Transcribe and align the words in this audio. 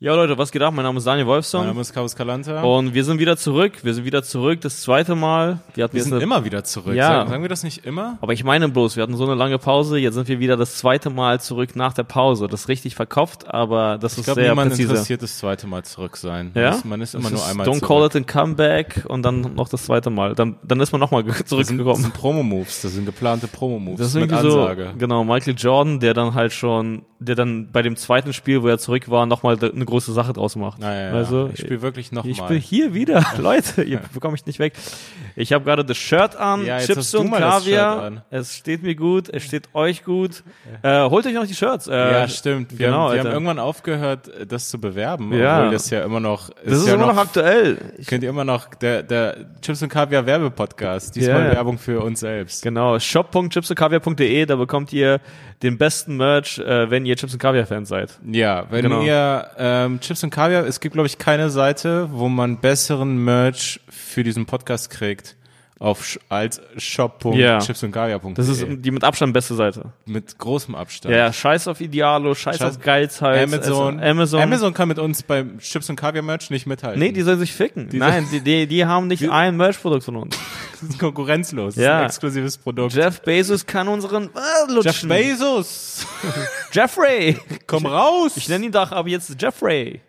Ja, 0.00 0.14
Leute, 0.14 0.38
was 0.38 0.52
geht 0.52 0.62
ab? 0.62 0.72
Mein 0.74 0.84
Name 0.84 0.98
ist 0.98 1.08
Daniel 1.08 1.24
Mein 1.24 1.34
Wolfson. 1.34 1.66
Name 1.66 1.80
ist 1.80 1.92
Carlos 1.92 2.14
Calanta. 2.14 2.62
Und 2.62 2.94
wir 2.94 3.02
sind 3.02 3.18
wieder 3.18 3.36
zurück. 3.36 3.80
Wir 3.82 3.94
sind 3.94 4.04
wieder 4.04 4.22
zurück, 4.22 4.60
das 4.60 4.80
zweite 4.82 5.16
Mal. 5.16 5.58
Wir 5.74 5.82
hatten 5.82 5.96
wir 5.96 6.04
sind 6.04 6.12
eine, 6.12 6.22
immer 6.22 6.44
wieder 6.44 6.62
zurück. 6.62 6.94
Ja. 6.94 7.08
Sagen, 7.08 7.30
sagen 7.30 7.42
wir 7.42 7.48
das 7.48 7.64
nicht 7.64 7.84
immer? 7.84 8.16
aber 8.20 8.32
ich 8.32 8.44
meine 8.44 8.68
bloß, 8.68 8.94
wir 8.94 9.02
hatten 9.02 9.16
so 9.16 9.24
eine 9.24 9.34
lange 9.34 9.58
Pause. 9.58 9.98
Jetzt 9.98 10.14
sind 10.14 10.28
wir 10.28 10.38
wieder 10.38 10.56
das 10.56 10.76
zweite 10.76 11.10
Mal 11.10 11.40
zurück 11.40 11.74
nach 11.74 11.94
der 11.94 12.04
Pause. 12.04 12.46
Das 12.46 12.60
ist 12.60 12.68
richtig 12.68 12.94
verkopft, 12.94 13.52
aber 13.52 13.98
das 13.98 14.12
Ich 14.12 14.18
ist 14.18 14.24
glaube, 14.26 14.40
sehr 14.42 14.50
niemand 14.50 14.70
präzise. 14.70 14.90
interessiert 14.92 15.20
das 15.20 15.36
zweite 15.36 15.66
Mal 15.66 15.82
zurück 15.84 16.16
sein. 16.16 16.52
Ja? 16.54 16.70
Man 16.70 16.74
ist, 16.74 16.84
man 16.84 17.00
ist 17.02 17.14
immer 17.14 17.22
Das 17.24 17.32
nur 17.32 17.40
ist 17.40 17.48
einmal 17.50 17.66
Don't 17.66 17.78
zurück. 17.80 17.88
call 17.88 18.06
it 18.06 18.14
a 18.14 18.20
comeback 18.32 19.04
und 19.08 19.24
dann 19.24 19.40
noch 19.56 19.68
das 19.68 19.82
zweite 19.84 20.10
Mal. 20.10 20.36
Dann, 20.36 20.58
dann 20.62 20.78
ist 20.78 20.92
man 20.92 21.00
nochmal 21.00 21.24
das 21.24 21.38
sind, 21.38 21.40
das 21.42 21.48
zurückgekommen. 21.66 22.02
sind 22.02 22.14
Promo-Moves, 22.14 22.82
das 22.82 22.92
sind 22.92 23.04
geplante 23.04 23.48
Promo-Moves 23.48 23.98
Das 23.98 24.06
ist 24.10 24.14
mit 24.14 24.30
irgendwie 24.30 24.48
so, 24.48 24.60
Ansage. 24.60 24.94
genau, 24.96 25.24
Michael 25.24 25.56
Jordan, 25.58 25.98
der 25.98 26.14
dann 26.14 26.34
halt 26.34 26.52
schon, 26.52 27.02
der 27.18 27.34
dann 27.34 27.72
bei 27.72 27.82
dem 27.82 27.96
zweiten 27.96 28.32
Spiel, 28.32 28.62
wo 28.62 28.68
er 28.68 28.78
zurück 28.78 29.10
war, 29.10 29.26
nochmal 29.26 29.58
eine 29.60 29.87
große 29.88 30.12
Sache 30.12 30.32
draus 30.32 30.54
macht. 30.56 30.78
Naja, 30.78 31.08
ja, 31.08 31.14
Also, 31.14 31.50
ich 31.52 31.60
spiele 31.60 31.82
wirklich 31.82 32.12
nochmal. 32.12 32.30
Ich 32.30 32.40
bin 32.42 32.58
hier 32.58 32.94
wieder, 32.94 33.24
Leute, 33.38 33.82
ihr 33.82 34.00
bekomme 34.14 34.36
ich 34.36 34.46
nicht 34.46 34.58
weg. 34.58 34.74
Ich 35.34 35.52
habe 35.52 35.64
gerade 35.64 35.84
das 35.84 35.96
Shirt 35.96 36.36
an, 36.36 36.64
Ja, 36.64 36.78
Chips 36.78 37.14
und 37.14 37.30
Kaviar. 37.30 38.24
Es 38.30 38.56
steht 38.56 38.82
mir 38.82 38.94
gut, 38.94 39.28
es 39.28 39.44
steht 39.44 39.68
euch 39.74 40.04
gut. 40.04 40.42
Äh, 40.82 41.08
holt 41.08 41.26
euch 41.26 41.34
noch 41.34 41.46
die 41.46 41.54
Shirts. 41.54 41.86
Äh, 41.86 41.92
ja, 41.96 42.28
stimmt. 42.28 42.78
Wir, 42.78 42.86
genau, 42.86 43.08
haben, 43.08 43.14
wir 43.14 43.20
haben 43.20 43.30
irgendwann 43.32 43.58
aufgehört, 43.58 44.30
das 44.48 44.68
zu 44.68 44.78
bewerben, 44.80 45.32
Ja. 45.32 45.58
obwohl 45.60 45.72
das 45.72 45.90
ja 45.90 46.02
immer 46.04 46.20
noch 46.20 46.50
Das 46.64 46.78
ist 46.78 46.88
ja 46.88 46.94
immer 46.94 47.06
noch 47.06 47.16
aktuell. 47.16 47.78
Ich, 47.98 48.06
Könnt 48.06 48.22
ihr 48.22 48.30
immer 48.30 48.44
noch 48.44 48.74
der 48.74 49.02
der 49.02 49.36
Chips 49.60 49.82
und 49.82 49.88
Kaviar 49.88 50.26
Werbepodcast. 50.26 51.16
Diesmal 51.16 51.40
Ja, 51.40 51.46
ja. 51.48 51.52
Werbung 51.54 51.78
für 51.78 52.00
uns 52.02 52.20
selbst. 52.20 52.62
genau, 52.62 52.98
shop.chipsandkaviar.de, 52.98 54.46
da 54.46 54.56
bekommt 54.56 54.92
ihr 54.92 55.20
den 55.62 55.76
besten 55.78 56.16
Merch, 56.16 56.58
äh, 56.58 56.90
wenn 56.90 57.04
ihr 57.06 57.16
Chips 57.16 57.32
und 57.32 57.40
Kaviar 57.40 57.66
Fans 57.66 57.88
seid. 57.88 58.18
Ja, 58.30 58.66
wenn 58.70 58.82
Genau. 58.82 59.02
ihr 59.02 59.48
ähm, 59.58 59.98
Chips 60.00 60.22
und 60.22 60.30
Kaviar, 60.30 60.64
es 60.66 60.80
gibt 60.80 60.92
glaube 60.94 61.06
ich 61.08 61.18
keine 61.18 61.50
Seite, 61.50 62.08
wo 62.12 62.28
man 62.28 62.58
besseren 62.60 63.24
Merch 63.24 63.80
für 63.88 64.22
diesen 64.22 64.46
Podcast 64.46 64.90
kriegt 64.90 65.34
auf 65.80 66.18
als 66.28 66.60
shop.chipsundkaviar.de. 66.76 68.34
Das 68.34 68.48
ist 68.48 68.66
die 68.68 68.90
mit 68.90 69.04
Abstand 69.04 69.32
beste 69.32 69.54
Seite. 69.54 69.92
mit 70.06 70.36
großem 70.38 70.74
Abstand. 70.74 71.14
Ja, 71.14 71.32
scheiß 71.32 71.68
auf 71.68 71.80
Idealo, 71.80 72.34
scheiß, 72.34 72.58
Scheiß- 72.60 72.64
auf 72.68 72.80
Geizhals. 72.80 73.42
Amazon, 73.52 74.00
also 74.00 74.08
Amazon. 74.10 74.40
Amazon 74.42 74.74
kann 74.74 74.88
mit 74.88 74.98
uns 74.98 75.22
beim 75.22 75.58
Chips 75.60 75.88
und 75.88 75.96
Kaviar 75.96 76.22
Merch 76.24 76.50
nicht 76.50 76.66
mithalten. 76.66 76.98
Nee, 77.00 77.12
die 77.12 77.22
soll 77.22 77.38
sich 77.38 77.52
ficken. 77.52 77.88
Die 77.90 77.98
Nein, 77.98 78.26
die, 78.32 78.40
die, 78.40 78.66
die 78.66 78.84
haben 78.86 79.06
nicht 79.06 79.28
ein 79.30 79.56
Merch-Produkt 79.56 80.02
von 80.04 80.16
uns. 80.16 80.36
das 80.80 80.90
ist 80.90 80.98
konkurrenzlos. 80.98 81.74
Das 81.76 81.84
Ja. 81.84 81.98
ist 81.98 82.00
ein 82.00 82.06
exklusives 82.06 82.58
Produkt. 82.58 82.94
Jeff 82.94 83.20
Bezos 83.22 83.64
kann 83.64 83.86
unseren 83.88 84.24
äh, 84.34 84.72
lutschen. 84.72 85.08
Jeff 85.10 85.38
Bezos, 85.38 86.06
Jeffrey. 86.72 87.36
komm 87.66 87.86
raus. 87.86 88.32
Ich 88.36 88.48
nenne 88.48 88.66
ihn 88.66 88.72
doch 88.72 88.90
aber 88.92 89.08
jetzt 89.08 89.40
Jeffrey. 89.40 90.00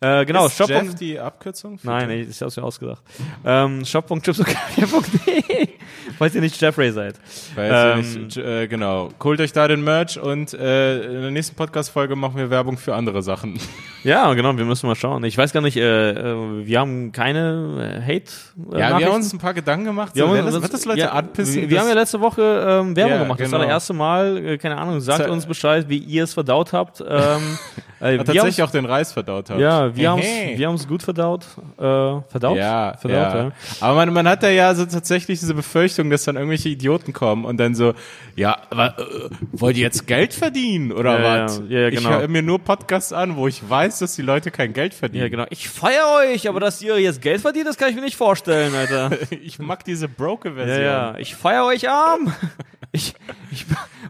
Äh, 0.00 0.24
genau, 0.24 0.46
ist 0.46 0.56
Shop. 0.56 0.68
Jeff 0.68 0.94
die 0.94 1.18
Abkürzung? 1.18 1.78
Nein, 1.82 2.08
nee, 2.08 2.22
ich 2.28 2.40
hab's 2.42 2.56
mir 2.56 2.62
ausgedacht. 2.64 3.02
Ähm, 3.44 3.84
shop.chipsokavia.de 3.84 5.68
Falls 6.18 6.34
ihr 6.34 6.40
nicht 6.40 6.58
Jeffrey 6.60 6.92
seid. 6.92 7.16
Weiß 7.54 7.94
Ähm, 7.96 8.00
ich 8.00 8.16
nicht. 8.18 8.36
Äh, 8.38 8.68
genau. 8.68 9.10
Holt 9.22 9.40
euch 9.40 9.52
da 9.52 9.68
den 9.68 9.82
Merch 9.84 10.18
und 10.18 10.54
äh, 10.54 11.04
in 11.04 11.20
der 11.22 11.30
nächsten 11.30 11.56
Podcast-Folge 11.56 12.16
machen 12.16 12.36
wir 12.36 12.48
Werbung 12.50 12.78
für 12.78 12.94
andere 12.94 13.22
Sachen. 13.22 13.58
Ja, 14.04 14.32
genau, 14.34 14.56
wir 14.56 14.64
müssen 14.64 14.86
mal 14.86 14.94
schauen. 14.94 15.24
Ich 15.24 15.36
weiß 15.36 15.52
gar 15.52 15.62
nicht, 15.62 15.76
äh, 15.76 16.10
äh, 16.12 16.64
wir 16.64 16.78
haben 16.78 17.10
keine 17.10 17.98
äh, 17.98 18.00
Hate. 18.00 18.30
Äh, 18.72 18.78
Ja, 18.78 18.96
wir 19.00 19.06
haben 19.06 19.16
uns 19.16 19.32
ein 19.32 19.40
paar 19.40 19.52
Gedanken 19.52 19.86
gemacht. 19.86 20.14
Wir 20.14 20.22
so, 20.22 20.28
haben 20.36 20.46
das, 20.46 20.62
wird 20.62 20.72
das 20.72 20.84
Leute 20.84 21.00
ja, 21.00 21.10
anpissen? 21.10 21.56
Wir, 21.62 21.70
wir 21.70 21.80
haben 21.80 21.88
ja 21.88 21.94
letzte 21.94 22.20
Woche 22.20 22.40
ähm, 22.40 22.94
Werbung 22.94 23.12
Ja, 23.14 23.22
gemacht. 23.24 23.40
Das 23.40 23.50
war 23.50 23.58
genau. 23.58 23.68
das 23.68 23.74
erste 23.82 23.94
Mal. 23.94 24.36
Äh, 24.46 24.58
keine 24.58 24.76
Ahnung, 24.78 25.00
sagt 25.00 25.24
Ze- 25.24 25.32
uns 25.32 25.44
Bescheid, 25.46 25.86
wie 25.88 25.98
ihr 25.98 26.22
es 26.22 26.34
verdaut 26.34 26.72
habt. 26.72 27.00
Ähm, 27.00 27.58
wir 28.00 28.18
tatsächlich 28.18 28.62
auch 28.62 28.70
den 28.70 28.84
Reis 28.84 29.12
verdaut 29.12 29.50
habt. 29.50 29.60
Ja, 29.60 29.94
wir 29.96 30.10
haben 30.10 30.20
Hey. 30.20 30.52
es 30.52 30.58
wir 30.58 30.66
haben's 30.68 30.86
gut 30.86 31.02
verdaut. 31.02 31.44
Äh, 31.78 31.80
verdaut? 32.28 32.56
Ja, 32.56 32.94
verdaut, 32.98 33.34
ja. 33.34 33.52
Aber 33.80 33.94
man, 33.94 34.12
man 34.12 34.28
hat 34.28 34.42
da 34.42 34.48
ja 34.50 34.74
so 34.74 34.84
tatsächlich 34.84 35.40
diese 35.40 35.54
Befürchtung, 35.54 36.10
dass 36.10 36.24
dann 36.24 36.36
irgendwelche 36.36 36.68
Idioten 36.68 37.12
kommen 37.12 37.44
und 37.44 37.56
dann 37.58 37.74
so, 37.74 37.94
ja, 38.34 38.58
aber 38.70 38.98
äh, 38.98 39.02
wollt 39.52 39.76
ihr 39.76 39.82
jetzt 39.84 40.06
Geld 40.06 40.34
verdienen 40.34 40.92
oder 40.92 41.18
Ja, 41.20 41.44
was? 41.44 41.62
ja, 41.68 41.78
ja, 41.80 41.90
genau. 41.90 42.10
Ich 42.10 42.16
höre 42.18 42.28
mir 42.28 42.42
nur 42.42 42.58
Podcasts 42.58 43.12
an, 43.12 43.36
wo 43.36 43.48
ich 43.48 43.68
weiß, 43.68 43.98
dass 44.00 44.14
die 44.14 44.22
Leute 44.22 44.50
kein 44.50 44.72
Geld 44.72 44.92
verdienen. 44.94 45.22
Ja, 45.24 45.28
genau. 45.30 45.46
Ich 45.50 45.68
feier 45.68 46.04
euch, 46.18 46.48
aber 46.48 46.60
dass 46.60 46.82
ihr 46.82 46.98
jetzt 46.98 47.22
Geld 47.22 47.40
verdient, 47.40 47.66
das 47.66 47.76
kann 47.78 47.88
ich 47.88 47.94
mir 47.94 48.02
nicht 48.02 48.16
vorstellen, 48.16 48.74
Alter. 48.74 49.10
Ich 49.42 49.58
mag 49.58 49.84
diese 49.84 50.08
broke 50.08 50.48
Ja, 50.50 50.54
Version. 50.54 50.82
ja. 50.84 51.14
Ich 51.18 51.34
feier 51.34 51.64
euch 51.66 51.88
arm. 51.88 52.32
Ich, 52.92 53.14
ich 53.50 53.66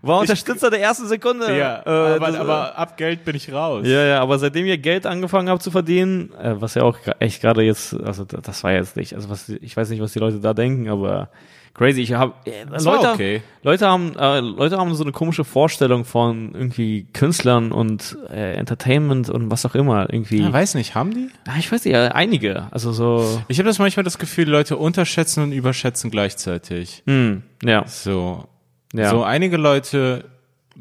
war 0.06 0.20
Unterstützer 0.20 0.70
der 0.70 0.80
ersten 0.80 1.06
Sekunde. 1.06 1.56
Ja, 1.56 1.82
Äh, 1.84 1.88
aber, 2.16 2.26
das- 2.26 2.36
aber 2.36 2.78
ab 2.78 2.96
Geld 2.96 3.24
bin 3.24 3.36
ich 3.36 3.52
raus. 3.52 3.86
Ja, 3.86 4.04
ja, 4.04 4.20
aber 4.20 4.38
seitdem 4.38 4.66
ihr 4.66 4.78
Geld 4.78 5.06
angefangen 5.06 5.48
habt 5.48 5.62
zu 5.62 5.70
verdienen, 5.70 6.32
äh, 6.34 6.54
was 6.60 6.74
ja 6.74 6.82
auch 6.82 6.96
echt 7.18 7.40
gerade 7.42 7.62
jetzt, 7.62 7.94
also 8.00 8.24
da- 8.24 8.38
das 8.38 8.62
war 8.64 8.72
jetzt 8.72 8.96
nicht, 8.96 9.14
also 9.14 9.28
was, 9.30 9.48
ich 9.48 9.76
weiß 9.76 9.90
nicht, 9.90 10.00
was 10.00 10.12
die 10.12 10.18
Leute 10.18 10.40
da 10.40 10.54
denken, 10.54 10.88
aber 10.88 11.28
crazy. 11.74 12.00
Ich 12.00 12.14
habe 12.14 12.32
äh, 12.46 12.64
Leute, 12.82 13.10
okay. 13.10 13.42
Leute 13.62 13.86
haben, 13.86 14.14
äh, 14.18 14.40
Leute 14.40 14.78
haben 14.78 14.94
so 14.94 15.02
eine 15.04 15.12
komische 15.12 15.44
Vorstellung 15.44 16.06
von 16.06 16.54
irgendwie 16.54 17.06
Künstlern 17.12 17.70
und 17.70 18.16
äh, 18.30 18.54
Entertainment 18.54 19.28
und 19.28 19.50
was 19.50 19.66
auch 19.66 19.74
immer 19.74 20.10
irgendwie. 20.10 20.40
Ja, 20.40 20.50
weiß 20.50 20.74
nicht, 20.74 20.94
haben 20.94 21.12
die? 21.12 21.28
Ja, 21.46 21.52
ich 21.58 21.70
weiß 21.70 21.84
nicht, 21.84 21.92
ja, 21.92 22.08
einige, 22.08 22.68
also 22.70 22.92
so, 22.92 23.42
Ich 23.48 23.58
habe 23.58 23.68
das 23.68 23.78
manchmal 23.78 24.04
das 24.04 24.16
Gefühl, 24.18 24.48
Leute 24.48 24.78
unterschätzen 24.78 25.42
und 25.42 25.52
überschätzen 25.52 26.10
gleichzeitig. 26.10 27.02
hm, 27.06 27.42
ja, 27.62 27.84
So, 27.86 28.48
ja. 28.92 29.10
so 29.10 29.22
einige 29.22 29.56
Leute, 29.56 30.24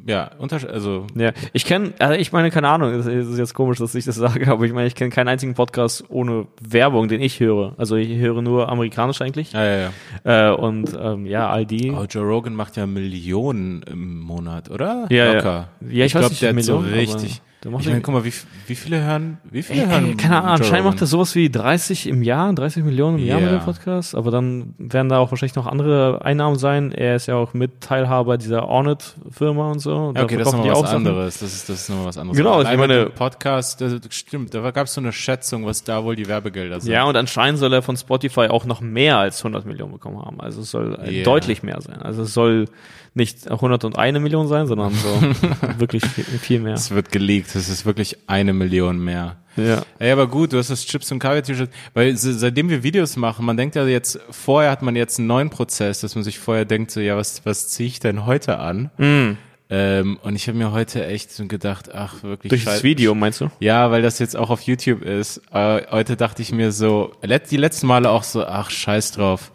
ja, 0.05 0.31
also 0.39 1.07
Ja, 1.15 1.31
ich 1.53 1.65
kenne, 1.65 1.93
also 1.99 2.19
ich 2.19 2.31
meine, 2.31 2.51
keine 2.51 2.67
Ahnung, 2.67 2.93
es 2.93 3.05
ist 3.05 3.37
jetzt 3.37 3.53
komisch, 3.53 3.79
dass 3.79 3.95
ich 3.95 4.05
das 4.05 4.15
sage, 4.15 4.47
aber 4.51 4.65
ich 4.65 4.73
meine, 4.73 4.87
ich 4.87 4.95
kenne 4.95 5.09
keinen 5.09 5.29
einzigen 5.29 5.53
Podcast 5.53 6.03
ohne 6.09 6.47
Werbung, 6.61 7.07
den 7.07 7.21
ich 7.21 7.39
höre. 7.39 7.73
Also 7.77 7.95
ich 7.95 8.17
höre 8.17 8.41
nur 8.41 8.69
amerikanisch 8.69 9.21
eigentlich. 9.21 9.53
ja, 9.53 9.63
ja, 9.63 9.91
ja. 10.25 10.51
Äh, 10.51 10.55
und 10.55 10.97
ähm, 10.99 11.25
ja, 11.25 11.49
all 11.49 11.65
die. 11.65 11.91
Oh, 11.91 12.05
Joe 12.09 12.25
Rogan 12.25 12.55
macht 12.55 12.77
ja 12.77 12.85
Millionen 12.85 13.83
im 13.83 14.19
Monat, 14.19 14.69
oder? 14.69 15.07
Ja, 15.09 15.25
ja. 15.25 15.33
Locker. 15.33 15.69
Ja, 15.89 16.05
ich 16.05 16.13
weiß 16.13 16.21
glaub, 16.21 16.31
nicht, 16.31 16.41
der 16.41 16.49
hat 16.49 16.55
Millionen, 16.55 16.83
so 16.83 16.89
aber 16.89 16.97
richtig. 16.97 17.29
macht 17.31 17.54
Ich 17.65 17.87
meine, 17.87 18.01
guck 18.01 18.13
mal, 18.13 18.23
wie, 18.25 18.33
wie 18.67 18.75
viele 18.75 19.01
hören, 19.03 19.37
wie 19.49 19.63
viele 19.63 19.81
Ey, 19.81 19.87
hören? 19.87 20.05
ey, 20.05 20.15
keine 20.15 20.37
Ahnung, 20.37 20.49
anscheinend 20.61 20.85
macht 20.85 21.01
er 21.01 21.07
sowas 21.07 21.33
wie 21.35 21.49
30 21.49 22.07
im 22.07 22.21
Jahr, 22.21 22.53
30 22.53 22.83
Millionen 22.83 23.17
im 23.17 23.25
Jahr 23.25 23.39
mit 23.39 23.51
dem 23.51 23.59
Podcast, 23.61 24.13
aber 24.15 24.29
dann 24.31 24.73
werden 24.77 25.09
da 25.09 25.17
auch 25.17 25.31
wahrscheinlich 25.31 25.55
noch 25.55 25.65
andere 25.65 26.23
Einnahmen 26.23 26.57
sein. 26.57 26.91
Er 26.91 27.15
ist 27.15 27.25
ja 27.27 27.35
auch 27.35 27.53
Mitteilhaber 27.53 28.37
dieser 28.37 28.67
Ornit-Firma 28.67 29.71
und 29.71 29.79
so. 29.79 30.13
Ja, 30.15 30.23
okay, 30.23 30.37
das 30.37 30.47
ist 30.49 30.53
nochmal 30.53 30.71
was 30.71 30.79
Sachen. 30.81 30.95
anderes. 30.97 31.39
Das 31.39 31.53
ist, 31.53 31.69
das 31.69 31.81
ist 31.81 31.89
nochmal 31.89 32.05
was 32.07 32.17
anderes. 32.17 32.37
Genau, 32.37 32.61
ich 32.61 32.77
meine- 32.77 33.07
Podcast, 33.07 33.81
das 33.81 33.93
stimmt, 34.09 34.53
da 34.53 34.69
gab 34.71 34.87
es 34.87 34.93
so 34.93 35.01
eine 35.01 35.11
Schätzung, 35.11 35.65
was 35.65 35.83
da 35.83 36.03
wohl 36.03 36.15
die 36.15 36.27
Werbegelder 36.27 36.79
sind. 36.81 36.91
Ja, 36.91 37.05
und 37.05 37.15
anscheinend 37.15 37.59
soll 37.59 37.73
er 37.73 37.81
von 37.81 37.97
Spotify 37.97 38.47
auch 38.47 38.65
noch 38.65 38.81
mehr 38.81 39.17
als 39.17 39.39
100 39.39 39.65
Millionen 39.65 39.93
bekommen 39.93 40.19
haben. 40.21 40.39
Also 40.39 40.61
es 40.61 40.71
soll 40.71 40.97
äh, 41.03 41.11
Yeah. 41.15 41.23
deutlich 41.23 41.63
mehr 41.63 41.81
sein. 41.81 42.01
Also 42.01 42.23
es 42.23 42.33
soll 42.33 42.65
nicht 43.15 43.49
101 43.49 44.19
Millionen 44.19 44.47
sein, 44.47 44.67
sondern 44.67 44.93
so 44.93 45.21
wirklich 45.79 46.05
viel, 46.05 46.23
viel 46.25 46.59
mehr. 46.59 46.73
Es 46.75 46.91
wird 46.91 47.11
geleakt, 47.11 47.55
es 47.55 47.69
ist 47.69 47.85
wirklich 47.85 48.17
eine 48.27 48.53
Million 48.53 49.03
mehr. 49.03 49.37
Ja. 49.55 49.83
Ey, 49.99 50.11
aber 50.11 50.27
gut, 50.27 50.51
du 50.51 50.57
hast 50.57 50.69
das 50.69 50.85
Chips 50.85 51.11
und 51.13 51.19
Kaviar 51.19 51.41
T-Shirt, 51.41 51.69
weil 51.93 52.17
se- 52.17 52.33
seitdem 52.37 52.69
wir 52.69 52.83
Videos 52.83 53.15
machen, 53.15 53.45
man 53.45 53.55
denkt 53.55 53.75
ja 53.75 53.87
jetzt, 53.87 54.19
vorher 54.29 54.69
hat 54.69 54.81
man 54.81 54.97
jetzt 54.97 55.17
einen 55.17 55.27
neuen 55.29 55.49
Prozess, 55.49 56.01
dass 56.01 56.13
man 56.15 56.25
sich 56.25 56.39
vorher 56.39 56.65
denkt, 56.65 56.91
so, 56.91 56.99
ja, 56.99 57.15
was, 57.15 57.45
was 57.45 57.69
ziehe 57.69 57.87
ich 57.87 57.99
denn 58.01 58.25
heute 58.25 58.59
an? 58.59 58.91
Mm. 58.97 59.37
Ähm, 59.67 60.19
und 60.21 60.35
ich 60.35 60.47
habe 60.47 60.57
mir 60.57 60.73
heute 60.73 61.05
echt 61.07 61.31
so 61.31 61.47
gedacht, 61.47 61.89
ach, 61.95 62.21
wirklich 62.21 62.49
Durch 62.49 62.65
das 62.65 62.83
Video, 62.83 63.15
meinst 63.15 63.41
du? 63.41 63.49
Ja, 63.59 63.89
weil 63.91 64.01
das 64.01 64.19
jetzt 64.19 64.35
auch 64.35 64.49
auf 64.51 64.61
YouTube 64.61 65.01
ist. 65.01 65.41
Äh, 65.51 65.81
heute 65.89 66.17
dachte 66.17 66.41
ich 66.43 66.51
mir 66.51 66.71
so, 66.71 67.13
die 67.49 67.57
letzten 67.57 67.87
Male 67.87 68.09
auch 68.09 68.23
so, 68.23 68.45
ach, 68.45 68.69
scheiß 68.69 69.13
drauf. 69.13 69.51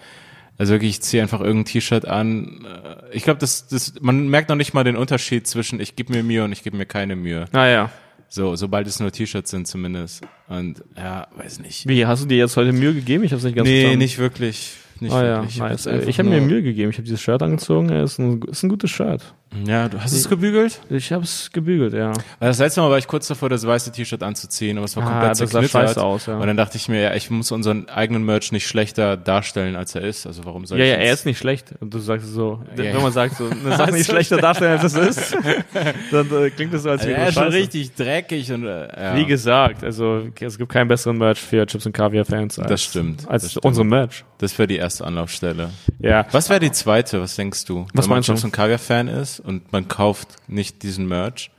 Also 0.60 0.74
wirklich, 0.74 0.90
ich 0.90 1.00
ziehe 1.00 1.22
einfach 1.22 1.40
irgendein 1.40 1.64
T-Shirt 1.72 2.06
an. 2.06 2.66
Äh, 2.66 3.16
Ich 3.16 3.24
glaube, 3.24 3.40
das, 3.40 3.66
das, 3.66 3.94
man 4.02 4.28
merkt 4.28 4.50
noch 4.50 4.56
nicht 4.56 4.74
mal 4.74 4.84
den 4.84 4.94
Unterschied 4.96 5.46
zwischen 5.46 5.80
ich 5.80 5.96
gebe 5.96 6.12
mir 6.12 6.22
Mühe 6.22 6.44
und 6.44 6.52
ich 6.52 6.62
gebe 6.62 6.76
mir 6.76 6.84
keine 6.84 7.16
Mühe. 7.16 7.46
Ah 7.52 7.66
ja. 7.66 7.90
So, 8.28 8.54
sobald 8.56 8.86
es 8.86 9.00
nur 9.00 9.10
T-Shirts 9.10 9.50
sind 9.50 9.66
zumindest. 9.66 10.22
Und 10.48 10.84
ja, 10.98 11.28
weiß 11.34 11.60
nicht. 11.60 11.88
Wie, 11.88 12.04
hast 12.04 12.22
du 12.22 12.26
dir 12.28 12.36
jetzt 12.36 12.58
heute 12.58 12.72
Mühe 12.74 12.92
gegeben? 12.92 13.24
Ich 13.24 13.32
hab's 13.32 13.42
nicht 13.42 13.56
ganz 13.56 13.66
Nee, 13.66 13.80
verstanden. 13.80 13.98
nicht 14.00 14.18
wirklich. 14.18 14.74
Nicht 15.00 15.12
Ah 15.12 15.24
ja, 15.24 15.36
wirklich. 15.40 15.58
nice. 15.58 15.86
einfach 15.86 16.06
Ich 16.08 16.18
habe 16.18 16.28
mir 16.28 16.42
Mühe 16.42 16.62
gegeben. 16.62 16.90
Ich 16.90 16.96
habe 16.98 17.04
dieses 17.04 17.22
Shirt 17.22 17.42
angezogen. 17.42 17.88
Es 17.88 18.12
ist 18.12 18.18
ein, 18.18 18.42
ist 18.42 18.62
ein 18.62 18.68
gutes 18.68 18.90
Shirt. 18.90 19.34
Ja, 19.66 19.88
du 19.88 20.00
hast 20.00 20.12
es 20.12 20.28
gebügelt? 20.28 20.80
Ich 20.90 21.10
habe 21.12 21.24
es 21.24 21.50
gebügelt, 21.52 21.92
ja. 21.92 22.12
Weil 22.38 22.48
Das 22.50 22.60
letzte 22.60 22.82
Mal 22.82 22.90
war 22.90 22.98
ich 22.98 23.08
kurz 23.08 23.26
davor, 23.26 23.48
das 23.48 23.66
weiße 23.66 23.90
T-Shirt 23.90 24.22
anzuziehen, 24.22 24.76
aber 24.78 24.84
es 24.84 24.94
war 24.96 25.02
Ah, 25.02 25.10
komplett 25.10 25.30
das 25.32 25.38
sah 25.38 25.46
zerknittert. 25.46 25.70
scheiße 25.88 26.02
aus, 26.04 26.26
ja. 26.26 26.36
Und 26.38 26.46
dann 26.46 26.56
dachte 26.56 26.76
ich 26.76 26.88
mir, 26.88 27.00
ja, 27.00 27.14
ich 27.14 27.30
muss 27.30 27.50
unseren 27.50 27.88
eigenen 27.88 28.24
Merch 28.24 28.52
nicht 28.52 28.68
schlechter 28.68 29.16
darstellen, 29.16 29.74
als 29.74 29.94
er 29.96 30.02
ist. 30.02 30.24
Also 30.24 30.44
warum 30.44 30.66
soll 30.66 30.78
Ja, 30.78 30.84
ich 30.84 30.90
ja, 30.92 30.96
jetzt- 30.98 31.06
er 31.08 31.12
ist 31.14 31.26
nicht 31.26 31.38
schlecht. 31.38 31.74
Und 31.80 31.92
du 31.92 31.98
sagst 31.98 32.28
so, 32.32 32.62
Ja. 32.76 32.84
wenn 32.84 33.02
man 33.02 33.10
sagt 33.12 33.36
so, 33.38 33.46
eine 33.50 33.76
Sache 33.76 33.90
nicht 33.90 34.06
So 34.06 34.12
schlechter 34.12 34.36
darstellen, 34.36 34.78
als 34.78 34.94
es 34.94 34.94
ist, 35.18 35.36
dann 36.12 36.30
äh, 36.32 36.50
klingt 36.50 36.72
das 36.72 36.84
so, 36.84 36.90
als 36.90 37.00
Also 37.02 37.08
wäre 37.10 37.20
er 37.20 37.28
es 37.28 37.36
ist 37.36 37.42
schon 37.42 37.48
richtig 37.52 37.94
dreckig 37.96 38.52
und 38.52 38.66
äh, 38.66 38.86
ja. 39.02 39.16
Wie 39.16 39.26
gesagt, 39.26 39.82
also 39.82 40.28
es 40.40 40.58
gibt 40.58 40.70
keinen 40.70 40.86
besseren 40.86 41.18
Merch 41.18 41.40
für 41.40 41.66
Chips 41.66 41.86
und 41.86 41.92
Kaviar 41.92 42.24
Fans 42.24 42.56
als, 42.58 42.68
Das 42.68 42.82
stimmt, 42.84 43.28
als 43.28 43.42
das 43.42 43.50
stimmt. 43.52 43.64
unsere 43.64 43.84
Merch. 43.84 44.24
Das 44.38 44.56
wäre 44.58 44.68
die 44.68 44.76
erste 44.76 45.04
Anlaufstelle. 45.04 45.68
Ja. 45.98 46.24
Was 46.30 46.48
wäre 46.48 46.60
die 46.60 46.72
zweite? 46.72 47.20
Was 47.20 47.36
denkst 47.36 47.64
du? 47.66 47.80
Was 47.92 48.04
Wenn 48.04 48.08
man 48.08 48.16
meinst 48.16 48.28
du? 48.28 48.32
Chips 48.32 48.44
und 48.44 48.52
Kaviar 48.52 48.78
Fan 48.78 49.08
ist 49.08 49.39
und 49.40 49.72
man 49.72 49.88
kauft 49.88 50.36
nicht 50.48 50.82
diesen 50.82 51.06
Merch. 51.08 51.50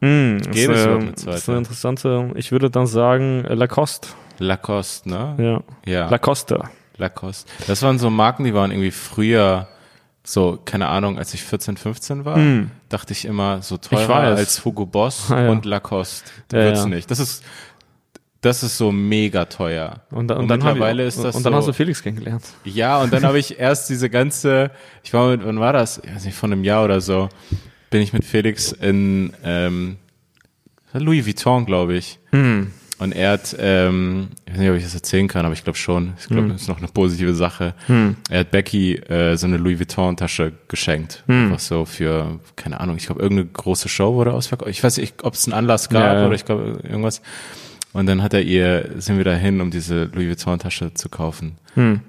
Hm, 0.00 0.40
Gäbe 0.52 0.72
ist, 0.74 0.80
es 0.80 0.84
überhaupt 0.86 1.02
eine 1.26 1.36
ist 1.36 1.48
eine 1.48 1.58
interessante, 1.58 2.30
ich 2.34 2.52
würde 2.52 2.70
dann 2.70 2.86
sagen 2.86 3.44
Lacoste. 3.48 4.08
Lacoste, 4.38 5.08
ne? 5.08 5.62
Ja. 5.86 5.90
Ja. 5.90 6.08
Lacoste. 6.10 6.62
Lacoste. 6.98 7.50
Das 7.66 7.82
waren 7.82 7.98
so 7.98 8.10
Marken, 8.10 8.44
die 8.44 8.54
waren 8.54 8.70
irgendwie 8.70 8.90
früher 8.90 9.68
so, 10.22 10.58
keine 10.64 10.88
Ahnung, 10.88 11.18
als 11.18 11.32
ich 11.34 11.42
14, 11.44 11.76
15 11.76 12.24
war, 12.24 12.38
dachte 12.88 13.12
ich 13.12 13.24
immer 13.24 13.62
so 13.62 13.76
teurer 13.76 14.30
Hm. 14.30 14.36
als 14.36 14.64
Hugo 14.64 14.84
Boss 14.84 15.30
Ah, 15.30 15.42
ja. 15.44 15.50
und 15.50 15.64
Lacoste. 15.64 16.30
Ja, 16.52 16.58
Wird's 16.64 16.80
ja. 16.80 16.86
nicht. 16.88 17.10
Das 17.10 17.20
ist, 17.20 17.44
das 18.46 18.62
ist 18.62 18.78
so 18.78 18.90
mega 18.92 19.44
teuer. 19.44 20.00
Und, 20.10 20.28
dann- 20.28 20.38
und, 20.38 20.42
Und 20.44 20.48
dann 20.48 20.58
mittlerweile 20.60 21.02
ich, 21.02 21.08
ist 21.08 21.22
das 21.22 21.34
Und 21.36 21.44
dann 21.44 21.52
so- 21.52 21.58
hast 21.58 21.68
du 21.68 21.72
Felix 21.72 22.02
kennengelernt. 22.02 22.44
Ja, 22.64 23.00
und 23.02 23.12
dann 23.12 23.24
habe 23.24 23.38
ich 23.38 23.58
erst 23.58 23.90
diese 23.90 24.08
ganze, 24.08 24.70
ich 25.04 25.12
war 25.12 25.28
mit, 25.30 25.44
wann 25.44 25.60
war 25.60 25.72
das? 25.72 26.00
Ich 26.04 26.14
weiß 26.14 26.24
nicht, 26.24 26.36
von 26.36 26.52
einem 26.52 26.64
Jahr 26.64 26.84
oder 26.84 27.00
so, 27.00 27.28
bin 27.90 28.00
ich 28.00 28.12
mit 28.12 28.24
Felix 28.24 28.72
in 28.72 29.32
ähm, 29.44 29.96
Louis 30.92 31.26
Vuitton, 31.26 31.66
glaube 31.66 31.94
ich. 31.96 32.18
Und 32.98 33.12
er 33.12 33.32
hat, 33.32 33.54
ähm, 33.58 34.28
ich 34.46 34.52
weiß 34.54 34.60
nicht, 34.60 34.70
ob 34.70 34.76
ich 34.76 34.82
das 34.84 34.94
erzählen 34.94 35.28
kann, 35.28 35.44
aber 35.44 35.52
ich 35.52 35.62
glaube 35.64 35.76
schon. 35.78 36.14
Ich 36.18 36.28
glaube, 36.28 36.48
das 36.48 36.62
ist 36.62 36.68
noch 36.68 36.78
eine 36.78 36.88
positive 36.88 37.34
Sache. 37.34 37.74
Er 38.30 38.40
hat 38.40 38.50
Becky 38.50 38.94
äh, 38.94 39.36
so 39.36 39.46
eine 39.46 39.58
Louis 39.58 39.78
Vuitton-Tasche 39.78 40.52
geschenkt. 40.68 41.22
Einfach 41.28 41.58
so 41.58 41.84
für, 41.84 42.40
keine 42.56 42.80
Ahnung, 42.80 42.96
ich 42.96 43.04
glaube, 43.06 43.20
irgendeine 43.20 43.50
große 43.50 43.90
Show 43.90 44.14
wurde 44.14 44.32
ausverkauft. 44.32 44.70
Ich 44.70 44.82
weiß 44.82 44.96
nicht, 44.96 45.22
ob 45.24 45.34
es 45.34 45.44
einen 45.46 45.52
Anlass 45.52 45.90
gab 45.90 46.02
Ja, 46.02 46.20
ja. 46.20 46.26
oder 46.26 46.34
ich 46.34 46.44
glaube, 46.46 46.78
irgendwas. 46.84 47.20
Und 47.96 48.06
dann 48.06 48.22
hat 48.22 48.34
er 48.34 48.42
ihr, 48.42 48.90
sind 48.98 49.16
wir 49.16 49.24
dahin, 49.24 49.60
um 49.60 49.70
diese 49.70 50.04
Louis 50.12 50.28
Vuitton-Tasche 50.28 50.92
zu 50.94 51.08
kaufen. 51.08 51.56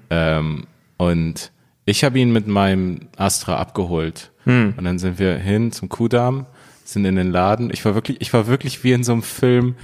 Ähm, 0.09 0.63
und 0.97 1.51
ich 1.85 2.03
habe 2.03 2.19
ihn 2.19 2.31
mit 2.31 2.47
meinem 2.47 2.99
Astra 3.15 3.57
abgeholt. 3.57 4.31
Und 4.77 4.83
dann 4.83 4.97
sind 4.99 5.19
wir 5.19 5.35
hin 5.37 5.71
zum 5.71 5.89
Kudamm, 5.89 6.45
sind 6.85 7.05
in 7.05 7.15
den 7.15 7.31
Laden. 7.31 7.69
Ich 7.71 7.83
war 7.85 7.95
wirklich, 7.95 8.21
ich 8.21 8.33
war 8.33 8.47
wirklich 8.47 8.83
wie 8.83 8.91
in 8.93 9.03
so 9.03 9.11
einem 9.13 9.23
Film 9.23 9.75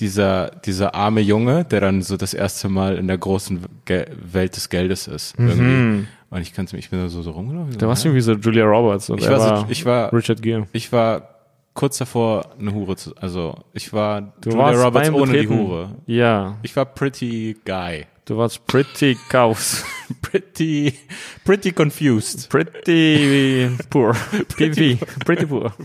dieser, 0.00 0.50
dieser 0.64 0.94
arme 0.94 1.20
Junge, 1.20 1.64
der 1.64 1.80
dann 1.80 2.02
so 2.02 2.16
das 2.16 2.34
erste 2.34 2.68
Mal 2.68 2.96
in 2.96 3.06
der 3.08 3.18
großen 3.18 3.60
Ge 3.84 4.06
Welt 4.32 4.56
des 4.56 4.68
Geldes 4.68 5.06
ist. 5.08 5.34
Irgendwie. 5.38 6.06
Und 6.30 6.42
ich 6.42 6.52
kannte 6.52 6.76
mich, 6.76 6.84
ich 6.86 6.90
bin 6.90 7.08
so, 7.08 7.22
so 7.22 7.30
rumgelaufen. 7.30 7.78
Da 7.78 7.88
warst 7.88 8.04
du 8.04 8.08
irgendwie 8.08 8.20
so 8.22 8.32
Julia 8.34 8.64
Roberts 8.64 9.08
und 9.10 9.20
Ich 9.20 9.28
war 9.28 9.58
so- 9.60 9.66
ich 9.68 9.84
war- 9.84 10.12
Richard 10.12 10.42
Gere. 10.42 10.66
ich 10.72 10.92
war 10.92 11.37
kurz 11.78 11.96
davor, 11.98 12.50
eine 12.58 12.74
Hure 12.74 12.96
zu, 12.96 13.14
also 13.16 13.54
ich 13.72 13.92
war 13.92 14.32
Du 14.40 14.50
Julia 14.50 14.64
warst 14.64 14.84
Roberts 14.84 15.10
ohne 15.10 15.40
die 15.40 15.48
Hure. 15.48 15.90
Ja, 16.06 16.56
Ich 16.62 16.74
war 16.74 16.84
pretty 16.84 17.56
guy. 17.64 18.04
du 18.24 18.36
warst 18.36 18.66
pretty 18.66 19.16
cows. 19.28 19.84
Pretty, 20.22 20.94
pretty 21.44 21.70
confused. 21.70 22.48
Pretty 22.48 23.70
poor. 23.90 24.14
PV. 24.56 24.98
Pretty 25.24 25.46
poor. 25.46 25.72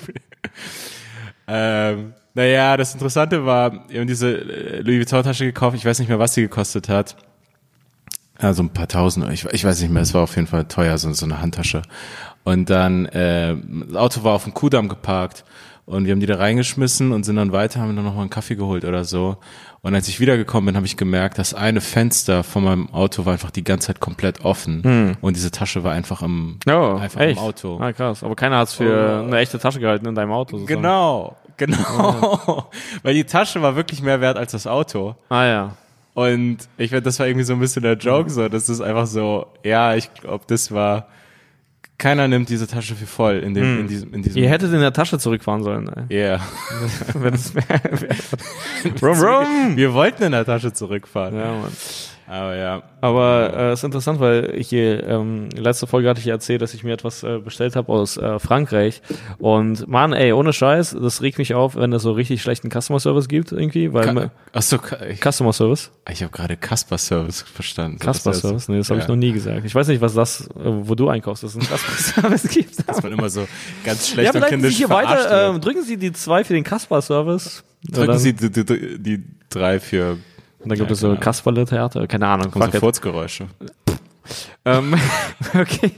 Ähm, 1.45 2.13
naja, 2.33 2.77
das 2.77 2.93
Interessante 2.93 3.45
war, 3.45 3.89
wir 3.89 3.99
haben 3.99 4.07
diese 4.07 4.29
äh, 4.31 4.79
Louis 4.79 4.99
Vuitton 4.99 5.23
Tasche 5.23 5.43
gekauft. 5.43 5.75
Ich 5.75 5.83
weiß 5.83 5.99
nicht 5.99 6.07
mehr, 6.07 6.19
was 6.19 6.33
sie 6.33 6.41
gekostet 6.41 6.87
hat. 6.87 7.17
Also 8.37 8.63
ein 8.63 8.69
paar 8.69 8.87
tausend, 8.87 9.29
ich, 9.29 9.43
ich 9.51 9.65
weiß 9.65 9.81
nicht 9.81 9.91
mehr, 9.91 10.01
es 10.03 10.13
war 10.13 10.21
auf 10.23 10.37
jeden 10.37 10.47
Fall 10.47 10.65
teuer, 10.69 10.97
so, 10.97 11.11
so 11.11 11.25
eine 11.25 11.41
Handtasche. 11.41 11.81
Und 12.45 12.69
dann, 12.69 13.07
äh, 13.07 13.55
das 13.87 13.95
Auto 13.97 14.23
war 14.23 14.35
auf 14.35 14.45
dem 14.45 14.53
Kudamm 14.53 14.87
geparkt 14.87 15.43
und 15.85 16.05
wir 16.05 16.11
haben 16.13 16.19
die 16.19 16.25
da 16.25 16.35
reingeschmissen 16.37 17.11
und 17.11 17.23
sind 17.23 17.35
dann 17.35 17.51
weiter, 17.51 17.79
haben 17.81 17.95
dann 17.95 18.05
noch 18.05 18.15
mal 18.15 18.21
einen 18.21 18.29
Kaffee 18.29 18.55
geholt 18.55 18.85
oder 18.85 19.03
so. 19.03 19.37
Und 19.81 19.93
als 19.95 20.07
ich 20.07 20.19
wiedergekommen 20.21 20.67
bin, 20.67 20.75
habe 20.77 20.85
ich 20.85 20.95
gemerkt, 20.95 21.37
das 21.37 21.53
eine 21.53 21.81
Fenster 21.81 22.43
von 22.43 22.63
meinem 22.63 22.89
Auto 22.93 23.25
war 23.25 23.33
einfach 23.33 23.51
die 23.51 23.63
ganze 23.65 23.87
Zeit 23.87 23.99
komplett 23.99 24.45
offen 24.45 25.17
und 25.21 25.35
diese 25.35 25.51
Tasche 25.51 25.83
war 25.83 25.91
einfach 25.91 26.21
im, 26.21 26.57
Oh, 26.67 26.95
einfach 26.95 27.19
echt? 27.21 27.37
im 27.37 27.43
Auto. 27.43 27.79
Ah, 27.81 27.91
krass. 27.91 28.23
Aber 28.23 28.35
keiner 28.35 28.57
hat's 28.59 28.73
für 28.75 29.21
Oh. 29.23 29.27
eine 29.27 29.37
echte 29.39 29.59
Tasche 29.59 29.79
gehalten 29.81 30.05
in 30.07 30.15
deinem 30.15 30.31
Auto. 30.31 30.57
sozusagen. 30.57 30.81
Genau, 30.81 31.35
genau. 31.57 32.69
Weil 33.03 33.13
die 33.13 33.25
Tasche 33.25 33.61
war 33.61 33.75
wirklich 33.75 34.01
mehr 34.01 34.21
wert 34.21 34.37
als 34.37 34.53
das 34.53 34.67
Auto. 34.67 35.15
Ah, 35.29 35.45
ja. 35.45 35.77
Und 36.13 36.59
ich 36.77 36.89
finde, 36.91 37.01
das 37.01 37.19
war 37.19 37.27
irgendwie 37.27 37.43
so 37.43 37.53
ein 37.53 37.59
bisschen 37.59 37.81
der 37.83 37.97
Joke, 37.97 38.29
so, 38.29 38.47
das 38.47 38.69
ist 38.69 38.81
einfach 38.81 39.07
so, 39.07 39.47
ja, 39.63 39.95
ich 39.95 40.13
glaube, 40.13 40.43
das 40.47 40.71
war, 40.71 41.07
keiner 41.97 42.27
nimmt 42.27 42.49
diese 42.49 42.67
Tasche 42.67 42.95
für 42.95 43.05
voll 43.05 43.37
in 43.39 43.53
dem, 43.53 43.81
in 43.81 43.87
diesem, 43.87 44.13
in 44.13 44.23
diesem, 44.23 44.41
Ihr 44.41 44.49
hättet 44.49 44.73
in 44.73 44.79
der 44.79 44.93
Tasche 44.93 45.19
zurückfahren 45.19 45.63
sollen, 45.63 45.89
ey. 46.09 46.17
yeah. 46.17 46.41
Wenn 47.13 47.33
es 47.33 47.55
wär, 47.55 47.63
rum, 49.01 49.19
rum. 49.23 49.77
Wir 49.77 49.93
wollten 49.93 50.23
in 50.23 50.31
der 50.31 50.45
Tasche 50.45 50.73
zurückfahren. 50.73 51.35
Ja, 51.35 51.53
Mann. 51.53 51.71
Aber 52.27 52.55
ja. 52.55 52.83
Aber 53.01 53.53
äh, 53.55 53.73
ist 53.73 53.83
interessant, 53.83 54.19
weil 54.19 54.53
ich 54.55 54.69
hier, 54.69 55.05
ähm, 55.07 55.49
letzte 55.55 55.87
Folge 55.87 56.09
hatte 56.09 56.19
ich 56.21 56.27
erzählt, 56.27 56.61
dass 56.61 56.73
ich 56.73 56.83
mir 56.83 56.93
etwas 56.93 57.21
äh, 57.23 57.39
bestellt 57.39 57.75
habe 57.75 57.91
aus 57.91 58.15
äh, 58.17 58.39
Frankreich. 58.39 59.01
Und 59.39 59.87
Mann, 59.87 60.13
ey, 60.13 60.31
ohne 60.31 60.53
Scheiß, 60.53 60.95
das 61.01 61.21
regt 61.21 61.37
mich 61.37 61.53
auf, 61.53 61.75
wenn 61.75 61.91
es 61.91 62.01
so 62.03 62.13
richtig 62.13 62.41
schlechten 62.41 62.69
Customer 62.69 62.99
Service 62.99 63.27
gibt 63.27 63.51
irgendwie, 63.51 63.91
weil 63.93 64.13
Ka 64.15 64.31
Achso, 64.53 64.77
ich, 65.09 65.19
Customer 65.21 65.51
Service, 65.51 65.91
ich 66.09 66.23
habe 66.23 66.31
gerade 66.31 66.55
Casper 66.55 66.97
Service 66.97 67.41
verstanden. 67.41 67.97
Das- 68.01 68.23
Service, 68.23 68.69
nee, 68.69 68.77
das 68.77 68.89
habe 68.89 68.99
ich 68.99 69.05
ja, 69.05 69.09
noch 69.09 69.17
nie 69.17 69.33
gesagt. 69.33 69.65
Ich 69.65 69.75
weiß 69.75 69.87
nicht, 69.89 69.99
was 70.01 70.13
das, 70.13 70.47
äh, 70.47 70.49
wo 70.63 70.95
du 70.95 71.09
einkaufst, 71.09 71.43
dass 71.43 71.55
es 71.55 71.57
einen 71.57 71.77
Customer 71.77 71.97
Service 72.37 72.49
gibt. 72.49 72.87
Dass 72.87 73.03
man 73.03 73.11
immer 73.11 73.29
so 73.29 73.45
ganz 73.83 74.07
Ja, 74.09 74.13
schlecht 74.13 74.33
und 74.33 74.39
bleiben 74.39 74.49
Sie 74.49 74.61
kindisch 74.61 74.77
hier 74.77 74.89
weiter, 74.89 75.49
ähm, 75.49 75.61
drücken 75.61 75.83
Sie 75.83 75.97
die 75.97 76.13
zwei 76.13 76.43
für 76.43 76.53
den 76.53 76.63
Customer 76.63 77.01
Service. 77.01 77.63
Drücken 77.89 78.17
Sie 78.17 78.33
die, 78.33 78.49
die, 78.49 78.99
die 78.99 79.23
drei 79.49 79.79
für 79.79 80.17
Und 80.63 80.69
dann 80.69 80.77
gibt 80.77 80.89
Ja, 80.89 80.93
es 80.93 80.99
so 81.01 81.07
Ahnung. 81.07 81.19
Kasperle-Theater, 81.19 82.07
keine 82.07 82.27
Ahnung. 82.27 82.51
kommen 82.51 82.71
so. 82.71 82.79
Furzgeräusche. 82.79 83.47
Ähm, 84.63 84.95
okay. 85.53 85.91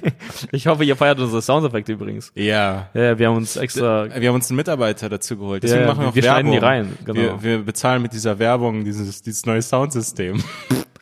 Ich 0.52 0.66
hoffe, 0.66 0.84
ihr 0.84 0.96
feiert 0.96 1.20
unsere 1.20 1.44
Soundeffekte 1.44 1.92
übrigens. 1.94 2.32
Ja. 2.34 2.90
Ja, 2.96 3.20
wir 3.20 3.28
haben 3.28 3.36
uns 3.38 3.56
extra. 3.56 4.08
Wir 4.20 4.30
haben 4.30 4.34
uns 4.36 4.50
einen 4.50 4.56
Mitarbeiter 4.58 5.10
dazu 5.10 5.38
geholt. 5.38 5.62
Deswegen 5.62 5.82
Ja, 5.82 5.88
machen 5.90 6.02
wir 6.02 6.08
auch 6.10 6.16
wir 6.16 6.24
schneiden 6.24 6.52
Werbung. 6.52 6.60
die 6.60 6.66
rein, 6.66 6.98
genau. 7.06 7.20
Wir, 7.20 7.44
wir 7.44 7.60
bezahlen 7.64 8.02
mit 8.02 8.14
dieser 8.14 8.40
Werbung 8.40 8.84
dieses, 8.84 9.22
dieses 9.22 9.46
neue 9.46 9.62
Soundsystem. 9.62 10.44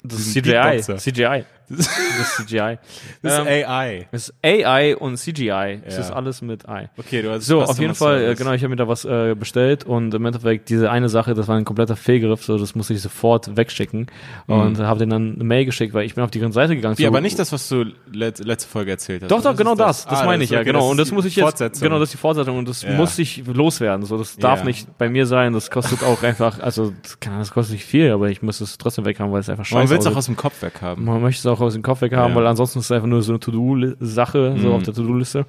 Das 0.04 0.20
ist 0.20 0.34
CGI. 0.34 0.82
CGI. 0.98 1.46
Das 1.70 1.88
Das 1.88 2.40
ist 2.40 2.48
CGI. 2.48 2.78
das 3.22 3.40
Ähm, 3.40 3.48
ist 3.48 3.68
AI. 3.68 4.08
Es 4.12 4.30
ist 4.30 4.36
AI 4.44 4.96
und 4.98 5.18
CGI. 5.18 5.46
Ja. 5.48 5.80
ist 5.86 6.12
alles 6.12 6.42
mit 6.42 6.64
I. 6.66 6.88
Okay, 6.98 7.22
du 7.22 7.32
hast 7.32 7.46
So, 7.46 7.62
auf 7.62 7.80
jeden 7.80 7.96
Fall, 7.96 8.24
äh, 8.24 8.36
genau, 8.36 8.52
ich 8.52 8.62
habe 8.62 8.70
mir 8.70 8.76
da 8.76 8.88
was 8.88 9.06
äh, 9.06 9.36
bestellt 9.38 9.84
und 9.86 10.14
im 10.14 10.26
Endeffekt 10.26 10.70
diese 10.70 10.90
eine 10.92 11.10
Sache, 11.10 11.34
das 11.34 11.48
war 11.48 11.56
ein 11.58 11.66
kompletter 11.66 11.96
Fehlgriff, 11.96 12.44
so 12.44 12.58
das 12.58 12.76
musste 12.76 12.94
ich 12.94 13.02
sofort 13.02 13.56
wegschicken 13.58 14.08
und 14.48 14.80
habe 14.80 15.00
denen 15.00 15.10
dann 15.12 15.34
eine 15.36 15.44
Mail 15.44 15.66
geschickt, 15.66 15.94
weil 15.94 16.06
ich 16.06 16.16
bin 16.16 16.24
auf 16.24 16.32
die 16.32 16.40
Seite 16.52 16.76
gegangen. 16.76 16.96
Ja, 16.98 17.06
so, 17.06 17.08
aber 17.08 17.22
nicht 17.22 17.40
das, 17.40 17.52
was 17.52 17.68
du 17.70 17.86
let, 18.12 18.40
letzte 18.40 18.68
Folge 18.70 18.92
erzählt 18.92 19.24
hast. 19.24 19.32
Doch, 19.32 19.42
doch, 19.42 19.56
genau 19.56 19.72
ist 19.74 19.80
das. 19.80 20.06
Das 20.06 20.22
Ah, 20.22 20.26
meine 20.26 20.44
ich 20.44 20.50
ja, 20.50 20.60
okay, 20.60 20.66
genau. 20.72 20.86
ist 20.86 20.92
und 20.92 20.98
das 20.98 21.12
muss 21.12 21.26
ich 21.26 21.36
jetzt, 21.36 21.60
genau, 21.82 22.00
das 22.00 22.10
ist 22.10 22.14
die 22.14 22.18
Fortsetzung 22.18 22.58
und 22.58 22.68
das 22.68 22.82
Ja. 22.84 22.92
muss 22.94 23.18
ich 23.20 23.44
loswerden. 23.48 24.06
So, 24.06 24.18
das 24.18 24.38
darf 24.38 24.60
Ja. 24.60 24.66
nicht 24.66 24.98
bei 24.98 25.10
mir 25.10 25.26
sein. 25.26 25.54
Das 25.54 25.72
kostet 25.72 26.04
auch 26.04 26.22
einfach, 26.24 26.60
also 26.60 26.94
das, 27.02 27.20
kann, 27.20 27.40
das 27.40 27.52
kostet 27.52 27.74
nicht 27.76 27.86
viel, 27.86 28.12
aber 28.12 28.30
ich 28.30 28.42
muss 28.42 28.62
es 28.62 28.78
trotzdem 28.78 29.06
weghaben, 29.06 29.32
weil 29.32 29.40
es 29.40 29.50
einfach 29.50 29.66
scheiße 29.66 29.76
Man 29.80 29.90
will 29.90 29.98
es 29.98 30.08
auch 30.08 30.16
aus 30.16 30.26
dem 30.26 30.36
Kopf 30.36 30.62
weghaben. 30.62 31.06
Man 31.06 31.22
möchte 31.22 31.40
es 31.40 31.46
auch 31.54 31.62
aus 31.62 31.74
dem 31.74 31.82
Kopf 31.84 32.02
weg 32.02 32.14
haben, 32.16 32.32
Ja. 32.32 32.36
weil 32.36 32.48
ansonsten 32.48 32.80
ist 32.80 32.86
es 32.86 32.92
einfach 32.92 33.08
nur 33.08 33.22
so 33.22 33.32
eine 33.34 33.40
To-Do-Sache, 33.40 34.56
so 34.58 34.68
Mhm. 34.68 34.74
auf 34.74 34.84
der 34.84 34.94
To-Do-Liste. 34.94 35.46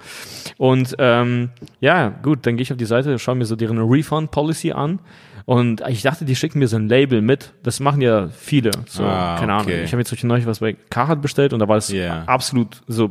Und 0.58 0.94
ähm, 0.98 1.50
ja, 1.80 2.08
gut, 2.08 2.40
dann 2.46 2.56
gehe 2.56 2.62
ich 2.62 2.70
auf 2.72 2.78
die 2.78 2.84
Seite, 2.84 3.18
schaue 3.18 3.34
mir 3.34 3.44
so 3.46 3.56
deren 3.56 3.78
Refund-Policy 3.78 4.72
an. 4.72 4.98
Und 5.46 5.82
ich 5.88 6.00
dachte, 6.02 6.24
die 6.24 6.34
schicken 6.36 6.58
mir 6.58 6.68
so 6.68 6.76
ein 6.76 6.88
Label 6.88 7.20
mit. 7.20 7.52
Das 7.62 7.78
machen 7.78 8.00
ja 8.00 8.28
viele. 8.28 8.70
So, 8.88 9.04
Ah, 9.04 9.36
keine 9.38 9.52
Ahnung. 9.52 9.66
okay. 9.66 9.84
Ich 9.84 9.92
habe 9.92 10.00
jetzt 10.00 10.08
zum 10.16 10.28
neulich 10.28 10.46
was 10.46 10.60
bei 10.60 10.74
Carhartt 10.88 11.20
bestellt 11.20 11.52
und 11.52 11.58
da 11.58 11.68
war 11.68 11.76
das 11.76 11.90
Ja. 11.90 12.24
absolut 12.24 12.80
so 12.86 13.10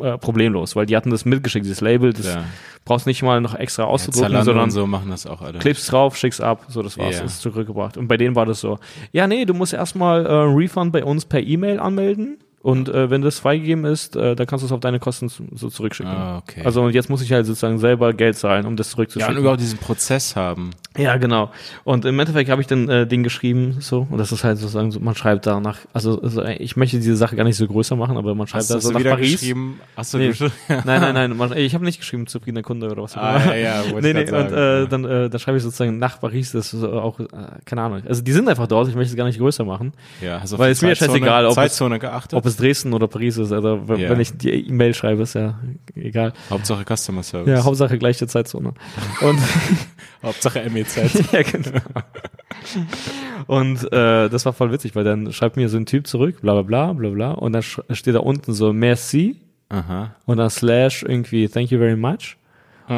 äh, 0.00 0.18
problemlos, 0.18 0.76
weil 0.76 0.84
die 0.84 0.94
hatten 0.94 1.10
das 1.10 1.24
mitgeschickt, 1.24 1.64
dieses 1.64 1.80
Label. 1.80 2.12
Das 2.12 2.26
Ja. 2.26 2.44
brauchst 2.84 3.06
nicht 3.06 3.22
mal 3.22 3.40
noch 3.40 3.54
extra 3.54 3.84
auszudrucken, 3.84 4.28
Zalando 4.28 4.44
sondern 4.44 4.64
und 4.64 4.70
so 4.72 4.86
machen 4.86 5.08
das 5.10 5.26
auch 5.26 5.40
alle. 5.40 5.58
klebst 5.58 5.90
drauf, 5.90 6.16
schickst 6.18 6.42
ab, 6.42 6.66
so 6.68 6.82
das 6.82 6.98
war's, 6.98 7.18
Ja. 7.18 7.24
ist 7.24 7.40
zurückgebracht. 7.40 7.96
Und 7.96 8.06
bei 8.06 8.18
denen 8.18 8.36
war 8.36 8.44
das 8.44 8.60
so, 8.60 8.78
ja 9.12 9.26
nee, 9.26 9.46
du 9.46 9.54
musst 9.54 9.72
erstmal 9.72 10.26
äh, 10.26 10.32
Refund 10.32 10.92
bei 10.92 11.02
uns 11.02 11.24
per 11.24 11.40
E-Mail 11.40 11.80
anmelden 11.80 12.38
und 12.62 12.88
äh, 12.90 13.08
wenn 13.10 13.22
das 13.22 13.38
freigegeben 13.38 13.84
ist, 13.86 14.16
äh, 14.16 14.36
dann 14.36 14.46
kannst 14.46 14.62
du 14.62 14.66
es 14.66 14.72
auf 14.72 14.80
deine 14.80 14.98
Kosten 14.98 15.28
so 15.28 15.70
zurückschicken. 15.70 16.12
Ah, 16.12 16.38
okay. 16.38 16.62
Also 16.64 16.82
und 16.82 16.94
jetzt 16.94 17.08
muss 17.08 17.22
ich 17.22 17.32
halt 17.32 17.46
sozusagen 17.46 17.78
selber 17.78 18.12
Geld 18.12 18.36
zahlen, 18.36 18.66
um 18.66 18.76
das 18.76 18.88
ja, 18.88 18.90
und 18.90 18.94
zurückzuschicken. 18.96 19.36
überhaupt 19.38 19.60
diesen 19.60 19.78
Prozess 19.78 20.36
haben. 20.36 20.70
Ja, 20.98 21.16
genau. 21.16 21.50
Und 21.84 22.04
im 22.04 22.18
Endeffekt 22.18 22.50
habe 22.50 22.60
ich 22.60 22.66
dann 22.66 22.88
äh, 22.88 23.06
den 23.06 23.22
geschrieben, 23.22 23.76
so, 23.80 24.06
und 24.10 24.18
das 24.18 24.30
ist 24.32 24.44
halt 24.44 24.58
sozusagen, 24.58 24.90
so, 24.90 25.00
man 25.00 25.14
schreibt 25.14 25.46
da 25.46 25.58
nach, 25.60 25.78
also, 25.94 26.20
also 26.20 26.44
ich 26.44 26.76
möchte 26.76 26.98
diese 26.98 27.16
Sache 27.16 27.36
gar 27.36 27.44
nicht 27.44 27.56
so 27.56 27.66
größer 27.66 27.96
machen, 27.96 28.16
aber 28.18 28.34
man 28.34 28.46
schreibt 28.46 28.64
Hast, 28.64 28.70
da 28.70 28.80
so 28.80 28.90
nach 28.90 29.02
Paris. 29.04 29.40
geschrieben? 29.40 29.80
Hast 29.96 30.12
du 30.12 30.18
Nee. 30.18 30.28
geschrieben? 30.28 30.52
Nein, 30.68 30.84
nein, 31.00 31.14
nein, 31.14 31.36
man, 31.36 31.56
ich 31.56 31.74
habe 31.74 31.84
nicht 31.84 31.98
geschrieben, 32.00 32.26
zufriedener 32.26 32.62
Kunde 32.62 32.90
oder 32.90 33.02
was 33.02 33.16
auch 33.16 33.22
Ah, 33.22 33.36
immer. 33.36 33.56
ja, 33.56 33.82
ja, 33.84 33.90
wollte 33.92 34.06
nee, 34.08 34.12
nee, 34.12 34.24
grad 34.24 34.44
und 34.44 34.50
sagen. 34.50 34.84
äh, 34.84 34.88
dann, 34.88 35.04
äh, 35.04 35.30
dann 35.30 35.40
schreibe 35.40 35.56
ich 35.58 35.62
sozusagen 35.62 35.98
nach 35.98 36.20
Paris, 36.20 36.52
das 36.52 36.74
ist 36.74 36.84
auch, 36.84 37.20
äh, 37.20 37.26
keine 37.64 37.82
Ahnung. 37.82 38.02
Also 38.06 38.20
die 38.22 38.32
sind 38.32 38.48
einfach 38.48 38.66
dort, 38.66 38.88
ich 38.88 38.94
möchte 38.94 39.12
es 39.12 39.16
gar 39.16 39.24
nicht 39.26 39.38
größer 39.38 39.64
machen. 39.64 39.92
ja, 40.20 40.38
auf 40.42 40.58
weil 40.58 40.72
ist 40.72 40.82
mir 40.82 40.94
scheißegal, 40.94 41.44
ob 41.46 41.50
es- 41.52 41.54
Zeitzone 41.54 41.98
geachtet? 41.98 42.36
Ob 42.36 42.44
es 42.50 42.56
Dresden 42.56 42.92
oder 42.92 43.08
Paris 43.08 43.36
ist, 43.38 43.52
also 43.52 43.88
wenn 43.88 44.20
ich 44.20 44.36
die 44.36 44.68
E-Mail 44.68 44.94
schreibe, 44.94 45.22
ist 45.22 45.34
ja 45.34 45.58
egal. 45.94 46.32
Hauptsache 46.50 46.84
Customer 46.84 47.22
Service. 47.22 47.48
Ja, 47.48 47.64
Hauptsache 47.64 47.98
gleiche 47.98 48.26
Zeitzone. 48.26 48.74
Und 49.20 49.38
Hauptsache 50.22 50.68
MEZ. 50.70 50.96
ja, 51.32 51.42
genau. 51.42 51.80
Und 53.46 53.84
äh, 53.92 54.28
das 54.28 54.44
war 54.44 54.52
voll 54.52 54.72
witzig, 54.72 54.94
weil 54.94 55.04
dann 55.04 55.32
schreibt 55.32 55.56
mir 55.56 55.68
so 55.68 55.76
ein 55.76 55.86
Typ 55.86 56.06
zurück, 56.06 56.40
bla 56.42 56.54
bla 56.54 56.62
bla, 56.62 56.92
bla 56.92 57.10
bla, 57.10 57.30
und 57.32 57.52
dann 57.52 57.62
steht 57.62 58.14
da 58.14 58.20
unten 58.20 58.52
so 58.52 58.72
merci 58.72 59.36
Aha. 59.68 60.14
und 60.26 60.36
dann 60.36 60.50
slash 60.50 61.02
irgendwie 61.02 61.48
thank 61.48 61.70
you 61.70 61.78
very 61.78 61.96
much. 61.96 62.36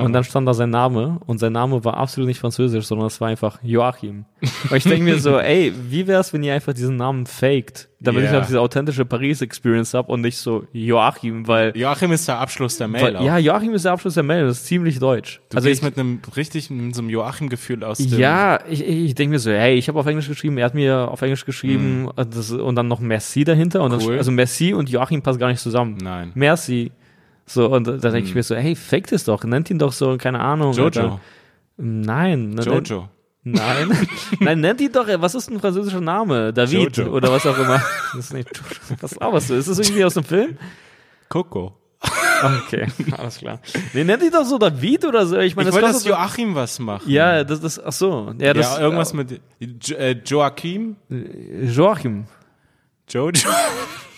Und 0.01 0.13
dann 0.13 0.25
stand 0.25 0.49
da 0.49 0.55
sein 0.55 0.71
Name 0.71 1.21
und 1.27 1.39
sein 1.39 1.53
Name 1.53 1.85
war 1.85 1.97
absolut 1.99 2.27
nicht 2.29 2.41
französisch, 2.41 2.87
sondern 2.87 3.09
es 3.09 3.21
war 3.21 3.29
einfach 3.29 3.59
Joachim. 3.63 4.25
Und 4.71 4.77
ich 4.77 4.85
denke 4.85 5.03
mir 5.05 5.19
so, 5.19 5.39
ey, 5.39 5.73
wie 5.91 6.07
wär's, 6.07 6.33
wenn 6.33 6.43
ihr 6.43 6.55
einfach 6.55 6.73
diesen 6.73 6.97
Namen 6.97 7.27
faked, 7.27 7.89
damit 8.01 8.25
ich 8.25 8.31
Ja. 8.31 8.37
halt 8.39 8.49
diese 8.49 8.61
authentische 8.61 9.05
Paris-Experience 9.05 9.95
hab 9.95 10.09
und 10.09 10.23
nicht 10.23 10.39
so 10.39 10.65
Joachim, 10.73 11.47
weil, 11.47 11.77
Joachim 11.77 12.11
ist 12.13 12.27
der 12.27 12.39
Abschluss 12.39 12.77
der 12.79 12.89
Mail 12.89 13.03
weil 13.03 13.17
auch. 13.17 13.25
ja, 13.25 13.39
Joachim 13.39 13.75
ist 13.75 13.85
der 13.85 13.93
Abschluss 13.93 14.15
der 14.15 14.23
Mail, 14.23 14.47
das 14.47 14.59
ist 14.59 14.67
ziemlich 14.67 14.99
deutsch. 14.99 15.41
Du 15.51 15.57
also 15.57 15.69
gehst 15.69 15.83
ich, 15.83 15.85
mit 15.89 15.99
einem 15.99 16.21
richtig, 16.37 16.71
mit 16.71 16.95
so 16.95 17.03
einem 17.03 17.11
Joachim-Gefühl 17.11 17.85
aus 17.85 17.99
dem... 17.99 18.19
ja, 18.19 18.59
ich, 18.69 18.81
ich 18.87 19.03
ich 19.05 19.15
denke 19.15 19.33
mir 19.33 19.39
so, 19.39 19.51
hey, 19.51 19.75
ich 19.77 19.89
habe 19.89 19.99
auf 20.01 20.07
Englisch 20.07 20.29
geschrieben, 20.29 20.57
er 20.59 20.65
hat 20.65 20.75
mir 20.75 21.09
auf 21.11 21.21
Englisch 21.23 21.45
geschrieben 21.45 22.09
äh, 22.17 22.25
das, 22.27 22.51
und 22.51 22.75
dann 22.77 22.89
noch 22.89 23.01
Merci 23.01 23.45
dahinter 23.45 23.83
und 23.83 23.93
Mhm. 23.93 23.99
Cool. 23.99 24.07
dann, 24.13 24.19
also 24.19 24.31
Merci 24.33 24.73
und 24.73 24.89
Joachim 24.89 25.21
passt 25.23 25.39
gar 25.39 25.49
nicht 25.49 25.61
zusammen. 25.61 25.99
Nein. 26.03 26.33
Merci. 26.35 26.91
So, 27.53 27.67
und 27.69 27.87
da 27.87 27.97
denke 28.11 28.29
ich 28.29 28.35
mir 28.35 28.43
so, 28.43 28.55
hey, 28.55 28.75
fake 28.75 29.13
es 29.13 29.25
doch, 29.25 29.45
nennt 29.45 29.69
ihn 29.71 29.79
doch 29.79 29.93
so, 29.93 30.17
keine 30.17 30.41
Ahnung. 30.41 30.73
Jojo. 30.73 30.85
Alter. 30.85 31.21
Nein. 31.77 32.51
ne- 32.51 32.63
Jojo. 32.63 33.09
Nein. 33.45 33.91
Nein, 34.41 34.61
nennt 34.61 34.81
ihn 34.81 34.93
doch, 34.93 35.07
was 35.17 35.35
ist 35.35 35.51
ein 35.51 35.61
französischer 35.61 36.01
Name? 36.01 36.53
David 36.53 36.97
Jojo. 36.97 37.13
oder 37.13 37.31
was 37.31 37.45
auch 37.47 37.59
immer. 37.59 37.83
Das 38.15 38.27
ist 38.27 38.33
nicht, 38.35 38.49
was 39.01 39.17
laberst 39.17 39.51
du? 39.51 39.55
Ist 39.55 39.69
das 39.69 39.79
irgendwie 39.81 40.05
aus 40.05 40.15
dem 40.15 40.25
Film? 40.25 40.57
Coco. 41.29 41.77
Okay, 42.43 42.87
alles 43.19 43.39
klar. 43.39 43.61
Nee, 43.93 44.05
nennt 44.05 44.23
ihn 44.23 44.31
doch 44.33 44.45
so 44.45 44.59
David 44.59 45.05
oder 45.05 45.27
so. 45.27 45.39
Ich 45.39 45.55
meine, 45.55 45.69
Ich 45.69 45.75
das 45.75 45.83
wollte, 45.83 45.95
dass 45.95 46.03
so, 46.03 46.09
Joachim 46.09 46.55
was 46.55 46.79
macht. 46.79 47.07
Ja, 47.07 47.45
das, 47.45 47.61
das, 47.61 47.85
ach 47.85 47.93
so. 47.93 48.35
Ja, 48.39 48.53
das, 48.55 48.77
ja, 48.77 48.81
irgendwas 48.81 49.13
mit 49.13 49.41
jo 49.61 49.95
äh, 49.97 50.17
Joachim, 50.25 50.97
Joachim. 51.09 52.25
Jojo. 53.09 53.49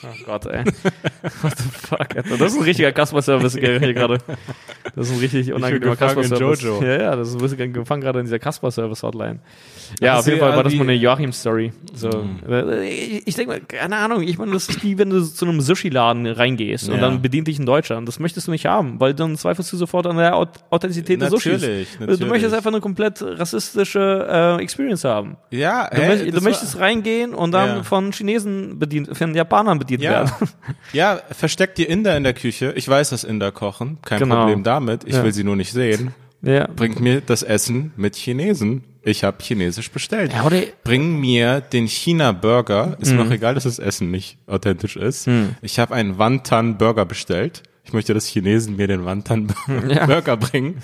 Oh 0.07 0.25
Gott, 0.27 0.47
ey. 0.47 0.65
What 1.43 1.59
the 1.59 1.65
fuck, 1.73 2.01
Alter. 2.17 2.23
Das 2.39 2.53
ist 2.53 2.59
ein 2.59 2.65
richtiger 2.65 2.93
Customer-Service 2.93 3.57
hier 3.57 3.95
gerade. 3.95 4.19
Das 4.95 5.09
ist 5.09 5.15
ein 5.15 5.19
richtig 5.21 5.53
unangenehmer. 5.53 5.97
Jojo. 6.39 6.83
Ja, 6.83 7.01
ja, 7.01 7.17
das 7.17 7.29
ist 7.29 7.35
ein 7.37 7.41
bisschen 7.41 7.73
gefangen 7.73 8.03
gerade 8.03 8.21
in 8.21 8.27
dieser 8.27 8.39
Customer-Service-Hotline. 8.39 9.39
Ja, 10.01 10.15
Ach, 10.15 10.19
auf 10.21 10.27
jeden 10.27 10.41
Fall 10.41 10.57
war 10.57 10.63
das 10.63 10.75
mal 10.75 10.83
eine 10.83 10.95
Joachim-Story. 10.95 11.73
So. 11.95 12.11
Äh, 12.49 13.21
Ich, 13.25 13.35
denke 13.35 13.53
mal, 13.53 13.61
keine 13.61 13.97
Ahnung, 13.97 14.23
ich 14.23 14.39
meine, 14.39 14.53
das 14.53 14.69
ist 14.69 14.83
wie 14.83 14.99
wenn 14.99 15.11
du 15.11 15.23
zu 15.23 15.47
einem 15.47 15.61
Sushi-Laden 15.61 16.27
reingehst 16.27 16.89
und 16.89 16.97
Ja. 16.97 17.01
dann 17.01 17.23
bedient 17.23 17.49
dich 17.49 17.59
ein 17.59 17.67
Deutscher. 17.67 17.97
Und 17.97 18.07
das 18.07 18.19
möchtest 18.19 18.47
du 18.47 18.51
nicht 18.51 18.67
haben, 18.67 19.01
weil 19.01 19.15
dann 19.15 19.37
zweifelst 19.37 19.73
du 19.73 19.77
sofort 19.77 20.07
an 20.07 20.17
der 20.17 20.35
Auth- 20.35 20.61
Authentizität 20.71 21.21
des 21.23 21.31
Sushis. 21.31 21.63
Natürlich, 21.63 22.19
Du 22.21 22.27
möchtest 22.27 22.55
einfach 22.55 22.71
eine 22.71 22.81
komplett 22.81 23.23
rassistische 23.23 24.27
äh, 24.59 24.63
Experience 24.63 25.05
haben. 25.05 25.37
Ja, 25.51 25.89
Du, 25.91 26.31
du 26.33 26.41
möchtest 26.41 26.79
reingehen 26.79 27.35
und 27.35 27.53
dann 27.53 27.69
Ja. 27.79 27.83
von 27.83 28.13
Chinesen 28.13 28.79
bedient, 28.79 29.17
von 29.17 29.35
Japanern 29.35 29.79
bedient 29.79 29.94
Ja. 30.03 30.11
werden. 30.11 30.31
Ja, 30.93 31.21
versteckt 31.31 31.79
die 31.79 31.85
Inder 31.85 32.17
in 32.17 32.25
der 32.25 32.35
Küche. 32.35 32.73
Ich 32.77 32.89
weiß, 32.89 33.11
dass 33.11 33.25
Inder 33.25 33.53
kochen. 33.53 33.99
Kein 34.03 34.19
Genau. 34.21 34.37
Problem 34.41 34.63
damit. 34.63 35.05
Ich 35.05 35.15
Ja. 35.15 35.25
will 35.25 35.33
sie 35.33 35.45
nur 35.45 35.57
nicht 35.57 35.73
sehen. 35.73 36.15
Ja. 36.43 36.67
Bringt 36.75 37.01
mir 37.01 37.21
das 37.21 37.43
Essen 37.43 37.93
mit 37.97 38.17
Chinesen. 38.17 38.85
Ich 39.03 39.23
habe 39.25 39.37
chinesisch 39.43 39.91
bestellt. 39.91 40.33
Ja, 40.33 40.49
Bring 40.83 41.21
mir 41.21 41.61
den 41.61 41.87
China-Burger. 41.87 42.97
Ist 43.01 43.13
mir 43.13 43.23
Mhm. 43.23 43.29
auch 43.29 43.33
egal, 43.35 43.55
dass 43.55 43.65
das 43.65 43.79
Essen 43.79 44.11
nicht 44.11 44.39
authentisch 44.47 44.97
ist. 44.97 45.27
Hm. 45.27 45.55
Ich 45.63 45.79
habe 45.79 45.95
einen 45.95 46.17
Wantan-Burger 46.19 47.05
bestellt. 47.05 47.63
Ich 47.85 47.93
möchte, 47.93 48.15
dass 48.15 48.27
Chinesen 48.27 48.77
mir 48.77 48.87
den 48.87 49.05
Wantan-Burger 49.05 50.37
bringen, 50.39 50.79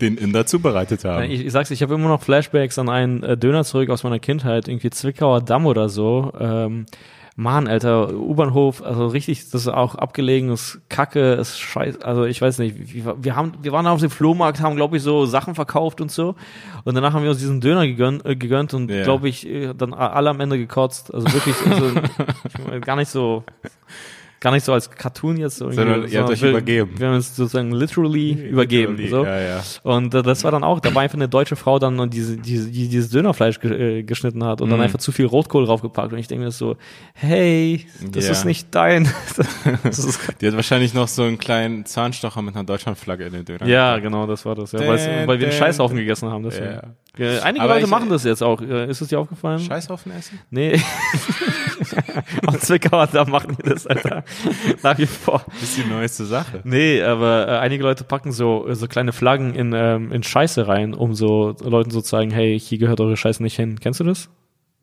den 0.00 0.16
Inder 0.16 0.46
zubereitet 0.46 1.04
haben. 1.04 1.24
Ich, 1.30 1.44
ich 1.46 1.52
sag's, 1.52 1.70
ich 1.72 1.82
habe 1.82 1.94
immer 1.94 2.08
noch 2.08 2.22
Flashbacks 2.22 2.78
an 2.78 2.88
einen 2.88 3.22
äh, 3.24 3.36
Döner 3.36 3.64
zurück 3.64 3.90
aus 3.90 4.02
meiner 4.04 4.18
Kindheit, 4.20 4.68
irgendwie 4.68 4.90
Zwickauer 4.90 5.40
Damm 5.40 5.66
oder 5.66 5.88
so. 5.88 6.32
Ähm, 6.38 6.86
Mann, 7.36 7.66
Alter, 7.66 8.14
U-Bahnhof, 8.14 8.80
also 8.82 9.08
richtig, 9.08 9.50
das 9.50 9.62
ist 9.62 9.68
auch 9.68 9.96
abgelegen, 9.96 10.50
ist 10.50 10.80
Kacke, 10.88 11.32
ist 11.32 11.58
scheiße, 11.58 12.04
also 12.04 12.24
ich 12.24 12.40
weiß 12.40 12.58
nicht, 12.60 12.94
wir, 12.94 13.16
wir 13.20 13.34
haben, 13.34 13.54
wir 13.60 13.72
waren 13.72 13.88
auf 13.88 13.98
dem 14.00 14.10
Flohmarkt, 14.10 14.60
haben 14.60 14.76
glaube 14.76 14.98
ich 14.98 15.02
so 15.02 15.26
Sachen 15.26 15.56
verkauft 15.56 16.00
und 16.00 16.12
so. 16.12 16.36
Und 16.84 16.94
danach 16.94 17.12
haben 17.12 17.24
wir 17.24 17.30
uns 17.30 17.40
diesen 17.40 17.60
Döner 17.60 17.86
gegönnt, 17.88 18.24
äh, 18.24 18.36
gegönnt 18.36 18.72
und 18.72 18.88
Ja. 18.88 19.02
glaube 19.02 19.28
ich 19.28 19.48
äh, 19.48 19.74
dann 19.74 19.92
alle 19.94 20.30
am 20.30 20.38
Ende 20.40 20.58
gekotzt, 20.58 21.12
also 21.12 21.26
wirklich, 21.32 21.56
also, 21.68 21.90
ich 22.48 22.58
meine, 22.66 22.80
gar 22.80 22.94
nicht 22.96 23.08
so, 23.10 23.42
gar 24.44 24.52
nicht 24.52 24.64
so 24.64 24.74
als 24.74 24.90
Cartoon 24.90 25.38
jetzt 25.38 25.56
so, 25.56 25.70
Sondern 25.70 26.06
ihr 26.06 26.20
habt 26.20 26.28
euch 26.30 26.42
übergeben. 26.42 26.92
Wir 26.98 27.06
haben 27.08 27.14
uns 27.14 27.34
sozusagen 27.34 27.72
literally, 27.72 28.32
übergeben, 28.32 28.96
Literally, 28.98 29.08
so. 29.08 29.24
Ja, 29.24 29.40
ja. 29.40 29.62
Und 29.82 30.14
äh, 30.14 30.22
das 30.22 30.44
war 30.44 30.50
dann 30.52 30.62
auch, 30.62 30.80
da 30.80 30.94
war 30.94 31.00
einfach 31.02 31.16
eine 31.16 31.28
deutsche 31.30 31.56
Frau 31.56 31.78
dann 31.78 31.98
und 31.98 32.12
diese, 32.12 32.36
diese, 32.36 32.70
die 32.70 32.88
dieses 32.88 33.08
Dönerfleisch 33.10 33.58
ge 33.58 34.00
äh, 34.00 34.02
geschnitten 34.02 34.44
hat 34.44 34.60
und 34.60 34.68
dann 34.68 34.78
Mhm. 34.78 34.84
einfach 34.84 34.98
zu 34.98 35.12
viel 35.12 35.24
Rotkohl 35.26 35.64
draufgepackt. 35.64 36.12
Und 36.12 36.18
ich 36.18 36.28
denke 36.28 36.44
mir 36.44 36.50
so, 36.50 36.76
hey, 37.14 37.86
das 38.12 38.26
Ja. 38.26 38.32
ist 38.32 38.44
nicht 38.44 38.68
dein. 38.74 39.04
ist, 39.84 40.20
Die 40.40 40.46
hat 40.46 40.54
wahrscheinlich 40.56 40.92
noch 40.92 41.08
so 41.08 41.22
einen 41.22 41.38
kleinen 41.38 41.86
Zahnstocher 41.86 42.42
mit 42.42 42.54
einer 42.54 42.64
Deutschlandflagge 42.64 43.24
in 43.24 43.32
den 43.32 43.44
Döner. 43.46 43.66
ja, 43.66 43.98
genau, 43.98 44.26
das 44.26 44.44
war 44.44 44.54
das. 44.54 44.72
Ja, 44.72 44.78
Dän, 44.80 44.88
weil 44.90 44.98
wir 45.26 45.36
den 45.38 45.50
dän, 45.50 45.52
Scheißhaufen 45.58 45.96
gegessen 45.96 46.28
haben. 46.30 46.42
Deswegen. 46.44 46.66
Ja. 46.74 46.82
Ja, 47.16 47.42
einige 47.42 47.64
Aber 47.64 47.74
Leute 47.74 47.84
ich- 47.86 47.90
machen 47.90 48.08
das 48.08 48.24
jetzt 48.24 48.42
auch. 48.42 48.60
Äh, 48.60 48.90
Ist 48.90 49.00
es 49.00 49.08
dir 49.08 49.20
aufgefallen? 49.20 49.60
Scheißhaufen 49.60 50.10
essen? 50.12 50.40
Nee. 50.50 50.80
Aus 52.46 52.60
Zwickauer, 52.60 53.06
da 53.06 53.24
machen 53.24 53.56
die 53.58 53.68
das, 53.68 53.86
Alter. 53.86 54.24
Nach 54.82 54.98
wie 54.98 55.06
vor. 55.06 55.44
Das 55.60 55.62
ist 55.62 55.76
die 55.78 55.88
neueste 55.88 56.24
Sache. 56.24 56.60
Nee, 56.64 57.02
aber 57.02 57.48
äh, 57.48 57.58
einige 57.58 57.82
Leute 57.82 58.04
packen 58.04 58.32
so, 58.32 58.66
so 58.72 58.86
kleine 58.88 59.12
Flaggen 59.12 59.54
in, 59.54 59.72
ähm, 59.74 60.12
in 60.12 60.22
Scheiße 60.22 60.66
rein, 60.66 60.94
um 60.94 61.14
so 61.14 61.54
Leuten 61.62 61.90
so 61.90 62.00
zu 62.00 62.06
zeigen, 62.08 62.30
hey, 62.30 62.58
hier 62.58 62.78
gehört 62.78 63.00
eure 63.00 63.16
Scheiße 63.16 63.42
nicht 63.42 63.56
hin. 63.56 63.78
Kennst 63.80 64.00
du 64.00 64.04
das? 64.04 64.28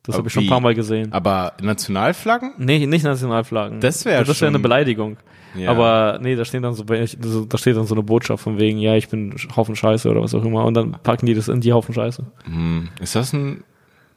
Das 0.04 0.18
habe 0.18 0.28
ich 0.28 0.34
schon 0.34 0.44
ein 0.46 0.50
paar 0.50 0.62
Mal 0.62 0.74
gesehen. 0.74 1.14
Aber 1.14 1.54
Nationalflaggen? 1.62 2.54
Nee, 2.58 2.86
nicht 2.88 3.04
Nationalflaggen. 3.04 3.82
Das 3.82 4.04
wär 4.06 4.24
Das 4.24 4.42
wäre 4.42 4.50
eine 4.50 4.60
Beleidigung. 4.60 5.18
Ja. 5.56 5.72
Aber 5.72 6.20
nee, 6.22 6.36
da 6.36 6.46
steht 6.46 6.64
dann 6.64 6.74
so, 6.74 6.86
so, 7.22 7.46
da 7.46 7.58
steht 7.58 7.76
dann 7.76 7.86
so 7.86 7.96
eine 7.96 8.04
Botschaft 8.04 8.44
von 8.44 8.60
wegen, 8.60 8.80
ja, 8.80 8.96
ich 8.96 9.10
bin 9.10 9.36
Haufen 9.56 9.76
Scheiße 9.76 10.10
oder 10.10 10.22
was 10.22 10.34
auch 10.34 10.46
immer. 10.46 10.66
Und 10.66 10.76
dann 10.76 10.92
packen 11.04 11.26
die 11.26 11.34
das 11.34 11.48
in 11.48 11.62
die 11.62 11.74
Haufen 11.74 11.94
Scheiße. 11.94 12.24
Hm. 12.46 12.90
Ist 13.00 13.16
das 13.16 13.34
ein 13.34 13.64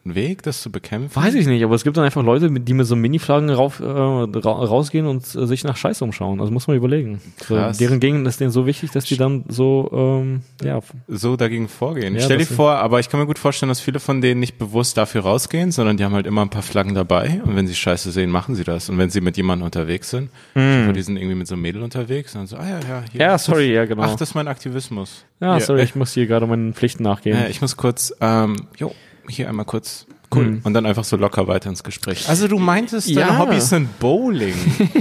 Weg, 0.04 0.42
das 0.42 0.60
zu 0.62 0.70
bekämpfen? 0.70 1.14
Weiß 1.14 1.34
ich 1.34 1.46
nicht, 1.46 1.64
aber 1.64 1.74
es 1.74 1.84
gibt 1.84 1.96
dann 1.96 2.04
einfach 2.04 2.22
Leute, 2.22 2.50
die 2.50 2.74
mit 2.74 2.86
so 2.86 2.96
Mini-Flaggen 2.96 3.48
rauf, 3.50 3.80
äh, 3.80 3.84
ra 3.84 4.52
rausgehen 4.52 5.06
und 5.06 5.22
äh, 5.34 5.46
sich 5.46 5.64
nach 5.64 5.76
Scheiße 5.76 6.04
umschauen. 6.04 6.40
Also 6.40 6.52
muss 6.52 6.66
man 6.66 6.76
überlegen. 6.76 7.20
So, 7.46 7.56
deren 7.72 8.00
Gegend 8.00 8.26
ist 8.26 8.40
denen 8.40 8.50
so 8.50 8.66
wichtig, 8.66 8.90
dass 8.90 9.04
die 9.04 9.16
dann 9.16 9.44
so, 9.48 9.90
ähm, 9.92 10.42
ja, 10.62 10.80
so 11.08 11.36
dagegen 11.36 11.68
vorgehen. 11.68 12.14
Ja, 12.14 12.20
Stell 12.20 12.38
dir 12.38 12.46
vor, 12.46 12.72
aber 12.72 13.00
ich 13.00 13.08
kann 13.08 13.20
mir 13.20 13.26
gut 13.26 13.38
vorstellen, 13.38 13.68
dass 13.68 13.80
viele 13.80 14.00
von 14.00 14.20
denen 14.20 14.40
nicht 14.40 14.58
bewusst 14.58 14.96
dafür 14.96 15.22
rausgehen, 15.22 15.72
sondern 15.72 15.96
die 15.96 16.04
haben 16.04 16.14
halt 16.14 16.26
immer 16.26 16.42
ein 16.42 16.50
paar 16.50 16.62
Flaggen 16.62 16.94
dabei 16.94 17.40
und 17.44 17.56
wenn 17.56 17.66
sie 17.66 17.74
Scheiße 17.74 18.10
sehen, 18.10 18.30
machen 18.30 18.54
sie 18.54 18.64
das. 18.64 18.88
Und 18.90 18.98
wenn 18.98 19.10
sie 19.10 19.20
mit 19.20 19.36
jemandem 19.36 19.64
unterwegs 19.64 20.10
sind, 20.10 20.30
mm. 20.54 20.92
die 20.92 21.02
sind 21.02 21.16
irgendwie 21.16 21.36
mit 21.36 21.46
so 21.46 21.54
einem 21.54 21.62
Mädel 21.62 21.82
unterwegs 21.82 22.34
und 22.34 22.40
dann 22.40 22.46
so, 22.46 22.56
ah 22.56 22.68
ja, 22.68 22.80
ja, 22.80 23.04
hier. 23.10 23.20
Ja, 23.20 23.38
sorry, 23.38 23.72
ja, 23.72 23.84
genau. 23.84 24.02
Ach, 24.02 24.16
das 24.16 24.30
ist 24.30 24.34
mein 24.34 24.48
Aktivismus. 24.48 25.24
Ja, 25.40 25.56
Hier, 25.56 25.64
sorry, 25.64 25.80
äh, 25.80 25.84
ich 25.84 25.94
muss 25.94 26.12
hier 26.12 26.26
gerade 26.26 26.46
meinen 26.46 26.74
Pflichten 26.74 27.02
nachgehen. 27.02 27.36
äh, 27.36 27.50
ich 27.50 27.60
muss 27.60 27.76
kurz, 27.76 28.14
ähm, 28.20 28.56
jo, 28.76 28.94
hier 29.28 29.48
einmal 29.48 29.64
kurz. 29.66 30.06
Cool. 30.34 30.44
Hm. 30.46 30.60
Und 30.64 30.74
dann 30.74 30.86
einfach 30.86 31.04
so 31.04 31.16
locker 31.16 31.46
weiter 31.46 31.68
ins 31.70 31.82
Gespräch. 31.84 32.28
Also 32.28 32.48
du 32.48 32.58
meintest, 32.58 33.08
deine 33.10 33.20
Ja. 33.20 33.38
Hobbys 33.38 33.68
sind 33.68 33.98
Bowling. 34.00 34.54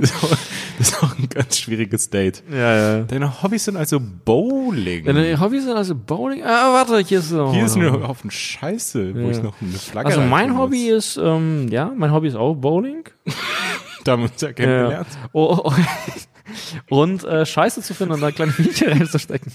das 0.00 0.12
ist 0.78 1.02
auch- 1.02 1.18
ein 1.18 1.28
ganz 1.28 1.58
schwieriges 1.58 2.08
Date. 2.10 2.42
ja, 2.50 2.76
ja. 2.98 3.02
Deine 3.02 3.42
Hobbys 3.42 3.64
sind 3.64 3.76
also 3.76 4.00
Bowling. 4.00 5.04
Deine 5.04 5.38
Hobbys 5.40 5.64
sind 5.64 5.76
also 5.76 5.94
Bowling? 5.94 6.42
Ah, 6.44 6.72
warte, 6.72 6.98
hier 7.00 7.18
ist 7.18 7.28
so. 7.30 7.52
Hier 7.52 7.64
ist 7.64 7.76
nur 7.76 8.06
Haufen 8.06 8.30
Scheiße, 8.30 9.14
wo 9.14 9.18
Ja. 9.18 9.30
ich 9.30 9.42
noch 9.42 9.54
eine 9.60 9.72
Flagge 9.72 10.08
Also 10.08 10.20
mein 10.22 10.56
Hobby 10.56 10.90
muss. 10.94 11.16
ist, 11.16 11.20
ähm, 11.22 11.68
ja, 11.68 11.92
mein 11.96 12.12
Hobby 12.12 12.28
ist 12.28 12.36
auch 12.36 12.54
Bowling. 12.54 13.04
Da 14.04 14.12
haben 14.12 14.22
wir 14.24 14.30
uns 14.30 14.40
ja 14.42 14.52
kennengelernt. 14.52 15.08
Oh, 15.32 15.56
oh, 15.64 15.70
oh. 15.70 15.74
Und 16.94 17.24
äh, 17.24 17.46
Scheiße 17.46 17.80
zu 17.80 17.94
finden 17.94 18.12
und 18.12 18.20
da 18.20 18.30
kleine 18.32 18.52
Mädchen 18.58 18.88
reinzustecken. 18.92 19.50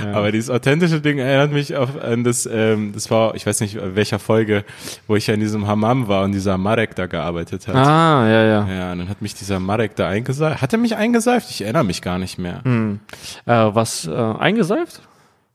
Ja. 0.00 0.12
Aber 0.12 0.32
dieses 0.32 0.50
authentische 0.50 1.00
Ding 1.00 1.18
erinnert 1.18 1.52
mich 1.52 1.76
auf 1.76 2.00
an 2.00 2.24
das, 2.24 2.46
ähm, 2.46 2.92
das 2.92 3.10
war, 3.10 3.34
ich 3.34 3.46
weiß 3.46 3.60
nicht, 3.60 3.78
welcher 3.80 4.18
Folge, 4.18 4.64
wo 5.06 5.16
ich 5.16 5.26
ja 5.26 5.34
in 5.34 5.40
diesem 5.40 5.66
Hammam 5.66 6.08
war 6.08 6.24
und 6.24 6.32
dieser 6.32 6.58
Marek 6.58 6.94
da 6.94 7.06
gearbeitet 7.06 7.66
hat. 7.68 7.74
ah, 7.74 8.28
ja, 8.28 8.44
ja. 8.44 8.68
Ja, 8.68 8.92
und 8.92 8.98
dann 8.98 9.08
hat 9.08 9.22
mich 9.22 9.34
dieser 9.34 9.60
Marek 9.60 9.96
da 9.96 10.08
eingeseift. 10.08 10.62
Hat 10.62 10.72
er 10.72 10.78
mich 10.78 10.96
eingeseift? 10.96 11.50
Ich 11.50 11.62
erinnere 11.62 11.84
mich 11.84 12.02
gar 12.02 12.18
nicht 12.18 12.38
mehr. 12.38 12.60
Hm. 12.64 13.00
Äh, 13.46 13.52
was, 13.52 14.06
äh, 14.06 14.12
eingeseift? 14.12 15.02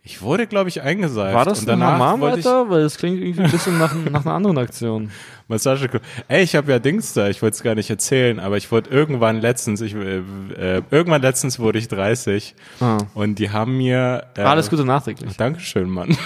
Ich 0.03 0.21
wurde, 0.21 0.47
glaube 0.47 0.69
ich, 0.69 0.81
eingeseift. 0.81 1.35
War 1.35 1.43
das 1.43 1.59
und 1.61 1.69
ein 1.69 1.83
Hammam, 1.83 2.23
Alter? 2.23 2.69
Weil 2.69 2.81
es 2.83 2.97
klingt 2.97 3.21
irgendwie 3.21 3.43
ein 3.43 3.51
bisschen 3.51 3.77
nach, 3.77 3.93
nach 4.09 4.25
einer 4.25 4.35
anderen 4.35 4.57
Aktion. 4.57 5.11
Massage. 5.47 5.89
Ey, 6.27 6.43
ich 6.43 6.55
habe 6.55 6.71
ja 6.71 6.79
Dings 6.79 7.13
da, 7.13 7.29
ich 7.29 7.41
wollte 7.41 7.55
es 7.55 7.63
gar 7.63 7.75
nicht 7.75 7.89
erzählen, 7.89 8.39
aber 8.39 8.57
ich 8.57 8.71
wurde 8.71 8.89
irgendwann 8.89 9.39
letztens, 9.39 9.79
ich, 9.81 9.95
äh, 9.95 10.17
äh, 10.17 10.81
irgendwann 10.91 11.21
letztens 11.21 11.57
wurde 11.59 11.79
ich 11.79 11.87
30 11.87 12.55
Ah. 12.81 12.97
und 13.13 13.39
die 13.39 13.49
haben 13.51 13.77
mir 13.77 14.25
äh, 14.35 14.41
Alles 14.41 14.69
Gute 14.69 14.83
nachträglich. 14.85 15.37
Dankeschön, 15.37 15.89
Mann. 15.89 16.17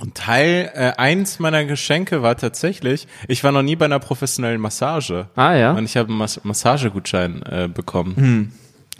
Und 0.00 0.14
Teil 0.16 0.70
äh, 0.74 0.92
eins 0.96 1.38
meiner 1.38 1.64
Geschenke 1.64 2.22
war 2.22 2.36
tatsächlich, 2.36 3.06
ich 3.28 3.44
war 3.44 3.52
noch 3.52 3.62
nie 3.62 3.76
bei 3.76 3.84
einer 3.84 3.98
professionellen 4.00 4.60
Massage 4.60 5.28
Ah, 5.36 5.54
ja? 5.54 5.72
und 5.72 5.84
ich 5.84 5.96
habe 5.96 6.08
einen 6.08 6.18
Mas 6.18 6.42
Massagegutschein 6.44 7.42
äh, 7.42 7.68
bekommen. 7.72 8.16
Hm. 8.16 8.52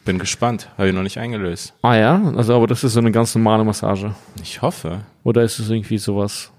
Bin 0.04 0.19
gespannt, 0.19 0.69
habe 0.76 0.88
ich 0.88 0.95
noch 0.95 1.02
nicht 1.02 1.19
eingelöst. 1.19 1.75
Ah, 1.83 1.95
ja? 1.95 2.33
Also, 2.37 2.54
aber 2.54 2.66
das 2.66 2.85
ist 2.85 2.92
so 2.92 3.00
eine 3.00 3.11
ganz 3.11 3.35
normale 3.35 3.64
Massage. 3.64 4.14
Ich 4.42 4.61
hoffe. 4.61 5.00
Oder 5.25 5.42
ist 5.45 5.59
es 5.61 5.71
irgendwie 5.71 5.99
sowas 5.99 6.50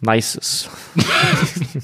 Nices? 0.00 0.68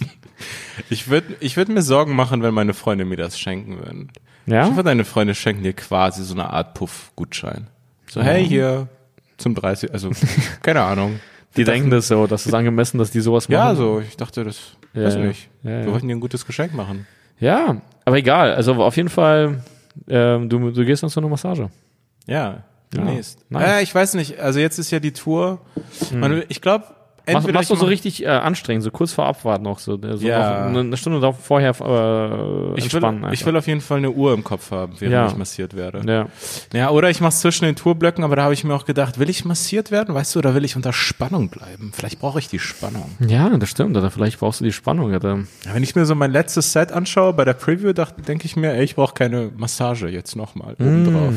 Ich 0.91 1.09
würde 1.09 1.37
ich 1.41 1.57
würd 1.57 1.71
mir 1.71 1.81
Sorgen 1.83 2.15
machen, 2.15 2.43
wenn 2.43 2.53
meine 2.53 2.75
Freunde 2.75 3.05
mir 3.07 3.17
das 3.17 3.39
schenken 3.39 3.79
würden. 3.79 4.13
Ja? 4.45 4.65
Ich 4.65 4.71
hoffe, 4.71 4.83
deine 4.83 5.05
Freunde 5.05 5.35
schenken 5.35 5.63
dir 5.63 5.73
quasi 5.73 6.23
so 6.23 6.35
eine 6.35 6.51
Art 6.51 6.75
Puff-Gutschein. 6.75 7.69
So, 8.09 8.23
hey, 8.23 8.47
hier 8.47 8.87
zum 9.39 9.55
30, 9.55 9.93
also 9.93 10.11
keine 10.63 10.83
Ahnung. 10.83 11.19
Die 11.57 11.65
denken 11.65 11.89
das 11.91 12.09
so, 12.09 12.27
dass 12.27 12.45
es 12.45 12.53
angemessen, 12.53 12.99
dass 12.99 13.11
die 13.11 13.21
sowas 13.21 13.49
machen. 13.49 13.59
Ja, 13.59 13.75
so, 13.75 14.01
ich 14.01 14.17
dachte, 14.19 14.45
das 14.45 14.77
Ja, 14.93 15.05
weiß 15.05 15.15
ja. 15.15 15.21
nicht. 15.21 15.49
Ja, 15.63 15.71
Wir 15.71 15.81
ja. 15.81 15.93
wollten 15.93 16.09
dir 16.09 16.15
ein 16.15 16.21
gutes 16.21 16.45
Geschenk 16.45 16.75
machen. 16.75 17.07
Ja, 17.41 17.81
aber 18.05 18.19
egal. 18.19 18.55
Also 18.55 18.75
auf 18.75 18.97
jeden 18.97 19.09
Fall, 19.09 19.65
ähm, 20.09 20.51
du, 20.51 20.71
du 20.71 20.85
gehst 20.85 21.03
noch 21.03 21.11
zu 21.11 21.21
einer 21.21 21.29
Massage. 21.31 21.71
Ja, 22.27 22.65
demnächst. 22.95 23.51
nice. 23.51 23.63
Ja, 23.63 23.81
ich 23.81 23.95
weiß 23.95 24.15
nicht, 24.15 24.39
also 24.39 24.61
jetzt 24.61 24.79
ist 24.79 24.91
ja 24.91 25.01
die 25.01 25.13
Tour. 25.13 25.61
Man, 26.13 26.43
ich 26.49 26.61
glaube, 26.61 26.85
Machst, 27.33 27.53
machst 27.53 27.71
du 27.71 27.75
so 27.77 27.87
richtig 27.87 28.23
äh, 28.25 28.29
anstrengend, 28.29 28.85
so 28.85 28.91
kurz 28.91 29.13
vor 29.13 29.27
Abfahrt 29.27 29.61
noch, 29.63 29.79
so, 29.81 29.99
so 30.01 30.27
Ja. 30.27 30.69
noch 30.71 30.81
eine 30.81 30.97
Stunde 30.97 31.21
darauf 31.21 31.39
vorher 31.45 31.71
äh, 31.71 32.79
ich 32.79 32.85
entspannen. 32.85 33.23
will, 33.23 33.33
ich 33.33 33.45
will 33.45 33.57
auf 33.57 33.67
jeden 33.67 33.81
Fall 33.81 33.99
eine 33.99 34.11
Uhr 34.11 34.33
im 34.33 34.45
Kopf 34.45 34.71
haben, 34.71 34.95
während 34.99 35.13
Ja. 35.13 35.27
ich 35.27 35.37
massiert 35.37 35.75
werde. 35.77 36.03
ja. 36.07 36.27
Ja, 36.73 36.91
oder 36.91 37.11
ich 37.11 37.21
mach's 37.21 37.41
zwischen 37.41 37.65
den 37.65 37.75
Tourblöcken, 37.77 38.23
aber 38.25 38.37
da 38.37 38.43
habe 38.45 38.55
ich 38.55 38.63
mir 38.65 38.75
auch 38.75 38.85
gedacht, 38.85 39.19
will 39.19 39.29
ich 39.31 39.45
massiert 39.45 39.91
werden, 39.91 40.15
weißt 40.15 40.35
du, 40.35 40.39
oder 40.39 40.55
will 40.55 40.65
ich 40.65 40.77
unter 40.77 40.93
Spannung 40.93 41.49
bleiben? 41.49 41.91
Vielleicht 41.95 42.21
brauche 42.21 42.39
ich 42.39 42.49
die 42.49 42.59
Spannung. 42.59 43.11
ja, 43.27 43.49
das 43.57 43.71
stimmt. 43.71 43.97
Oder 43.97 44.11
vielleicht 44.11 44.39
brauchst 44.39 44.61
du 44.61 44.65
die 44.65 44.73
Spannung. 44.73 45.13
Oder? 45.15 45.39
Ja, 45.65 45.75
wenn 45.75 45.83
ich 45.83 45.95
mir 45.97 46.07
so 46.07 46.15
mein 46.15 46.31
letztes 46.33 46.73
Set 46.73 46.93
anschaue, 46.93 47.33
bei 47.33 47.45
der 47.45 47.55
Preview, 47.55 47.93
denke 47.93 48.47
ich 48.47 48.57
mir, 48.57 48.73
ey, 48.75 48.85
ich 48.85 48.95
brauche 48.95 49.15
keine 49.15 49.51
Massage 49.57 50.09
jetzt 50.09 50.37
nochmal 50.37 50.75
obendrauf. 50.79 51.35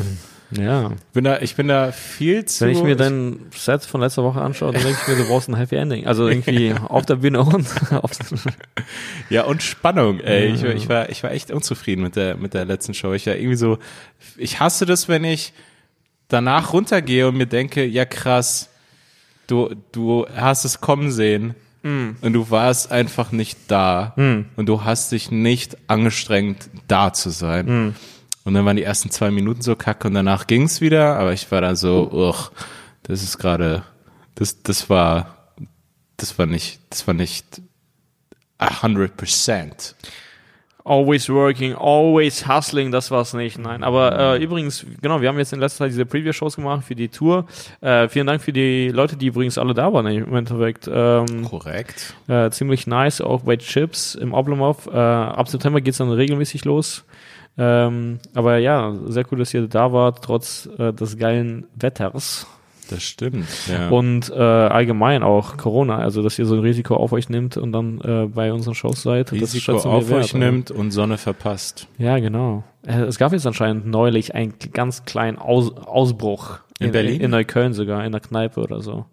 Ja. 0.52 0.92
Bin 1.12 1.24
da, 1.24 1.38
ich 1.40 1.54
bin 1.54 1.68
da 1.68 1.92
viel 1.92 2.44
zu... 2.44 2.64
Wenn 2.64 2.72
ich 2.72 2.82
mir 2.82 2.96
dein 2.96 3.38
Set 3.54 3.84
von 3.84 4.00
letzter 4.00 4.24
Woche 4.24 4.40
anschaue, 4.40 4.72
dann 4.72 4.82
denke 4.82 4.98
ich 5.02 5.08
mir, 5.08 5.16
du 5.22 5.28
brauchst 5.28 5.48
ein 5.48 5.54
Happy 5.56 5.76
Ending. 5.76 6.06
Also 6.06 6.28
irgendwie 6.28 6.74
auf 6.88 7.06
der 7.06 7.16
Bühne 7.16 7.40
und 7.42 7.66
auf 7.92 8.10
Ja, 9.30 9.44
und 9.44 9.62
Spannung, 9.62 10.20
ey. 10.20 10.48
Ich, 10.52 10.62
war- 10.62 10.74
ich, 10.74 10.88
war, 10.88 11.08
ich 11.10 11.22
war 11.22 11.30
echt 11.30 11.50
unzufrieden 11.50 12.02
mit 12.02 12.16
der, 12.16 12.36
mit 12.36 12.54
der 12.54 12.64
letzten 12.64 12.94
Show. 12.94 13.12
Ich 13.12 13.26
war 13.26 13.36
irgendwie 13.36 13.56
so, 13.56 13.78
ich 14.36 14.58
hasse 14.60 14.86
das, 14.86 15.08
wenn 15.08 15.24
ich 15.24 15.52
danach 16.28 16.72
runtergehe 16.72 17.28
und 17.28 17.36
mir 17.36 17.46
denke, 17.46 17.84
ja 17.84 18.04
krass, 18.04 18.70
du, 19.46 19.74
du 19.92 20.26
hast 20.36 20.64
es 20.64 20.80
kommen 20.80 21.10
sehen 21.12 21.54
und 21.82 22.34
du 22.34 22.50
warst 22.50 22.92
einfach 22.92 23.32
nicht 23.32 23.58
da 23.68 24.12
und 24.56 24.66
du 24.66 24.84
hast 24.84 25.12
dich 25.12 25.30
nicht 25.30 25.78
angestrengt, 25.86 26.68
da 26.88 27.12
zu 27.14 27.30
sein. 27.30 27.94
Und 28.44 28.54
dann 28.54 28.64
waren 28.64 28.76
die 28.76 28.82
ersten 28.82 29.10
zwei 29.10 29.30
Minuten 29.30 29.62
so 29.62 29.76
kacke 29.76 30.08
und 30.08 30.14
danach 30.14 30.46
ging's 30.46 30.80
wieder, 30.80 31.18
aber 31.18 31.32
ich 31.32 31.50
war 31.50 31.60
dann 31.60 31.76
so, 31.76 32.10
uch, 32.10 32.50
das 33.02 33.22
ist 33.22 33.38
gerade, 33.38 33.82
das, 34.34 34.62
das 34.62 34.88
war, 34.88 35.36
das 36.16 36.38
war 36.38 36.46
nicht, 36.46 36.80
das 36.90 37.06
war 37.06 37.14
nicht 37.14 37.60
100%. 38.58 39.94
Always 40.82 41.28
working, 41.28 41.74
always 41.74 42.48
hustling, 42.48 42.90
das 42.90 43.10
war's 43.10 43.34
nicht. 43.34 43.58
Nein, 43.58 43.84
aber 43.84 44.36
äh, 44.36 44.42
übrigens, 44.42 44.86
genau, 45.02 45.20
wir 45.20 45.28
haben 45.28 45.38
jetzt 45.38 45.52
in 45.52 45.60
letzter 45.60 45.84
Zeit 45.84 45.90
diese 45.90 46.06
Preview-Shows 46.06 46.56
gemacht 46.56 46.84
für 46.84 46.94
die 46.94 47.08
Tour. 47.08 47.46
Äh, 47.82 48.08
vielen 48.08 48.26
Dank 48.26 48.40
für 48.40 48.52
die 48.52 48.88
Leute, 48.88 49.16
die 49.16 49.26
übrigens 49.26 49.58
alle 49.58 49.74
da 49.74 49.92
waren 49.92 50.06
im 50.06 50.34
Endeffekt. 50.34 50.88
Ähm, 50.92 51.44
Korrekt. 51.44 52.14
äh, 52.28 52.50
ziemlich 52.50 52.86
nice, 52.86 53.20
auch 53.20 53.42
bei 53.42 53.58
Chips 53.58 54.14
im 54.14 54.32
Oblomov. 54.32 54.86
Äh, 54.86 54.96
ab 54.96 55.48
September 55.48 55.82
geht's 55.82 55.98
dann 55.98 56.10
regelmäßig 56.10 56.64
los. 56.64 57.04
Ähm, 57.62 58.18
aber 58.34 58.56
ja, 58.56 58.94
sehr 59.06 59.24
cool, 59.30 59.38
dass 59.38 59.52
ihr 59.52 59.68
da 59.68 59.92
wart, 59.92 60.24
trotz 60.24 60.66
äh, 60.78 60.94
des 60.94 61.18
geilen 61.18 61.66
Wetters. 61.74 62.46
Das 62.88 63.02
stimmt. 63.02 63.46
Ja. 63.68 63.88
Und 63.90 64.30
äh, 64.30 64.40
allgemein 64.40 65.22
auch 65.22 65.56
Corona, 65.58 65.98
also 65.98 66.22
dass 66.22 66.38
ihr 66.38 66.46
so 66.46 66.54
ein 66.54 66.60
Risiko 66.60 66.96
auf 66.96 67.12
euch 67.12 67.28
nimmt 67.28 67.56
und 67.56 67.70
dann 67.72 68.00
äh, 68.00 68.26
bei 68.26 68.52
unseren 68.52 68.74
Shows 68.74 69.02
seid. 69.02 69.30
Risiko 69.30 69.76
auf 69.76 70.08
wert, 70.08 70.24
euch 70.24 70.34
nimmt 70.34 70.70
und 70.70 70.90
Sonne 70.90 71.18
verpasst. 71.18 71.86
Ja, 71.98 72.18
genau. 72.18 72.64
Äh, 72.84 73.02
Es 73.02 73.18
gab 73.18 73.32
jetzt 73.32 73.46
anscheinend 73.46 73.86
neulich 73.86 74.34
einen 74.34 74.54
ganz 74.72 75.04
kleinen 75.04 75.38
Aus 75.38 75.70
Ausbruch. 75.76 76.58
In 76.80 76.92
Berlin? 76.92 77.20
In 77.20 77.30
Neukölln 77.30 77.74
sogar, 77.74 78.04
in 78.04 78.12
der 78.12 78.22
Kneipe 78.22 78.60
oder 78.60 78.80
so. 78.80 79.04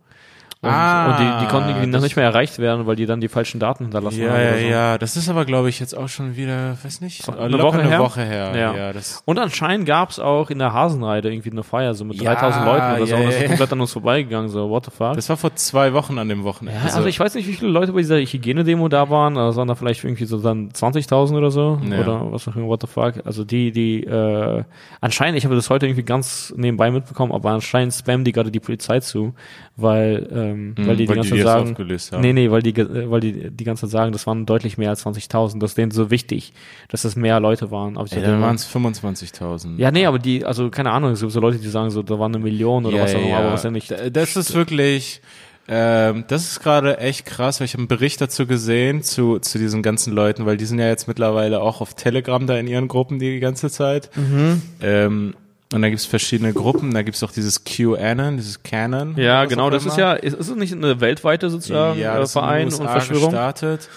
Und, 0.60 0.70
Ah, 0.72 1.12
und 1.12 1.20
die, 1.20 1.46
die 1.46 1.52
konnten 1.52 1.70
irgendwie 1.70 1.88
noch 1.88 2.02
nicht 2.02 2.16
mehr 2.16 2.26
erreicht 2.26 2.58
werden, 2.58 2.88
weil 2.88 2.96
die 2.96 3.06
dann 3.06 3.22
die 3.22 3.28
falschen 3.28 3.60
Daten 3.60 3.84
hinterlassen 3.86 4.22
Ja, 4.24 4.32
haben. 4.32 4.42
ja, 4.42 4.54
so. 4.58 4.66
ja. 4.66 4.98
Das 4.98 5.16
ist 5.16 5.30
aber, 5.30 5.46
glaube 5.46 5.70
ich, 5.70 5.80
jetzt 5.80 5.96
auch 5.96 6.08
schon 6.10 6.36
wieder, 6.36 6.76
weiß 6.84 7.00
nicht, 7.02 7.30
Eine 7.30 7.50
locker 7.50 7.64
Woche 7.64 7.80
eine 7.82 7.90
her? 7.90 8.00
Woche 8.00 8.22
her. 8.24 8.52
Ja. 8.56 8.76
Ja, 8.76 8.94
das, 8.94 9.22
Und 9.26 9.38
anscheinend 9.38 9.86
gab's 9.86 10.18
auch 10.18 10.50
in 10.50 10.58
der 10.58 10.74
Hasenreide 10.74 11.32
irgendwie 11.32 11.52
eine 11.52 11.62
Feier, 11.64 11.94
so 11.94 12.06
mit 12.06 12.20
Ja, 12.20 12.34
3000 12.34 12.66
Leuten 12.66 12.96
oder 12.96 13.06
so. 13.08 13.16
und 13.18 13.26
das 13.28 13.36
ist 13.36 13.46
komplett 13.48 13.72
an 13.74 13.82
uns 13.82 13.92
vorbeigegangen, 13.94 14.50
so, 14.50 14.70
what 14.70 14.86
the 14.86 14.92
fuck. 14.92 15.14
das 15.16 15.30
war 15.30 15.38
vor 15.38 15.54
zwei 15.56 15.94
Wochen 15.94 16.18
an 16.18 16.28
dem 16.28 16.44
Wochenende. 16.44 16.80
ja, 16.80 16.86
also, 16.96 17.08
ich 17.08 17.20
weiß 17.20 17.36
nicht, 17.36 17.48
wie 17.48 17.54
viele 17.54 17.70
Leute 17.72 17.94
bei 17.94 18.00
dieser 18.00 18.18
Hygienedemo 18.18 18.88
da 18.90 19.10
waren, 19.12 19.38
also 19.38 19.60
waren 19.60 19.68
da 19.68 19.76
vielleicht 19.76 20.04
irgendwie 20.04 20.26
so 20.26 20.40
dann 20.42 20.70
20.000 20.72 21.38
oder 21.38 21.52
so, 21.52 21.80
oder 22.00 22.32
was 22.32 22.48
auch 22.48 22.56
immer, 22.56 22.66
what 22.66 22.82
the 22.82 22.88
fuck. 22.88 23.14
Also 23.26 23.44
die, 23.44 23.72
die, 23.72 24.04
äh, 24.06 24.64
anscheinend, 25.02 25.38
ich 25.38 25.46
habe 25.46 25.54
das 25.56 25.70
heute 25.70 25.86
irgendwie 25.86 26.04
ganz 26.04 26.52
nebenbei 26.58 26.90
mitbekommen, 26.90 27.32
aber 27.32 27.52
anscheinend 27.52 27.94
spammen 27.94 28.26
die 28.26 28.32
gerade 28.32 28.50
die 28.50 28.60
Polizei 28.60 29.00
zu, 29.02 29.36
weil, 29.76 30.28
ähm, 30.52 30.74
weil 30.78 30.96
die 30.96 31.04
die 31.04 31.08
ganze 31.16 31.30
Zeit 31.30 31.46
sagen, 31.46 31.76
nee, 32.20 32.34
nee, 32.34 32.52
weil 32.52 32.62
die, 32.62 32.74
ge- 32.74 33.10
weil 33.10 33.20
die 33.20 33.50
die 33.52 33.64
ganze 33.64 33.82
Zeit 33.82 33.92
sagen, 33.92 34.12
das 34.12 34.26
waren 34.28 34.46
deutlich 34.46 34.78
mehr 34.78 34.90
als 34.90 35.06
20.000, 35.06 35.60
das 35.60 35.72
ist 35.72 35.78
denen 35.78 35.92
so 35.92 36.10
wichtig, 36.12 36.54
dass 36.90 37.02
das 37.04 37.16
mehr 37.16 37.40
Leute 37.40 37.72
waren. 37.72 37.98
Aber 37.98 38.06
dachte 38.08 38.22
dann 38.32 38.42
waren 38.42 38.56
es 38.56 38.66
25.000. 38.68 39.78
ja, 39.78 39.92
nee, 39.92 40.06
aber 40.06 40.20
die, 40.20 40.46
also 40.46 40.70
keine 40.70 40.92
Ahnung, 40.92 41.12
es 41.12 41.20
gibt 41.20 41.32
so 41.32 41.40
Leute, 41.40 41.58
die 41.60 41.68
sagen 41.68 41.90
so, 41.90 42.04
da 42.04 42.18
waren 42.20 42.34
eine 42.36 42.44
Million 42.44 42.86
oder 42.86 42.98
was 43.04 43.16
auch 43.16 43.20
immer, 43.28 43.38
aber 43.38 43.52
was 43.54 43.64
ja 43.64 43.72
nicht. 43.72 43.94
Das 44.12 44.36
ist 44.36 44.54
wirklich, 44.54 45.22
ähm, 45.70 46.24
das 46.30 46.44
ist 46.52 46.60
gerade 46.62 46.98
echt 47.00 47.26
krass, 47.26 47.60
weil 47.60 47.66
ich 47.66 47.74
habe 47.74 47.82
einen 47.82 47.88
Bericht 47.90 48.22
dazu 48.22 48.48
gesehen, 48.48 49.02
zu, 49.04 49.40
zu 49.40 49.58
diesen 49.58 49.84
ganzen 49.84 50.14
Leuten, 50.14 50.46
weil 50.46 50.56
die 50.56 50.64
sind 50.66 50.80
ja 50.80 50.88
jetzt 50.88 51.08
mittlerweile 51.10 51.60
auch 51.62 51.82
auf 51.82 51.94
Telegram 51.94 52.48
da 52.48 52.58
in 52.58 52.68
ihren 52.68 52.88
Gruppen 52.88 53.20
die, 53.20 53.34
die 53.34 53.40
ganze 53.42 53.70
Zeit. 53.70 54.10
Mhm. 54.16 54.62
Ähm, 54.82 55.36
und 55.74 55.82
da 55.82 55.90
gibt's 55.90 56.06
verschiedene 56.06 56.54
Gruppen, 56.54 56.94
da 56.94 57.02
gibt's 57.02 57.22
auch 57.24 57.32
dieses 57.32 57.64
QAnon, 57.66 58.38
dieses 58.38 58.64
Canon. 58.64 59.16
Ja, 59.18 59.46
genau, 59.46 59.70
das 59.70 59.84
immer. 59.84 59.92
ist 59.92 59.98
ja, 59.98 60.14
ist, 60.14 60.34
ist 60.34 60.50
es 60.50 60.56
nicht 60.56 60.74
eine 60.74 61.02
weltweite 61.02 61.50
sozusagen 61.50 62.00
ja, 62.00 62.20
äh, 62.20 62.28
Verein 62.28 62.68
und 62.74 62.88
Verschwörung? 62.88 63.32
gestartet. 63.32 63.90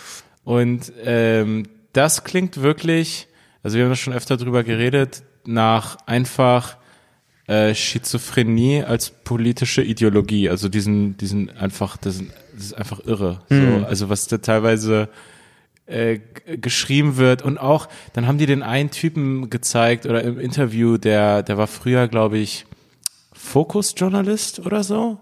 Und 0.42 0.92
ähm, 1.04 1.64
das 1.92 2.24
klingt 2.24 2.60
wirklich, 2.60 3.28
also 3.62 3.76
wir 3.76 3.84
haben 3.84 3.90
da 3.90 3.96
schon 3.96 4.12
öfter 4.12 4.36
drüber 4.36 4.64
geredet, 4.64 5.22
nach 5.44 5.98
einfach 6.06 6.76
äh, 7.46 7.74
Schizophrenie 7.74 8.82
als 8.82 9.10
politische 9.10 9.82
Ideologie. 9.82 10.50
Also 10.50 10.68
diesen, 10.68 11.16
diesen 11.18 11.50
einfach, 11.56 11.96
das, 11.96 12.22
das 12.54 12.64
ist 12.64 12.74
einfach 12.74 13.00
irre. 13.06 13.42
So, 13.48 13.86
also 13.86 14.08
was 14.08 14.26
da 14.26 14.38
teilweise 14.38 15.08
äh, 15.90 16.20
geschrieben 16.56 17.16
wird 17.16 17.42
und 17.42 17.58
auch, 17.58 17.88
dann 18.12 18.26
haben 18.26 18.38
die 18.38 18.46
den 18.46 18.62
einen 18.62 18.90
Typen 18.90 19.50
gezeigt 19.50 20.06
oder 20.06 20.22
im 20.22 20.38
Interview, 20.38 20.96
der, 20.96 21.42
der 21.42 21.58
war 21.58 21.66
früher, 21.66 22.08
glaube 22.08 22.38
ich, 22.38 22.66
Fokus-Journalist 23.32 24.60
oder 24.60 24.84
so. 24.84 25.18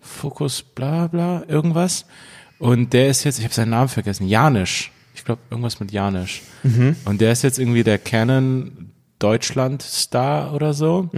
Fokus, 0.00 0.62
bla 0.62 1.06
bla, 1.06 1.44
irgendwas. 1.48 2.06
Und 2.58 2.92
der 2.92 3.08
ist 3.08 3.24
jetzt, 3.24 3.38
ich 3.38 3.44
habe 3.44 3.54
seinen 3.54 3.70
Namen 3.70 3.88
vergessen, 3.88 4.26
Janisch. 4.26 4.90
Ich 5.14 5.24
glaube, 5.24 5.40
irgendwas 5.50 5.80
mit 5.80 5.92
Janisch. 5.92 6.42
Und 7.04 7.20
der 7.20 7.32
ist 7.32 7.42
jetzt 7.42 7.58
irgendwie 7.58 7.84
der 7.84 7.98
Canon 7.98 8.90
Deutschland-Star 9.18 10.54
oder 10.54 10.74
so. 10.74 11.08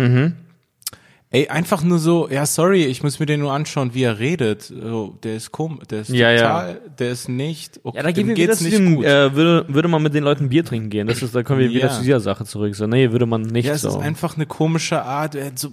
Ey, 1.32 1.46
einfach 1.46 1.84
nur 1.84 2.00
so, 2.00 2.28
ja, 2.28 2.44
sorry, 2.44 2.82
ich 2.86 3.04
muss 3.04 3.20
mir 3.20 3.26
den 3.26 3.38
nur 3.38 3.52
anschauen, 3.52 3.94
wie 3.94 4.02
er 4.02 4.18
redet. 4.18 4.62
So, 4.62 5.16
der 5.22 5.36
ist 5.36 5.52
komisch, 5.52 5.86
der 5.88 6.00
ist 6.00 6.08
Ja, 6.10 6.32
ja. 6.32 6.38
total, 6.40 6.80
der 6.98 7.10
ist 7.12 7.28
nicht, 7.28 7.78
okay, 7.84 7.98
Ja, 7.98 8.02
da 8.02 8.10
gehen 8.10 8.26
wieder 8.26 8.34
geht's 8.34 8.58
zu 8.58 8.64
nicht 8.64 8.76
dem, 8.76 8.96
gut. 8.96 9.04
äh, 9.04 9.32
würde, 9.36 9.64
würde 9.72 9.86
man 9.86 10.02
mit 10.02 10.12
den 10.12 10.24
Leuten 10.24 10.48
Bier 10.48 10.64
trinken 10.64 10.90
gehen. 10.90 11.06
Das 11.06 11.22
ist, 11.22 11.32
da 11.32 11.44
kommen 11.44 11.60
wir 11.60 11.70
wieder 11.70 11.86
Ja. 11.86 11.90
zu 11.92 12.02
dieser 12.02 12.18
Sache 12.18 12.44
zurück. 12.44 12.74
So, 12.74 12.88
nee, 12.88 13.12
würde 13.12 13.26
man 13.26 13.42
nicht 13.42 13.66
Ja, 13.66 13.74
es 13.74 13.82
so. 13.82 13.90
ist 13.90 13.96
einfach 13.98 14.34
eine 14.34 14.46
komische 14.46 15.04
Art. 15.04 15.36
Er 15.36 15.46
hat 15.46 15.58
so, 15.60 15.68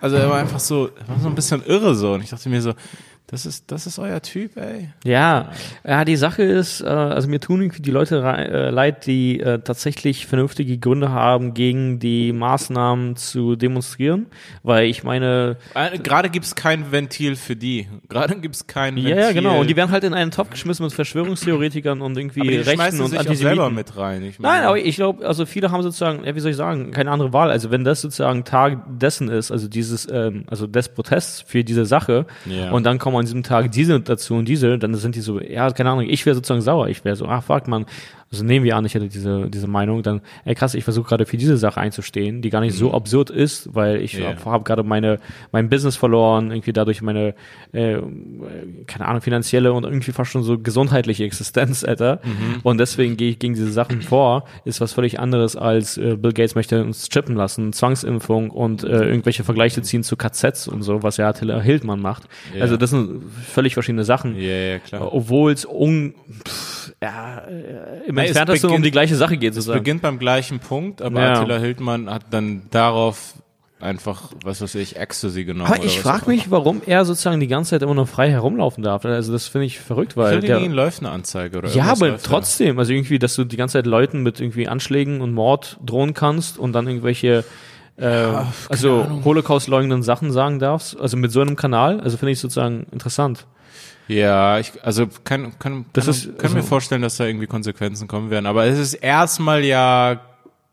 also 0.00 0.16
er 0.16 0.30
war 0.30 0.38
einfach 0.38 0.60
so, 0.60 0.88
er 0.98 1.06
war 1.08 1.20
so 1.20 1.28
ein 1.28 1.34
bisschen 1.34 1.62
irre 1.66 1.94
so. 1.94 2.14
Und 2.14 2.22
ich 2.24 2.30
dachte 2.30 2.48
mir 2.48 2.62
so, 2.62 2.72
das 3.30 3.44
ist, 3.44 3.70
das 3.70 3.86
ist 3.86 3.98
euer 3.98 4.22
Typ, 4.22 4.56
ey. 4.56 4.88
Ja, 5.04 5.50
ja, 5.86 6.04
die 6.06 6.16
Sache 6.16 6.42
ist, 6.42 6.80
äh, 6.80 6.86
also 6.86 7.28
mir 7.28 7.40
tun 7.40 7.60
irgendwie 7.60 7.82
die 7.82 7.90
Leute 7.90 8.22
rei- 8.22 8.44
äh, 8.44 8.70
leid, 8.70 9.06
die 9.06 9.38
äh, 9.40 9.58
tatsächlich 9.58 10.26
vernünftige 10.26 10.78
Gründe 10.78 11.10
haben, 11.10 11.52
gegen 11.52 11.98
die 11.98 12.32
Maßnahmen 12.32 13.16
zu 13.16 13.54
demonstrieren, 13.54 14.26
weil 14.62 14.86
ich 14.86 15.04
meine, 15.04 15.56
Äh, 15.74 15.98
Gerade 15.98 16.30
gibt's 16.30 16.54
kein 16.54 16.90
Ventil 16.90 17.36
für 17.36 17.54
die. 17.54 17.86
Gerade 18.08 18.36
gibt's 18.40 18.66
kein 18.66 18.96
Ventil. 18.96 19.10
ja, 19.10 19.20
ja, 19.26 19.32
genau, 19.32 19.60
und 19.60 19.68
die 19.68 19.76
werden 19.76 19.90
halt 19.90 20.04
in 20.04 20.14
einen 20.14 20.30
Topf 20.30 20.48
geschmissen 20.50 20.84
mit 20.84 20.94
Verschwörungstheoretikern 20.94 22.00
und 22.00 22.16
irgendwie 22.16 22.40
aber 22.40 22.50
die 22.50 22.56
Rechten 22.56 22.74
schmeißen 22.76 23.00
und 23.02 23.10
sich 23.10 23.18
auch 23.20 23.24
selber 23.24 23.64
Antisemiten. 23.66 23.74
mit 23.74 23.96
rein. 23.98 24.22
Ich 24.24 24.38
meine, 24.38 24.54
Nein, 24.54 24.64
aber 24.66 24.78
ich 24.78 24.96
glaube, 24.96 25.26
also 25.26 25.44
viele 25.46 25.70
haben 25.70 25.82
sozusagen, 25.82 26.24
ja, 26.24 26.34
wie 26.34 26.40
soll 26.40 26.50
ich 26.52 26.56
sagen, 26.56 26.92
keine 26.92 27.10
andere 27.10 27.32
Wahl. 27.34 27.50
Also 27.50 27.70
wenn 27.70 27.84
das 27.84 28.00
sozusagen 28.00 28.44
Tag 28.44 28.78
dessen 28.88 29.28
ist, 29.28 29.50
also 29.52 29.68
dieses, 29.68 30.08
ähm, 30.10 30.44
also 30.46 30.66
des 30.66 30.88
Protests 30.88 31.42
für 31.46 31.62
diese 31.62 31.84
Sache, 31.84 32.24
Ja. 32.46 32.70
und 32.70 32.84
dann 32.86 32.98
kommen 32.98 33.17
an 33.18 33.26
diesem 33.26 33.42
Tag 33.42 33.70
diese 33.72 34.00
dazu 34.00 34.34
und 34.34 34.46
diese, 34.46 34.78
dann 34.78 34.94
sind 34.94 35.14
die 35.14 35.20
so, 35.20 35.40
ja, 35.40 35.70
keine 35.70 35.90
Ahnung, 35.90 36.06
ich 36.08 36.24
wäre 36.26 36.34
sozusagen 36.34 36.60
sauer. 36.60 36.88
Ich 36.88 37.04
wäre 37.04 37.16
so, 37.16 37.26
ah, 37.26 37.40
fuck, 37.40 37.68
man, 37.68 37.86
also 38.30 38.44
nehmen 38.44 38.64
wir 38.64 38.76
an, 38.76 38.84
ich 38.84 38.94
hätte 38.94 39.08
diese, 39.08 39.48
diese 39.48 39.66
Meinung, 39.66 40.02
dann, 40.02 40.20
ey 40.44 40.54
krass, 40.54 40.74
ich 40.74 40.84
versuche 40.84 41.08
gerade 41.08 41.24
für 41.26 41.36
diese 41.38 41.56
Sache 41.56 41.80
einzustehen, 41.80 42.42
die 42.42 42.50
gar 42.50 42.60
nicht 42.60 42.74
so 42.74 42.92
absurd 42.92 43.30
ist, 43.30 43.74
weil 43.74 44.02
ich 44.02 44.12
Ja. 44.14 44.28
habe 44.36 44.44
hab 44.50 44.64
gerade 44.64 44.82
meine, 44.82 45.18
mein 45.52 45.68
Business 45.70 45.96
verloren, 45.96 46.50
irgendwie 46.50 46.72
dadurch 46.72 47.00
meine, 47.00 47.34
äh, 47.72 47.96
keine 48.86 49.06
Ahnung, 49.06 49.22
finanzielle 49.22 49.72
und 49.72 49.84
irgendwie 49.84 50.12
fast 50.12 50.30
schon 50.30 50.42
so 50.42 50.58
gesundheitliche 50.58 51.24
Existenz, 51.24 51.84
Alter. 51.84 52.20
Und 52.62 52.78
deswegen 52.78 53.16
gehe 53.16 53.30
ich 53.30 53.38
gegen 53.38 53.54
diese 53.54 53.72
Sachen 53.72 54.02
vor, 54.02 54.44
ist 54.64 54.80
was 54.80 54.92
völlig 54.92 55.18
anderes 55.20 55.56
als 55.56 55.96
äh, 55.96 56.16
Bill 56.16 56.32
Gates 56.32 56.54
möchte 56.54 56.82
uns 56.82 57.08
chippen 57.08 57.34
lassen, 57.36 57.72
Zwangsimpfung 57.72 58.50
und 58.50 58.84
äh, 58.84 59.04
irgendwelche 59.08 59.44
Vergleiche 59.44 59.80
ziehen 59.82 60.02
zu 60.02 60.16
KZs 60.16 60.68
und 60.68 60.82
so, 60.82 61.02
was 61.02 61.16
ja 61.16 61.28
Attila 61.28 61.60
Hildmann 61.60 62.00
macht. 62.00 62.24
Ja. 62.54 62.62
Also 62.62 62.76
das 62.76 62.90
sind 62.90 63.22
völlig 63.46 63.74
verschiedene 63.74 64.04
Sachen. 64.04 64.36
Ja, 64.36 64.48
ja, 64.48 64.78
klar. 64.80 65.14
Obwohl 65.14 65.52
es 65.52 65.64
un, 65.64 66.14
pff, 66.46 66.77
ja, 67.02 67.38
äh, 67.48 68.08
im 68.08 68.18
es 68.18 68.26
Entferntesten 68.28 68.68
um 68.68 68.72
beginnt- 68.72 68.86
die 68.86 68.90
gleiche 68.90 69.16
Sache 69.16 69.36
geht, 69.36 69.50
Es 69.50 69.56
sozusagen. 69.56 69.78
beginnt 69.80 70.02
beim 70.02 70.18
gleichen 70.18 70.58
Punkt, 70.58 71.00
aber 71.02 71.20
Ja. 71.20 71.32
Attila 71.40 71.58
Hildmann 71.58 72.10
hat 72.10 72.22
dann 72.30 72.62
darauf 72.70 73.34
einfach, 73.80 74.32
was 74.44 74.60
weiß 74.60 74.74
ich, 74.74 74.96
Ecstasy 74.96 75.44
genommen. 75.44 75.72
Aber 75.72 75.84
ich 75.84 76.00
frage 76.00 76.28
mich, 76.28 76.50
warum 76.50 76.82
er 76.84 77.04
sozusagen 77.04 77.38
die 77.38 77.46
ganze 77.46 77.70
Zeit 77.70 77.82
immer 77.82 77.94
noch 77.94 78.08
frei 78.08 78.28
herumlaufen 78.28 78.82
darf. 78.82 79.04
Also 79.04 79.30
das 79.32 79.46
finde 79.46 79.66
ich 79.66 79.78
verrückt, 79.78 80.16
weil 80.16 80.38
Ich 80.40 80.44
der, 80.44 80.56
gegen 80.58 80.72
ihn 80.72 80.76
läuft 80.76 80.98
eine 81.00 81.10
Anzeige 81.12 81.58
oder 81.58 81.68
ja, 81.68 81.84
aber 81.84 82.18
trotzdem, 82.20 82.76
also 82.80 82.92
irgendwie, 82.92 83.20
dass 83.20 83.36
du 83.36 83.44
die 83.44 83.56
ganze 83.56 83.74
Zeit 83.74 83.86
Leuten 83.86 84.24
mit 84.24 84.40
irgendwie 84.40 84.66
Anschlägen 84.66 85.20
und 85.20 85.32
Mord 85.32 85.78
drohen 85.86 86.12
kannst 86.12 86.58
und 86.58 86.72
dann 86.72 86.88
irgendwelche 86.88 87.44
äh, 87.98 88.26
also 88.68 89.06
Holocaust 89.24 89.68
leugnenden 89.68 90.02
Sachen 90.02 90.32
sagen 90.32 90.58
darfst, 90.58 90.98
also 90.98 91.16
mit 91.16 91.30
so 91.30 91.40
einem 91.40 91.54
Kanal, 91.54 92.00
also 92.00 92.16
finde 92.16 92.32
ich 92.32 92.40
sozusagen 92.40 92.86
interessant. 92.90 93.46
Ja, 94.08 94.58
ich, 94.58 94.72
also 94.82 95.06
kann, 95.24 95.58
kann, 95.58 95.84
Das 95.92 96.06
kann, 96.06 96.14
ist- 96.14 96.38
kann 96.38 96.52
mir 96.52 96.58
also- 96.58 96.68
vorstellen, 96.68 97.02
dass 97.02 97.16
da 97.18 97.24
irgendwie 97.26 97.46
Konsequenzen 97.46 98.08
kommen 98.08 98.30
werden. 98.30 98.46
Aber 98.46 98.64
es 98.66 98.78
ist 98.78 98.94
erstmal 98.94 99.64
ja 99.64 100.20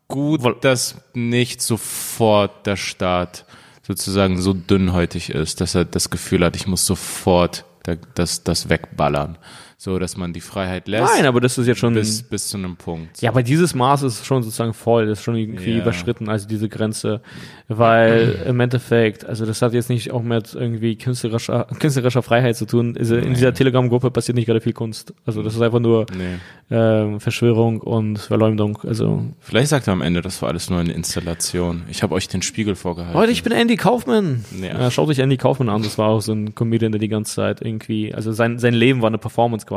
gut, 0.08 0.42
Woll- 0.42 0.56
dass 0.60 0.96
nicht 1.14 1.60
sofort 1.62 2.66
der 2.66 2.76
Staat 2.76 3.44
sozusagen 3.86 4.40
so 4.40 4.52
dünnhäutig 4.52 5.30
ist, 5.30 5.60
dass 5.60 5.74
er 5.74 5.84
das 5.84 6.10
Gefühl 6.10 6.44
hat, 6.44 6.56
ich 6.56 6.66
muss 6.66 6.86
sofort 6.86 7.64
da- 7.84 7.96
das, 8.14 8.42
das 8.42 8.68
wegballern. 8.68 9.38
So, 9.86 10.00
dass 10.00 10.16
man 10.16 10.32
die 10.32 10.40
Freiheit 10.40 10.88
lässt 10.88 11.14
Nein, 11.14 11.26
aber 11.26 11.40
das 11.40 11.58
ist 11.58 11.68
jetzt 11.68 11.78
schon 11.78 11.94
bis, 11.94 12.24
bis 12.24 12.48
zu 12.48 12.56
einem 12.56 12.74
Punkt. 12.74 13.22
Ja, 13.22 13.30
aber 13.30 13.44
dieses 13.44 13.72
Maß 13.72 14.02
ist 14.02 14.26
schon 14.26 14.42
sozusagen 14.42 14.74
voll, 14.74 15.06
das 15.06 15.20
ist 15.20 15.24
schon 15.24 15.36
irgendwie 15.36 15.74
Ja. 15.76 15.78
überschritten, 15.82 16.28
also 16.28 16.48
diese 16.48 16.68
Grenze, 16.68 17.20
weil 17.68 18.34
im 18.46 18.58
Endeffekt, 18.58 19.24
also 19.24 19.46
das 19.46 19.62
hat 19.62 19.74
jetzt 19.74 19.88
nicht 19.88 20.10
auch 20.10 20.22
mit 20.24 20.54
irgendwie 20.54 20.96
künstlerischer, 20.96 21.68
künstlerischer 21.78 22.22
Freiheit 22.22 22.56
zu 22.56 22.66
tun. 22.66 22.96
In 22.96 23.34
dieser 23.34 23.54
Telegram-Gruppe 23.54 24.10
passiert 24.10 24.34
nicht 24.34 24.46
gerade 24.46 24.60
viel 24.60 24.72
Kunst. 24.72 25.14
Also 25.24 25.44
das 25.44 25.54
ist 25.54 25.60
einfach 25.62 25.78
nur 25.78 26.06
Nee. 26.18 26.38
ähm, 26.76 27.20
Verschwörung 27.20 27.80
und 27.80 28.18
Verleumdung. 28.18 28.78
Also 28.82 29.24
Vielleicht 29.38 29.68
sagt 29.68 29.86
er 29.86 29.92
am 29.92 30.02
Ende, 30.02 30.20
das 30.20 30.42
war 30.42 30.48
alles 30.48 30.68
nur 30.68 30.80
eine 30.80 30.94
Installation. 30.94 31.84
Ich 31.88 32.02
habe 32.02 32.12
euch 32.16 32.26
den 32.26 32.42
Spiegel 32.42 32.74
vorgehalten. 32.74 33.16
Leute, 33.16 33.30
ich 33.30 33.44
bin 33.44 33.52
Andy 33.52 33.76
Kaufman. 33.76 34.44
Ja. 34.60 34.90
Schaut 34.90 35.08
euch 35.10 35.20
Andy 35.20 35.36
Kaufman 35.36 35.68
an. 35.68 35.84
Das 35.84 35.96
war 35.96 36.08
auch 36.08 36.20
so 36.22 36.32
ein 36.32 36.56
Comedian, 36.56 36.90
der 36.90 36.98
die 36.98 37.06
ganze 37.08 37.36
Zeit 37.36 37.62
irgendwie, 37.62 38.12
also 38.12 38.32
sein, 38.32 38.58
sein 38.58 38.74
Leben 38.74 39.00
war 39.00 39.06
eine 39.10 39.18
Performance 39.18 39.64
quasi. 39.64 39.75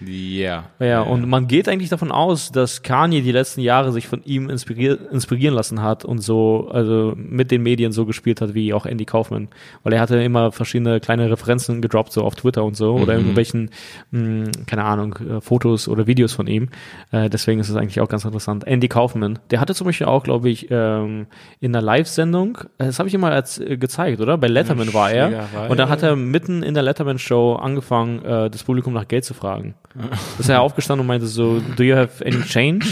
Ja. 0.00 0.64
Ja, 0.78 1.02
und 1.02 1.28
man 1.28 1.46
geht 1.46 1.68
eigentlich 1.68 1.90
davon 1.90 2.10
aus, 2.10 2.52
dass 2.52 2.82
Kanye 2.82 3.20
die 3.20 3.32
letzten 3.32 3.60
Jahre 3.60 3.92
sich 3.92 4.08
von 4.08 4.22
ihm 4.24 4.48
inspirier 4.48 4.98
inspirieren 5.10 5.54
lassen 5.54 5.82
hat 5.82 6.04
und 6.04 6.18
so, 6.18 6.68
also 6.72 7.12
mit 7.16 7.50
den 7.50 7.62
Medien 7.62 7.92
so 7.92 8.06
gespielt 8.06 8.40
hat 8.40 8.54
wie 8.54 8.72
auch 8.72 8.86
Andy 8.86 9.04
Kaufman. 9.04 9.48
Weil 9.82 9.92
er 9.92 10.00
hatte 10.00 10.16
immer 10.22 10.52
verschiedene 10.52 11.00
kleine 11.00 11.30
Referenzen 11.30 11.82
gedroppt, 11.82 12.12
so 12.12 12.22
auf 12.22 12.34
Twitter 12.34 12.64
und 12.64 12.76
so, 12.76 12.94
oder 12.94 13.14
irgendwelchen, 13.14 13.70
mh, 14.10 14.50
keine 14.66 14.84
Ahnung, 14.84 15.16
äh, 15.16 15.40
Fotos 15.40 15.88
oder 15.88 16.06
Videos 16.06 16.32
von 16.32 16.46
ihm. 16.46 16.68
Äh, 17.10 17.28
deswegen 17.28 17.60
ist 17.60 17.68
es 17.68 17.76
eigentlich 17.76 18.00
auch 18.00 18.08
ganz 18.08 18.24
interessant. 18.24 18.66
Andy 18.66 18.88
Kaufman, 18.88 19.38
der 19.50 19.60
hatte 19.60 19.74
zum 19.74 19.86
Beispiel 19.86 20.06
auch, 20.06 20.22
glaube 20.22 20.48
ich, 20.48 20.68
ähm, 20.70 21.26
in 21.60 21.74
einer 21.74 21.84
Live-Sendung, 21.84 22.58
äh, 22.78 22.86
das 22.86 22.98
habe 22.98 23.08
ich 23.08 23.14
ihm 23.14 23.20
mal 23.20 23.32
als, 23.32 23.58
äh, 23.58 23.76
gezeigt, 23.76 24.20
oder? 24.20 24.38
Bei 24.38 24.48
Letterman 24.48 24.94
war 24.94 25.10
er. 25.12 25.48
Und 25.68 25.78
dann 25.78 25.88
hat 25.88 26.02
er 26.02 26.16
mitten 26.16 26.62
in 26.62 26.74
der 26.74 26.82
Letterman-Show 26.82 27.54
angefangen, 27.56 28.24
äh, 28.24 28.50
das 28.50 28.64
Publikum 28.64 28.92
nach 28.92 29.08
Geld 29.08 29.24
zu 29.24 29.29
fragen. 29.34 29.74
ist 30.38 30.48
er 30.48 30.60
aufgestanden 30.60 31.00
und 31.00 31.06
meinte 31.06 31.26
so, 31.26 31.60
do 31.76 31.82
you 31.82 31.96
have 31.96 32.24
any 32.24 32.42
change? 32.42 32.86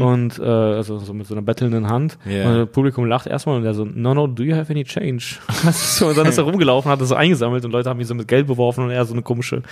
Und 0.00 0.38
äh, 0.38 0.42
also 0.42 0.98
so 0.98 1.12
mit 1.12 1.26
so 1.26 1.34
einer 1.34 1.42
bettelnden 1.42 1.88
Hand. 1.88 2.18
Ja. 2.24 2.48
Und 2.50 2.58
das 2.58 2.68
Publikum 2.70 3.04
lacht 3.04 3.26
erstmal 3.26 3.56
und 3.58 3.64
er 3.64 3.74
so, 3.74 3.84
no, 3.84 4.14
no, 4.14 4.26
do 4.26 4.42
you 4.42 4.54
have 4.56 4.72
any 4.72 4.84
change? 4.84 5.36
so, 5.72 6.06
und 6.08 6.16
dann 6.18 6.26
ist 6.26 6.38
er 6.38 6.44
rumgelaufen, 6.44 6.90
hat 6.90 7.00
das 7.00 7.08
so 7.08 7.14
eingesammelt 7.14 7.64
und 7.64 7.72
Leute 7.72 7.90
haben 7.90 8.00
ihn 8.00 8.06
so 8.06 8.14
mit 8.14 8.26
Geld 8.28 8.46
beworfen 8.46 8.84
und 8.84 8.90
er 8.90 9.00
hat 9.00 9.08
so 9.08 9.14
ein 9.14 9.22
komische, 9.24 9.62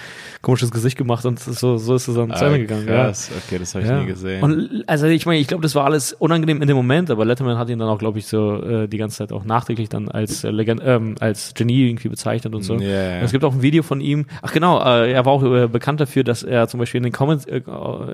komisches 0.43 0.71
Gesicht 0.71 0.97
gemacht 0.99 1.25
und 1.25 1.39
so, 1.41 1.77
so 1.79 1.95
ist 1.95 2.09
es 2.09 2.15
dann 2.15 2.35
zu 2.35 2.45
Ende 2.45 2.59
gegangen. 2.61 2.87
Ja. 2.89 2.95
Ah, 2.95 3.05
Krass, 3.07 3.31
okay, 3.47 3.59
das 3.59 3.75
habe 3.75 3.85
ich 3.85 3.91
Ja. 3.91 4.01
nie 4.01 4.07
gesehen. 4.07 4.43
Und 4.43 4.85
also 4.87 5.07
ich 5.07 5.27
meine, 5.27 5.41
ich 5.41 5.47
glaube, 5.49 5.63
das 5.63 5.75
war 5.75 5.85
alles 5.85 6.13
unangenehm 6.13 6.61
in 6.61 6.69
dem 6.69 6.77
Moment, 6.77 7.11
aber 7.11 7.25
Letterman 7.25 7.57
hat 7.59 7.69
ihn 7.71 7.79
dann 7.79 7.89
auch, 7.89 7.99
glaube 7.99 8.19
ich, 8.19 8.27
so 8.27 8.63
äh, 8.63 8.89
die 8.89 8.99
ganze 8.99 9.19
Zeit 9.19 9.33
auch 9.33 9.45
nachträglich 9.45 9.89
dann 9.89 10.09
als 10.09 10.45
äh, 10.45 10.51
Legend, 10.51 10.83
ähm, 10.85 11.15
als 11.21 11.55
Genie 11.55 11.89
irgendwie 11.89 12.09
bezeichnet 12.09 12.55
und 12.55 12.63
so. 12.63 12.75
Ja, 12.77 12.89
ja. 12.89 13.21
Es 13.21 13.33
gibt 13.33 13.45
auch 13.45 13.55
ein 13.55 13.63
Video 13.63 13.83
von 13.83 14.01
ihm. 14.01 14.27
Ach 14.43 14.53
genau, 14.53 14.81
äh, 14.85 15.13
er 15.13 15.25
war 15.25 15.33
auch 15.33 15.43
äh, 15.45 15.67
bekannt 15.69 16.01
dafür, 16.01 16.25
dass 16.25 16.43
er 16.43 16.69
zum 16.69 16.81
Beispiel 16.81 16.99
in 16.99 17.05
den 17.05 17.13
Com 17.13 17.31
äh, 17.31 17.63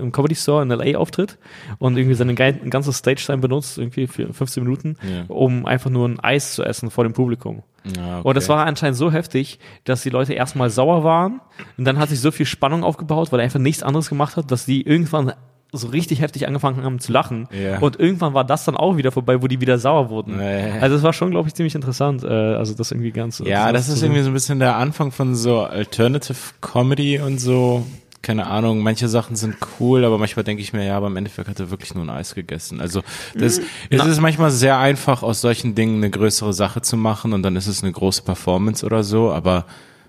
im 0.00 0.12
Comedy 0.12 0.34
Store 0.34 0.62
in 0.62 0.68
LA 0.68 0.98
auftritt 0.98 1.38
und 1.80 1.96
irgendwie 1.96 2.14
seine 2.14 2.34
ganze 2.36 2.92
Stage 2.92 3.22
Time 3.26 3.38
benutzt, 3.38 3.76
irgendwie 3.78 4.06
für 4.06 4.32
15 4.32 4.62
Minuten, 4.62 4.96
Ja. 5.02 5.24
um 5.26 5.66
einfach 5.66 5.90
nur 5.90 6.06
ein 6.08 6.20
Eis 6.20 6.54
zu 6.54 6.62
essen 6.62 6.90
vor 6.92 7.02
dem 7.02 7.12
Publikum. 7.14 7.64
Ja, 7.96 8.18
okay. 8.18 8.28
Und 8.28 8.36
das 8.36 8.48
war 8.48 8.64
anscheinend 8.66 8.96
so 8.98 9.10
heftig, 9.10 9.58
dass 9.84 10.02
die 10.02 10.10
Leute 10.10 10.34
erstmal 10.34 10.70
sauer 10.70 11.02
waren 11.02 11.40
und 11.78 11.84
dann 11.86 11.98
hat 11.98 12.10
sich 12.10 12.20
so 12.20 12.30
viel 12.30 12.46
Spannung 12.46 12.84
aufgebaut, 12.84 13.32
weil 13.32 13.40
er 13.40 13.44
einfach 13.44 13.58
nichts 13.58 13.82
anderes 13.82 14.08
gemacht 14.08 14.36
hat, 14.36 14.50
dass 14.52 14.66
die 14.66 14.82
irgendwann 14.86 15.32
so 15.72 15.86
richtig 15.86 16.20
heftig 16.20 16.48
angefangen 16.48 16.82
haben 16.82 16.98
zu 16.98 17.12
lachen. 17.12 17.46
Ja. 17.52 17.78
Und 17.78 17.98
irgendwann 17.98 18.34
war 18.34 18.44
das 18.44 18.64
dann 18.64 18.76
auch 18.76 18.96
wieder 18.96 19.12
vorbei, 19.12 19.40
wo 19.40 19.46
die 19.46 19.60
wieder 19.60 19.78
sauer 19.78 20.10
wurden. 20.10 20.36
Nee. 20.36 20.72
Also 20.80 20.96
es 20.96 21.02
war 21.04 21.12
schon, 21.12 21.30
glaube 21.30 21.48
ich, 21.48 21.54
ziemlich 21.54 21.76
interessant. 21.76 22.24
Äh, 22.24 22.26
also 22.26 22.74
das 22.74 22.90
irgendwie 22.90 23.12
ganz. 23.12 23.38
Ja, 23.38 23.70
das 23.72 23.88
ist 23.88 24.02
irgendwie 24.02 24.22
so 24.22 24.30
ein 24.30 24.32
bisschen 24.34 24.58
der 24.58 24.76
Anfang 24.76 25.12
von 25.12 25.34
so 25.36 25.60
Alternative 25.60 26.36
Comedy 26.60 27.20
und 27.20 27.38
so. 27.40 27.86
Keine 28.22 28.46
Ahnung, 28.48 28.80
manche 28.82 29.08
Sachen 29.08 29.34
sind 29.34 29.56
cool, 29.80 30.04
aber 30.04 30.18
manchmal 30.18 30.44
denke 30.44 30.62
ich 30.62 30.74
mir, 30.74 30.84
ja, 30.86 30.96
aber 30.96 31.06
im 31.06 31.16
Endeffekt 31.16 31.48
hat 31.48 31.58
er 31.58 31.70
wirklich 31.70 31.94
nur 31.94 32.04
ein 32.04 32.10
Eis 32.10 32.34
gegessen. 32.34 32.80
Also 32.80 33.00
das, 33.34 33.60
es 33.88 34.06
ist 34.06 34.20
manchmal 34.20 34.50
sehr 34.50 34.76
einfach, 34.78 35.22
aus 35.22 35.40
solchen 35.40 35.74
Dingen 35.74 35.96
eine 35.96 36.10
größere 36.10 36.52
Sache 36.52 36.82
zu 36.82 36.98
machen 36.98 37.32
und 37.32 37.42
dann 37.42 37.56
ist 37.56 37.66
es 37.66 37.82
eine 37.82 37.92
große 37.92 38.22
Performance 38.22 38.84
oder 38.84 39.04
so, 39.04 39.32
aber 39.32 39.64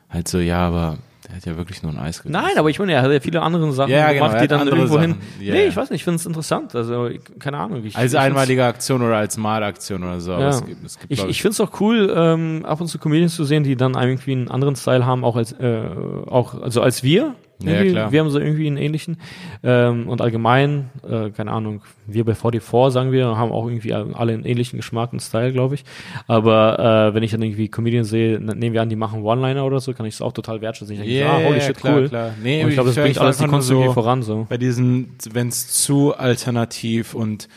halt 0.10 0.28
so, 0.28 0.40
ja, 0.40 0.68
aber 0.68 0.98
der 1.26 1.38
hat 1.38 1.46
ja 1.46 1.56
wirklich 1.56 1.84
nur 1.84 1.94
ein 1.94 1.98
Eis 2.00 2.22
gegessen. 2.22 2.34
Nein, 2.44 2.58
aber 2.58 2.70
ich 2.70 2.80
meine, 2.80 2.92
er 2.92 3.02
hat 3.04 3.12
ja 3.14 3.20
viele 3.22 3.42
andere 3.42 3.72
Sachen 3.72 3.92
Ja, 3.92 4.12
genau, 4.12 4.26
gemacht, 4.26 4.36
er 4.36 4.42
die 4.42 4.48
dann 4.50 4.68
irgendwo 4.68 5.00
hin. 5.00 5.16
Ja, 5.40 5.54
nee, 5.54 5.62
ja. 5.62 5.68
ich 5.70 5.76
weiß 5.78 5.90
nicht, 5.92 6.02
ich 6.02 6.04
finde 6.04 6.18
es 6.18 6.26
interessant. 6.26 6.76
Also, 6.76 7.08
ich- 7.08 7.22
keine 7.40 7.60
Ahnung. 7.60 7.86
Ich, 7.86 7.96
Als 7.96 8.12
ich 8.12 8.20
einmalige 8.20 8.66
Aktion 8.66 9.02
oder 9.04 9.16
als 9.16 9.38
Malaktion 9.38 10.04
oder 10.04 10.20
so. 10.20 10.34
Aber 10.34 10.42
Ja. 10.42 10.50
es 10.50 10.66
gibt, 10.66 10.86
es 10.86 11.00
gibt, 11.00 11.14
Ich, 11.14 11.24
ich 11.24 11.42
finde 11.42 11.54
es 11.54 11.62
auch 11.62 11.80
cool, 11.80 12.14
ähm, 12.14 12.66
ab 12.66 12.82
und 12.82 12.88
zu 12.88 13.00
Comedians 13.00 13.36
zu 13.36 13.46
sehen, 13.46 13.64
die 13.64 13.78
dann 13.78 13.94
irgendwie 13.94 14.34
einen 14.34 14.50
anderen 14.50 14.76
Style 14.76 15.06
haben, 15.06 15.24
auch 15.24 15.38
als 15.38 15.54
äh, 15.54 15.84
auch 16.28 16.62
also 16.62 16.82
als 16.82 17.04
wir. 17.04 17.36
Ja, 17.64 17.72
Irgendwie. 17.72 17.92
klar. 17.92 18.12
Wir 18.12 18.20
haben 18.20 18.30
so 18.30 18.40
irgendwie 18.40 18.68
einen 18.68 18.78
ähnlichen. 18.78 19.18
Ähm, 19.64 20.08
und 20.10 20.22
allgemein, 20.22 20.90
äh, 21.08 21.30
keine 21.30 21.52
Ahnung, 21.52 21.82
wir 22.08 22.26
bei 22.26 22.34
44 22.36 22.94
sagen 22.94 23.12
wir, 23.12 23.26
haben 23.38 23.52
auch 23.52 23.68
irgendwie 23.68 23.94
alle 23.94 24.34
einen 24.34 24.46
ähnlichen 24.46 24.78
Geschmack 24.78 25.14
und 25.14 25.20
Style, 25.22 25.52
glaube 25.54 25.76
ich. 25.76 25.84
Aber 26.28 27.10
äh, 27.10 27.14
wenn 27.16 27.24
ich 27.24 27.32
dann 27.32 27.42
irgendwie 27.42 27.68
Comedians 27.70 28.10
sehe, 28.10 28.40
nehmen 28.40 28.74
wir 28.74 28.82
an, 28.82 28.90
die 28.90 28.96
machen 28.96 29.24
One-Liner 29.24 29.66
oder 29.66 29.80
so, 29.80 29.94
kann 29.94 30.06
ich 30.06 30.16
es 30.16 30.22
auch 30.22 30.34
total 30.34 30.62
wertschätzen. 30.62 30.94
Ich 30.96 31.00
denke, 31.02 31.14
Ja, 31.16 31.32
ah, 31.38 31.44
holy 31.44 31.62
shit, 31.62 31.78
klar, 31.78 31.98
cool. 31.98 32.10
klar. 32.10 32.32
Nee, 32.42 32.64
und 32.64 32.70
ich 32.70 32.76
glaube, 32.76 32.90
das 32.90 32.98
bringt 32.98 33.18
alles 33.18 33.38
die 33.38 33.48
Kunst 33.48 33.70
irgendwie 33.70 33.88
so- 33.88 33.94
voran. 33.94 34.22
So. 34.24 34.46
bei 34.50 34.58
diesen, 34.58 35.16
wenn 35.32 35.48
es 35.48 35.68
zu 35.70 36.16
alternativ 36.16 37.14
und 37.14 37.48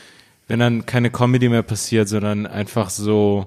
wenn 0.47 0.59
dann 0.61 0.85
keine 0.87 1.11
Comedy 1.11 1.49
mehr 1.49 1.63
passiert, 1.63 2.09
sondern 2.09 2.47
einfach 2.47 2.91
so 2.91 3.47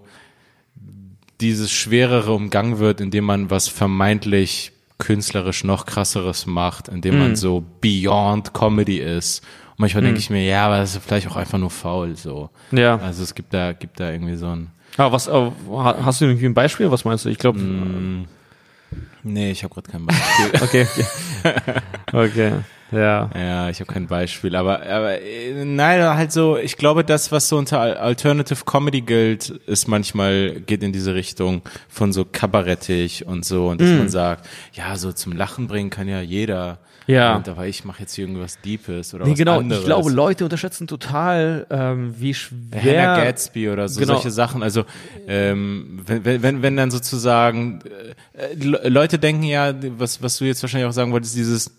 dieses 1.41 1.72
Schwerere 1.72 2.34
umgangen 2.34 2.80
wird, 2.80 3.00
indem 3.02 3.26
man 3.26 3.50
was 3.52 3.67
vermeintlich 3.67 4.72
künstlerisch 4.98 5.64
noch 5.64 5.86
krasseres 5.86 6.46
macht, 6.46 6.88
indem 6.88 7.16
Mhm. 7.16 7.20
man 7.20 7.36
so 7.36 7.64
beyond 7.82 8.54
Comedy 8.54 8.98
ist. 8.98 9.44
Und 9.72 9.80
manchmal 9.80 10.04
denke 10.04 10.20
ich 10.20 10.30
mir, 10.30 10.44
ja, 10.44 10.66
aber 10.66 10.78
das 10.80 10.96
ist 10.96 11.04
vielleicht 11.06 11.28
auch 11.30 11.36
einfach 11.36 11.60
nur 11.60 11.70
faul, 11.70 12.16
so. 12.16 12.50
Ja. 12.72 12.98
Also 12.98 13.22
es 13.24 13.36
gibt 13.36 13.54
da, 13.54 13.74
gibt 13.74 14.00
da 14.00 14.12
irgendwie 14.12 14.36
so 14.36 14.48
ein, 14.48 14.72
Ah, 14.98 15.12
was, 15.12 15.28
äh, 15.28 15.32
ha- 15.70 15.98
hast 16.04 16.22
du 16.22 16.26
irgendwie 16.26 16.48
ein 16.48 16.56
Beispiel? 16.56 16.90
Was 16.90 17.06
meinst 17.06 17.26
du? 17.26 17.30
Ich 17.30 17.38
glaube, 17.38 17.60
nee, 19.24 19.52
ich 19.52 19.64
habe 19.64 19.74
gerade 19.74 19.92
kein 19.92 20.06
Beispiel. 20.08 20.62
okay. 20.62 20.88
okay. 22.14 22.52
Ja. 22.91 23.30
Ja, 23.36 23.69
ich 23.69 23.80
habe 23.82 23.91
kein 23.91 24.08
Beispiel, 24.08 24.56
aber, 24.56 24.82
aber 24.82 25.21
äh, 25.21 25.65
nein, 25.65 26.02
halt 26.04 26.32
so, 26.32 26.58
ich 26.58 26.78
glaube, 26.78 27.04
das, 27.04 27.32
was 27.34 27.50
so 27.50 27.58
unter 27.58 27.80
Al- 27.82 27.97
Alternative 27.97 28.63
Comedy 28.65 29.02
gilt, 29.02 29.50
ist 29.50 29.88
manchmal, 29.88 30.62
geht 30.62 30.84
in 30.84 30.93
diese 30.93 31.13
Richtung 31.13 31.62
von 31.89 32.13
so 32.13 32.23
kabarettig 32.23 33.26
und 33.28 33.43
so, 33.45 33.67
und 33.69 33.82
dass 33.82 33.89
Mm. 33.89 33.97
man 33.97 34.10
sagt, 34.10 34.47
ja, 34.73 34.95
so 34.95 35.12
zum 35.12 35.34
Lachen 35.34 35.67
bringen 35.67 35.89
kann 35.89 36.08
ja 36.08 36.21
jeder. 36.21 36.80
Ja. 37.08 37.38
Und 37.38 37.47
aber 37.47 37.67
ich 37.67 37.86
mache 37.86 38.02
jetzt 38.02 38.15
hier 38.15 38.26
irgendwas 38.26 38.60
Deepes 38.60 39.13
oder 39.13 39.23
Nee, 39.26 39.32
was 39.32 39.38
genau, 39.38 39.60
anderes. 39.60 39.80
ich 39.82 39.86
glaube, 39.86 40.10
Leute 40.12 40.43
unterschätzen 40.43 40.88
total, 40.88 41.65
ähm, 41.69 42.13
wie 42.17 42.34
Hannah 42.34 42.82
schwer. 42.82 43.15
Gatsby 43.23 43.69
oder 43.69 43.88
so 43.88 44.00
Genau. 44.02 44.13
solche 44.15 44.30
Sachen. 44.32 44.62
Also 44.62 44.84
ähm, 45.26 46.00
wenn, 46.06 46.41
wenn- 46.43 46.62
wenn, 46.62 46.76
dann 46.76 46.91
sozusagen 46.91 47.80
äh, 48.34 48.54
Le- 48.62 48.89
Leute 48.89 49.19
denken 49.19 49.43
ja, 49.43 49.73
was, 49.97 50.21
was 50.21 50.38
du 50.38 50.43
jetzt 50.45 50.62
wahrscheinlich 50.63 50.88
auch 50.89 50.93
sagen 50.93 51.13
wolltest, 51.13 51.36
dieses 51.38 51.71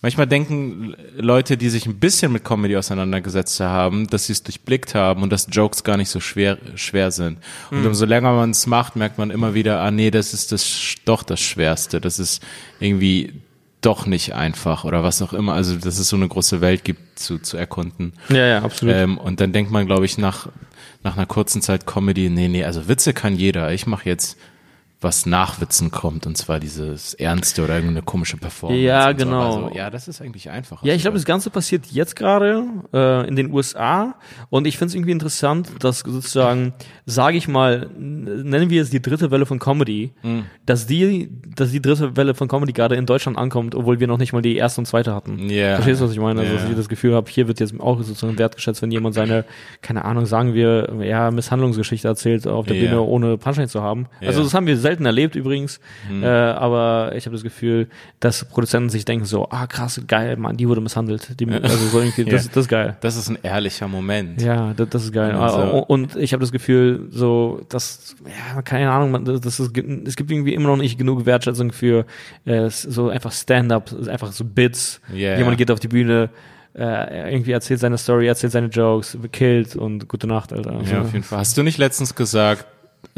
Manchmal 0.00 0.28
denken 0.28 0.94
Leute, 1.16 1.56
die 1.56 1.68
sich 1.68 1.86
ein 1.86 1.98
bisschen 1.98 2.32
mit 2.32 2.44
Comedy 2.44 2.76
auseinandergesetzt 2.76 3.58
haben, 3.58 4.06
dass 4.06 4.26
sie 4.26 4.32
es 4.32 4.44
durchblickt 4.44 4.94
haben 4.94 5.24
und 5.24 5.30
dass 5.30 5.48
Jokes 5.50 5.82
gar 5.82 5.96
nicht 5.96 6.08
so 6.08 6.20
schwer, 6.20 6.56
schwer 6.76 7.10
sind. 7.10 7.38
Und 7.72 7.84
umso 7.84 8.04
länger 8.06 8.32
man 8.32 8.50
es 8.50 8.68
macht, 8.68 8.94
merkt 8.94 9.18
man 9.18 9.32
immer 9.32 9.54
wieder, 9.54 9.80
ah 9.80 9.90
nee, 9.90 10.12
das 10.12 10.34
ist 10.34 10.52
das 10.52 10.94
doch 11.04 11.24
das 11.24 11.40
Schwerste. 11.40 12.00
Das 12.00 12.20
ist 12.20 12.44
irgendwie 12.78 13.32
doch 13.80 14.06
nicht 14.06 14.34
einfach 14.34 14.84
oder 14.84 15.02
was 15.02 15.20
auch 15.20 15.32
immer. 15.32 15.54
Also, 15.54 15.76
dass 15.76 15.98
es 15.98 16.08
so 16.08 16.16
eine 16.16 16.28
große 16.28 16.60
Welt 16.60 16.84
gibt 16.84 17.18
zu, 17.18 17.40
zu 17.40 17.56
erkunden. 17.56 18.12
Ja, 18.28 18.46
ja, 18.46 18.62
absolut. 18.62 18.94
Ähm, 18.94 19.18
und 19.18 19.40
dann 19.40 19.52
denkt 19.52 19.72
man, 19.72 19.86
glaube 19.86 20.04
ich, 20.04 20.16
nach, 20.16 20.48
nach 21.02 21.16
einer 21.16 21.26
kurzen 21.26 21.60
Zeit 21.60 21.86
Comedy, 21.86 22.28
nee, 22.28 22.46
nee, 22.46 22.64
also 22.64 22.86
Witze 22.86 23.12
kann 23.12 23.34
jeder. 23.34 23.72
Ich 23.72 23.86
mache 23.86 24.08
jetzt 24.08 24.36
was 25.00 25.26
nach 25.26 25.60
Witzen 25.60 25.90
kommt 25.92 26.26
und 26.26 26.36
zwar 26.36 26.58
dieses 26.58 27.14
Ernste 27.14 27.62
oder 27.62 27.74
irgendeine 27.76 28.02
komische 28.02 28.36
Performance. 28.36 28.82
Ja, 28.82 29.10
und 29.10 29.18
so. 29.20 29.24
genau. 29.26 29.64
Also, 29.66 29.76
ja, 29.76 29.90
das 29.90 30.08
ist 30.08 30.20
eigentlich 30.20 30.50
einfach. 30.50 30.82
Ja, 30.82 30.92
ich 30.94 31.02
glaube, 31.02 31.16
das 31.16 31.24
Ganze 31.24 31.50
passiert 31.50 31.86
jetzt 31.86 32.16
gerade 32.16 32.64
äh, 32.92 33.28
in 33.28 33.36
den 33.36 33.52
USA 33.52 34.16
und 34.50 34.66
ich 34.66 34.76
finde 34.76 34.88
es 34.90 34.94
irgendwie 34.96 35.12
interessant, 35.12 35.70
dass 35.80 36.00
sozusagen, 36.00 36.72
sage 37.06 37.36
ich 37.36 37.46
mal, 37.46 37.88
nennen 37.96 38.70
wir 38.70 38.82
es 38.82 38.90
die 38.90 39.00
dritte 39.00 39.30
Welle 39.30 39.46
von 39.46 39.58
Comedy, 39.60 40.12
Mhm. 40.22 40.46
dass 40.66 40.86
die, 40.86 41.30
dass 41.54 41.70
die 41.70 41.80
dritte 41.80 42.16
Welle 42.16 42.34
von 42.34 42.48
Comedy 42.48 42.72
gerade 42.72 42.96
in 42.96 43.06
Deutschland 43.06 43.38
ankommt, 43.38 43.74
obwohl 43.76 44.00
wir 44.00 44.08
noch 44.08 44.18
nicht 44.18 44.32
mal 44.32 44.42
die 44.42 44.56
erste 44.56 44.80
und 44.80 44.86
zweite 44.86 45.14
hatten. 45.14 45.48
Ja. 45.48 45.76
Verstehst 45.76 46.00
du, 46.00 46.06
was 46.06 46.12
ich 46.12 46.18
meine? 46.18 46.40
Also, 46.40 46.54
Ja. 46.54 46.60
dass 46.60 46.68
ich 46.70 46.76
das 46.76 46.88
Gefühl 46.88 47.14
habe, 47.14 47.30
hier 47.30 47.46
wird 47.46 47.60
jetzt 47.60 47.78
auch 47.78 47.98
sozusagen 48.02 48.36
wertgeschätzt, 48.38 48.82
wenn 48.82 48.90
jemand 48.90 49.14
seine, 49.14 49.44
keine 49.80 50.04
Ahnung, 50.04 50.26
sagen 50.26 50.54
wir, 50.54 50.92
ja, 51.02 51.30
Misshandlungsgeschichte 51.30 52.08
erzählt 52.08 52.46
auf 52.48 52.66
der 52.66 52.76
Ja. 52.76 52.82
Bühne, 52.90 53.02
ohne 53.02 53.38
Punchline 53.38 53.68
zu 53.68 53.80
haben. 53.82 54.06
Also 54.20 54.42
das 54.42 54.54
haben 54.54 54.66
wir 54.66 54.76
selten 54.88 55.06
erlebt 55.06 55.34
übrigens, 55.36 55.80
äh, 56.10 56.26
aber 56.26 57.12
ich 57.14 57.26
habe 57.26 57.34
das 57.36 57.42
Gefühl, 57.42 57.88
dass 58.20 58.44
Produzenten 58.44 58.88
sich 58.90 59.04
denken 59.04 59.24
so, 59.26 59.48
ah 59.50 59.66
krass, 59.66 60.00
geil, 60.06 60.36
Mann, 60.36 60.56
die 60.56 60.68
wurde 60.68 60.80
misshandelt. 60.80 61.38
Die, 61.38 61.46
also 61.62 61.76
so 61.88 62.00
irgendwie, 62.00 62.24
das, 62.24 62.44
Ja. 62.46 62.50
das 62.54 62.64
ist 62.64 62.68
geil. 62.68 62.96
Das 63.00 63.16
ist 63.16 63.28
ein 63.28 63.38
ehrlicher 63.42 63.86
Moment. 63.88 64.40
Ja, 64.42 64.72
das, 64.74 64.88
das 64.90 65.04
ist 65.04 65.12
geil. 65.12 65.34
Und 65.34 65.48
so- 65.50 65.56
Ah, 65.58 65.84
Und 65.86 66.16
ich 66.16 66.32
habe 66.32 66.40
das 66.40 66.52
Gefühl, 66.52 67.08
so, 67.10 67.60
dass, 67.68 68.16
ja, 68.54 68.62
keine 68.62 68.90
Ahnung, 68.90 69.10
man, 69.10 69.24
das 69.24 69.60
ist, 69.60 69.76
es 70.06 70.16
gibt 70.16 70.30
irgendwie 70.30 70.54
immer 70.54 70.68
noch 70.68 70.76
nicht 70.76 70.98
genug 70.98 71.26
Wertschätzung 71.26 71.72
für 71.72 72.06
äh, 72.44 72.68
so 72.70 73.08
einfach 73.10 73.32
Stand-up, 73.32 73.90
einfach 74.08 74.32
so 74.32 74.44
Bits. 74.44 75.00
Ja, 75.14 75.36
Jemand 75.36 75.58
geht 75.58 75.70
auf 75.70 75.80
die 75.80 75.88
Bühne, 75.88 76.30
äh, 76.74 77.32
irgendwie 77.32 77.52
erzählt 77.52 77.80
seine 77.80 77.98
Story, 77.98 78.26
erzählt 78.28 78.52
seine 78.52 78.68
Jokes, 78.68 79.18
killt 79.32 79.74
und 79.76 80.06
gute 80.08 80.26
Nacht, 80.26 80.52
Alter. 80.52 80.72
Also, 80.72 80.92
Ja, 80.94 81.00
auf 81.02 81.12
jeden 81.12 81.24
Fall. 81.24 81.38
Hast 81.40 81.56
du 81.58 81.62
nicht 81.62 81.78
letztens 81.78 82.14
gesagt, 82.14 82.66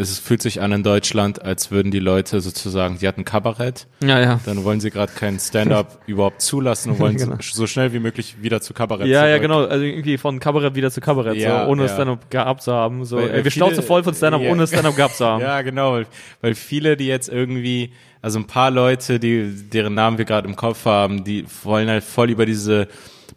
es 0.03 0.19
fühlt 0.19 0.41
sich 0.41 0.61
an 0.63 0.73
in 0.73 0.83
Deutschland, 0.83 1.43
als 1.43 1.71
würden 1.71 1.91
die 1.91 1.99
Leute 1.99 2.41
sozusagen, 2.41 2.99
die 2.99 3.07
hatten 3.09 3.25
Kabarett, 3.25 3.87
ja, 4.03 4.19
ja. 4.21 4.41
dann 4.47 4.65
wollen 4.65 4.81
sie 4.81 4.91
gerade 4.91 5.13
kein 5.13 5.39
Stand-up 5.39 6.01
überhaupt 6.07 6.41
zulassen 6.41 6.93
und 6.93 6.99
wollen 7.01 7.17
Genau. 7.17 7.37
so, 7.41 7.55
so 7.55 7.67
schnell 7.67 7.93
wie 7.93 7.99
möglich 7.99 8.37
wieder 8.41 8.61
zu 8.61 8.73
Kabarett 8.73 9.07
Ja, 9.07 9.27
ja, 9.27 9.37
zurück. 9.37 9.43
genau. 9.43 9.65
Also 9.67 9.85
irgendwie 9.85 10.17
von 10.17 10.41
Kabarett 10.41 10.75
wieder 10.75 10.91
zu 10.91 11.01
Kabarett, 11.01 11.37
Ja, 11.37 11.65
so, 11.65 11.71
ohne 11.71 11.83
ja. 11.83 11.89
Stand-up 11.89 12.31
gehabt 12.31 12.63
zu 12.63 12.73
haben. 12.73 13.05
So, 13.05 13.17
Weil- 13.17 13.31
ey, 13.31 13.45
wir 13.45 13.51
schnauze 13.51 13.83
voll 13.83 14.03
von 14.03 14.15
Stand-up, 14.15 14.41
ja. 14.43 14.51
ohne 14.53 14.67
Stand-up 14.67 14.97
gehabt 14.97 15.17
zu 15.17 15.27
haben. 15.27 15.41
Ja, 15.51 15.63
genau, 15.63 15.93
weil, 15.93 16.07
weil 16.41 16.55
viele, 16.55 16.97
die 16.97 17.07
jetzt 17.07 17.29
irgendwie, 17.29 17.93
also 18.23 18.39
ein 18.39 18.47
paar 18.47 18.71
Leute, 18.71 19.19
die, 19.19 19.51
deren 19.73 19.95
Namen 19.95 20.19
wir 20.19 20.25
gerade 20.25 20.49
im 20.49 20.57
Kopf 20.57 20.85
haben, 20.87 21.25
die 21.25 21.45
wollen 21.65 21.89
halt 21.89 22.05
voll 22.05 22.31
über 22.31 22.47
diese 22.47 22.89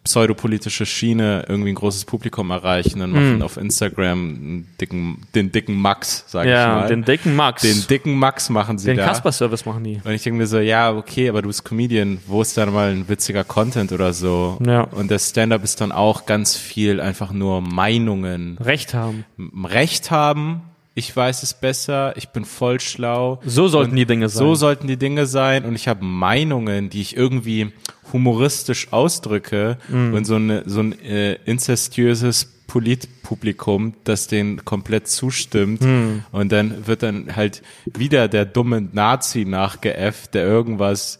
pseudopolitische 0.02 0.86
Schiene 0.86 1.44
irgendwie 1.48 1.70
ein 1.70 1.74
großes 1.76 2.04
Publikum 2.04 2.50
erreichen 2.50 3.00
und 3.02 3.12
machen 3.12 3.42
auf 3.42 3.56
Instagram 3.56 4.18
einen 4.18 4.68
dicken, 4.80 5.22
den 5.34 5.52
dicken 5.52 5.74
Max, 5.74 6.24
sag 6.26 6.46
ich 6.46 6.50
Ja, 6.52 6.80
mal. 6.80 6.88
den 6.88 7.04
dicken 7.04 7.36
Max. 7.36 7.62
den 7.62 7.86
dicken 7.88 8.14
Max 8.18 8.50
machen 8.50 8.78
sie 8.78 8.86
den 8.88 8.96
da. 8.96 9.06
Kasper-Service 9.06 9.66
machen 9.66 9.84
die. 9.84 10.00
Und 10.04 10.10
ich 10.12 10.22
denke 10.22 10.38
mir 10.38 10.46
so, 10.46 10.58
ja, 10.58 10.92
okay, 10.92 11.28
aber 11.28 11.42
du 11.42 11.48
bist 11.48 11.64
Comedian, 11.64 12.18
wo 12.26 12.42
ist 12.42 12.56
da 12.56 12.66
mal 12.66 12.90
ein 12.90 13.08
witziger 13.08 13.44
Content 13.44 13.92
oder 13.92 14.12
so? 14.12 14.58
Ja. 14.64 14.82
Und 14.82 15.10
der 15.10 15.18
Stand-up 15.18 15.62
ist 15.64 15.80
dann 15.80 15.92
auch 15.92 16.26
ganz 16.26 16.56
viel 16.56 17.00
einfach 17.00 17.32
nur 17.32 17.60
Meinungen. 17.60 18.58
Recht 18.58 18.94
haben. 18.94 19.24
Recht 19.64 20.10
haben, 20.10 20.62
ich 20.94 21.14
weiß 21.14 21.42
es 21.42 21.54
besser, 21.54 22.16
ich 22.16 22.28
bin 22.28 22.44
voll 22.44 22.78
schlau. 22.80 23.40
So 23.44 23.68
sollten 23.68 23.90
Und 23.92 23.96
die 23.96 24.06
Dinge 24.06 24.28
sein. 24.28 24.38
So 24.46 24.54
sollten 24.54 24.86
die 24.86 24.96
Dinge 24.96 25.26
sein 25.26 25.64
und 25.64 25.74
ich 25.74 25.88
habe 25.88 26.04
Meinungen, 26.04 26.88
die 26.90 27.00
ich 27.00 27.16
irgendwie 27.16 27.72
humoristisch 28.14 28.92
ausdrücke 28.92 29.76
Mhm. 29.90 30.14
und 30.14 30.24
so, 30.24 30.36
eine, 30.36 30.62
so 30.64 30.80
ein 30.80 30.98
äh, 31.02 31.34
inzestiöses 31.44 32.46
Politpublikum, 32.68 33.94
das 34.04 34.26
den 34.28 34.64
komplett 34.64 35.08
zustimmt 35.08 35.82
Mhm. 35.82 36.24
und 36.32 36.50
dann 36.52 36.86
wird 36.86 37.02
dann 37.02 37.36
halt 37.36 37.62
wieder 37.84 38.28
der 38.28 38.44
dumme 38.46 38.80
Nazi 38.80 39.44
nachgeäfft, 39.44 40.34
der 40.34 40.44
irgendwas 40.46 41.18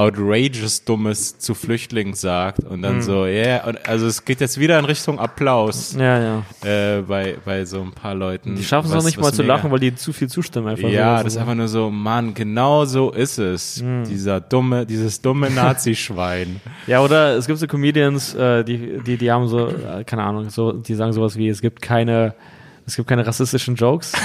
outrageous 0.00 0.84
Dummes 0.84 1.38
zu 1.38 1.54
Flüchtlingen 1.54 2.14
sagt 2.14 2.64
und 2.64 2.78
Mhm. 2.78 2.82
dann 2.82 3.02
so, 3.02 3.26
ja, 3.26 3.32
yeah, 3.44 3.68
und 3.68 3.86
also 3.88 4.06
es 4.06 4.24
geht 4.24 4.40
jetzt 4.40 4.58
wieder 4.58 4.78
in 4.78 4.84
Richtung 4.86 5.18
Applaus 5.18 5.94
Ja, 5.98 6.18
ja. 6.18 6.42
äh, 6.64 7.02
bei, 7.02 7.36
bei 7.44 7.64
so 7.64 7.82
ein 7.82 7.92
paar 7.92 8.14
Leuten. 8.14 8.56
Die 8.56 8.64
schaffen 8.64 8.90
es 8.90 8.96
auch 8.96 9.04
nicht 9.04 9.20
mal 9.20 9.32
zu 9.32 9.42
lachen, 9.42 9.70
weil 9.70 9.78
die 9.80 9.94
zu 9.94 10.12
viel 10.12 10.28
zustimmen 10.28 10.68
einfach. 10.68 10.88
Ja, 10.88 11.18
so, 11.18 11.24
das 11.24 11.34
ist 11.34 11.38
einfach 11.40 11.54
nur 11.54 11.68
so, 11.68 11.90
Mann, 11.90 12.32
genau 12.34 12.84
so 12.86 13.10
ist 13.10 13.38
es. 13.38 13.80
Hm. 13.80 14.04
Dieser 14.04 14.40
dumme, 14.40 14.86
dieses 14.86 15.20
dumme 15.20 15.50
Nazi-Schwein. 15.50 16.60
Ja, 16.86 17.02
oder 17.02 17.36
es 17.36 17.46
gibt 17.46 17.58
so 17.58 17.66
Comedians, 17.66 18.34
äh, 18.34 18.64
die, 18.64 18.98
die, 19.06 19.16
die 19.16 19.30
haben 19.30 19.46
so, 19.48 19.68
äh, 19.68 20.02
keine 20.04 20.22
Ahnung, 20.24 20.48
so, 20.50 20.72
die 20.72 20.94
sagen 20.94 21.12
sowas 21.12 21.36
wie, 21.36 21.48
es 21.48 21.60
gibt 21.60 21.82
keine, 21.82 22.34
es 22.86 22.96
gibt 22.96 23.06
keine 23.08 23.26
rassistischen 23.26 23.74
Jokes. 23.76 24.12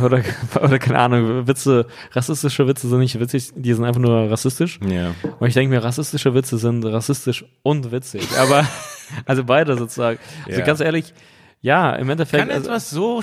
Oder, 0.00 0.22
oder 0.62 0.78
keine 0.78 0.98
Ahnung, 0.98 1.46
Witze, 1.46 1.86
rassistische 2.12 2.66
Witze 2.66 2.88
sind 2.88 3.00
nicht 3.00 3.18
witzig, 3.18 3.50
die 3.54 3.74
sind 3.74 3.84
einfach 3.84 4.00
nur 4.00 4.30
rassistisch. 4.30 4.78
ja. 4.86 5.14
Und 5.38 5.48
ich 5.48 5.54
denke 5.54 5.74
mir, 5.74 5.82
rassistische 5.82 6.34
Witze 6.34 6.58
sind 6.58 6.84
rassistisch 6.84 7.44
und 7.62 7.90
witzig. 7.92 8.26
Aber, 8.38 8.66
also 9.26 9.44
beide 9.44 9.76
sozusagen. 9.76 10.18
Also 10.46 10.60
Ja. 10.60 10.66
ganz 10.66 10.80
ehrlich, 10.80 11.12
ja, 11.60 11.92
im 11.94 12.10
Endeffekt. 12.10 12.42
Kann 12.42 12.50
also, 12.50 12.68
etwas 12.70 12.90
so, 12.90 13.22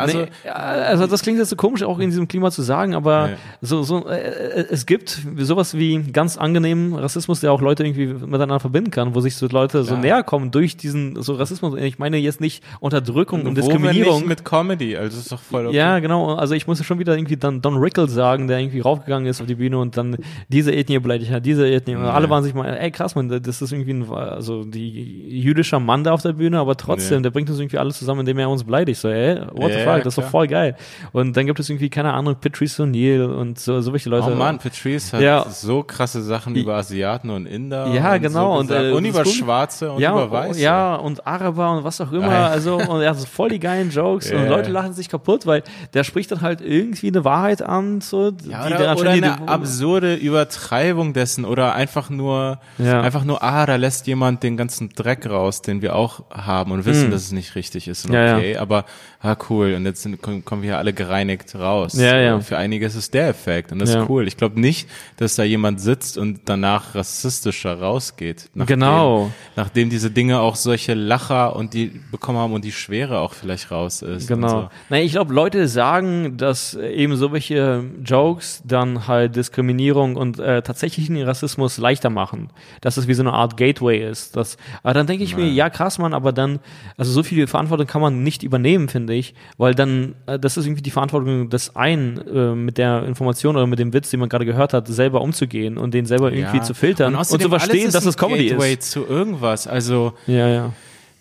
also, 0.00 0.18
nee, 0.18 0.50
also 0.50 1.06
das 1.06 1.22
klingt 1.22 1.38
jetzt 1.38 1.50
so 1.50 1.56
komisch, 1.56 1.82
auch 1.82 1.98
in 1.98 2.10
diesem 2.10 2.26
Klima 2.28 2.50
zu 2.50 2.62
sagen, 2.62 2.94
aber 2.94 3.30
Ja. 3.30 3.36
so, 3.60 3.82
so 3.82 4.06
äh, 4.08 4.16
äh, 4.18 4.66
es 4.70 4.86
gibt 4.86 5.20
sowas 5.38 5.74
wie 5.76 5.98
ganz 6.12 6.36
angenehmen 6.36 6.94
Rassismus, 6.94 7.40
der 7.40 7.52
auch 7.52 7.60
Leute 7.60 7.84
irgendwie 7.84 8.06
miteinander 8.06 8.60
verbinden 8.60 8.90
kann, 8.90 9.14
wo 9.14 9.20
sich 9.20 9.36
so 9.36 9.46
Leute 9.48 9.84
so 9.84 9.94
Ja. 9.94 10.00
näher 10.00 10.22
kommen 10.22 10.50
durch 10.50 10.76
diesen 10.76 11.20
so 11.22 11.34
Rassismus. 11.34 11.74
Ich 11.80 11.98
meine 11.98 12.16
jetzt 12.16 12.40
nicht 12.40 12.62
Unterdrückung 12.80 13.40
und 13.46 13.56
wir 13.56 13.62
Diskriminierung. 13.62 14.18
nicht 14.20 14.26
mit 14.28 14.44
Comedy, 14.44 14.96
also 14.96 15.18
ist 15.18 15.30
doch 15.32 15.40
voll 15.40 15.66
okay. 15.66 15.76
Ja, 15.76 15.98
genau. 15.98 16.34
Also 16.34 16.54
ich 16.54 16.66
musste 16.66 16.84
schon 16.84 16.98
wieder 16.98 17.14
irgendwie 17.16 17.36
dann 17.36 17.60
Don 17.62 17.76
Rickles 17.76 18.12
sagen, 18.12 18.48
der 18.48 18.58
irgendwie 18.58 18.80
raufgegangen 18.80 19.26
ist 19.28 19.40
auf 19.40 19.46
die 19.46 19.54
Bühne 19.54 19.78
und 19.78 19.96
dann 19.96 20.16
diese 20.48 20.72
Ethnie 20.74 20.98
beleidigt 20.98 21.30
hat, 21.30 21.44
diese 21.46 21.68
Ethnie. 21.68 21.94
Und 21.96 22.02
Ja. 22.04 22.12
alle 22.12 22.28
waren 22.30 22.42
sich 22.42 22.54
mal, 22.54 22.66
ey 22.76 22.90
krass, 22.90 23.14
man, 23.14 23.28
das 23.28 23.62
ist 23.62 23.72
irgendwie 23.72 23.92
ein, 23.92 24.10
also 24.10 24.64
die 24.64 25.40
jüdischer 25.40 25.80
Mann 25.80 26.04
da 26.04 26.12
auf 26.12 26.22
der 26.22 26.32
Bühne, 26.32 26.58
aber 26.58 26.76
trotzdem, 26.76 27.22
der 27.22 27.30
bringt 27.30 27.48
uns 27.50 27.58
irgendwie 27.58 27.78
alles 27.78 27.98
zusammen, 27.98 28.20
indem 28.20 28.38
er 28.38 28.48
uns 28.50 28.64
beleidigt. 28.64 29.00
So, 29.00 29.08
ey, 29.08 29.40
what 29.52 29.72
the 29.72 29.78
Ja, 29.80 29.84
fuck, 29.90 29.98
ja, 29.98 30.04
das 30.04 30.16
ist 30.18 30.24
doch 30.24 30.30
voll 30.30 30.46
geil. 30.46 30.76
Und 31.12 31.36
dann 31.36 31.46
gibt 31.46 31.58
es 31.60 31.68
irgendwie, 31.68 31.90
keine 31.90 32.12
Ahnung, 32.12 32.36
Patrice 32.40 32.82
O'Neill 32.82 33.24
und 33.24 33.58
so, 33.58 33.80
so 33.80 33.92
welche 33.92 34.08
Leute. 34.10 34.30
Oh 34.32 34.34
Mann, 34.36 34.58
Patrice 34.58 35.12
hat 35.16 35.22
Ja. 35.22 35.46
so 35.48 35.82
krasse 35.82 36.22
Sachen 36.22 36.54
über 36.56 36.74
Asiaten 36.76 37.30
und 37.30 37.46
Inder. 37.46 37.88
Ja, 37.88 38.14
und 38.14 38.22
genau, 38.22 38.54
So 38.54 38.60
und, 38.60 38.70
äh, 38.70 38.90
und 38.92 39.04
über. 39.04 39.24
Schwarze 39.24 39.92
und 39.92 40.00
ja, 40.00 40.12
über 40.12 40.24
und- 40.24 40.30
Weiße. 40.32 40.60
ja, 40.60 40.94
und 40.96 41.26
Araber 41.26 41.72
und 41.78 41.84
was 41.84 42.00
auch 42.00 42.12
immer. 42.12 42.30
Ja. 42.32 42.46
Also, 42.48 42.76
und 42.76 43.00
er 43.02 43.10
hat 43.10 43.18
so 43.18 43.26
voll 43.26 43.50
die 43.50 43.58
geilen 43.60 43.90
Jokes 43.90 44.30
und 44.30 44.38
Ja. 44.44 44.48
Leute 44.48 44.70
lachen 44.70 44.92
sich 44.92 45.08
kaputt, 45.08 45.46
weil 45.46 45.62
der 45.94 46.04
spricht 46.04 46.30
dann 46.32 46.40
halt 46.40 46.60
irgendwie 46.60 47.08
eine 47.08 47.24
Wahrheit 47.24 47.62
an, 47.62 48.00
so, 48.00 48.30
Ja, 48.48 48.66
die 48.66 48.74
oder, 48.74 48.78
dann 48.84 48.98
oder 48.98 49.10
eine 49.10 49.36
die- 49.40 49.48
absurde 49.48 50.14
Übertreibung 50.14 51.12
dessen 51.12 51.44
oder 51.44 51.74
einfach 51.74 52.10
nur, 52.10 52.58
Ja. 52.78 53.00
einfach 53.00 53.24
nur, 53.24 53.42
ah, 53.42 53.66
da 53.66 53.76
lässt 53.76 54.06
jemand 54.06 54.42
den 54.42 54.56
ganzen 54.56 54.88
Dreck 54.90 55.28
raus, 55.28 55.62
den 55.62 55.82
wir 55.82 55.94
auch 55.96 56.24
haben 56.30 56.72
und 56.72 56.84
wissen, 56.84 57.10
dass 57.10 57.22
es 57.22 57.32
nicht 57.32 57.54
richtig 57.54 57.88
ist 57.88 58.04
und 58.06 58.10
okay, 58.12 58.56
aber, 58.56 58.84
ah, 59.22 59.36
cool, 59.48 59.74
und 59.74 59.84
jetzt 59.84 60.02
sind, 60.02 60.20
kommen 60.22 60.62
wir 60.62 60.78
alle 60.78 60.92
gereinigt 60.92 61.54
raus. 61.54 61.94
Ja, 61.94 62.16
ja. 62.18 62.40
Für 62.40 62.56
einige 62.56 62.86
ist 62.86 62.94
es 62.94 63.10
der 63.10 63.28
Effekt 63.28 63.70
und 63.72 63.78
das 63.78 63.92
Ja. 63.92 64.02
ist 64.02 64.08
cool. 64.08 64.26
Ich 64.26 64.36
glaube 64.36 64.58
nicht, 64.60 64.88
dass 65.18 65.34
da 65.36 65.42
jemand 65.42 65.80
sitzt 65.80 66.16
und 66.18 66.40
danach 66.46 66.94
rassistischer 66.94 67.78
rausgeht. 67.80 68.48
Nachdem, 68.54 68.80
Genau. 68.80 69.30
Nachdem 69.56 69.90
diese 69.90 70.10
Dinge 70.10 70.40
auch 70.40 70.56
solche 70.56 70.94
Lacher 70.94 71.54
und 71.56 71.74
die 71.74 72.00
bekommen 72.10 72.38
haben 72.38 72.52
und 72.52 72.64
die 72.64 72.72
Schwere 72.72 73.18
auch 73.20 73.34
vielleicht 73.34 73.70
raus 73.70 74.02
ist. 74.02 74.26
Genau. 74.28 74.48
So. 74.48 74.70
Naja, 74.88 75.04
ich 75.04 75.12
glaube, 75.12 75.34
Leute 75.34 75.68
sagen, 75.68 76.36
dass 76.36 76.74
eben 76.74 77.16
so 77.16 77.32
welche 77.32 77.84
Jokes 78.04 78.62
dann 78.64 79.06
halt 79.06 79.36
Diskriminierung 79.36 80.16
und 80.16 80.38
äh, 80.38 80.62
tatsächlichen 80.62 81.20
Rassismus 81.22 81.78
leichter 81.78 82.10
machen. 82.10 82.50
Dass 82.80 82.96
es 82.96 83.06
wie 83.06 83.14
so 83.14 83.22
eine 83.22 83.32
Art 83.32 83.56
Gateway 83.56 83.98
ist. 84.08 84.36
Das, 84.36 84.56
aber 84.82 84.94
dann 84.94 85.06
denke 85.06 85.24
ich 85.24 85.36
mir, 85.36 85.48
ja 85.48 85.68
krass, 85.70 85.98
Mann, 85.98 86.14
aber 86.14 86.32
dann, 86.32 86.60
also 86.96 87.12
so 87.12 87.22
viel 87.22 87.46
Verantwortung 87.46 87.86
kann 87.86 88.00
man 88.00 88.22
nicht 88.22 88.42
übernehmen, 88.42 88.88
finde 88.88 89.09
ich, 89.14 89.34
weil 89.58 89.74
dann, 89.74 90.14
äh, 90.26 90.38
das 90.38 90.56
ist 90.56 90.66
irgendwie 90.66 90.82
die 90.82 90.90
Verantwortung 90.90 91.48
des 91.50 91.76
einen, 91.76 92.18
äh, 92.18 92.54
mit 92.54 92.78
der 92.78 93.04
Information 93.04 93.56
oder 93.56 93.66
mit 93.66 93.78
dem 93.78 93.92
Witz, 93.92 94.10
den 94.10 94.20
man 94.20 94.28
gerade 94.28 94.44
gehört 94.46 94.72
hat, 94.72 94.88
selber 94.88 95.20
umzugehen 95.20 95.78
und 95.78 95.94
den 95.94 96.06
selber 96.06 96.32
irgendwie 96.32 96.58
Ja. 96.58 96.62
zu 96.62 96.74
filtern 96.74 97.14
und, 97.14 97.20
außerdem 97.20 97.44
zu 97.44 97.48
verstehen, 97.50 97.90
dass 97.92 98.04
es 98.06 98.16
Comedy 98.16 98.48
Gateway 98.48 98.74
ist. 98.74 98.90
zu 98.90 99.04
irgendwas. 99.06 99.66
Also 99.66 100.14
Ja, 100.26 100.48
ja. 100.48 100.72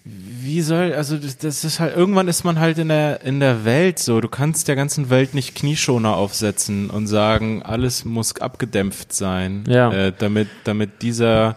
wie 0.05 0.61
soll, 0.61 0.93
also 0.93 1.17
das, 1.17 1.37
das 1.37 1.63
ist 1.63 1.79
halt, 1.79 1.95
irgendwann 1.95 2.27
ist 2.27 2.43
man 2.43 2.59
halt 2.59 2.77
in 2.77 2.87
der, 2.87 3.21
in 3.23 3.39
der 3.39 3.65
Welt 3.65 3.99
so. 3.99 4.21
Du 4.21 4.27
kannst 4.29 4.67
der 4.67 4.75
ganzen 4.75 5.09
Welt 5.09 5.33
nicht 5.33 5.55
Knieschoner 5.55 6.15
aufsetzen 6.15 6.89
und 6.89 7.07
sagen, 7.07 7.61
alles 7.63 8.05
muss 8.05 8.39
abgedämpft 8.39 9.13
sein, 9.13 9.65
Ja. 9.67 9.91
äh, 9.91 10.13
damit, 10.17 10.47
damit 10.63 11.01
dieser, 11.01 11.55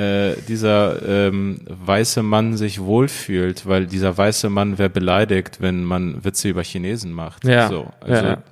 äh, 0.00 0.36
dieser 0.48 1.02
ähm, 1.28 1.60
weiße 1.66 2.22
Mann 2.22 2.56
sich 2.56 2.80
wohlfühlt, 2.80 3.66
weil 3.66 3.86
dieser 3.86 4.16
weiße 4.16 4.48
Mann 4.48 4.78
wäre 4.78 4.90
beleidigt, 4.90 5.60
wenn 5.60 5.84
man 5.84 6.24
Witze 6.24 6.48
über 6.48 6.62
Chinesen 6.62 7.12
macht. 7.12 7.44
Ja. 7.44 7.68
So, 7.68 7.88
also, 8.00 8.26
Ja. 8.26 8.42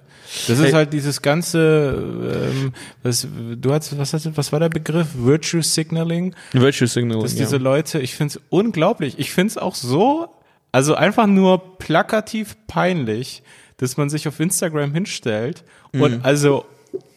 Das 0.47 0.59
ist 0.59 0.75
halt 0.75 0.93
dieses 0.93 1.23
ganze, 1.23 2.51
ähm, 2.53 2.73
was, 3.03 3.27
du 3.57 3.73
hast, 3.73 3.97
was, 3.99 4.13
hast, 4.13 4.37
was 4.37 4.53
war 4.53 4.61
der 4.61 4.69
Begriff? 4.69 5.07
Virtue 5.15 5.63
Signaling? 5.63 6.35
Virtue 6.53 6.87
Signal. 6.87 7.23
dass 7.23 7.33
ja. 7.33 7.47
diese 7.47 7.57
Leute, 7.57 7.99
ich 8.01 8.15
finde 8.15 8.33
es 8.37 8.41
unglaublich. 8.51 9.19
Ich 9.19 9.33
finde 9.33 9.53
es 9.53 9.57
auch 9.57 9.75
so, 9.75 10.29
also 10.71 10.95
einfach 10.95 11.27
nur 11.27 11.79
plakativ 11.79 12.57
peinlich, 12.67 13.43
dass 13.79 13.97
man 13.97 14.11
sich 14.11 14.29
auf 14.29 14.39
Instagram 14.39 14.93
hinstellt 14.93 15.65
Mhm. 15.93 16.03
und 16.03 16.25
also 16.27 16.67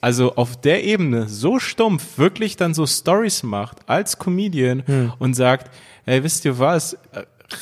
also 0.01 0.35
auf 0.35 0.59
der 0.59 0.83
Ebene 0.83 1.27
so 1.29 1.59
stumpf 1.59 2.17
wirklich 2.17 2.55
dann 2.57 2.73
so 2.73 2.85
Stories 2.87 3.43
macht 3.43 3.77
als 3.87 4.17
Comedian 4.17 4.83
Mhm. 4.87 5.13
und 5.19 5.33
sagt, 5.35 5.69
hey, 6.05 6.23
wisst 6.23 6.43
ihr 6.45 6.57
was? 6.59 6.97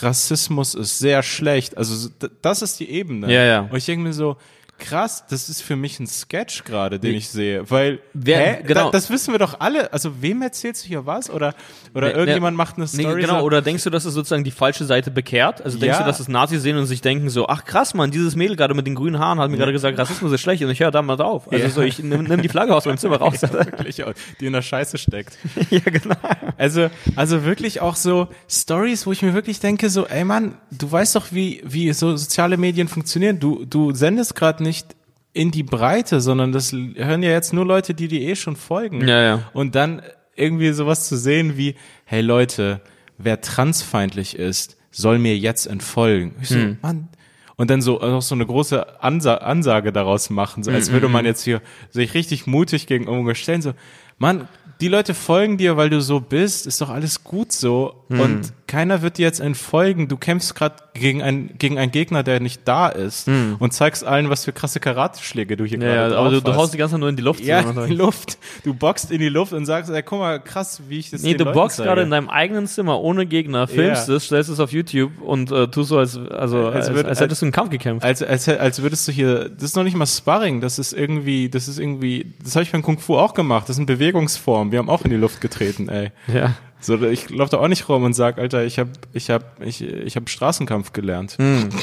Rassismus 0.02 0.76
ist 0.76 1.00
sehr 1.00 1.24
schlecht. 1.24 1.78
Also 1.78 2.10
das 2.42 2.62
ist 2.62 2.80
die 2.80 2.90
Ebene. 2.90 3.32
Ja, 3.32 3.44
ja. 3.44 3.60
Und 3.62 3.76
ich 3.76 3.86
denke 3.86 4.04
mir 4.04 4.14
so, 4.14 4.38
krass, 4.80 5.24
das 5.30 5.50
ist 5.50 5.62
für 5.62 5.76
mich 5.76 6.00
ein 6.00 6.08
Sketch 6.08 6.64
gerade, 6.64 7.00
den 7.00 7.14
ich 7.16 7.30
sehe, 7.30 7.70
weil 7.70 8.00
Wer- 8.14 8.40
hä? 8.40 8.64
genau. 8.66 8.86
Da, 8.86 8.92
das 8.92 9.10
wissen 9.10 9.34
wir 9.34 9.40
doch 9.40 9.60
alle. 9.60 9.92
Also 9.94 10.22
wem 10.22 10.42
erzählst 10.42 10.84
du 10.84 10.88
hier 10.88 11.06
was 11.06 11.30
oder 11.30 11.54
oder 11.94 12.08
Ne, 12.08 12.14
irgendjemand 12.14 12.56
ne, 12.56 12.58
macht 12.58 12.78
eine 12.78 12.86
Nee, 12.94 13.02
Story? 13.04 13.22
genau, 13.22 13.40
so, 13.40 13.46
oder 13.46 13.62
denkst 13.62 13.84
du, 13.84 13.90
dass 13.90 14.06
es 14.06 14.14
sozusagen 14.14 14.44
die 14.44 14.52
falsche 14.52 14.86
Seite 14.86 15.12
bekehrt? 15.12 15.62
Also 15.64 15.78
denkst 15.80 15.98
Ja. 15.98 16.04
du, 16.04 16.08
dass 16.10 16.20
es 16.20 16.28
Nazis 16.28 16.62
sehen 16.64 16.78
und 16.78 16.86
sich 16.86 17.02
denken 17.02 17.30
so, 17.30 17.48
ach 17.48 17.66
krass, 17.66 17.94
Mann, 17.94 18.12
dieses 18.12 18.36
Mädel 18.36 18.56
gerade 18.56 18.74
mit 18.74 18.88
den 18.88 18.96
grünen 18.96 19.20
Haaren 19.20 19.40
hat 19.40 19.50
mir 19.52 19.58
gerade 19.58 19.72
gesagt, 19.74 19.98
Rassismus 19.98 20.32
ist 20.32 20.42
schlecht 20.42 20.64
und 20.64 20.70
ich 20.70 20.80
höre 20.80 20.92
da 20.92 21.02
mal 21.02 21.16
drauf. 21.16 21.52
Also 21.52 21.64
Ja. 21.66 21.70
so, 21.70 21.82
ich 21.82 22.00
nimm, 22.00 22.24
nimm 22.24 22.42
die 22.42 22.50
Flagge 22.50 22.76
aus 22.76 22.86
meinem 22.86 22.98
Zimmer 22.98 23.18
raus. 23.18 23.42
wirklich, 23.52 24.04
die 24.40 24.46
in 24.46 24.54
der 24.54 24.62
Scheiße 24.62 24.98
steckt. 24.98 25.38
ja, 25.70 25.80
genau. 25.80 26.16
Also, 26.58 26.90
also 27.16 27.44
wirklich 27.44 27.82
auch 27.82 27.96
so 27.96 28.28
Stories, 28.50 29.06
wo 29.06 29.12
ich 29.12 29.22
mir 29.22 29.34
wirklich 29.34 29.60
denke, 29.60 29.90
so, 29.90 30.06
ey 30.08 30.24
Mann, 30.24 30.58
du 30.72 30.92
weißt 30.92 31.16
doch, 31.16 31.28
wie, 31.32 31.62
wie 31.66 31.92
so 31.94 32.16
soziale 32.16 32.58
Medien 32.58 32.88
funktionieren. 32.88 33.40
Du, 33.40 33.66
du 33.66 33.94
sendest 33.94 34.36
gerade 34.36 34.64
nicht 34.70 34.96
in 35.34 35.52
die 35.52 35.64
Breite, 35.64 36.22
sondern 36.22 36.52
das 36.52 36.72
hören 36.72 37.24
ja 37.24 37.32
jetzt 37.32 37.54
nur 37.54 37.66
Leute, 37.66 37.94
die 37.94 38.08
dir 38.08 38.22
eh 38.22 38.36
schon 38.36 38.56
folgen. 38.56 39.08
Ja, 39.08 39.22
ja. 39.22 39.50
Und 39.54 39.76
dann 39.76 40.02
irgendwie 40.36 40.72
sowas 40.72 41.08
zu 41.08 41.18
sehen 41.18 41.58
wie, 41.58 41.76
hey 42.06 42.22
Leute, 42.22 42.82
wer 43.18 43.42
transfeindlich 43.42 44.36
ist, 44.38 44.78
soll 44.92 45.20
mir 45.20 45.38
jetzt 45.38 45.66
entfolgen. 45.68 46.36
Ich 46.42 46.50
so, 46.50 46.56
Hm. 46.56 46.78
Mann. 46.82 47.10
Und 47.58 47.70
dann 47.70 47.82
so 47.82 48.00
noch 48.00 48.22
so 48.22 48.36
eine 48.36 48.46
große 48.46 49.04
Ansa 49.04 49.36
Ansage 49.36 49.92
daraus 49.92 50.30
machen, 50.30 50.64
so 50.64 50.72
als 50.72 50.88
Hm, 50.88 50.94
würde 50.94 51.10
man 51.10 51.26
jetzt 51.26 51.44
hier 51.44 51.62
sich 51.90 52.14
richtig 52.14 52.48
mutig 52.48 52.88
gegen 52.88 53.06
irgendwas 53.08 53.38
stellen, 53.38 53.62
so, 53.62 53.74
Mann, 54.18 54.48
die 54.82 54.88
Leute 54.88 55.14
folgen 55.14 55.58
dir, 55.58 55.76
weil 55.76 55.90
du 55.90 56.00
so 56.02 56.22
bist, 56.22 56.66
ist 56.68 56.80
doch 56.80 56.90
alles 56.90 57.24
gut 57.24 57.52
so. 57.52 58.06
Hm. 58.10 58.20
Und 58.22 58.54
keiner 58.70 59.02
wird 59.02 59.18
dir 59.18 59.24
jetzt 59.24 59.42
entfolgen. 59.42 60.08
Du 60.08 60.16
kämpfst 60.16 60.56
gerade 60.56 60.76
gegen, 60.94 61.22
ein, 61.22 61.50
gegen 61.58 61.78
einen 61.78 61.92
Gegner, 61.92 62.24
der 62.24 62.40
nicht 62.40 62.62
da 62.66 62.88
ist. 62.88 63.28
Und 63.28 63.74
zeigst 63.74 64.06
allen, 64.06 64.30
was 64.30 64.46
für 64.46 64.54
krasse 64.54 64.80
Karateschläge 64.80 65.58
du 65.58 65.66
hier. 65.66 65.80
Ja, 65.80 65.86
gerade 65.94 66.14
ja, 66.14 66.20
aber 66.20 66.30
du, 66.30 66.42
du 66.42 66.52
hast. 66.52 66.58
haust 66.58 66.74
die 66.74 66.78
ganze 66.78 66.94
Zeit 66.94 67.00
nur 67.02 67.10
in 67.10 67.16
die 67.18 67.22
Luft. 67.24 67.44
Ja, 67.44 67.60
in 67.60 67.88
die 67.88 67.96
Luft. 67.96 68.38
Du 68.64 68.74
boxt 68.74 69.12
in 69.12 69.20
die 69.20 69.28
Luft 69.30 69.52
und 69.54 69.66
sagst, 69.66 69.90
ey, 69.90 70.04
guck 70.04 70.20
mal, 70.20 70.40
krass, 70.40 70.82
wie 70.88 71.00
ich 71.00 71.10
das 71.10 71.24
Nee, 71.24 71.34
du 71.34 71.44
Leuten 71.44 71.56
boxst 71.58 71.78
zeige. 71.78 71.88
gerade 71.90 72.04
in 72.04 72.10
deinem 72.12 72.30
eigenen 72.30 72.68
Zimmer 72.68 73.00
ohne 73.02 73.26
Gegner, 73.26 73.68
filmst 73.68 74.08
Ja. 74.08 74.16
es, 74.16 74.26
stellst 74.26 74.50
es 74.50 74.60
auf 74.60 74.72
YouTube 74.72 75.20
und 75.22 75.52
äh, 75.52 75.68
tust 75.68 75.90
so, 75.90 75.98
als, 75.98 76.16
also, 76.18 76.68
als, 76.68 76.88
als, 76.90 76.98
würd- 76.98 77.20
hättest 77.20 77.42
du 77.42 77.46
einen 77.48 77.52
Kampf 77.52 77.72
gekämpft. 77.72 78.06
Als, 78.06 78.22
als, 78.24 78.48
als 78.48 78.82
würdest 78.82 79.08
du 79.08 79.12
hier, 79.12 79.50
das 79.50 79.64
ist 79.64 79.76
noch 79.76 79.84
nicht 79.84 79.96
mal 79.98 80.06
Sparring, 80.06 80.62
das 80.62 80.78
ist 80.80 80.94
irgendwie, 80.94 81.50
das 81.50 81.68
ist 81.68 81.80
irgendwie, 81.80 82.34
das 82.44 82.56
habe 82.56 82.64
ich 82.64 82.72
beim 82.72 82.84
Kung 82.84 83.00
Fu 83.00 83.16
auch 83.18 83.34
gemacht, 83.34 83.64
das 83.68 83.78
ist 83.78 83.80
eine 83.80 83.88
Bewegungsform, 83.88 84.72
wir 84.72 84.80
haben 84.80 84.90
auch 84.90 85.04
in 85.04 85.10
die 85.10 85.16
Luft 85.18 85.42
getreten, 85.42 85.90
ey. 85.90 86.12
ja. 86.32 86.54
So, 86.82 87.02
ich 87.04 87.30
laufe 87.30 87.52
da 87.52 87.58
auch 87.58 87.68
nicht 87.68 87.90
rum 87.90 88.04
und 88.04 88.14
sag, 88.14 88.38
Alter, 88.38 88.64
ich 88.64 88.80
hab, 88.80 88.88
ich 89.14 89.30
hab, 89.30 89.62
ich, 89.62 89.82
ich 89.84 90.16
hab 90.16 90.30
Straßenkampf 90.30 90.94
gelernt. 90.94 91.36
Hm. 91.38 91.70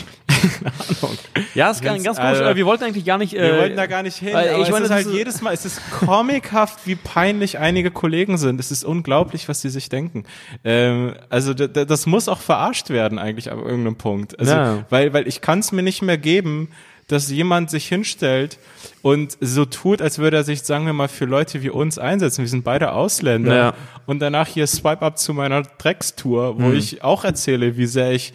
Ja, 1.55 1.71
ist 1.71 1.83
ganz, 1.83 2.03
Ganz, 2.05 2.19
komisch. 2.19 2.39
äh, 2.41 2.57
wir 2.57 2.67
wollten 2.67 2.85
eigentlich 2.85 3.05
gar 3.05 3.19
nicht. 3.19 3.35
Äh, 3.35 3.53
Wir 3.53 3.59
wollten 3.59 3.77
da 3.77 3.87
gar 3.87 4.03
nicht 4.03 4.19
hin, 4.19 4.35
weil 4.35 4.51
aber 4.51 4.63
ich 4.63 4.71
meine, 4.71 4.85
es 4.85 4.91
ist 4.91 4.95
halt 4.95 5.07
ist- 5.07 5.13
jedes 5.15 5.41
Mal, 5.41 5.55
es 5.55 5.65
ist 5.65 5.81
comichaft, 5.91 6.81
wie 6.85 6.95
peinlich 6.95 7.59
einige 7.59 7.91
Kollegen 7.91 8.37
sind. 8.37 8.61
Es 8.61 8.71
ist 8.71 8.85
unglaublich, 8.85 9.49
was 9.49 9.63
die 9.63 9.71
sich 9.71 9.89
denken. 9.89 10.25
Ähm, 10.65 11.15
also 11.31 11.55
das 11.55 12.07
muss 12.07 12.29
auch 12.29 12.41
verarscht 12.41 12.91
werden 12.91 13.19
eigentlich 13.19 13.51
ab 13.51 13.59
irgendeinem 13.59 13.97
Punkt. 13.97 14.39
Also, 14.39 14.53
Ja. 14.53 14.85
weil, 14.91 15.13
weil 15.15 15.27
ich 15.27 15.41
kann 15.41 15.61
es 15.61 15.73
mir 15.73 15.83
nicht 15.83 16.03
mehr 16.03 16.19
geben, 16.19 16.69
dass 17.09 17.31
jemand 17.31 17.71
sich 17.71 17.87
hinstellt 17.89 18.59
und 19.03 19.37
so 19.41 19.65
tut, 19.65 20.03
als 20.03 20.19
würde 20.19 20.39
er 20.39 20.45
sich, 20.45 20.63
sagen 20.63 20.87
wir 20.87 20.93
mal, 20.93 21.09
für 21.09 21.25
Leute 21.25 21.63
wie 21.63 21.71
uns 21.71 21.99
einsetzen. 21.99 22.43
Wir 22.43 22.49
sind 22.49 22.65
beide 22.65 22.93
Ausländer. 22.93 23.55
Ja. 23.57 23.75
Und 24.07 24.19
danach 24.21 24.49
hier 24.49 24.67
Swipe 24.67 25.03
Up 25.03 25.17
zu 25.19 25.33
meiner 25.33 25.63
Dreckstour, 25.63 26.61
wo 26.61 26.73
ich 26.73 27.05
auch 27.05 27.25
erzähle, 27.25 27.77
wie 27.77 27.87
sehr 27.87 28.11
ich 28.13 28.33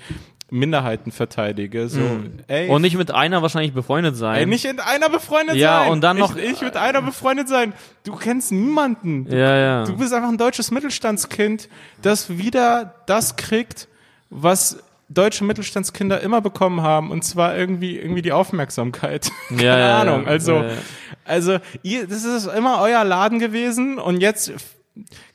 Minderheiten 0.54 1.12
verteidige. 1.14 1.88
So, 1.88 2.02
ey, 2.48 2.68
und 2.68 2.82
nicht 2.82 2.98
mit 2.98 3.10
einer 3.12 3.42
wahrscheinlich 3.42 3.74
befreundet 3.74 4.18
sein. 4.18 4.36
Ey, 4.38 4.46
nicht 4.46 4.66
mit 4.66 4.82
einer 4.82 5.10
befreundet 5.10 5.56
Ja, 5.56 5.82
sein. 5.84 5.92
und 5.92 6.02
dann 6.02 6.18
noch- 6.18 6.36
Ich, 6.36 6.44
ich 6.52 6.62
mit 6.62 6.76
einer 6.76 7.02
befreundet 7.02 7.48
sein. 7.48 7.72
Du 8.04 8.16
kennst 8.18 8.52
niemanden. 8.52 9.26
Du, 9.26 9.36
Ja, 9.38 9.56
ja. 9.56 9.84
du 9.86 9.96
bist 9.96 10.14
einfach 10.14 10.28
ein 10.28 10.38
deutsches 10.38 10.70
Mittelstandskind, 10.72 11.70
das 12.02 12.38
wieder 12.38 12.96
das 13.06 13.38
kriegt, 13.38 13.88
was 14.30 14.84
deutsche 15.14 15.44
Mittelstandskinder 15.44 16.22
immer 16.22 16.42
bekommen 16.42 16.82
haben, 16.82 17.12
und 17.12 17.24
zwar 17.24 17.58
irgendwie, 17.58 17.98
irgendwie 17.98 18.22
die 18.22 18.32
Aufmerksamkeit. 18.32 19.32
Keine 19.50 19.64
Ja, 19.64 20.02
Ahnung. 20.02 20.28
Also, 20.28 20.56
Ja, 20.56 20.68
ja. 20.68 20.78
also, 21.26 21.58
ihr, 21.84 22.08
das 22.08 22.24
ist 22.24 22.46
immer 22.48 22.80
euer 22.82 23.04
Laden 23.04 23.40
gewesen, 23.40 23.98
und 24.00 24.22
jetzt 24.22 24.52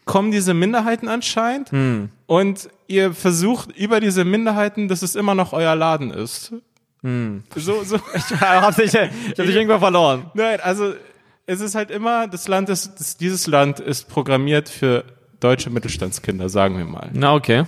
kommen 0.04 0.30
diese 0.30 0.54
Minderheiten 0.54 1.08
anscheinend, 1.08 1.70
Hm. 1.70 2.10
und 2.26 2.68
ihr 2.88 3.12
versucht 3.12 3.76
über 3.76 4.00
diese 4.00 4.24
Minderheiten, 4.24 4.88
dass 4.88 5.02
es 5.02 5.14
immer 5.16 5.34
noch 5.34 5.52
euer 5.52 5.74
Laden 5.74 6.10
ist. 6.10 6.52
Hm. 7.02 7.42
So, 7.54 7.82
so. 7.84 7.96
ich 8.14 8.40
hab 8.40 8.76
dich, 8.76 8.94
ich 8.94 9.00
hab 9.00 9.10
dich 9.36 9.54
irgendwann 9.56 9.80
verloren. 9.80 10.30
Nein, 10.34 10.60
also 10.62 10.94
es 11.46 11.60
ist 11.60 11.74
halt 11.74 11.90
immer, 11.90 12.26
das 12.28 12.48
Land 12.48 12.68
ist, 12.68 12.94
das, 12.98 13.16
dieses 13.16 13.46
Land 13.46 13.78
ist 13.80 14.08
programmiert 14.08 14.68
für 14.68 15.04
deutsche 15.40 15.70
Mittelstandskinder, 15.70 16.48
sagen 16.48 16.76
wir 16.78 16.84
mal. 16.86 17.10
Na, 17.12 17.34
okay. 17.34 17.64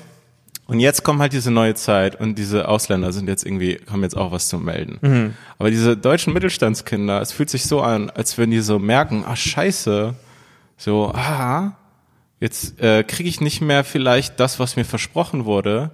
Und 0.68 0.80
jetzt 0.80 1.02
kommt 1.02 1.18
halt 1.20 1.32
diese 1.32 1.50
neue 1.50 1.74
Zeit 1.74 2.20
und 2.20 2.36
diese 2.38 2.68
Ausländer 2.68 3.10
sind 3.12 3.26
jetzt 3.26 3.44
irgendwie, 3.44 3.80
haben 3.90 4.02
jetzt 4.02 4.16
auch 4.16 4.30
was 4.32 4.48
zu 4.48 4.58
melden. 4.58 5.34
Aber 5.58 5.70
diese 5.70 5.96
deutschen 5.96 6.32
Mittelstandskinder, 6.34 7.20
es 7.22 7.32
fühlt 7.32 7.48
sich 7.50 7.64
so 7.64 7.80
an, 7.80 8.10
als 8.10 8.36
würden 8.38 8.50
die 8.50 8.60
so 8.60 8.78
merken, 8.78 9.24
ah 9.26 9.34
scheiße, 9.34 10.14
so, 10.76 11.10
ah, 11.14 11.72
jetzt 12.38 12.80
äh, 12.80 13.02
kriege 13.02 13.28
ich 13.28 13.40
nicht 13.40 13.62
mehr 13.62 13.82
vielleicht 13.82 14.38
das, 14.38 14.60
was 14.60 14.76
mir 14.76 14.84
versprochen 14.84 15.44
wurde, 15.46 15.90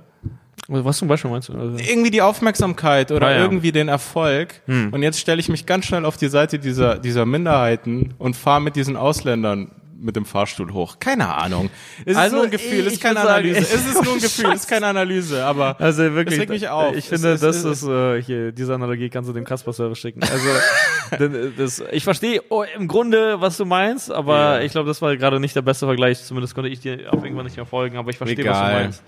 Was 0.67 0.99
zum 0.99 1.09
Beispiel 1.09 1.31
meinst 1.31 1.51
du? 1.51 1.53
Also, 1.59 1.77
irgendwie 1.79 2.11
die 2.11 2.23
Aufmerksamkeit 2.23 3.13
oder 3.13 3.27
Ah, 3.29 3.33
ja. 3.33 3.39
irgendwie 3.43 3.71
den 3.71 3.89
Erfolg. 3.89 4.61
Und 4.67 5.03
jetzt 5.03 5.21
stelle 5.21 5.39
ich 5.39 5.49
mich 5.49 5.67
ganz 5.67 5.85
schnell 5.85 6.05
auf 6.05 6.17
die 6.17 6.29
Seite 6.29 6.59
dieser, 6.59 6.99
dieser 6.99 7.27
Minderheiten 7.27 8.15
und 8.19 8.35
fahre 8.35 8.61
mit 8.63 8.75
diesen 8.75 8.97
Ausländern 8.97 9.71
mit 10.05 10.17
dem 10.17 10.25
Fahrstuhl 10.25 10.73
hoch. 10.73 10.99
Keine 11.01 11.35
Ahnung. 11.35 11.71
Es 12.05 12.17
Also, 12.17 12.27
ist 12.29 12.33
nur 12.35 12.45
ein 12.45 12.51
Gefühl, 12.51 12.87
es 12.87 12.93
ist 12.95 13.03
keine 13.03 13.15
sagen, 13.21 13.31
Analyse. 13.49 13.59
ich- 13.61 13.65
es 13.75 13.87
ist 13.87 14.05
nur 14.05 14.15
ein 14.15 14.21
Gefühl, 14.21 14.51
es 14.51 14.61
ist 14.61 14.69
keine 14.69 14.87
Analyse, 14.87 15.45
aber 15.45 15.81
Also 15.81 16.03
wirklich, 16.15 16.35
es 16.35 16.41
regt 16.43 16.51
mich 16.51 16.69
auf. 16.69 16.93
ich 16.93 16.99
Es 17.05 17.07
finde, 17.09 17.31
ist- 17.31 17.43
das 17.43 17.57
es 17.65 17.83
ist, 17.83 17.89
äh, 17.89 18.23
hier, 18.23 18.53
diese 18.53 18.75
Analogie 18.75 19.09
kannst 19.09 19.29
du 19.31 19.35
dem 19.35 19.45
Kasper-Server 19.45 19.95
schicken. 19.95 20.21
Also, 20.23 20.49
denn, 21.19 21.35
äh, 21.35 21.51
das, 21.57 21.83
ich 21.91 22.05
verstehe 22.05 22.43
oh, 22.51 22.65
im 22.77 22.87
Grunde, 22.89 23.41
was 23.41 23.57
du 23.57 23.65
meinst, 23.65 24.11
aber 24.13 24.37
Ja. 24.59 24.61
ich 24.61 24.73
glaube, 24.73 24.89
das 24.89 25.01
war 25.03 25.17
gerade 25.17 25.41
nicht 25.41 25.57
der 25.57 25.63
beste 25.63 25.87
Vergleich. 25.87 26.23
Zumindest 26.23 26.55
konnte 26.55 26.69
ich 26.71 26.81
dir 26.81 27.13
auf 27.13 27.23
irgendwann 27.25 27.45
nicht 27.47 27.57
mehr 27.57 27.67
folgen, 27.67 27.97
aber 27.97 28.11
ich 28.11 28.17
verstehe, 28.19 28.45
was 28.45 28.59
du 28.59 28.65
meinst. 28.65 29.03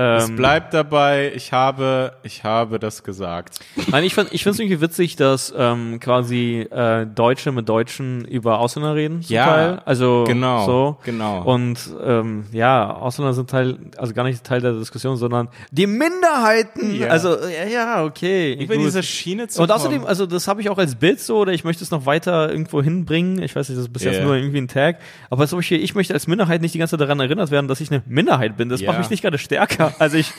Es 0.00 0.28
Ähm, 0.28 0.36
bleibt 0.36 0.72
dabei, 0.74 1.32
ich 1.34 1.52
habe, 1.52 2.12
ich 2.22 2.44
habe 2.44 2.78
das 2.78 3.02
gesagt. 3.02 3.58
Nein, 3.90 4.04
ich 4.04 4.14
finde 4.14 4.32
ich 4.32 4.44
finde 4.44 4.54
es 4.54 4.60
irgendwie 4.60 4.80
witzig, 4.80 5.16
dass 5.16 5.52
ähm, 5.56 5.98
quasi 5.98 6.60
äh, 6.70 7.04
Deutsche 7.06 7.50
mit 7.50 7.68
Deutschen 7.68 8.24
über 8.24 8.60
Ausländer 8.60 8.94
reden 8.94 9.22
zum 9.22 9.34
Ja, 9.34 9.44
Teil. 9.46 9.82
Also 9.84 10.22
genau, 10.26 10.66
so. 10.66 10.98
genau. 11.04 11.42
Und 11.42 11.78
ähm, 12.04 12.44
ja, 12.52 12.94
Ausländer 12.94 13.34
sind 13.34 13.50
Teil, 13.50 13.76
also 13.96 14.14
gar 14.14 14.22
nicht 14.24 14.44
Teil 14.44 14.60
der 14.60 14.72
Diskussion, 14.74 15.16
sondern 15.16 15.48
die 15.72 15.86
Minderheiten. 15.88 16.94
Ja. 16.94 17.08
Also 17.08 17.30
ja, 17.30 17.66
ja, 17.68 18.04
okay. 18.04 18.54
Über 18.54 18.76
gut. 18.76 18.84
diese 18.86 19.02
Schiene 19.02 19.48
zu 19.48 19.62
und 19.62 19.70
außerdem, 19.72 20.04
also 20.06 20.26
das 20.26 20.46
habe 20.48 20.60
ich 20.60 20.70
auch 20.70 20.78
als 20.78 20.94
Bild 20.94 21.20
so, 21.20 21.38
oder 21.38 21.52
ich 21.52 21.64
möchte 21.64 21.82
es 21.82 21.90
noch 21.90 22.06
weiter 22.06 22.50
irgendwo 22.50 22.82
hinbringen. 22.82 23.42
Ich 23.42 23.56
weiß 23.56 23.68
nicht, 23.68 23.78
das 23.78 23.86
ist 23.86 23.92
bis 23.92 24.04
jetzt 24.04 24.18
Ja. 24.18 24.24
nur 24.24 24.36
irgendwie 24.36 24.58
ein 24.58 24.68
Tag. 24.68 24.98
Aber 25.30 25.46
zum 25.48 25.58
Beispiel, 25.58 25.82
ich 25.82 25.94
möchte 25.94 26.14
als 26.14 26.26
Minderheit 26.26 26.60
nicht 26.62 26.74
die 26.74 26.78
ganze 26.78 26.92
Zeit 26.96 27.00
daran 27.00 27.18
erinnert 27.20 27.50
werden, 27.50 27.66
dass 27.68 27.80
ich 27.80 27.90
eine 27.90 28.02
Minderheit 28.06 28.56
bin. 28.56 28.68
Das 28.68 28.80
Ja. 28.80 28.90
macht 28.90 29.00
mich 29.00 29.10
nicht 29.10 29.22
gerade 29.22 29.38
stärker. 29.38 29.87
Also 29.98 30.16
ich, 30.16 30.32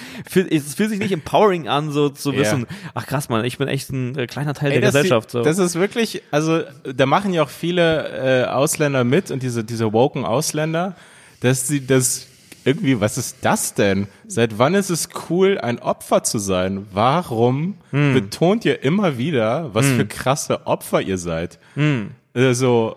es 0.49 0.75
fühlt 0.75 0.89
sich 0.89 0.99
nicht 0.99 1.11
empowering 1.11 1.67
an, 1.67 1.91
so 1.91 2.09
zu 2.09 2.31
Ja. 2.31 2.39
wissen, 2.39 2.65
ach 2.93 3.05
krass, 3.07 3.29
man, 3.29 3.45
ich 3.45 3.57
bin 3.57 3.67
echt 3.67 3.89
ein 3.91 4.17
äh, 4.17 4.27
kleiner 4.27 4.53
Teil 4.53 4.71
Ey, 4.71 4.79
der 4.81 4.89
Gesellschaft. 4.89 5.31
So. 5.31 5.43
das 5.43 5.57
ist 5.57 5.75
wirklich, 5.75 6.21
also 6.31 6.61
da 6.83 7.05
machen 7.05 7.33
ja 7.33 7.43
auch 7.43 7.49
viele 7.49 8.43
äh, 8.45 8.47
Ausländer 8.47 9.03
mit 9.03 9.31
und 9.31 9.43
diese, 9.43 9.63
diese 9.63 9.91
woken 9.93 10.25
Ausländer, 10.25 10.95
dass 11.41 11.67
sie 11.67 11.85
das 11.85 12.27
irgendwie, 12.65 12.99
was 12.99 13.17
ist 13.17 13.37
das 13.41 13.73
denn? 13.73 14.07
Seit 14.27 14.57
wann 14.59 14.73
ist 14.75 14.89
es 14.89 15.07
cool, 15.29 15.57
ein 15.57 15.79
Opfer 15.79 16.23
zu 16.23 16.37
sein? 16.39 16.85
Warum 16.91 17.75
Hm. 17.91 18.13
betont 18.13 18.65
ihr 18.65 18.83
immer 18.83 19.17
wieder, 19.17 19.73
was 19.73 19.87
für 19.87 20.05
krasse 20.05 20.67
Opfer 20.67 21.01
ihr 21.01 21.17
seid? 21.17 21.57
Hm. 21.75 22.11
Also, 22.33 22.95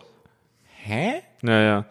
hä? 0.83 1.15
ja, 1.43 1.61
ja. 1.61 1.85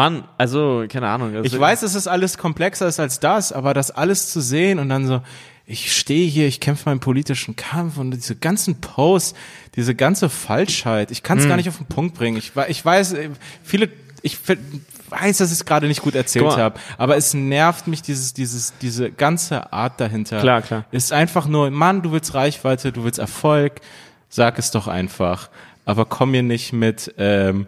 Mann, 0.00 0.24
also, 0.38 0.84
keine 0.88 1.08
Ahnung. 1.08 1.34
Also, 1.36 1.44
Ich 1.44 1.60
weiß, 1.60 1.80
dass 1.80 1.94
es 1.94 2.06
alles 2.06 2.38
komplexer 2.38 2.88
ist 2.88 2.98
als 3.00 3.20
das, 3.20 3.52
aber 3.52 3.74
das 3.74 3.90
alles 3.90 4.32
zu 4.32 4.40
sehen 4.40 4.78
und 4.78 4.88
dann 4.88 5.06
so, 5.06 5.20
ich 5.66 5.94
stehe 5.96 6.26
hier, 6.28 6.46
ich 6.48 6.58
kämpfe 6.58 6.88
meinen 6.88 7.00
politischen 7.00 7.54
Kampf 7.54 7.96
und 7.98 8.10
diese 8.10 8.34
ganzen 8.34 8.80
Posts, 8.80 9.34
diese 9.76 9.94
ganze 9.94 10.28
Falschheit, 10.28 11.10
ich 11.10 11.22
kann 11.22 11.38
Hm. 11.38 11.44
es 11.44 11.48
gar 11.48 11.56
nicht 11.56 11.68
auf 11.68 11.76
den 11.76 11.86
Punkt 11.86 12.16
bringen. 12.16 12.36
Ich, 12.38 12.52
ich 12.68 12.84
weiß, 12.84 13.12
äh, 13.12 13.30
viele, 13.62 13.88
ich 14.22 14.36
weiß, 15.10 15.38
dass 15.38 15.48
ich 15.52 15.58
es 15.58 15.64
gerade 15.64 15.86
nicht 15.86 16.02
gut 16.02 16.14
erzählt 16.14 16.56
habe, 16.56 16.80
aber 16.98 17.16
es 17.16 17.34
nervt 17.34 17.86
mich 17.86 18.02
dieses, 18.02 18.32
dieses, 18.34 18.72
diese 18.80 19.10
ganze 19.10 19.72
Art 19.72 20.00
dahinter. 20.00 20.40
Klar, 20.40 20.62
klar. 20.62 20.84
Ist 20.92 21.12
einfach 21.12 21.46
nur, 21.46 21.70
Mann, 21.70 22.02
du 22.02 22.10
willst 22.12 22.34
Reichweite, 22.34 22.90
du 22.90 23.04
willst 23.04 23.18
Erfolg, 23.18 23.80
sag 24.28 24.58
es 24.58 24.70
doch 24.70 24.88
einfach. 24.88 25.50
Aber 25.84 26.04
komm 26.04 26.30
mir 26.32 26.42
nicht 26.42 26.72
mit, 26.72 27.14
ähm, 27.18 27.66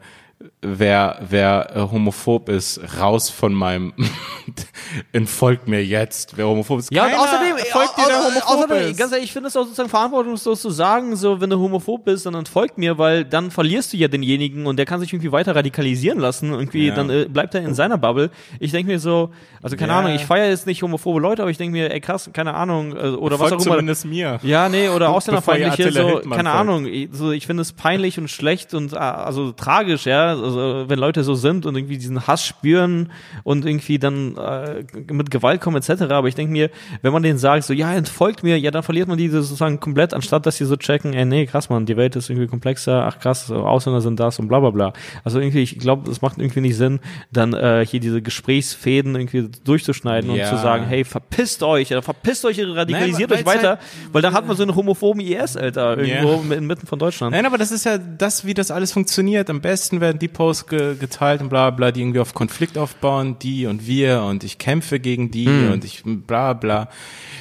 wer, 0.61 1.18
wer 1.28 1.70
äh, 1.74 1.80
homophob 1.80 2.49
ist, 2.49 2.80
raus 3.01 3.30
von 3.30 3.53
meinem, 3.55 3.93
entfolgt 5.12 5.68
mir 5.68 5.84
jetzt, 5.84 6.36
wer 6.36 6.47
homophob 6.47 6.78
ist. 6.80 6.93
Ja, 6.93 7.07
und 7.07 7.14
außerdem, 7.14 7.57
folgt 7.70 7.97
dir, 7.99 8.07
der 8.07 8.18
homophob 8.24 8.49
außerdem, 8.70 8.90
ist. 8.90 8.99
ganz 8.99 9.12
ehrlich, 9.12 9.26
ich 9.26 9.32
finde 9.32 9.49
es 9.49 9.57
auch 9.57 9.64
sozusagen 9.64 9.88
verantwortungslos 9.88 10.61
zu 10.61 10.70
sagen, 10.70 11.16
so, 11.16 11.40
wenn 11.40 11.51
du 11.51 11.59
homophob 11.59 12.05
bist, 12.05 12.26
dann 12.26 12.34
entfolgt 12.34 12.78
mir, 12.78 12.99
weil 12.99 13.24
dann 13.24 13.51
verlierst 13.51 13.93
du 13.93 13.97
ja 13.97 14.09
denjenigen 14.09 14.66
und 14.66 14.76
der 14.76 14.86
kann 14.86 15.01
sich 15.01 15.12
irgendwie 15.12 15.32
weiter 15.32 15.55
radikalisieren 15.55 16.18
lassen. 16.18 16.53
Irgendwie, 16.53 16.88
Ja. 16.88 16.95
dann 16.95 17.11
äh, 17.11 17.26
bleibt 17.28 17.55
er 17.55 17.62
in 17.62 17.74
seiner 17.74 17.99
Bubble. 17.99 18.30
Ich 18.61 18.72
denke 18.72 18.90
mir 18.93 18.99
so, 18.99 19.30
also 19.62 19.76
keine 19.76 19.93
Ja. 19.93 19.99
Ahnung, 20.01 20.12
ich 20.12 20.24
feiere 20.24 20.49
jetzt 20.49 20.66
nicht 20.66 20.82
homophobe 20.82 21.20
Leute, 21.20 21.43
aber 21.43 21.51
ich 21.51 21.59
denke 21.59 21.72
mir, 21.72 21.93
ey 21.93 22.01
krass, 22.01 22.30
keine 22.32 22.55
Ahnung, 22.55 22.97
äh, 22.97 23.11
oder 23.11 23.38
was 23.38 23.51
Folgt 23.51 23.62
auch 23.62 23.66
immer. 23.66 23.74
zumindest 23.76 24.05
mir. 24.05 24.38
Ja, 24.43 24.68
nee, 24.68 24.88
oder 24.88 25.11
ausländerfeindliche, 25.11 25.93
so, 25.93 26.01
Hildmann 26.09 26.36
keine 26.36 26.51
folgt. 26.51 26.61
Ahnung, 26.61 26.86
ich- 26.86 27.09
so, 27.12 27.30
ich 27.30 27.47
finde 27.47 27.62
es 27.62 27.72
peinlich 27.72 28.18
und 28.18 28.28
schlecht 28.28 28.74
und 28.74 28.97
ah, 28.97 29.24
also 29.24 29.53
tragisch, 29.53 30.07
ja, 30.07 30.32
also 30.33 30.85
wenn 30.89 30.99
Leute 30.99 31.24
so 31.24 31.35
sind 31.35 31.66
und 31.66 31.76
irgendwie 31.76 31.99
diesen 31.99 32.26
Hass 32.26 32.45
spüren 32.45 33.11
und 33.45 33.64
irgendwie 33.66 33.99
dann 33.99 34.37
äh, 34.37 34.85
mit 35.12 35.30
Gewalt 35.30 35.61
kommen 35.61 35.76
etc., 35.76 36.03
aber 36.12 36.28
ich 36.28 36.35
denke 36.35 36.53
mir, 36.53 36.70
wenn 37.03 37.12
man 37.12 37.22
denen 37.22 37.39
sagt, 37.39 37.64
so, 37.64 37.72
ja, 37.72 37.93
entfolgt 37.95 38.43
mir, 38.43 38.59
ja, 38.59 38.70
dann 38.70 38.83
verliert 38.83 39.09
man 39.09 39.18
die 39.18 39.28
sozusagen 39.28 39.80
komplett, 39.80 40.14
anstatt 40.14 40.47
dass 40.47 40.57
sie 40.57 40.64
so 40.64 40.76
checken, 40.76 41.12
ey, 41.14 41.24
nee, 41.24 41.47
krass, 41.47 41.68
man, 41.70 41.87
die 41.87 41.97
Welt 41.97 42.16
ist 42.16 42.30
irgendwie 42.30 42.49
komplexer, 42.49 43.05
ach 43.07 43.18
krass, 43.18 43.51
Ausländer 43.51 44.01
sind 44.01 44.18
das 44.20 44.39
und 44.39 44.49
bla 44.49 44.61
bla 44.61 44.70
bla. 44.70 44.93
Also 45.24 45.41
irgendwie, 45.41 45.62
ich 45.62 45.78
glaube, 45.78 46.11
es 46.11 46.22
macht 46.22 46.39
irgendwie 46.39 46.61
nicht 46.61 46.76
Sinn, 46.76 47.01
dann 47.33 47.53
äh, 47.55 47.85
hier 47.89 48.01
diese 48.01 48.22
Gesprächsfäden 48.22 49.14
irgendwie 49.14 49.49
durchzuschneiden 49.64 50.35
Ja. 50.35 50.45
und 50.51 50.57
zu 50.57 50.62
sagen, 50.62 50.85
hey, 50.87 51.05
verpisst 51.05 51.62
euch, 51.62 51.91
oder 51.93 52.03
verpisst 52.03 52.45
euch, 52.45 52.61
radikalisiert 52.61 53.30
Nein, 53.30 53.41
euch 53.41 53.47
weiter, 53.47 53.68
halt- 53.70 53.78
weil 54.12 54.22
dann 54.22 54.35
hat 54.35 54.47
man 54.47 54.57
so 54.57 54.62
einen 54.62 54.74
homophoben 54.74 55.20
IS, 55.20 55.57
Alter, 55.57 55.99
irgendwo 55.99 56.43
Ja. 56.51 56.57
inmitten 56.57 56.87
von 56.87 56.99
Deutschland. 56.99 57.33
Nein, 57.35 57.47
aber 57.47 57.59
das 57.59 57.70
ist 57.72 57.85
ja 57.85 57.99
das, 57.99 58.45
wie 58.45 58.55
das 58.55 58.70
alles 58.70 58.93
funktioniert. 58.93 59.49
Am 59.51 59.61
besten 59.61 60.01
werden 60.01 60.18
die 60.23 60.29
Posts 60.29 60.66
ge 60.68 60.97
geteilt 60.97 61.43
und 61.43 61.49
bla 61.51 61.68
bla, 61.70 61.91
die 61.93 62.01
irgendwie 62.01 62.20
auf 62.20 62.33
Konflikt 62.33 62.79
aufbauen, 62.79 63.37
die 63.41 63.66
und 63.66 63.87
wir 63.87 64.23
und 64.23 64.45
ich 64.45 64.57
kämpfe 64.59 64.99
gegen 65.01 65.31
die 65.31 65.49
und 65.73 65.85
ich 65.85 66.03
bla 66.05 66.55
bla. 66.55 66.89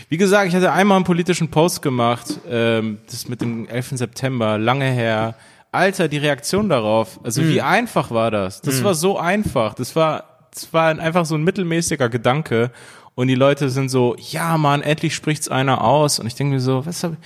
Wie 0.09 0.17
gesagt, 0.17 0.47
ich 0.49 0.55
hatte 0.55 0.71
einmal 0.73 0.97
einen 0.97 1.05
politischen 1.05 1.49
Post 1.49 1.81
gemacht, 1.81 2.39
ähm, 2.49 2.97
das 3.09 3.29
mit 3.29 3.39
dem 3.41 3.67
11. 3.69 3.97
September, 3.97 4.57
lange 4.57 4.85
her. 4.85 5.35
Alter, 5.71 6.09
die 6.09 6.17
Reaktion 6.17 6.67
darauf, 6.67 7.19
also 7.23 7.41
wie 7.47 7.61
einfach 7.61 8.11
war 8.11 8.29
das? 8.29 8.59
Das 8.61 8.83
war 8.83 8.93
so 8.93 9.17
einfach. 9.17 9.73
Das 9.73 9.95
war, 9.95 10.25
das 10.53 10.73
war 10.73 10.87
ein- 10.89 10.99
einfach 10.99 11.25
so 11.25 11.35
ein 11.35 11.43
mittelmäßiger 11.45 12.09
Gedanke. 12.09 12.71
Und 13.15 13.27
die 13.27 13.35
Leute 13.35 13.69
sind 13.69 13.87
so, 13.89 14.15
ja 14.19 14.57
Mann, 14.57 14.81
endlich 14.81 15.15
spricht's 15.15 15.47
einer 15.47 15.81
aus. 15.81 16.19
Und 16.19 16.27
ich 16.27 16.35
denke 16.35 16.55
mir 16.55 16.59
so, 16.59 16.85
was 16.85 17.03
hab 17.05 17.13
ich, 17.13 17.17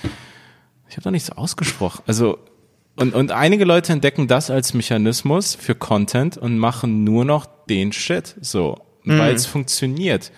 ich 0.89 0.95
habe 0.95 1.03
doch 1.06 1.12
nichts 1.12 1.32
ausgesprochen. 1.32 2.03
Also 2.06 2.38
und, 2.96 3.14
und 3.14 3.32
einige 3.32 3.66
Leute 3.66 3.93
entdecken 3.93 4.28
das 4.28 4.50
als 4.50 4.74
Mechanismus 4.74 5.56
für 5.56 5.76
Content 5.76 6.38
und 6.38 6.58
machen 6.58 7.04
nur 7.04 7.26
noch 7.26 7.46
den 7.70 7.91
Shit 7.91 8.36
so, 8.41 8.78
weil 9.04 9.34
es 9.34 9.46
funktioniert, 9.46 10.32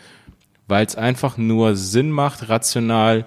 weil 0.68 0.86
es 0.86 0.96
einfach 0.96 1.38
nur 1.38 1.76
Sinn 1.76 2.10
macht, 2.10 2.50
rational 2.50 3.26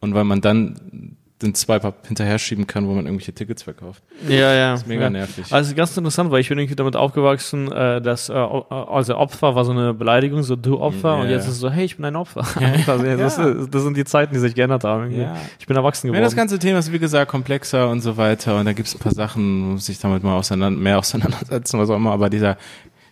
und 0.00 0.14
weil 0.14 0.24
man 0.24 0.40
dann 0.40 1.16
den 1.42 1.54
Swipe 1.54 1.92
hinterher 2.06 2.38
schieben 2.38 2.66
kann, 2.66 2.86
wo 2.86 2.92
man 2.92 3.06
irgendwelche 3.06 3.32
Tickets 3.32 3.62
verkauft. 3.62 4.02
Ja, 4.28 4.52
ja. 4.54 4.74
ist 4.74 4.86
mega 4.86 5.02
ja. 5.02 5.10
nervig. 5.10 5.52
Also 5.52 5.74
ganz 5.74 5.96
interessant, 5.96 6.30
weil 6.30 6.40
ich 6.40 6.48
bin 6.48 6.58
irgendwie 6.58 6.76
damit 6.76 6.96
aufgewachsen, 6.96 7.70
äh, 7.70 8.00
dass 8.00 8.28
äh, 8.28 8.32
also 8.32 9.16
Opfer 9.16 9.54
war 9.54 9.64
so 9.64 9.72
eine 9.72 9.94
Beleidigung, 9.94 10.42
so 10.42 10.56
du 10.56 10.80
Opfer, 10.80 11.16
Ja, 11.16 11.22
und 11.22 11.28
jetzt 11.28 11.44
ja. 11.44 11.48
ist 11.48 11.54
es 11.54 11.58
so, 11.58 11.70
hey, 11.70 11.84
ich 11.84 11.96
bin 11.96 12.04
ein 12.04 12.16
Opfer. 12.16 12.40
also, 12.86 13.04
ja, 13.04 13.16
das, 13.16 13.36
Ja. 13.36 13.54
das 13.54 13.82
sind 13.82 13.96
die 13.96 14.04
Zeiten, 14.04 14.34
die 14.34 14.40
sich 14.40 14.54
geändert 14.54 14.84
haben. 14.84 15.10
Ja. 15.10 15.36
Ich 15.58 15.66
bin 15.66 15.76
erwachsen 15.76 16.06
Ja, 16.06 16.12
geworden. 16.12 16.24
das 16.24 16.36
ganze 16.36 16.58
Thema 16.58 16.78
ist 16.78 16.92
wie 16.92 16.98
gesagt 16.98 17.30
komplexer 17.30 17.88
und 17.88 18.00
so 18.00 18.16
weiter 18.16 18.58
und 18.58 18.66
da 18.66 18.72
gibt 18.72 18.88
es 18.88 18.94
ein 18.94 18.98
paar 18.98 19.14
Sachen, 19.14 19.72
muss 19.72 19.88
ich 19.88 19.98
damit 19.98 20.22
mal 20.22 20.36
auseinander, 20.36 20.78
mehr 20.80 20.98
auseinandersetzen, 21.00 21.78
was 21.78 21.90
auch 21.90 21.96
immer, 21.96 22.12
aber 22.12 22.30
dieser, 22.30 22.56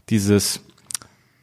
dieses 0.09 0.61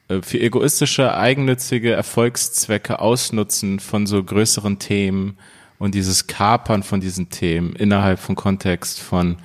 äh, 0.08 0.22
für 0.22 0.40
egoistische, 0.40 1.14
eigennützige 1.14 1.92
Erfolgszwecke 1.92 3.00
ausnutzen 3.00 3.78
von 3.80 4.06
so 4.06 4.22
größeren 4.22 4.78
Themen 4.78 5.36
und 5.78 5.94
dieses 5.94 6.26
Kapern 6.26 6.82
von 6.82 7.00
diesen 7.00 7.28
Themen 7.28 7.74
innerhalb 7.74 8.18
von 8.18 8.34
Kontext 8.34 9.00
von 9.00 9.36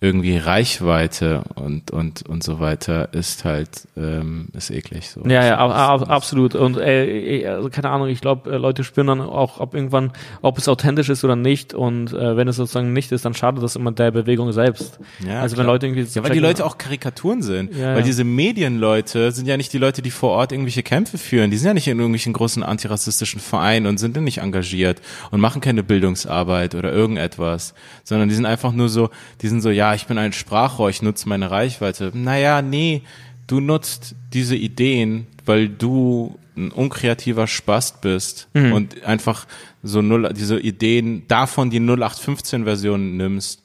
irgendwie 0.00 0.36
Reichweite 0.36 1.42
und 1.56 1.90
und 1.90 2.22
und 2.28 2.44
so 2.44 2.60
weiter 2.60 3.12
ist 3.12 3.44
halt 3.44 3.88
ähm, 3.96 4.46
ist 4.52 4.70
eklig 4.70 5.10
so. 5.10 5.22
Ja, 5.24 5.44
ja, 5.44 5.58
ab, 5.58 5.72
ab, 5.72 6.08
absolut. 6.08 6.54
Und 6.54 6.76
äh, 6.76 7.44
also 7.48 7.68
keine 7.68 7.90
Ahnung, 7.90 8.06
ich 8.06 8.20
glaube, 8.20 8.48
äh, 8.48 8.58
Leute 8.58 8.84
spüren 8.84 9.08
dann 9.08 9.20
auch, 9.20 9.58
ob 9.58 9.74
irgendwann, 9.74 10.12
ob 10.40 10.56
es 10.56 10.68
authentisch 10.68 11.08
ist 11.08 11.24
oder 11.24 11.34
nicht. 11.34 11.74
Und 11.74 12.12
äh, 12.12 12.36
wenn 12.36 12.46
es 12.46 12.56
sozusagen 12.56 12.92
nicht 12.92 13.10
ist, 13.10 13.24
dann 13.24 13.34
schadet 13.34 13.60
das 13.60 13.74
immer 13.74 13.90
der 13.90 14.12
Bewegung 14.12 14.52
selbst. 14.52 15.00
Ja, 15.26 15.40
also 15.40 15.56
wenn 15.56 15.64
klar. 15.64 15.74
Leute 15.74 15.86
irgendwie 15.86 16.02
Ja, 16.02 16.22
weil 16.22 16.30
die 16.30 16.38
Leute 16.38 16.64
auch 16.64 16.78
Karikaturen 16.78 17.42
sind. 17.42 17.74
Ja, 17.74 17.88
weil 17.88 17.98
ja. 17.98 18.02
diese 18.02 18.22
Medienleute 18.22 19.32
sind 19.32 19.48
ja 19.48 19.56
nicht 19.56 19.72
die 19.72 19.78
Leute, 19.78 20.00
die 20.00 20.12
vor 20.12 20.30
Ort 20.30 20.52
irgendwelche 20.52 20.84
Kämpfe 20.84 21.18
führen. 21.18 21.50
Die 21.50 21.56
sind 21.56 21.66
ja 21.66 21.74
nicht 21.74 21.88
in 21.88 21.98
irgendwelchen 21.98 22.34
großen 22.34 22.62
antirassistischen 22.62 23.40
Vereinen 23.40 23.86
und 23.86 23.98
sind 23.98 24.16
dann 24.16 24.22
nicht 24.22 24.38
engagiert 24.38 25.00
und 25.32 25.40
machen 25.40 25.60
keine 25.60 25.82
Bildungsarbeit 25.82 26.76
oder 26.76 26.92
irgendetwas, 26.92 27.74
sondern 28.04 28.28
die 28.28 28.36
sind 28.36 28.46
einfach 28.46 28.70
nur 28.70 28.88
so, 28.88 29.10
die 29.42 29.48
sind 29.48 29.60
so, 29.60 29.70
ja, 29.70 29.87
ich 29.94 30.06
bin 30.06 30.18
ein 30.18 30.32
Sprachrohr, 30.32 30.90
ich 30.90 31.02
nutze 31.02 31.28
meine 31.28 31.50
Reichweite. 31.50 32.10
Naja, 32.14 32.62
nee, 32.62 33.02
du 33.46 33.60
nutzt 33.60 34.14
diese 34.32 34.56
Ideen, 34.56 35.26
weil 35.44 35.68
du 35.68 36.38
ein 36.56 36.70
unkreativer 36.72 37.46
Spast 37.46 38.00
bist 38.00 38.48
Mhm. 38.54 38.72
und 38.72 39.04
einfach 39.04 39.46
so 39.82 40.02
null, 40.02 40.32
diese 40.34 40.58
Ideen 40.58 41.22
davon 41.28 41.70
die 41.70 41.80
0815-Version 41.80 43.16
nimmst 43.16 43.62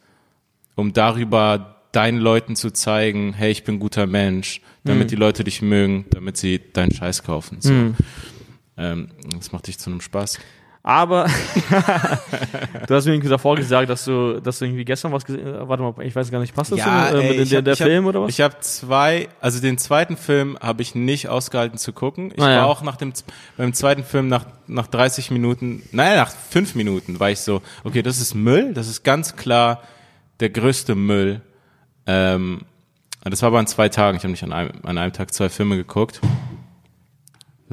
um 0.75 0.91
darüber 0.91 1.75
deinen 1.91 2.17
Leuten 2.17 2.55
zu 2.55 2.71
zeigen, 2.71 3.33
hey, 3.33 3.51
ich 3.51 3.63
bin 3.63 3.77
guter 3.77 4.07
Mensch, 4.07 4.59
damit 4.83 5.11
die 5.11 5.15
Leute 5.15 5.43
dich 5.43 5.61
mögen, 5.61 6.05
damit 6.09 6.35
sie 6.37 6.59
deinen 6.73 6.91
Scheiß 6.91 7.21
kaufen. 7.21 7.57
So. 7.59 7.93
Ähm, 8.77 9.09
das 9.37 9.51
macht 9.51 9.67
dich 9.67 9.77
zu 9.77 9.91
einem 9.91 10.01
Spaß. 10.01 10.39
Aber 10.85 11.27
du 12.87 12.93
hast 12.95 13.05
mir 13.05 13.13
irgendwie 13.13 13.29
davor 13.29 13.55
gesagt, 13.55 13.89
dass 13.89 14.03
du, 14.03 14.41
dass 14.41 14.59
du 14.59 14.65
irgendwie 14.65 14.83
gestern 14.83 15.13
was 15.13 15.23
gesehen 15.23 15.45
Warte 15.69 15.81
mal, 15.81 15.93
ich 16.05 16.13
weiß 16.13 16.29
gar 16.29 16.39
nicht, 16.39 16.53
passt 16.53 16.73
das 16.73 16.79
Ja, 16.79 17.09
so, 17.11 17.17
äh, 17.17 17.21
ey, 17.29 17.37
mit 17.39 17.51
der, 17.51 17.57
hab- 17.59 17.63
der 17.65 17.73
ich 17.73 17.81
hab- 17.81 17.87
Film 17.87 18.05
oder 18.05 18.21
was? 18.23 18.29
Ich 18.29 18.41
habe 18.41 18.59
zwei, 18.59 19.29
also 19.39 19.61
den 19.61 19.77
zweiten 19.77 20.17
Film 20.17 20.57
habe 20.61 20.81
ich 20.81 20.93
nicht 20.93 21.29
ausgehalten 21.29 21.77
zu 21.77 21.93
gucken. 21.93 22.33
Ich 22.35 22.41
Ah, 22.43 22.49
ja. 22.51 22.57
war 22.61 22.67
auch 22.67 22.81
nach 22.81 22.97
dem 22.97 23.13
beim 23.55 23.73
zweiten 23.73 24.03
Film 24.03 24.27
nach 24.27 24.45
nach 24.67 24.87
30 24.87 25.31
Minuten, 25.31 25.83
naja, 25.93 26.15
nach 26.17 26.31
fünf 26.49 26.75
Minuten 26.75 27.17
war 27.19 27.29
ich 27.31 27.39
so, 27.39 27.61
okay, 27.85 28.01
das 28.01 28.19
ist 28.19 28.33
Müll, 28.33 28.73
das 28.73 28.87
ist 28.89 29.03
ganz 29.03 29.35
klar 29.37 29.81
der 30.41 30.49
größte 30.49 30.95
Müll. 30.95 31.39
Ähm, 32.07 32.61
das 33.23 33.41
war 33.41 33.47
aber 33.47 33.59
an 33.59 33.67
zwei 33.67 33.87
Tagen. 33.87 34.17
Ich 34.17 34.23
habe 34.23 34.31
nicht 34.31 34.43
an 34.43 34.51
einem, 34.51 34.71
an 34.83 34.97
einem 34.97 35.13
Tag 35.13 35.33
zwei 35.33 35.47
Filme 35.47 35.77
geguckt. 35.77 36.19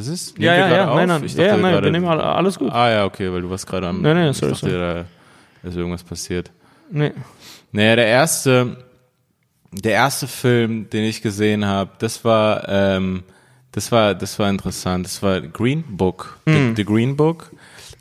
Was 0.01 0.09
ist? 0.09 0.39
Nehmen 0.39 0.47
ja, 0.47 0.55
ja, 0.69 0.77
ja, 0.77 0.89
auf? 0.89 0.97
nein, 0.97 1.09
nein, 1.09 1.25
Ich 1.25 1.35
ja, 1.35 1.43
ja, 1.43 1.49
dachte 1.51 1.63
nein, 1.63 1.83
wir 1.85 1.91
nehmen 1.91 2.07
alle- 2.07 2.23
alles 2.25 2.59
gut. 2.59 2.73
Ah 2.73 2.91
ja, 2.91 3.05
okay, 3.05 3.31
weil 3.33 3.43
du 3.43 3.51
warst 3.51 3.67
gerade 3.67 3.87
am. 3.89 4.01
Nein, 4.01 4.17
nein, 4.17 4.31
ich 4.31 4.37
sorry, 4.39 4.53
dachte, 4.53 5.07
da 5.63 5.69
ist 5.69 5.77
irgendwas 5.77 6.03
passiert. 6.03 6.51
Nee. 6.91 7.13
Naja, 7.73 7.97
der 7.97 8.07
erste, 8.07 8.79
der 9.73 9.93
erste 9.93 10.27
Film, 10.27 10.89
den 10.91 11.05
ich 11.05 11.23
gesehen 11.23 11.65
habe, 11.67 11.91
das 11.99 12.25
war, 12.25 12.67
ähm, 12.69 13.23
das 13.73 13.93
war, 13.93 14.15
das 14.15 14.39
war 14.39 14.49
interessant. 14.51 15.05
Das 15.07 15.23
war 15.23 15.41
Green 15.41 15.85
Book, 15.87 16.39
Hm. 16.47 16.71
the, 16.71 16.83
the 16.83 16.85
Green 16.85 17.17
Book, 17.17 17.51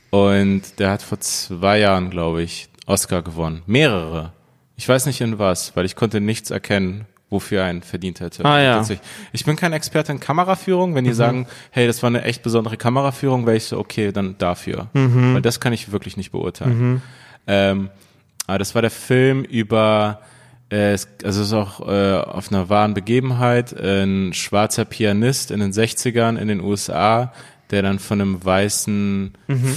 und 0.10 0.80
der 0.80 0.90
hat 0.92 1.02
vor 1.02 1.20
zwei 1.20 1.80
Jahren, 1.80 2.10
glaube 2.10 2.42
ich, 2.42 2.70
Oscar 2.88 3.22
gewonnen. 3.22 3.62
Mehrere. 3.68 4.32
Ich 4.78 4.88
weiß 4.88 5.06
nicht 5.06 5.22
in 5.22 5.38
was, 5.38 5.76
weil 5.76 5.86
ich 5.86 5.96
konnte 5.96 6.22
nichts 6.22 6.50
erkennen, 6.50 7.06
wofür 7.30 7.62
er 7.62 7.66
einen 7.66 7.82
verdient 7.82 8.20
hätte. 8.20 8.44
Ah, 8.44 8.60
ja. 8.60 8.82
Mhm. 8.82 8.98
Ich 9.34 9.46
bin 9.46 9.56
kein 9.56 9.74
Experte 9.74 10.12
in 10.12 10.20
Kameraführung. 10.20 10.96
Wenn 10.96 11.06
die 11.06 11.14
sagen, 11.14 11.48
hey, 11.72 11.86
das 11.88 12.02
war 12.02 12.08
eine 12.08 12.24
echt 12.24 12.42
besondere 12.44 12.78
Kameraführung, 12.78 13.46
wäre 13.46 13.58
ich 13.58 13.66
so, 13.66 13.78
okay, 13.78 14.12
dann 14.12 14.36
dafür. 14.38 14.88
Mhm. 14.94 15.36
Weil 15.36 15.42
das 15.42 15.60
kann 15.60 15.74
ich 15.74 15.92
wirklich 15.92 16.18
nicht 16.18 16.32
beurteilen. 16.32 17.02
Ähm, 17.48 17.90
aber 18.48 18.58
das 18.58 18.74
war 18.74 18.82
der 18.82 18.92
Film 18.92 19.44
über, 19.44 20.22
äh, 20.72 20.94
es, 20.94 21.08
also 21.24 21.42
es 21.42 21.48
ist 21.48 21.54
auch 21.54 21.88
äh, 21.88 22.16
auf 22.16 22.52
einer 22.52 22.68
wahren 22.70 22.96
Begebenheit, 22.96 23.80
ein 23.80 24.34
schwarzer 24.34 24.86
Pianist 24.86 25.52
in 25.52 25.60
den 25.60 25.72
60ern 25.72 26.36
in 26.38 26.48
den 26.48 26.60
USA, 26.60 27.32
der 27.72 27.84
dann 27.84 28.00
von 28.00 28.20
einem 28.20 28.44
weißen 28.44 29.32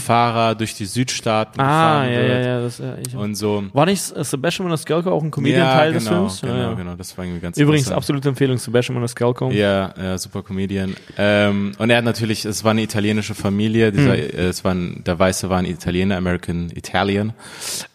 Fahrer 0.04 0.54
durch 0.54 0.74
die 0.74 0.86
Südstaaten 0.86 1.60
Mhm. 1.60 1.66
Ah, 1.66 2.04
gefahren 2.04 2.12
ja, 2.12 2.18
wird. 2.20 2.30
ja, 2.30 2.40
ja, 2.46 2.60
das, 2.62 2.78
ja 2.78 2.96
ich, 3.06 3.14
Und 3.14 3.34
so. 3.34 3.64
War 3.74 3.84
nicht 3.86 4.02
Sebastian 4.02 4.66
Maniscalco 4.68 5.10
auch 5.10 5.22
ein 5.22 5.30
Comedian-Teil 5.30 5.92
des 5.92 6.04
genau, 6.04 6.16
Films? 6.28 6.40
Genau, 6.40 6.54
ja, 6.54 6.60
ja. 6.62 6.74
genau, 6.74 6.94
das 6.94 7.16
war 7.18 7.24
irgendwie 7.24 7.40
ganz 7.40 7.58
Übrigens, 7.58 7.90
absolute 7.92 8.28
Empfehlung, 8.30 8.56
Sebastian 8.58 8.94
Maniscalco. 8.94 9.50
Ja, 9.50 9.92
ja, 10.00 10.16
super 10.18 10.42
Comedian. 10.42 10.94
Ähm, 11.18 11.72
und 11.78 11.90
er 11.90 11.98
hat 11.98 12.04
natürlich, 12.04 12.44
es 12.46 12.64
war 12.64 12.70
eine 12.70 12.82
italienische 12.82 13.34
Familie, 13.34 13.92
dieser, 13.92 14.14
Hm. 14.14 14.20
äh, 14.20 14.46
es 14.48 14.64
waren, 14.64 15.02
der 15.04 15.18
Weiße 15.18 15.50
war 15.50 15.58
ein 15.58 15.66
Italiener, 15.66 16.16
American 16.16 16.70
Italian. 16.74 17.34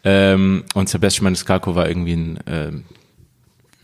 Ähm, 0.04 0.64
und 0.76 0.90
Sebastian 0.90 1.24
Maniscalco 1.24 1.74
war 1.76 1.88
irgendwie 1.88 2.14
ein, 2.14 2.40
ähm, 2.46 2.84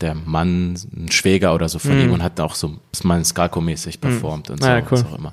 der 0.00 0.14
Mann, 0.14 0.74
ein 0.94 1.10
Schwäger 1.10 1.54
oder 1.54 1.68
so 1.68 1.78
von 1.78 1.98
ihm 1.98 2.12
und 2.12 2.22
hat 2.22 2.38
auch 2.40 2.54
so 2.56 2.76
Maniscalco-mäßig 3.02 4.00
performt 4.00 4.50
und 4.50 4.60
so, 4.62 4.66
Hm. 4.68 4.72
Ah, 4.74 4.78
ja, 4.78 4.82
cool. 4.84 4.90
was 4.92 5.04
auch 5.06 5.18
immer. 5.18 5.32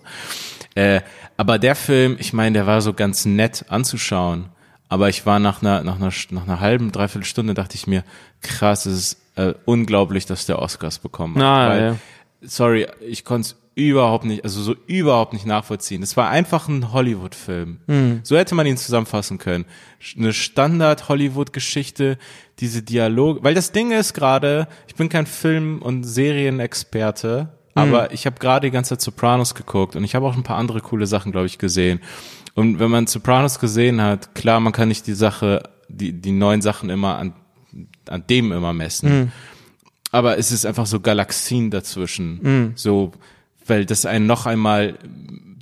Äh, 0.76 1.02
aber 1.38 1.60
der 1.60 1.76
Film, 1.76 2.16
ich 2.20 2.34
meine, 2.34 2.54
der 2.54 2.68
war 2.68 2.82
so 2.82 2.94
ganz 2.94 3.26
nett 3.26 3.66
anzuschauen. 3.70 4.50
Aber 4.90 5.08
ich 5.08 5.26
war 5.26 5.40
nach 5.40 5.62
einer, 5.62 5.84
nach 5.84 5.96
einer, 5.96 6.12
nach 6.32 6.44
einer 6.44 6.60
halben, 6.60 6.92
dreiviertel 6.92 7.26
Stunde, 7.26 7.54
dachte 7.54 7.76
ich 7.76 7.88
mir, 7.88 8.04
krass, 8.42 8.86
es 8.86 8.98
ist 8.98 9.22
äh, 9.36 9.54
unglaublich, 9.64 10.26
dass 10.26 10.46
der 10.46 10.60
Oscars 10.60 11.00
bekommen 11.00 11.38
hat. 11.38 11.44
Ah, 11.44 11.70
weil, 11.70 11.82
ja. 11.82 11.96
Sorry, 12.42 12.88
ich 13.00 13.24
konnte 13.24 13.50
es 13.50 13.56
überhaupt 13.76 14.26
nicht, 14.26 14.44
also 14.44 14.62
so 14.62 14.76
überhaupt 14.88 15.34
nicht 15.34 15.46
nachvollziehen. 15.46 16.04
Es 16.04 16.18
war 16.18 16.30
einfach 16.30 16.68
ein 16.68 16.92
Hollywood-Film. 16.92 17.80
Hm. 17.88 18.20
So 18.24 18.38
hätte 18.38 18.54
man 18.56 18.66
ihn 18.66 18.78
zusammenfassen 18.78 19.38
können. 19.38 19.66
Eine 20.18 20.34
Standard-Hollywood-Geschichte, 20.34 22.18
diese 22.60 22.84
Dialoge, 22.84 23.44
weil 23.44 23.54
das 23.54 23.72
Ding 23.72 23.92
ist 23.92 24.14
gerade, 24.14 24.68
ich 24.88 24.96
bin 24.96 25.08
kein 25.08 25.26
Film- 25.26 25.82
und 25.82 26.04
Serienexperte, 26.04 27.50
aber 27.76 28.12
ich 28.14 28.26
habe 28.26 28.40
gerade 28.40 28.68
die 28.68 28.72
ganze 28.72 28.90
Zeit 28.90 29.02
Sopranos 29.02 29.56
geguckt 29.56 29.96
und 29.96 30.04
ich 30.04 30.16
habe 30.16 30.26
auch 30.26 30.36
ein 30.36 30.44
paar 30.44 30.58
andere 30.58 30.82
coole 30.82 31.08
Sachen, 31.08 31.32
glaube 31.32 31.48
ich, 31.48 31.58
gesehen. 31.58 32.00
Und 32.54 32.80
wenn 32.80 32.92
man 32.92 33.08
Sopranos 33.08 33.60
gesehen 33.60 34.02
hat, 34.02 34.36
klar, 34.36 34.60
man 34.60 34.74
kann 34.74 34.90
nicht 34.90 35.08
die 35.08 35.14
Sache, 35.14 35.64
die, 35.88 36.12
die 36.14 36.32
neuen 36.32 36.62
Sachen 36.62 36.90
immer 36.90 37.18
an, 37.18 37.34
an 38.10 38.24
dem 38.30 38.52
immer 38.52 38.74
messen. 38.74 39.10
Aber 40.12 40.38
es 40.38 40.52
ist 40.52 40.66
einfach 40.66 40.86
so 40.86 41.00
Galaxien 41.00 41.72
dazwischen. 41.72 42.40
So, 42.76 43.14
weil 43.66 43.86
das 43.86 44.06
ein 44.06 44.26
noch 44.26 44.46
einmal, 44.46 44.98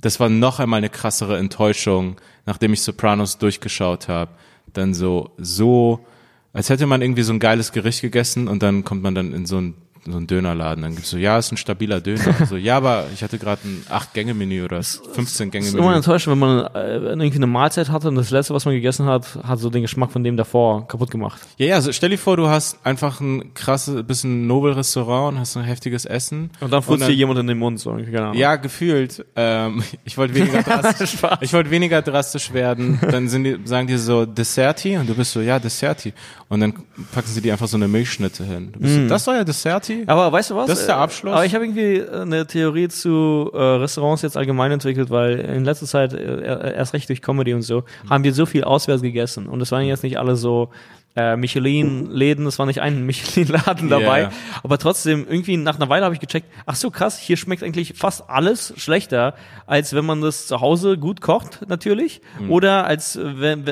das 0.00 0.18
war 0.18 0.28
noch 0.28 0.58
einmal 0.58 0.78
eine 0.78 0.90
krassere 0.90 1.38
Enttäuschung, 1.38 2.16
nachdem 2.46 2.72
ich 2.72 2.82
Sopranos 2.82 3.38
durchgeschaut 3.38 4.08
habe. 4.08 4.32
Dann 4.72 4.94
so, 4.94 5.30
so, 5.38 6.04
als 6.52 6.70
hätte 6.70 6.86
man 6.86 7.02
irgendwie 7.02 7.22
so 7.22 7.32
ein 7.32 7.38
geiles 7.38 7.70
Gericht 7.70 8.00
gegessen 8.00 8.48
und 8.48 8.62
dann 8.62 8.82
kommt 8.82 9.02
man 9.02 9.14
dann 9.14 9.32
in 9.32 9.46
so 9.46 9.58
ein 9.60 9.74
so 10.06 10.16
ein 10.16 10.26
Dönerladen, 10.26 10.82
dann 10.82 10.94
gibt's 10.94 11.10
so, 11.10 11.16
ja, 11.18 11.38
ist 11.38 11.52
ein 11.52 11.56
stabiler 11.56 12.00
Döner. 12.00 12.46
so, 12.48 12.56
ja, 12.56 12.76
aber 12.76 13.06
ich 13.12 13.22
hatte 13.22 13.38
gerade 13.38 13.60
ein 13.64 13.84
8-Gänge-Menü 13.90 14.64
oder 14.64 14.82
15 14.82 15.50
Es 15.54 15.66
ist 15.68 15.74
immer 15.74 15.94
enttäuschend, 15.94 16.32
wenn 16.32 16.38
man 16.38 16.66
äh, 16.74 16.96
irgendwie 16.96 17.36
eine 17.36 17.46
Mahlzeit 17.46 17.90
hatte 17.90 18.08
und 18.08 18.14
das 18.14 18.30
letzte, 18.30 18.54
was 18.54 18.64
man 18.64 18.74
gegessen 18.74 19.06
hat, 19.06 19.26
hat 19.42 19.58
so 19.58 19.68
den 19.68 19.82
Geschmack 19.82 20.10
von 20.10 20.24
dem 20.24 20.36
davor 20.36 20.88
kaputt 20.88 21.10
gemacht. 21.10 21.40
Ja, 21.58 21.66
ja, 21.66 21.74
also 21.74 21.92
stell 21.92 22.08
dir 22.10 22.18
vor, 22.18 22.36
du 22.36 22.48
hast 22.48 22.78
einfach 22.84 23.20
ein 23.20 23.52
krasses, 23.54 24.02
bisschen 24.04 24.46
Nobel-Restaurant 24.46 25.34
und 25.34 25.40
hast 25.40 25.56
ein 25.56 25.64
heftiges 25.64 26.04
Essen. 26.06 26.50
Und 26.60 26.72
dann 26.72 26.82
dann- 27.00 27.08
dir 27.10 27.14
jemand 27.14 27.38
in 27.40 27.46
den 27.46 27.58
Mund, 27.58 27.78
so, 27.78 27.92
keine 27.92 28.22
Ahnung. 28.22 28.34
Ja, 28.36 28.56
gefühlt. 28.56 29.24
Ähm, 29.36 29.82
ich 30.04 30.16
wollte 30.16 30.34
weniger 30.34 30.62
drastisch. 30.62 31.16
Ich 31.40 31.52
wollte 31.52 31.70
weniger 31.70 32.02
drastisch 32.02 32.52
werden. 32.52 32.98
Dann 33.02 33.28
sind 33.28 33.44
die, 33.44 33.58
sagen 33.64 33.86
die 33.86 33.96
so 33.96 34.24
Desserti 34.24 34.96
und 34.96 35.08
du 35.08 35.14
bist 35.14 35.32
so 35.32 35.40
ja 35.40 35.58
Desserti 35.58 36.12
und 36.48 36.60
dann 36.60 36.72
packen 37.12 37.28
sie 37.28 37.40
dir 37.40 37.52
einfach 37.52 37.68
so 37.68 37.76
eine 37.76 37.88
Milchschnitte 37.88 38.44
hin. 38.44 38.72
Du 38.72 38.80
bist 38.80 38.94
so, 38.94 39.08
das 39.08 39.24
soll 39.24 39.34
ja 39.36 39.44
Desserti. 39.44 39.89
Aber 40.06 40.30
weißt 40.32 40.50
du 40.50 40.56
was? 40.56 40.66
Das 40.66 40.80
ist 40.80 40.86
der 40.86 40.96
Äh, 40.96 40.98
Abschluss? 40.98 41.32
Aber 41.34 41.44
ich 41.44 41.54
habe 41.54 41.64
irgendwie 41.64 41.96
äh, 41.98 42.20
eine 42.22 42.46
Theorie 42.46 42.88
zu 42.88 43.50
äh, 43.52 43.58
Restaurants 43.58 44.22
jetzt 44.22 44.36
allgemein 44.36 44.70
entwickelt, 44.72 45.10
weil 45.10 45.38
in 45.40 45.64
letzter 45.64 45.86
Zeit, 45.86 46.12
äh, 46.12 46.74
erst 46.74 46.94
recht 46.94 47.08
durch 47.08 47.22
Comedy 47.22 47.54
und 47.54 47.62
so, 47.62 47.84
haben 48.08 48.24
wir 48.24 48.32
so 48.32 48.46
viel 48.46 48.64
auswärts 48.64 49.02
gegessen. 49.02 49.46
Und 49.46 49.60
es 49.60 49.72
waren 49.72 49.84
jetzt 49.84 50.02
nicht 50.02 50.18
alle 50.18 50.36
so 50.36 50.70
äh, 51.16 51.36
Michelin-Läden, 51.36 52.46
es 52.46 52.58
war 52.58 52.66
nicht 52.66 52.80
ein 52.80 53.02
Michelin-Laden 53.06 53.88
dabei. 53.88 54.20
Yeah. 54.22 54.32
Aber 54.62 54.78
trotzdem, 54.78 55.26
irgendwie 55.28 55.56
nach 55.56 55.76
einer 55.76 55.88
Weile 55.88 56.04
habe 56.04 56.14
ich 56.14 56.20
gecheckt, 56.20 56.46
ach 56.66 56.76
so 56.76 56.90
krass, 56.90 57.18
hier 57.18 57.36
schmeckt 57.36 57.62
eigentlich 57.62 57.94
fast 57.96 58.28
alles 58.30 58.72
schlechter, 58.76 59.34
als 59.66 59.92
wenn 59.94 60.04
man 60.06 60.20
das 60.20 60.46
zu 60.46 60.60
Hause 60.60 60.98
gut 60.98 61.20
kocht, 61.20 61.60
natürlich. 61.68 62.20
Mhm. 62.40 62.50
Oder 62.50 62.84
als 62.86 63.18
wenn, 63.20 63.66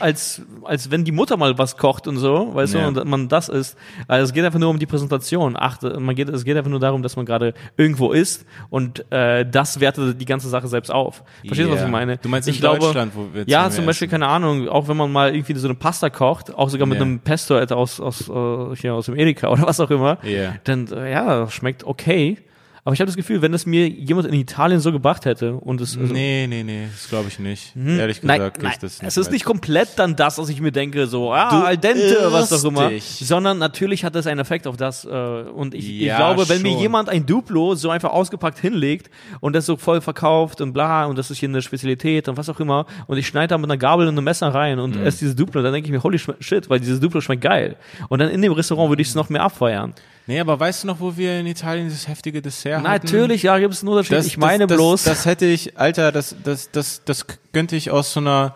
als, 0.00 0.42
als 0.64 0.90
wenn 0.90 1.04
die 1.04 1.12
Mutter 1.12 1.36
mal 1.36 1.56
was 1.58 1.76
kocht 1.76 2.08
und 2.08 2.16
so, 2.18 2.54
weißt 2.54 2.74
Ja. 2.74 2.90
du, 2.90 3.00
und 3.00 3.08
man 3.08 3.28
das 3.28 3.48
isst. 3.48 3.76
Also 4.08 4.24
es 4.24 4.32
geht 4.32 4.44
einfach 4.44 4.58
nur 4.58 4.70
um 4.70 4.78
die 4.78 4.86
Präsentation. 4.86 5.56
Achte, 5.56 6.00
man 6.00 6.14
geht, 6.14 6.28
es 6.28 6.44
geht 6.44 6.56
einfach 6.56 6.70
nur 6.70 6.80
darum, 6.80 7.02
dass 7.02 7.16
man 7.16 7.26
gerade 7.26 7.54
irgendwo 7.76 8.12
ist 8.12 8.44
und 8.70 9.04
äh, 9.12 9.46
das 9.48 9.80
wertet 9.80 10.20
die 10.20 10.24
ganze 10.24 10.48
Sache 10.48 10.68
selbst 10.68 10.90
auf. 10.90 11.22
Verstehst 11.46 11.68
du, 11.68 11.72
was 11.72 11.80
Ja. 11.80 11.86
ich 11.86 11.92
meine? 11.92 12.16
Du 12.18 12.28
meinst 12.28 12.48
ich 12.48 12.56
in 12.56 12.60
glaube, 12.62 12.80
Deutschland, 12.80 13.12
wo 13.14 13.28
wir 13.32 13.44
Ja, 13.46 13.68
zu 13.70 13.76
zum 13.76 13.86
Beispiel, 13.86 14.06
essen. 14.06 14.12
keine 14.20 14.26
Ahnung, 14.28 14.68
auch 14.68 14.88
wenn 14.88 14.96
man 14.96 15.10
mal 15.12 15.34
irgendwie 15.34 15.54
so 15.54 15.68
eine 15.68 15.74
Pasta 15.76 16.10
kocht, 16.10 16.54
auch 16.54 16.71
sogar 16.72 16.86
mit 16.88 16.98
Ja. 16.98 17.04
einem 17.04 17.20
Pesto 17.20 17.56
aus, 17.58 18.00
aus, 18.00 18.28
äh, 18.28 18.76
hier 18.76 18.94
aus 18.94 19.06
dem 19.06 19.16
Edeka 19.16 19.48
oder 19.48 19.62
was 19.62 19.78
auch 19.80 19.90
immer, 19.90 20.18
Ja. 20.24 20.54
dann, 20.64 20.88
äh, 20.88 21.12
ja, 21.12 21.48
schmeckt 21.48 21.84
okay. 21.84 22.38
Aber 22.84 22.94
ich 22.94 23.00
habe 23.00 23.06
das 23.06 23.14
Gefühl, 23.16 23.42
wenn 23.42 23.54
es 23.54 23.64
mir 23.64 23.86
jemand 23.88 24.26
in 24.26 24.34
Italien 24.34 24.80
so 24.80 24.90
gebracht 24.90 25.24
hätte 25.24 25.54
und 25.54 25.80
es 25.80 25.96
also, 25.96 26.12
Nee, 26.12 26.46
nee, 26.48 26.64
nee, 26.64 26.88
das 26.90 27.08
glaube 27.08 27.28
ich 27.28 27.38
nicht. 27.38 27.76
Ehrlich 27.76 28.24
Nein, 28.24 28.38
gesagt, 28.40 28.60
nein, 28.60 28.72
ich 28.72 28.78
das 28.80 28.98
es 29.00 29.16
ist 29.16 29.30
nicht 29.30 29.44
komplett 29.44 29.90
dann 30.00 30.16
das, 30.16 30.36
was 30.38 30.48
ich 30.48 30.60
mir 30.60 30.72
denke, 30.72 31.06
so, 31.06 31.32
ah, 31.32 31.48
Du 31.50 31.64
al 31.64 31.76
dente, 31.78 32.18
was 32.32 32.52
auch 32.52 32.64
immer, 32.68 32.88
dich. 32.88 33.04
sondern 33.04 33.58
natürlich 33.58 34.04
hat 34.04 34.16
das 34.16 34.26
einen 34.26 34.40
Effekt 34.40 34.66
auf 34.66 34.76
das, 34.76 35.04
äh, 35.04 35.08
und 35.08 35.74
ich, 35.74 35.88
ich 35.88 36.00
Ja, 36.00 36.16
glaube, 36.16 36.48
wenn 36.48 36.60
mir 36.62 36.70
schon. 36.72 36.80
jemand 36.80 37.08
ein 37.08 37.24
Duplo 37.24 37.76
so 37.76 37.88
einfach 37.90 38.10
ausgepackt 38.10 38.58
hinlegt 38.58 39.10
und 39.38 39.54
das 39.54 39.64
so 39.66 39.76
voll 39.76 40.00
verkauft 40.00 40.60
und 40.60 40.72
bla, 40.72 41.04
und 41.06 41.16
das 41.16 41.30
ist 41.30 41.38
hier 41.38 41.50
eine 41.50 41.62
Spezialität 41.62 42.26
und 42.28 42.36
was 42.36 42.48
auch 42.48 42.58
immer, 42.58 42.86
und 43.06 43.16
ich 43.16 43.28
schneide 43.28 43.48
da 43.48 43.58
mit 43.58 43.70
einer 43.70 43.78
Gabel 43.78 44.08
und 44.08 44.14
einem 44.18 44.24
Messer 44.24 44.48
rein 44.52 44.80
und 44.80 44.96
Mhm. 44.96 45.06
esse 45.06 45.20
dieses 45.20 45.36
Duplo, 45.36 45.62
dann 45.62 45.72
denke 45.72 45.86
ich 45.86 45.92
mir, 45.92 46.02
holy 46.02 46.18
shit, 46.40 46.68
weil 46.68 46.80
dieses 46.80 46.98
Duplo 46.98 47.20
schmeckt 47.20 47.42
geil. 47.42 47.76
Und 48.08 48.18
dann 48.18 48.28
in 48.30 48.42
dem 48.42 48.50
Restaurant 48.52 48.88
würde 48.90 49.02
ich 49.02 49.08
es 49.08 49.14
noch 49.14 49.28
mehr 49.28 49.44
abfeiern. 49.44 49.94
Nee, 50.26 50.38
aber 50.40 50.58
weißt 50.58 50.84
du 50.84 50.86
noch, 50.86 51.00
wo 51.00 51.16
wir 51.16 51.40
in 51.40 51.46
Italien 51.46 51.88
dieses 51.88 52.06
heftige 52.06 52.40
Dessert 52.40 52.74
hatten? 52.76 52.84
Natürlich, 52.84 53.42
ja, 53.42 53.58
gibt 53.58 53.74
es 53.74 53.82
einen 53.82 53.88
Unterschied. 53.88 54.16
Das, 54.18 54.26
ich 54.26 54.36
meine 54.38 54.66
das, 54.66 54.76
bloß, 54.76 55.02
Das, 55.04 55.18
das 55.18 55.26
hätte 55.26 55.46
ich, 55.46 55.76
Alter, 55.78 56.12
das, 56.12 56.36
das, 56.44 56.70
das, 56.70 57.02
das 57.04 57.26
könnte 57.52 57.74
ich 57.76 57.90
aus 57.90 58.12
so 58.12 58.20
einer 58.20 58.54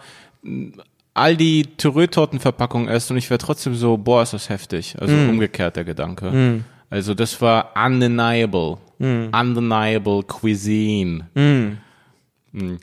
Aldi 1.14 1.66
Törö-Tortenverpackung 1.76 2.88
essen 2.88 3.14
und 3.14 3.18
ich 3.18 3.30
wäre 3.30 3.38
trotzdem 3.38 3.74
so, 3.74 3.96
boah, 3.96 4.22
ist 4.22 4.32
das 4.34 4.48
heftig. 4.48 4.96
Also 5.00 5.14
Mm. 5.14 5.30
umgekehrt 5.30 5.76
der 5.76 5.84
Gedanke. 5.84 6.62
Also 6.90 7.14
das 7.14 7.40
war 7.40 7.72
undeniable. 7.74 8.76
Mm. 8.98 9.28
Undeniable 9.34 10.22
Cuisine. 10.24 11.26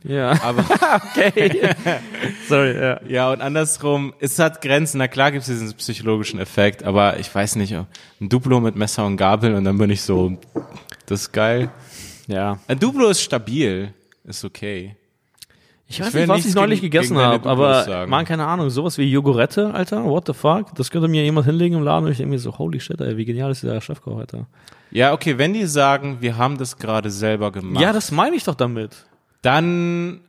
Ja, 0.03 0.31
Aber 0.43 0.63
okay. 1.15 1.69
Sorry, 2.47 2.75
ja. 2.79 2.99
ja, 3.07 3.31
und 3.31 3.41
andersrum, 3.41 4.13
es 4.19 4.37
hat 4.39 4.61
Grenzen. 4.61 4.97
Na 4.99 5.07
klar 5.07 5.31
gibt 5.31 5.41
es 5.41 5.47
diesen 5.47 5.73
psychologischen 5.77 6.39
Effekt, 6.39 6.83
aber 6.83 7.19
ich 7.19 7.33
weiß 7.33 7.55
nicht, 7.55 7.73
ein 7.73 7.87
Duplo 8.29 8.59
mit 8.59 8.75
Messer 8.75 9.05
und 9.05 9.17
Gabel 9.17 9.55
und 9.55 9.63
dann 9.63 9.77
bin 9.77 9.89
ich 9.89 10.01
so, 10.01 10.37
das 11.07 11.21
ist 11.21 11.31
geil. 11.31 11.69
Ja. 12.27 12.59
Ein 12.67 12.79
Duplo 12.79 13.09
ist 13.09 13.21
stabil, 13.21 13.93
ist 14.23 14.45
okay. 14.45 14.95
Ich 15.87 15.99
weiß 15.99 16.13
will 16.13 16.21
nicht, 16.21 16.29
was 16.29 16.45
ich 16.45 16.55
neulich 16.55 16.81
gegen- 16.81 16.91
gegessen 16.91 17.17
habe, 17.17 17.47
aber 17.47 17.83
sagen. 17.83 18.09
man, 18.09 18.25
keine 18.25 18.45
Ahnung, 18.47 18.69
sowas 18.69 18.97
wie 18.97 19.03
Jogurette, 19.11 19.73
Alter, 19.73 20.03
what 20.05 20.25
the 20.27 20.33
fuck? 20.33 20.73
Das 20.75 20.89
könnte 20.89 21.07
mir 21.07 21.23
jemand 21.23 21.45
hinlegen 21.45 21.77
im 21.77 21.83
Laden 21.83 22.05
und 22.05 22.11
ich 22.11 22.17
denke 22.17 22.31
mir 22.31 22.39
so, 22.39 22.57
holy 22.57 22.79
shit, 22.79 22.99
ey, 23.01 23.17
wie 23.17 23.25
genial 23.25 23.51
ist 23.51 23.61
dieser 23.63 23.79
Chefkoch, 23.81 24.17
Alter. 24.17 24.47
Ja, 24.91 25.13
okay, 25.13 25.37
wenn 25.37 25.53
die 25.53 25.65
sagen, 25.65 26.17
wir 26.21 26.37
haben 26.37 26.57
das 26.57 26.77
gerade 26.77 27.09
selber 27.11 27.51
gemacht, 27.51 27.81
Ja, 27.81 27.91
das 27.93 28.11
meine 28.11 28.35
ich 28.35 28.43
doch 28.43 28.55
damit. 28.55 29.05
Dann 29.43 30.21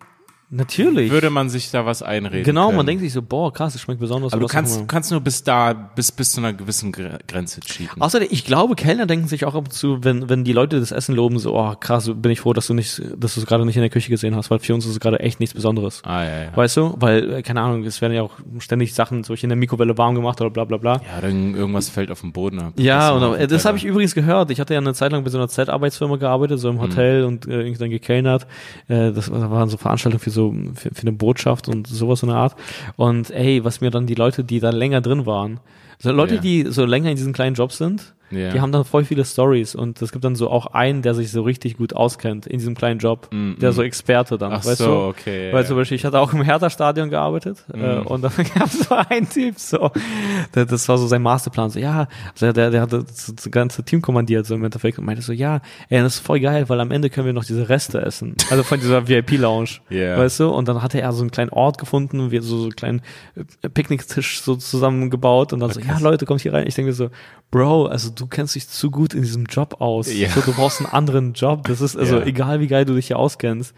Natürlich. 0.56 1.10
würde 1.10 1.30
man 1.30 1.48
sich 1.48 1.70
da 1.70 1.84
was 1.86 2.02
einreden. 2.02 2.44
genau, 2.44 2.66
können. 2.66 2.76
man 2.76 2.86
denkt 2.86 3.02
sich 3.02 3.12
so, 3.12 3.22
boah, 3.22 3.52
krass, 3.52 3.72
das 3.72 3.82
schmeckt 3.82 4.00
besonders. 4.00 4.32
Aber 4.32 4.40
du 4.40 4.46
kannst, 4.46 4.76
immer. 4.78 4.86
kannst 4.86 5.10
nur 5.10 5.20
bis 5.20 5.42
da, 5.42 5.72
bis, 5.72 6.12
bis 6.12 6.32
zu 6.32 6.40
einer 6.40 6.52
gewissen 6.52 6.92
Gre- 6.92 7.18
Grenze 7.26 7.60
cheaten. 7.60 8.00
Außerdem, 8.00 8.28
ich 8.30 8.44
glaube, 8.44 8.74
Kellner 8.74 9.06
denken 9.06 9.26
sich 9.28 9.44
auch 9.44 9.54
ab 9.54 9.64
und 9.66 9.72
zu, 9.72 10.02
wenn, 10.04 10.28
wenn 10.28 10.44
die 10.44 10.52
Leute 10.52 10.80
das 10.80 10.92
Essen 10.92 11.14
loben, 11.14 11.38
so, 11.38 11.56
oh 11.58 11.74
krass, 11.78 12.10
bin 12.14 12.30
ich 12.32 12.40
froh, 12.40 12.52
dass 12.52 12.66
du 12.66 12.74
nicht, 12.74 13.02
dass 13.16 13.34
du 13.34 13.40
es 13.40 13.46
gerade 13.46 13.64
nicht 13.66 13.76
in 13.76 13.82
der 13.82 13.90
Küche 13.90 14.10
gesehen 14.10 14.34
hast, 14.36 14.50
weil 14.50 14.58
für 14.58 14.74
uns 14.74 14.84
ist 14.86 14.92
es 14.92 15.00
gerade 15.00 15.20
echt 15.20 15.40
nichts 15.40 15.54
Besonderes. 15.54 16.00
Ah, 16.04 16.24
ja, 16.24 16.42
ja. 16.44 16.56
Weißt 16.56 16.76
du? 16.76 16.94
Weil, 16.98 17.32
äh, 17.34 17.42
keine 17.42 17.60
Ahnung, 17.60 17.84
es 17.84 18.00
werden 18.00 18.12
ja 18.14 18.22
auch 18.22 18.32
ständig 18.58 18.94
Sachen 18.94 19.24
so 19.24 19.34
in 19.34 19.48
der 19.48 19.56
Mikrowelle 19.56 19.98
warm 19.98 20.14
gemacht 20.14 20.40
oder 20.40 20.50
bla 20.50 20.64
bla 20.64 20.76
bla. 20.78 20.92
Ja, 20.94 21.20
dann 21.20 21.54
irgendwas 21.54 21.88
fällt 21.90 22.10
auf 22.10 22.20
den 22.22 22.32
Boden 22.32 22.60
ab. 22.60 22.72
Ja, 22.76 23.18
Das 23.18 23.22
und 23.42 23.50
das 23.52 23.64
habe 23.64 23.76
ich 23.76 23.84
übrigens 23.84 24.14
gehört. 24.14 24.50
Ich 24.50 24.60
hatte 24.60 24.72
ja 24.74 24.80
eine 24.80 24.94
Zeit 24.94 25.12
lang 25.12 25.22
bei 25.24 25.30
so 25.30 25.36
einer 25.38 25.48
Z-Arbeitsfirma 25.48 26.16
gearbeitet, 26.16 26.60
so 26.60 26.68
im 26.70 26.80
Hotel 26.80 27.24
und 27.24 27.46
äh, 27.46 27.58
irgendwie 27.60 27.78
dann 27.78 27.90
gekellnert. 27.90 28.46
Äh, 28.88 29.12
das 29.12 29.30
war- 29.30 29.50
waren 29.50 29.68
so 29.68 29.76
Veranstaltungen 29.76 30.20
für 30.20 30.30
so 30.30 30.43
für, 30.74 30.90
für 30.94 31.02
eine 31.02 31.12
Botschaft 31.12 31.68
und 31.68 31.86
sowas 31.86 32.22
in 32.22 32.28
der 32.28 32.38
Art. 32.38 32.56
Und 32.96 33.30
ey, 33.30 33.64
was 33.64 33.80
mir 33.80 33.90
dann 33.90 34.06
die 34.06 34.14
Leute, 34.14 34.44
die 34.44 34.60
da 34.60 34.70
länger 34.70 35.00
drin 35.00 35.26
waren, 35.26 35.60
so 35.98 36.10
Leute, 36.10 36.34
Ja. 36.36 36.40
die 36.40 36.64
so 36.68 36.84
länger 36.84 37.10
in 37.10 37.16
diesen 37.16 37.32
kleinen 37.32 37.54
Jobs 37.54 37.78
sind, 37.78 38.14
Ja. 38.36 38.50
die 38.50 38.60
haben 38.60 38.72
dann 38.72 38.84
voll 38.84 39.04
viele 39.04 39.24
Stories 39.24 39.74
und 39.74 40.00
es 40.02 40.12
gibt 40.12 40.24
dann 40.24 40.34
so 40.36 40.50
auch 40.50 40.66
einen, 40.66 41.02
der 41.02 41.14
sich 41.14 41.30
so 41.30 41.42
richtig 41.42 41.76
gut 41.76 41.94
auskennt 41.94 42.46
in 42.46 42.58
diesem 42.58 42.74
kleinen 42.74 42.98
Job, 43.00 43.28
der 43.32 43.72
so 43.72 43.82
Experte 43.82 44.38
dann, 44.38 44.52
Mm, 44.52 44.54
Ach 44.56 44.64
weißt 44.64 44.78
so, 44.78 44.86
du? 44.86 44.92
okay, 45.08 45.52
Weil 45.52 45.62
ja. 45.62 45.66
zum 45.68 45.76
Beispiel, 45.76 45.96
ich 45.96 46.04
hatte 46.04 46.18
auch 46.20 46.32
im 46.32 46.42
Hertha-Stadion 46.42 47.10
gearbeitet 47.10 47.64
äh, 47.72 47.98
und 47.98 48.22
dann 48.22 48.32
gab 48.54 48.66
es 48.66 48.80
so 48.80 48.94
einen 49.08 49.28
Typ, 49.28 49.58
so, 49.58 49.90
der, 50.54 50.66
das 50.66 50.88
war 50.88 50.98
so 50.98 51.06
sein 51.06 51.22
Masterplan, 51.22 51.70
so, 51.70 51.78
ja, 51.78 52.08
also 52.32 52.52
der, 52.52 52.70
der 52.70 52.80
hatte 52.82 53.04
das, 53.04 53.32
das 53.34 53.50
ganze 53.50 53.82
Team 53.84 54.02
kommandiert, 54.02 54.46
so 54.46 54.54
im 54.54 54.64
Endeffekt, 54.64 54.98
und 54.98 55.04
meinte 55.04 55.22
so, 55.22 55.32
ja, 55.32 55.60
ey, 55.88 56.00
das 56.02 56.16
ist 56.16 56.26
voll 56.26 56.40
geil, 56.40 56.68
weil 56.68 56.80
am 56.80 56.90
Ende 56.90 57.10
können 57.10 57.26
wir 57.26 57.32
noch 57.32 57.44
diese 57.44 57.68
Reste 57.68 58.00
essen, 58.02 58.36
also 58.50 58.62
von 58.62 58.80
dieser 58.80 59.08
VIP-Lounge, 59.08 59.70
Ja. 59.90 60.18
weißt 60.18 60.40
du, 60.40 60.48
und 60.50 60.68
dann 60.68 60.82
hatte 60.82 61.00
er 61.00 61.12
so 61.12 61.22
einen 61.22 61.30
kleinen 61.30 61.50
Ort 61.50 61.78
gefunden, 61.78 62.30
wir 62.30 62.42
so, 62.42 62.56
so 62.58 62.62
einen 62.64 62.76
kleinen 62.76 63.02
äh, 63.62 63.68
Picknicktisch 63.68 64.40
so 64.42 64.56
zusammengebaut 64.56 65.52
und 65.52 65.60
dann 65.60 65.70
so, 65.70 65.80
ja, 65.80 65.98
Leute, 65.98 66.26
kommt 66.26 66.40
hier 66.40 66.52
rein, 66.52 66.66
ich 66.66 66.74
denke 66.74 66.92
so, 66.92 67.10
Bro, 67.50 67.86
also 67.86 68.10
du 68.10 68.23
kennst 68.26 68.54
dich 68.54 68.68
zu 68.68 68.90
gut 68.90 69.14
in 69.14 69.22
diesem 69.22 69.46
Job 69.46 69.80
aus, 69.80 70.12
Ja. 70.12 70.28
so, 70.30 70.40
du 70.40 70.52
brauchst 70.54 70.80
einen 70.80 70.90
anderen 70.90 71.32
Job, 71.34 71.66
das 71.66 71.80
ist, 71.80 71.96
also 71.96 72.18
Ja. 72.18 72.26
egal 72.26 72.60
wie 72.60 72.66
geil 72.66 72.84
du 72.84 72.94
dich 72.94 73.08
hier 73.08 73.18
auskennst, 73.18 73.74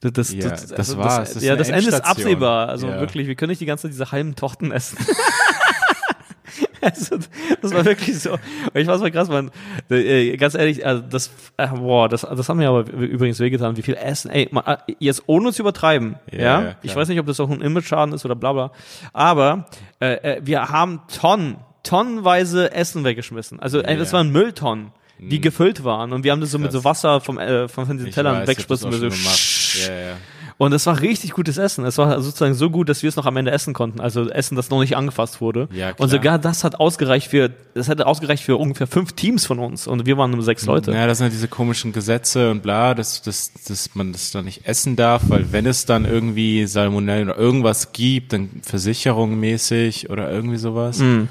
das, 0.00 0.12
das, 0.12 0.32
Ja, 0.32 0.48
das, 0.48 0.66
das 0.68 0.78
also 0.78 0.98
war's. 0.98 1.16
Das, 1.18 1.28
Das 1.34 1.36
ist 1.42 1.48
ja, 1.48 1.56
das 1.56 1.68
Ende 1.68 1.88
ist 1.88 2.00
absehbar. 2.04 2.68
Also 2.68 2.88
Ja. 2.88 3.00
wirklich, 3.00 3.26
wir 3.26 3.34
können 3.34 3.50
nicht 3.50 3.60
die 3.60 3.66
ganze 3.66 3.82
Zeit 3.82 3.92
diese 3.92 4.10
halben 4.12 4.34
Torten 4.34 4.72
essen. 4.72 4.96
also, 6.80 7.18
das 7.60 7.74
war 7.74 7.84
wirklich 7.84 8.18
so. 8.18 8.38
Ich 8.72 8.86
weiß 8.86 9.00
mal 9.00 9.10
krass, 9.10 9.28
man, 9.28 9.50
äh, 9.90 10.36
ganz 10.38 10.54
ehrlich, 10.54 10.86
also 10.86 11.02
das, 11.02 11.30
äh, 11.58 11.68
boah, 11.68 12.08
das, 12.08 12.22
das 12.22 12.48
haben 12.48 12.56
mir 12.56 12.70
aber 12.70 12.90
übrigens 12.90 13.38
wehgetan, 13.40 13.76
wie 13.76 13.82
viel 13.82 13.94
Essen, 13.94 14.30
ey, 14.30 14.48
man, 14.50 14.64
äh, 14.64 14.76
jetzt 14.98 15.24
ohne 15.26 15.52
zu 15.52 15.60
übertreiben, 15.62 16.16
ja, 16.32 16.38
Ja, 16.62 16.74
ich 16.82 16.96
weiß 16.96 17.08
nicht, 17.08 17.20
ob 17.20 17.26
das 17.26 17.38
auch 17.38 17.50
ein 17.50 17.60
Image-Schaden 17.60 18.14
ist 18.14 18.24
oder 18.24 18.34
bla 18.34 18.54
bla, 18.54 18.72
aber 19.12 19.66
äh, 20.00 20.36
äh, 20.36 20.40
wir 20.42 20.70
haben 20.70 21.02
Tonnen, 21.14 21.56
tonnenweise 21.82 22.72
Essen 22.72 23.04
weggeschmissen. 23.04 23.60
Also, 23.60 23.80
ey, 23.80 23.96
das 23.96 24.12
Ja. 24.12 24.18
waren 24.18 24.30
Mülltonnen. 24.30 24.92
Die 25.22 25.38
gefüllt 25.42 25.84
waren 25.84 26.14
und 26.14 26.24
wir 26.24 26.32
haben 26.32 26.40
das 26.40 26.50
so 26.50 26.58
mit 26.58 26.70
Krass. 26.70 26.82
so 26.82 26.84
Wasser 26.88 27.20
vom, 27.20 27.38
äh, 27.38 27.68
von, 27.68 28.06
Ich 28.06 28.14
Tellern 28.14 28.46
wegspritzen. 28.46 28.90
so. 28.90 29.06
Ja, 29.06 29.94
ja. 29.94 30.12
und 30.56 30.72
es 30.72 30.86
war 30.86 30.98
richtig 31.02 31.32
gutes 31.32 31.58
Essen. 31.58 31.84
Es 31.84 31.98
war 31.98 32.22
sozusagen 32.22 32.54
so 32.54 32.70
gut, 32.70 32.88
dass 32.88 33.02
wir 33.02 33.08
es 33.10 33.16
noch 33.16 33.26
am 33.26 33.36
Ende 33.36 33.50
essen 33.50 33.74
konnten. 33.74 34.00
Also 34.00 34.30
Essen, 34.30 34.56
das 34.56 34.70
noch 34.70 34.80
nicht 34.80 34.96
angefasst 34.96 35.42
wurde. 35.42 35.68
Ja, 35.74 35.92
und 35.98 36.08
sogar 36.08 36.38
das 36.38 36.64
hat 36.64 36.80
ausgereicht 36.80 37.28
für, 37.28 37.50
das 37.74 37.88
hätte 37.88 38.06
ausgereicht 38.06 38.42
für 38.42 38.56
ungefähr 38.56 38.86
fünf 38.86 39.12
Teams 39.12 39.44
von 39.44 39.58
uns. 39.58 39.86
Und 39.86 40.06
wir 40.06 40.16
waren 40.16 40.30
nur 40.30 40.42
sechs 40.42 40.64
Leute. 40.64 40.92
Ja, 40.92 41.06
das 41.06 41.18
sind 41.18 41.26
ja 41.26 41.30
diese 41.32 41.48
komischen 41.48 41.92
Gesetze 41.92 42.50
und 42.50 42.62
bla, 42.62 42.94
dass, 42.94 43.20
dass, 43.20 43.52
dass 43.68 43.94
man 43.94 44.12
das 44.12 44.30
dann 44.30 44.46
nicht 44.46 44.66
essen 44.66 44.96
darf, 44.96 45.24
weil 45.28 45.52
wenn 45.52 45.66
es 45.66 45.84
dann 45.84 46.06
irgendwie 46.06 46.66
Salmonellen 46.66 47.28
oder 47.28 47.38
irgendwas 47.38 47.92
gibt, 47.92 48.32
dann 48.32 48.48
Versicherung 48.62 49.38
mäßig 49.38 50.08
oder 50.08 50.30
irgendwie 50.32 50.56
sowas. 50.56 51.00
Mhm. 51.00 51.28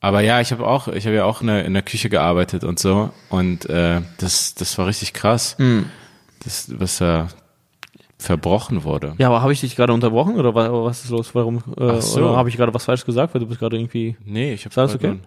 Aber 0.00 0.20
ja, 0.22 0.40
ich 0.40 0.50
habe 0.52 0.66
auch, 0.66 0.88
ich 0.88 1.04
habe 1.06 1.16
ja 1.16 1.24
auch 1.24 1.40
in 1.42 1.48
der, 1.48 1.64
in 1.66 1.74
der 1.74 1.82
Küche 1.82 2.08
gearbeitet 2.08 2.64
und 2.64 2.78
so 2.78 3.10
und 3.28 3.68
äh, 3.68 4.00
das, 4.18 4.54
das 4.54 4.76
war 4.78 4.86
richtig 4.86 5.12
krass, 5.12 5.56
Mhm. 5.58 5.86
das, 6.44 6.70
was 6.78 6.98
da 6.98 7.28
verbrochen 8.18 8.84
wurde. 8.84 9.14
Ja, 9.18 9.28
aber 9.28 9.42
habe 9.42 9.52
ich 9.52 9.60
dich 9.60 9.76
gerade 9.76 9.92
unterbrochen 9.92 10.36
oder 10.38 10.54
wa- 10.54 10.70
was 10.84 11.04
ist 11.04 11.10
los? 11.10 11.34
Warum? 11.34 11.58
Äh, 11.78 11.84
Ach 11.98 12.02
so. 12.02 12.36
Habe 12.36 12.48
ich 12.50 12.56
gerade 12.56 12.72
was 12.74 12.84
falsch 12.84 13.04
gesagt? 13.06 13.34
Weil 13.34 13.40
du 13.40 13.46
bist 13.46 13.60
gerade 13.60 13.76
irgendwie. 13.76 14.16
Nee, 14.24 14.52
ich 14.54 14.64
habe 14.64 14.70
Ist 14.72 14.78
alles 14.78 14.94
okay? 14.94 15.18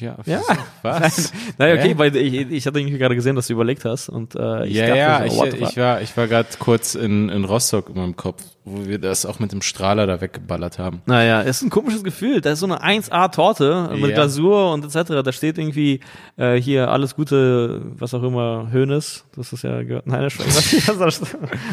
Ja, 0.00 0.16
Ja. 0.26 0.40
was? 0.82 1.32
Naja, 1.58 1.74
okay, 1.80 1.96
weil 1.98 2.14
ich, 2.16 2.34
ich 2.50 2.66
hatte 2.66 2.78
irgendwie 2.80 2.98
gerade 2.98 3.14
gesehen, 3.14 3.36
dass 3.36 3.46
du 3.48 3.52
überlegt 3.52 3.84
hast 3.84 4.08
und 4.08 4.34
äh, 4.34 4.66
ich 4.66 4.74
ja, 4.74 4.86
dachte 4.86 4.98
ja, 4.98 5.24
ich, 5.24 5.32
fuck? 5.34 5.60
ich 5.60 5.76
war, 5.76 6.00
ich 6.02 6.16
war 6.16 6.26
gerade 6.26 6.48
kurz 6.58 6.94
in, 6.94 7.28
in 7.28 7.44
Rostock 7.44 7.88
in 7.90 7.96
meinem 7.96 8.16
Kopf, 8.16 8.42
wo 8.64 8.86
wir 8.86 8.98
das 8.98 9.26
auch 9.26 9.38
mit 9.38 9.52
dem 9.52 9.62
Strahler 9.62 10.06
da 10.06 10.20
weggeballert 10.20 10.78
haben. 10.78 11.02
Naja, 11.06 11.42
es 11.42 11.56
ist 11.58 11.62
ein 11.62 11.70
komisches 11.70 12.04
Gefühl. 12.04 12.40
Da 12.40 12.52
ist 12.52 12.60
so 12.60 12.66
eine 12.66 12.82
1A-Torte 12.82 13.90
mit 13.94 14.10
Ja. 14.10 14.14
Glasur 14.16 14.72
und 14.72 14.84
etc. 14.84 15.22
Da 15.24 15.32
steht 15.32 15.58
irgendwie 15.58 16.00
äh, 16.36 16.56
hier 16.56 16.90
alles 16.90 17.14
Gute, 17.16 17.82
was 17.96 18.14
auch 18.14 18.22
immer, 18.22 18.68
Hönes. 18.70 19.24
Das 19.34 19.52
ist 19.52 19.62
ja 19.64 19.82
gehört. 19.82 20.06
Nein, 20.06 20.22
das 20.38 20.72
ist 20.72 20.88
was, 20.88 20.98
was, 20.98 21.20
da- 21.20 21.26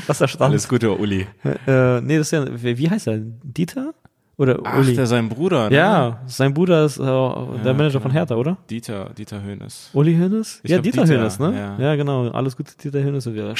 was 0.08 0.18
da 0.20 0.28
stand. 0.28 0.52
Alles 0.52 0.68
Gute, 0.70 0.92
Uli. 0.98 1.28
Äh, 1.68 2.02
nee, 2.02 2.18
das 2.18 2.28
ist 2.28 2.32
ja, 2.32 2.46
wie 2.64 2.78
wie 2.78 2.90
heißt 2.90 3.08
er? 3.08 3.18
Dieter? 3.20 3.94
Oder 4.38 4.60
Ach, 4.64 4.80
Uli? 4.80 4.94
der 4.96 5.06
sein 5.08 5.30
Bruder, 5.30 5.70
ne? 5.70 5.76
ja, 5.78 6.20
sein 6.28 6.54
Bruder 6.54 6.84
ist 6.86 6.98
äh, 6.98 7.04
der 7.04 7.74
Manager 7.74 8.02
von 8.02 8.12
Hertha, 8.12 8.36
oder? 8.36 8.58
Dieter, 8.70 9.12
Dieter 9.18 9.42
Hönes. 9.42 9.90
Uli 9.94 10.14
Hönes? 10.16 10.60
Ich 10.64 10.72
Ja, 10.72 10.80
Dieter, 10.80 11.04
Dieter, 11.04 11.20
Hönes, 11.20 11.40
ne? 11.40 11.76
ja. 11.80 11.96
genau. 11.96 12.30
Alles 12.32 12.58
Gute, 12.58 12.74
Dieter 12.78 13.02
Hönes. 13.02 13.26
Und 13.28 13.36
wir 13.36 13.54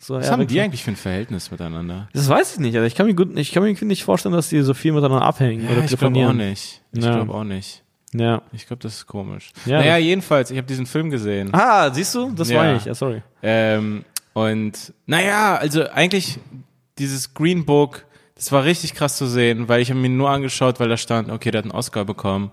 so, 0.00 0.14
Was 0.14 0.26
ja, 0.26 0.32
haben 0.32 0.46
die 0.46 0.60
eigentlich 0.60 0.84
für 0.84 0.92
ein 0.92 0.96
Verhältnis 0.96 1.50
miteinander? 1.50 2.08
Das 2.14 2.28
weiß 2.28 2.54
ich 2.54 2.60
nicht. 2.60 2.74
Also 2.76 2.86
ich 2.86 2.94
kann 2.94 3.06
mir 3.06 3.14
gut, 3.14 3.36
ich 3.36 3.52
kann 3.52 3.62
mir 3.62 3.74
nicht 3.82 4.04
vorstellen, 4.04 4.34
dass 4.34 4.48
die 4.48 4.62
so 4.62 4.72
viel 4.72 4.92
miteinander 4.92 5.22
abhängen 5.22 5.68
oder 5.68 5.84
ich 5.84 5.96
glaube 5.98 6.26
auch 6.26 6.32
nicht. 6.32 6.80
Ich 6.92 7.04
Ja. 7.04 7.14
glaube 7.16 7.34
auch 7.34 7.44
nicht. 7.44 7.82
Ja. 8.14 8.40
Ich 8.52 8.66
glaube, 8.66 8.82
das 8.82 8.94
ist 8.94 9.06
komisch. 9.06 9.50
Ja, 9.66 9.80
naja, 9.80 9.98
jedenfalls, 9.98 10.50
ich 10.50 10.56
habe 10.56 10.66
diesen 10.66 10.86
Film 10.86 11.10
gesehen. 11.10 11.50
Ah, 11.52 11.92
siehst 11.92 12.14
du? 12.14 12.30
Das 12.30 12.48
Ja. 12.48 12.58
war 12.58 12.76
ich. 12.76 12.86
Ja, 12.86 12.94
sorry. 12.94 13.22
Ähm, 13.42 14.04
und 14.32 14.94
naja, 15.04 15.56
also 15.56 15.86
eigentlich 15.90 16.38
dieses 16.98 17.34
Green 17.34 17.66
Book, 17.66 18.06
das 18.38 18.52
war 18.52 18.64
richtig 18.64 18.94
krass 18.94 19.16
zu 19.16 19.26
sehen, 19.26 19.68
weil 19.68 19.82
ich 19.82 19.90
habe 19.90 19.98
mir 19.98 20.08
nur 20.08 20.30
angeschaut, 20.30 20.78
weil 20.78 20.88
da 20.88 20.96
stand, 20.96 21.28
okay, 21.28 21.50
der 21.50 21.58
hat 21.58 21.64
einen 21.64 21.72
Oscar 21.72 22.04
bekommen. 22.04 22.52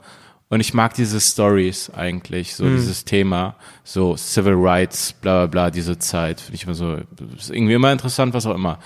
Und 0.49 0.59
ich 0.59 0.73
mag 0.73 0.93
diese 0.95 1.21
Stories 1.21 1.91
eigentlich, 1.91 2.55
so 2.55 2.67
dieses 2.67 3.05
Thema, 3.05 3.55
so 3.83 4.15
Civil 4.15 4.55
Rights, 4.55 5.13
bla 5.13 5.45
bla 5.45 5.45
bla, 5.47 5.71
diese 5.71 5.97
Zeit. 5.97 6.41
Finde 6.41 6.55
ich 6.55 6.63
immer 6.63 6.73
so, 6.73 6.97
ist 7.37 7.51
irgendwie 7.51 7.73
immer 7.73 7.91
interessant, 7.91 8.33
was 8.33 8.45
auch 8.45 8.55
immer. 8.55 8.79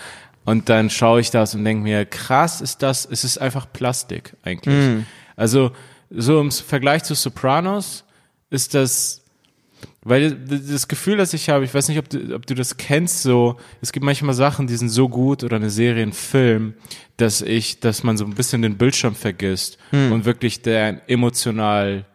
Und 0.45 0.70
dann 0.70 0.89
schaue 0.89 1.22
ich 1.22 1.32
das 1.32 1.56
und 1.56 1.64
denke 1.64 1.84
mir, 1.84 2.06
krass 2.06 2.62
ist 2.62 2.82
das, 2.82 3.06
es 3.06 3.24
ist 3.24 3.38
einfach 3.39 3.72
Plastik 3.72 4.36
eigentlich. 4.43 5.06
Also 5.36 5.72
so 6.10 6.39
im 6.39 6.52
Vergleich 6.52 7.04
zu 7.04 7.14
Sopranos 7.14 8.04
ist 8.50 8.74
das 8.74 9.22
weil 10.02 10.32
das 10.32 10.88
Gefühl, 10.88 11.18
das 11.18 11.34
ich 11.34 11.50
habe, 11.50 11.66
ich 11.66 11.74
weiß 11.74 11.89
nicht, 11.89 11.97
ob 12.00 12.10
du, 12.10 12.34
ob 12.36 12.45
du 12.45 12.56
das 12.56 12.78
kennst, 12.78 13.22
so, 13.24 13.58
es 13.82 13.91
gibt 13.91 14.06
manchmal 14.06 14.34
Sachen, 14.34 14.66
die 14.68 14.76
sind 14.76 14.89
so 14.89 15.10
gut 15.10 15.43
oder 15.43 15.58
eine 15.58 15.70
Serie, 15.70 16.04
ein 16.04 16.14
Film, 16.14 16.74
dass 17.18 17.41
ich, 17.41 17.82
dass 17.82 18.04
man 18.04 18.16
so 18.18 18.24
ein 18.26 18.34
bisschen 18.34 18.62
den 18.62 18.78
Bildschirm 18.78 19.14
vergisst 19.16 19.78
Hm. 19.91 20.12
und 20.14 20.26
wirklich 20.26 20.62
der 20.62 21.02
emotional 21.10 22.06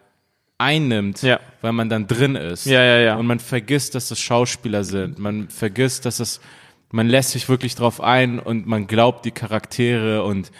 einnimmt, 0.58 1.22
Ja. 1.22 1.40
weil 1.60 1.72
man 1.72 1.88
dann 1.88 2.06
drin 2.06 2.36
ist. 2.36 2.64
Ja, 2.66 2.82
ja, 2.82 2.98
ja. 3.00 3.16
Und 3.16 3.26
man 3.26 3.40
vergisst, 3.40 3.94
dass 3.94 4.08
das 4.08 4.18
Schauspieler 4.20 4.84
sind. 4.84 5.18
Man 5.18 5.48
vergisst, 5.48 6.06
dass 6.06 6.20
es, 6.20 6.40
man 6.90 7.08
lässt 7.08 7.30
sich 7.32 7.48
wirklich 7.48 7.74
drauf 7.74 8.00
ein 8.00 8.38
und 8.38 8.66
man 8.66 8.86
glaubt 8.86 9.24
die 9.24 9.30
Charaktere 9.32 10.22
und, 10.24 10.50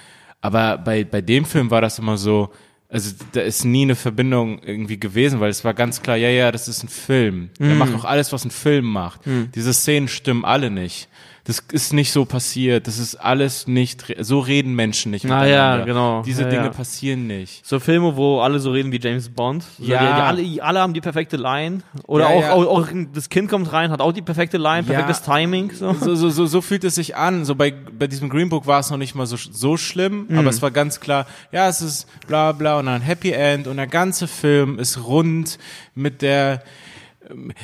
aber 0.41 0.77
bei, 0.79 1.05
bei 1.05 1.21
dem 1.23 1.45
Film 1.45 1.71
war 1.71 1.81
das 1.81 1.99
immer 1.99 2.19
so, 2.19 2.51
also 2.95 3.11
da 3.33 3.41
ist 3.41 3.65
nie 3.65 3.83
eine 3.83 3.97
Verbindung 3.97 4.61
irgendwie 4.63 5.01
gewesen, 5.01 5.41
weil 5.41 5.51
es 5.51 5.65
war 5.65 5.75
ganz 5.75 6.01
klar, 6.01 6.17
ja, 6.17 6.29
ja, 6.29 6.53
das 6.53 6.69
ist 6.69 6.85
ein 6.85 6.89
Film. 6.89 7.51
Mhm. 7.59 7.71
Er 7.71 7.75
macht 7.75 7.93
auch 7.93 8.05
alles, 8.05 8.33
was 8.33 8.45
ein 8.45 8.53
Film 8.53 8.85
macht. 8.85 9.23
Diese 9.57 9.75
Szenen 9.75 10.07
stimmen 10.07 10.45
alle 10.45 10.71
nicht. 10.71 11.09
Das 11.47 11.63
ist 11.73 11.93
nicht 11.93 12.11
so 12.11 12.25
passiert. 12.25 12.87
Das 12.87 12.99
ist 12.99 13.17
alles 13.17 13.67
nicht, 13.67 14.07
so 14.21 14.39
reden 14.39 14.75
Menschen 14.75 15.11
nicht 15.11 15.27
Ah, 15.27 15.45
ja, 15.45 15.77
miteinander. 15.77 15.85
genau. 15.85 16.23
Diese 16.23 16.45
Ja, 16.45 16.49
Dinge 16.49 16.65
ja. 16.65 16.71
passieren 16.71 17.27
nicht. 17.27 17.67
So 17.67 17.81
Filme, 17.81 18.17
wo 18.17 18.41
alle 18.41 18.59
so 18.61 18.71
reden 18.71 18.93
wie 18.93 18.99
James 18.99 19.29
Bond. 19.29 19.63
So, 19.79 19.85
Ja. 19.85 19.99
Die, 20.33 20.43
die 20.47 20.53
alle, 20.53 20.63
alle 20.65 20.81
haben 20.81 20.95
die 20.95 21.03
perfekte 21.03 21.37
Line. 21.37 21.81
Oder 22.07 22.31
Ja, 22.31 22.31
auch, 22.35 22.41
ja. 22.41 22.53
Auch, 22.55 22.67
auch 22.67 22.89
das 23.13 23.29
Kind 23.29 23.51
kommt 23.51 23.71
rein, 23.75 23.91
hat 23.91 24.01
auch 24.01 24.13
die 24.13 24.23
perfekte 24.23 24.57
Line, 24.57 24.87
Ja. 24.89 24.95
perfektes 24.95 25.21
Timing. 25.23 25.71
So. 25.73 25.93
So, 25.93 26.15
so, 26.15 26.31
so, 26.31 26.47
so 26.47 26.61
fühlt 26.63 26.83
es 26.85 26.95
sich 26.95 27.15
an. 27.15 27.45
So 27.45 27.55
bei, 27.55 27.73
bei 27.73 28.07
diesem 28.07 28.31
Green 28.31 28.49
Book 28.49 28.67
war 28.67 28.81
es 28.81 28.89
noch 28.91 28.97
nicht 28.97 29.15
mal 29.15 29.27
so, 29.27 29.37
so 29.37 29.77
schlimm, 29.77 30.25
Mhm. 30.31 30.39
aber 30.39 30.49
es 30.49 30.63
war 30.63 30.71
ganz 30.71 30.99
klar, 31.01 31.27
ja, 31.53 31.69
es 31.69 31.83
ist 31.83 32.07
bla 32.27 32.53
bla 32.53 32.79
und 32.79 32.87
dann 32.87 33.03
Happy 33.03 33.33
End 33.33 33.67
und 33.67 33.77
der 33.77 33.87
ganze 33.87 34.29
Film 34.29 34.79
ist 34.79 35.05
rund 35.05 35.59
mit 35.95 36.23
der 36.23 36.63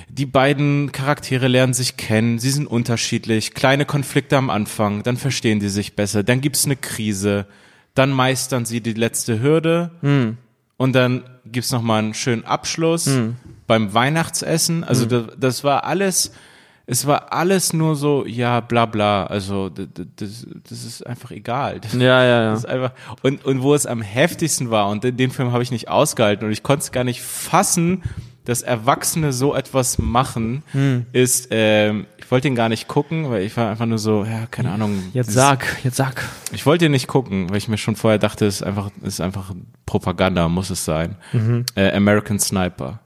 die 0.09 0.27
beiden 0.27 0.93
Charaktere 0.93 1.49
lernen 1.49 1.75
sich 1.75 1.97
kennen, 1.97 2.39
sie 2.39 2.51
sind 2.51 2.67
unterschiedlich, 2.67 3.55
kleine 3.55 3.85
Konflikte 3.85 4.37
am 4.37 4.51
Anfang, 4.51 5.03
dann 5.03 5.17
verstehen 5.17 5.61
die 5.61 5.69
sich 5.69 5.95
besser, 5.97 6.23
dann 6.23 6.41
gibt's 6.41 6.65
eine 6.65 6.77
Krise, 6.77 7.47
dann 7.95 8.11
meistern 8.11 8.65
sie 8.65 8.81
die 8.81 8.95
letzte 8.95 9.41
Hürde 9.43 9.91
Hm. 10.01 10.37
und 10.77 10.95
dann 10.95 11.25
gibt's 11.45 11.73
noch 11.73 11.83
mal 11.83 11.99
einen 11.99 12.15
schönen 12.15 12.45
Abschluss 12.45 13.11
beim 13.67 13.93
Weihnachtsessen. 13.95 14.85
Also 14.85 15.07
das, 15.07 15.25
das 15.39 15.65
war 15.65 15.85
alles, 15.85 16.33
es 16.87 17.07
war 17.07 17.33
alles 17.33 17.73
nur 17.73 17.97
so, 17.97 18.25
ja, 18.27 18.61
bla 18.61 18.87
bla. 18.87 19.25
Also 19.27 19.69
das, 19.69 20.47
das 20.69 20.85
ist 20.85 21.07
einfach 21.07 21.31
egal. 21.31 21.81
Das, 21.81 21.93
Ja, 21.95 22.25
ja, 22.25 22.43
ja. 22.55 22.65
einfach 22.69 22.93
und 23.23 23.45
und 23.45 23.63
wo 23.63 23.75
es 23.75 23.87
am 23.87 24.03
heftigsten 24.03 24.71
war 24.71 24.89
und 24.89 25.05
den, 25.05 25.17
den 25.17 25.31
Film 25.31 25.53
habe 25.53 25.63
ich 25.63 25.71
nicht 25.71 25.89
ausgehalten 25.89 26.47
und 26.47 26.53
ich 26.53 26.63
konnte 26.63 26.83
es 26.85 26.93
gar 26.93 27.05
nicht 27.05 27.23
fassen, 27.23 28.03
dass 28.45 28.63
Erwachsene 28.63 29.33
so 29.33 29.55
etwas 29.55 29.99
machen, 29.99 30.63
Hm. 30.73 31.07
ist, 31.13 31.49
ähm, 31.51 32.07
ich 32.19 32.31
wollte 32.31 32.49
ihn 32.49 32.55
gar 32.55 32.69
nicht 32.69 32.87
gucken, 32.89 33.29
weil 33.31 33.43
ich 33.43 33.57
war 33.57 33.71
einfach 33.71 33.87
nur 33.87 33.99
so, 33.99 34.25
ja, 34.25 34.47
keine 34.51 34.71
Ahnung. 34.71 35.03
Jetzt 35.13 35.33
sag, 35.33 35.67
jetzt 35.85 35.97
sag. 35.97 36.25
ich 36.53 36.65
wollte 36.65 36.85
ihn 36.87 36.93
nicht 36.93 37.09
gucken, 37.09 37.51
weil 37.51 37.57
ich 37.59 37.69
mir 37.69 37.77
schon 37.79 37.97
vorher 37.97 38.19
dachte, 38.19 38.47
es 38.47 38.57
ist 38.57 38.63
einfach, 38.63 38.91
ist 39.03 39.21
einfach 39.21 39.53
Propaganda, 39.87 40.49
muss 40.49 40.71
es 40.71 40.85
sein. 40.85 41.17
Mhm. 41.33 41.65
Äh, 41.75 41.93
American 41.93 42.39
Sniper. 42.39 43.01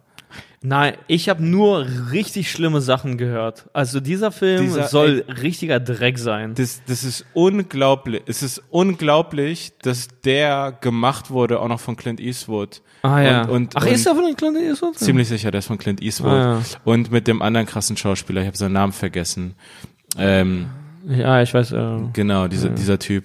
Nein, 0.66 0.94
ich 1.08 1.28
habe 1.28 1.44
nur 1.44 1.86
richtig 2.10 2.50
schlimme 2.50 2.80
Sachen 2.80 3.18
gehört. 3.18 3.66
Also 3.74 4.00
dieser 4.00 4.32
Film 4.32 4.62
Dieser- 4.62 4.88
soll 4.88 5.22
richtiger 5.42 5.78
Dreck 5.78 6.18
sein. 6.18 6.54
Das, 6.54 6.80
das 6.86 7.04
ist 7.04 7.26
unglaublich. 7.34 8.22
Es 8.26 8.42
ist 8.42 8.62
unglaublich, 8.70 9.72
dass 9.82 10.08
der 10.24 10.72
gemacht 10.80 11.30
wurde, 11.30 11.60
auch 11.60 11.68
noch 11.68 11.80
von 11.80 11.96
Clint 11.96 12.18
Eastwood. 12.18 12.80
Ah 13.02 13.20
ja. 13.20 13.42
Und, 13.42 13.50
und, 13.50 13.76
Ach, 13.76 13.82
und 13.84 13.92
ist 13.92 14.06
er 14.06 14.14
von 14.14 14.34
kleinen 14.34 14.64
Eastwood? 14.70 14.98
ziemlich 14.98 15.28
sicher, 15.28 15.50
der 15.50 15.58
ist 15.58 15.66
von 15.66 15.76
Clint 15.76 16.00
Eastwood. 16.02 16.30
Ah, 16.32 16.52
ja. 16.60 16.62
Und 16.84 17.10
mit 17.12 17.28
dem 17.28 17.42
anderen 17.42 17.66
krassen 17.66 17.98
Schauspieler, 17.98 18.40
ich 18.40 18.46
habe 18.46 18.56
seinen 18.56 18.72
Namen 18.72 18.92
vergessen. 18.94 19.56
Ähm, 20.16 20.66
Ja, 21.06 21.42
ich 21.42 21.52
weiß. 21.52 21.72
Äh, 21.72 21.96
genau, 22.14 22.48
dieser, 22.48 22.70
dieser 22.70 22.98
Typ. 22.98 23.24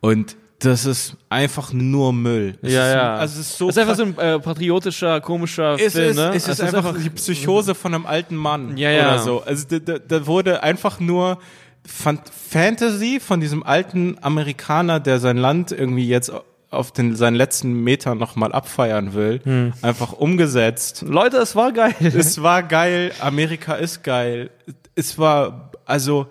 Und 0.00 0.36
das 0.58 0.86
ist 0.86 1.16
einfach 1.28 1.72
nur 1.72 2.12
Müll. 2.12 2.56
Es 2.62 2.72
ja, 2.72 2.88
ist, 2.88 2.94
ja. 2.94 3.14
Also 3.16 3.40
es 3.40 3.50
ist 3.50 3.58
so 3.58 3.66
das 3.66 3.76
ist 3.76 3.82
einfach 3.82 3.96
so 3.96 4.02
ein 4.04 4.18
äh, 4.18 4.38
patriotischer, 4.38 5.20
komischer 5.20 5.76
es 5.78 5.92
Film, 5.92 6.10
ist, 6.10 6.16
ne? 6.16 6.32
es 6.34 6.48
ist 6.48 6.60
einfach 6.62 6.94
die 6.98 7.10
Psychose 7.10 7.74
von 7.74 7.94
einem 7.94 8.06
alten 8.06 8.36
Mann 8.36 8.76
Ja, 8.76 8.90
ja. 8.90 9.08
oder 9.08 9.18
so. 9.18 9.42
Also 9.42 9.66
da, 9.68 9.78
da, 9.78 9.98
da 9.98 10.26
wurde 10.26 10.62
einfach 10.62 10.98
nur 10.98 11.38
Fan 11.86 12.20
Fantasy 12.50 13.20
von 13.20 13.40
diesem 13.40 13.62
alten 13.62 14.16
Amerikaner, 14.22 14.98
der 14.98 15.20
sein 15.20 15.36
Land 15.36 15.72
irgendwie 15.72 16.08
jetzt 16.08 16.32
auf 16.70 16.90
den 16.90 17.14
seinen 17.16 17.36
letzten 17.36 17.84
Metern 17.84 18.18
nochmal 18.18 18.52
abfeiern 18.52 19.14
will, 19.14 19.40
Hm. 19.44 19.72
einfach 19.82 20.12
umgesetzt. 20.12 21.02
Leute, 21.06 21.36
es 21.36 21.54
war 21.54 21.72
geil. 21.72 21.94
Es 22.00 22.42
war 22.42 22.62
geil, 22.62 23.12
Amerika 23.20 23.74
ist 23.74 24.02
geil. 24.02 24.50
Es 24.94 25.18
war, 25.18 25.70
also 25.84 26.26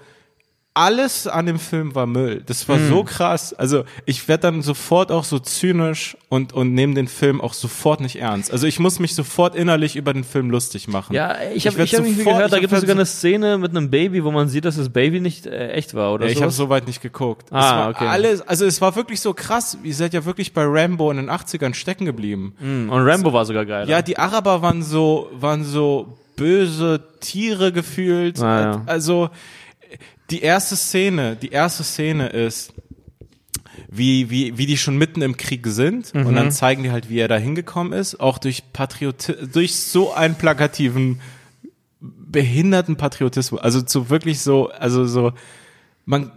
alles 0.77 1.25
an 1.25 1.45
dem 1.45 1.57
Film 1.57 1.95
war 1.95 2.05
Müll. 2.05 2.43
Das 2.45 2.67
war 2.67 2.75
Hm. 2.75 2.89
so 2.89 3.03
krass. 3.05 3.53
Also 3.53 3.85
ich 4.05 4.27
werde 4.27 4.41
dann 4.41 4.61
sofort 4.61 5.09
auch 5.09 5.23
so 5.23 5.39
zynisch 5.39 6.17
und, 6.27 6.51
und 6.51 6.73
nehme 6.73 6.93
den 6.95 7.07
Film 7.07 7.39
auch 7.39 7.53
sofort 7.53 8.01
nicht 8.01 8.17
ernst. 8.17 8.51
Also 8.51 8.67
ich 8.67 8.77
muss 8.77 8.99
mich 8.99 9.15
sofort 9.15 9.55
innerlich 9.55 9.95
über 9.95 10.11
den 10.13 10.25
Film 10.25 10.49
lustig 10.49 10.89
machen. 10.89 11.13
Ja, 11.15 11.33
ich 11.53 11.65
habe 11.65 11.81
ich 11.81 11.93
hab 11.93 12.01
irgendwie 12.01 12.17
sofort- 12.19 12.35
gehört, 12.35 12.51
da 12.51 12.57
ich 12.57 12.61
gibt 12.61 12.73
es 12.73 12.81
sogar 12.81 12.95
eine 12.97 13.05
Szene 13.05 13.57
mit 13.57 13.71
einem 13.71 13.89
Baby, 13.89 14.23
wo 14.25 14.31
man 14.31 14.49
sieht, 14.49 14.65
dass 14.65 14.75
das 14.75 14.89
Baby 14.89 15.21
nicht 15.21 15.45
äh, 15.47 15.69
echt 15.71 15.93
war 15.93 16.13
oder 16.13 16.25
Ja, 16.25 16.31
ich 16.33 16.41
habe 16.41 16.51
soweit 16.51 16.87
nicht 16.87 17.01
geguckt. 17.01 17.47
Ah, 17.53 17.87
okay. 17.89 18.05
alles, 18.07 18.41
also 18.41 18.65
es 18.65 18.81
war 18.81 18.97
wirklich 18.97 19.21
so 19.21 19.33
krass. 19.33 19.77
Ihr 19.81 19.95
seid 19.95 20.13
ja 20.13 20.25
wirklich 20.25 20.53
bei 20.53 20.65
Rambo 20.65 21.09
in 21.09 21.15
den 21.17 21.29
80ern 21.31 21.73
stecken 21.73 22.03
geblieben. 22.05 22.53
Hm, 22.59 22.89
Und 22.89 23.01
Rambo 23.07 23.31
war 23.31 23.45
sogar 23.45 23.65
geil. 23.65 23.87
Ja, 23.89 24.01
die 24.01 24.17
Araber 24.17 24.61
waren 24.61 24.83
so, 24.83 25.29
waren 25.39 25.63
so 25.63 26.17
böse 26.35 27.01
Tiere 27.21 27.71
gefühlt. 27.71 28.41
Ah, 28.41 28.59
ja. 28.61 28.81
Also 28.87 29.29
die 30.29 30.41
erste 30.41 30.75
Szene, 30.75 31.35
die 31.35 31.49
erste 31.49 31.83
Szene 31.83 32.27
ist, 32.29 32.73
wie, 33.89 34.29
wie, 34.29 34.57
wie 34.57 34.65
die 34.65 34.77
schon 34.77 34.97
mitten 34.97 35.21
im 35.21 35.37
Krieg 35.37 35.67
sind 35.67 36.13
und 36.13 36.27
Mhm. 36.31 36.35
dann 36.35 36.51
zeigen 36.51 36.83
die 36.83 36.91
halt, 36.91 37.09
wie 37.09 37.19
er 37.19 37.27
da 37.27 37.37
hingekommen 37.37 37.93
ist, 37.93 38.19
auch 38.19 38.37
durch 38.37 38.71
Patrioti 38.73 39.33
durch 39.51 39.75
so 39.75 40.13
einen 40.13 40.35
plakativen, 40.35 41.21
behinderten 41.99 42.95
Patriotismus. 42.97 43.61
Also 43.61 43.81
zu 43.81 44.09
wirklich 44.09 44.39
so, 44.41 44.69
also 44.69 45.05
so, 45.05 45.33
man, 46.05 46.31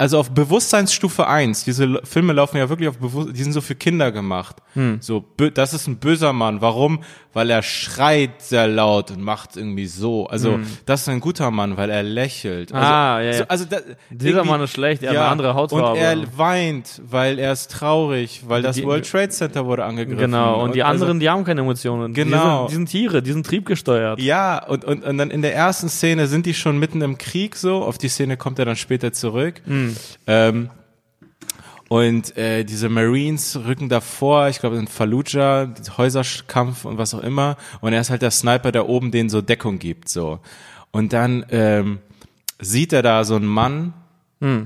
also 0.00 0.18
auf 0.18 0.30
Bewusstseinsstufe 0.30 1.26
1, 1.26 1.64
diese 1.64 2.00
Filme 2.04 2.32
laufen 2.32 2.56
ja 2.56 2.70
wirklich 2.70 2.88
auf 2.88 2.96
Bewusst, 2.96 3.36
die 3.36 3.42
sind 3.42 3.52
so 3.52 3.60
für 3.60 3.74
Kinder 3.74 4.10
gemacht. 4.12 4.56
Hm. 4.72 4.96
So, 5.00 5.24
das 5.54 5.74
ist 5.74 5.86
ein 5.88 5.98
böser 5.98 6.32
Mann. 6.32 6.62
Warum? 6.62 7.00
Weil 7.32 7.50
er 7.50 7.62
schreit 7.62 8.40
sehr 8.42 8.66
laut 8.66 9.10
und 9.12 9.22
macht 9.22 9.56
irgendwie 9.56 9.86
so. 9.86 10.26
Also, 10.26 10.58
das 10.86 11.02
ist 11.02 11.08
ein 11.08 11.20
guter 11.20 11.50
Mann, 11.50 11.76
weil 11.76 11.90
er 11.90 12.02
lächelt. 12.02 12.72
Also, 12.72 12.86
Hm. 12.86 12.92
Ah, 12.92 13.20
ja, 13.20 13.30
ja. 13.30 13.38
So, 13.38 13.44
also 13.48 13.64
da, 13.66 13.76
Dieser 14.10 14.42
Mann 14.44 14.60
ist 14.62 14.70
schlecht, 14.72 15.02
er 15.02 15.10
hat 15.10 15.16
eine 15.18 15.26
andere 15.26 15.54
Hautfarbe. 15.54 15.90
Und 15.90 15.96
er 15.98 16.16
weint, 16.38 17.00
weil 17.04 17.38
er 17.38 17.52
ist 17.52 17.70
traurig, 17.70 18.42
weil 18.48 18.62
das 18.62 18.76
Die- 18.76 18.84
World 18.84 19.08
Trade 19.08 19.28
Center 19.28 19.66
wurde 19.66 19.84
angegriffen. 19.84 20.18
Genau, 20.18 20.62
und 20.62 20.74
die 20.74 20.82
also- 20.82 21.04
anderen, 21.04 21.20
die 21.20 21.28
haben 21.28 21.44
keine 21.44 21.60
Emotionen. 21.60 22.14
Genau. 22.14 22.66
Die 22.68 22.72
sind, 22.74 22.88
die 22.88 22.92
sind 22.94 23.02
Tiere, 23.02 23.22
die 23.22 23.32
sind 23.32 23.46
triebgesteuert. 23.46 24.18
Ja, 24.20 24.64
und, 24.66 24.84
und, 24.84 25.04
und 25.04 25.18
dann 25.18 25.30
in 25.30 25.42
der 25.42 25.54
ersten 25.54 25.88
Szene 25.90 26.26
sind 26.26 26.46
die 26.46 26.54
schon 26.54 26.78
mitten 26.78 27.00
im 27.02 27.18
Krieg 27.18 27.54
so. 27.54 27.84
Auf 27.84 27.98
die 27.98 28.08
Szene 28.08 28.36
kommt 28.38 28.58
er 28.58 28.64
dann 28.64 28.76
später 28.76 29.12
zurück. 29.12 29.60
Ähm, 30.26 30.70
und 31.88 32.36
äh, 32.36 32.64
diese 32.64 32.88
Marines 32.88 33.58
rücken 33.64 33.88
davor, 33.88 34.48
ich 34.48 34.60
glaube 34.60 34.76
in 34.76 34.86
Fallujah, 34.86 35.74
Häuserkampf 35.96 36.84
und 36.84 36.98
was 36.98 37.14
auch 37.14 37.22
immer. 37.22 37.56
Und 37.80 37.92
er 37.92 38.00
ist 38.00 38.10
halt 38.10 38.22
der 38.22 38.30
Sniper, 38.30 38.70
der 38.70 38.88
oben 38.88 39.10
denen 39.10 39.28
so 39.28 39.40
Deckung 39.40 39.78
gibt. 39.78 40.08
so. 40.08 40.38
Und 40.92 41.12
dann 41.12 41.44
ähm, 41.50 41.98
sieht 42.60 42.92
er 42.92 43.02
da 43.02 43.24
so 43.24 43.34
einen 43.34 43.46
Mann 43.46 43.92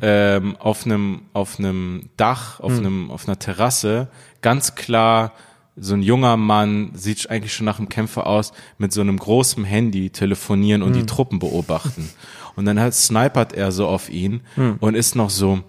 ähm, 0.02 0.56
auf 0.58 0.86
einem 0.86 1.22
auf 1.32 1.58
einem 1.58 2.10
Dach, 2.16 2.60
auf 2.60 2.72
einem 2.72 3.10
auf 3.10 3.26
einer 3.26 3.38
Terrasse, 3.38 4.08
ganz 4.40 4.74
klar 4.74 5.32
so 5.76 5.94
ein 5.94 6.02
junger 6.02 6.36
Mann 6.36 6.92
sieht 6.94 7.28
eigentlich 7.30 7.52
schon 7.52 7.66
nach 7.66 7.78
einem 7.78 7.88
Kämpfer 7.88 8.26
aus, 8.26 8.52
mit 8.78 8.92
so 8.92 9.00
einem 9.00 9.18
großen 9.18 9.64
Handy 9.64 10.10
telefonieren 10.10 10.82
und 10.82 10.92
die 10.94 11.06
Truppen 11.06 11.40
beobachten. 11.40 12.08
Und 12.56 12.66
dann 12.66 12.78
halt 12.78 12.94
snipert 12.94 13.52
er 13.52 13.72
so 13.72 13.86
auf 13.86 14.08
ihn 14.08 14.40
und 14.80 14.94
ist 14.94 15.16
noch 15.16 15.30
so, 15.30 15.60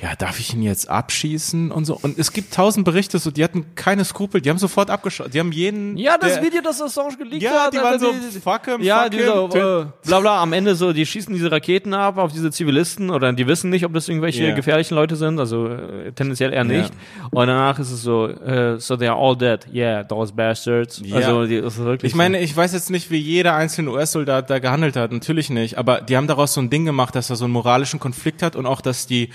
ja, 0.00 0.14
darf 0.16 0.38
ich 0.38 0.54
ihn 0.54 0.62
jetzt 0.62 0.88
abschießen 0.88 1.72
und 1.72 1.84
so. 1.84 1.98
Und 2.00 2.18
es 2.18 2.32
gibt 2.32 2.54
tausend 2.54 2.84
Berichte, 2.84 3.18
so, 3.18 3.30
die 3.32 3.42
hatten 3.42 3.66
keine 3.74 4.04
Skrupel, 4.04 4.40
die 4.40 4.48
haben 4.48 4.58
sofort 4.58 4.90
abgeschossen, 4.90 5.32
die 5.32 5.40
haben 5.40 5.50
jeden. 5.50 5.96
Ja, 5.96 6.16
das 6.16 6.34
der, 6.34 6.44
Video, 6.44 6.60
das 6.62 6.80
Assange 6.80 7.16
geleakt 7.16 7.42
Ja, 7.42 7.64
hat. 7.64 7.72
die 7.74 7.78
waren 7.78 7.98
so, 7.98 8.12
die- 8.12 8.38
fuck 8.40 8.64
him, 8.66 8.80
Ja, 8.80 9.02
fuck 9.02 9.10
die 9.10 9.16
him. 9.18 9.26
so, 9.26 9.46
äh, 9.48 9.86
bla 10.06 10.20
bla, 10.20 10.40
am 10.42 10.52
Ende 10.52 10.76
so, 10.76 10.92
die 10.92 11.04
schießen 11.04 11.34
diese 11.34 11.50
Raketen 11.50 11.94
ab 11.94 12.16
auf 12.18 12.32
diese 12.32 12.50
Zivilisten 12.52 13.10
oder 13.10 13.32
die 13.32 13.46
wissen 13.48 13.70
nicht, 13.70 13.84
ob 13.84 13.92
das 13.92 14.08
irgendwelche 14.08 14.44
Ja. 14.46 14.54
gefährlichen 14.54 14.94
Leute 14.94 15.16
sind, 15.16 15.40
also 15.40 15.66
äh, 15.66 16.12
tendenziell 16.12 16.52
eher 16.52 16.64
nicht. 16.64 16.92
Und 17.30 17.46
danach 17.48 17.78
ist 17.80 17.90
es 17.90 18.02
so, 18.02 18.28
äh, 18.28 18.78
so 18.78 18.96
they 18.96 19.08
are 19.08 19.18
all 19.18 19.36
dead. 19.36 19.66
Yeah, 19.72 20.04
those 20.04 20.32
bastards. 20.32 21.02
Ja. 21.04 21.16
Also, 21.16 21.44
die, 21.46 21.60
das 21.60 21.74
ist 21.76 21.84
wirklich 21.84 22.12
Ich 22.12 22.16
meine, 22.16 22.40
ich 22.40 22.56
weiß 22.56 22.72
jetzt 22.72 22.90
nicht, 22.90 23.10
wie 23.10 23.16
jeder 23.18 23.54
einzelne 23.56 23.90
US-Soldat 23.90 24.48
da 24.48 24.60
gehandelt 24.60 24.94
hat, 24.96 25.10
natürlich 25.12 25.50
nicht, 25.50 25.76
aber 25.76 26.00
die 26.02 26.16
haben 26.16 26.28
daraus 26.28 26.54
so 26.54 26.60
ein 26.60 26.70
Ding 26.70 26.84
gemacht, 26.84 27.16
dass 27.16 27.30
er 27.30 27.36
so 27.36 27.44
einen 27.46 27.52
moralischen 27.52 27.98
Konflikt 27.98 28.42
hat 28.42 28.54
und 28.54 28.64
auch, 28.66 28.80
dass 28.80 29.06
die 29.08 29.30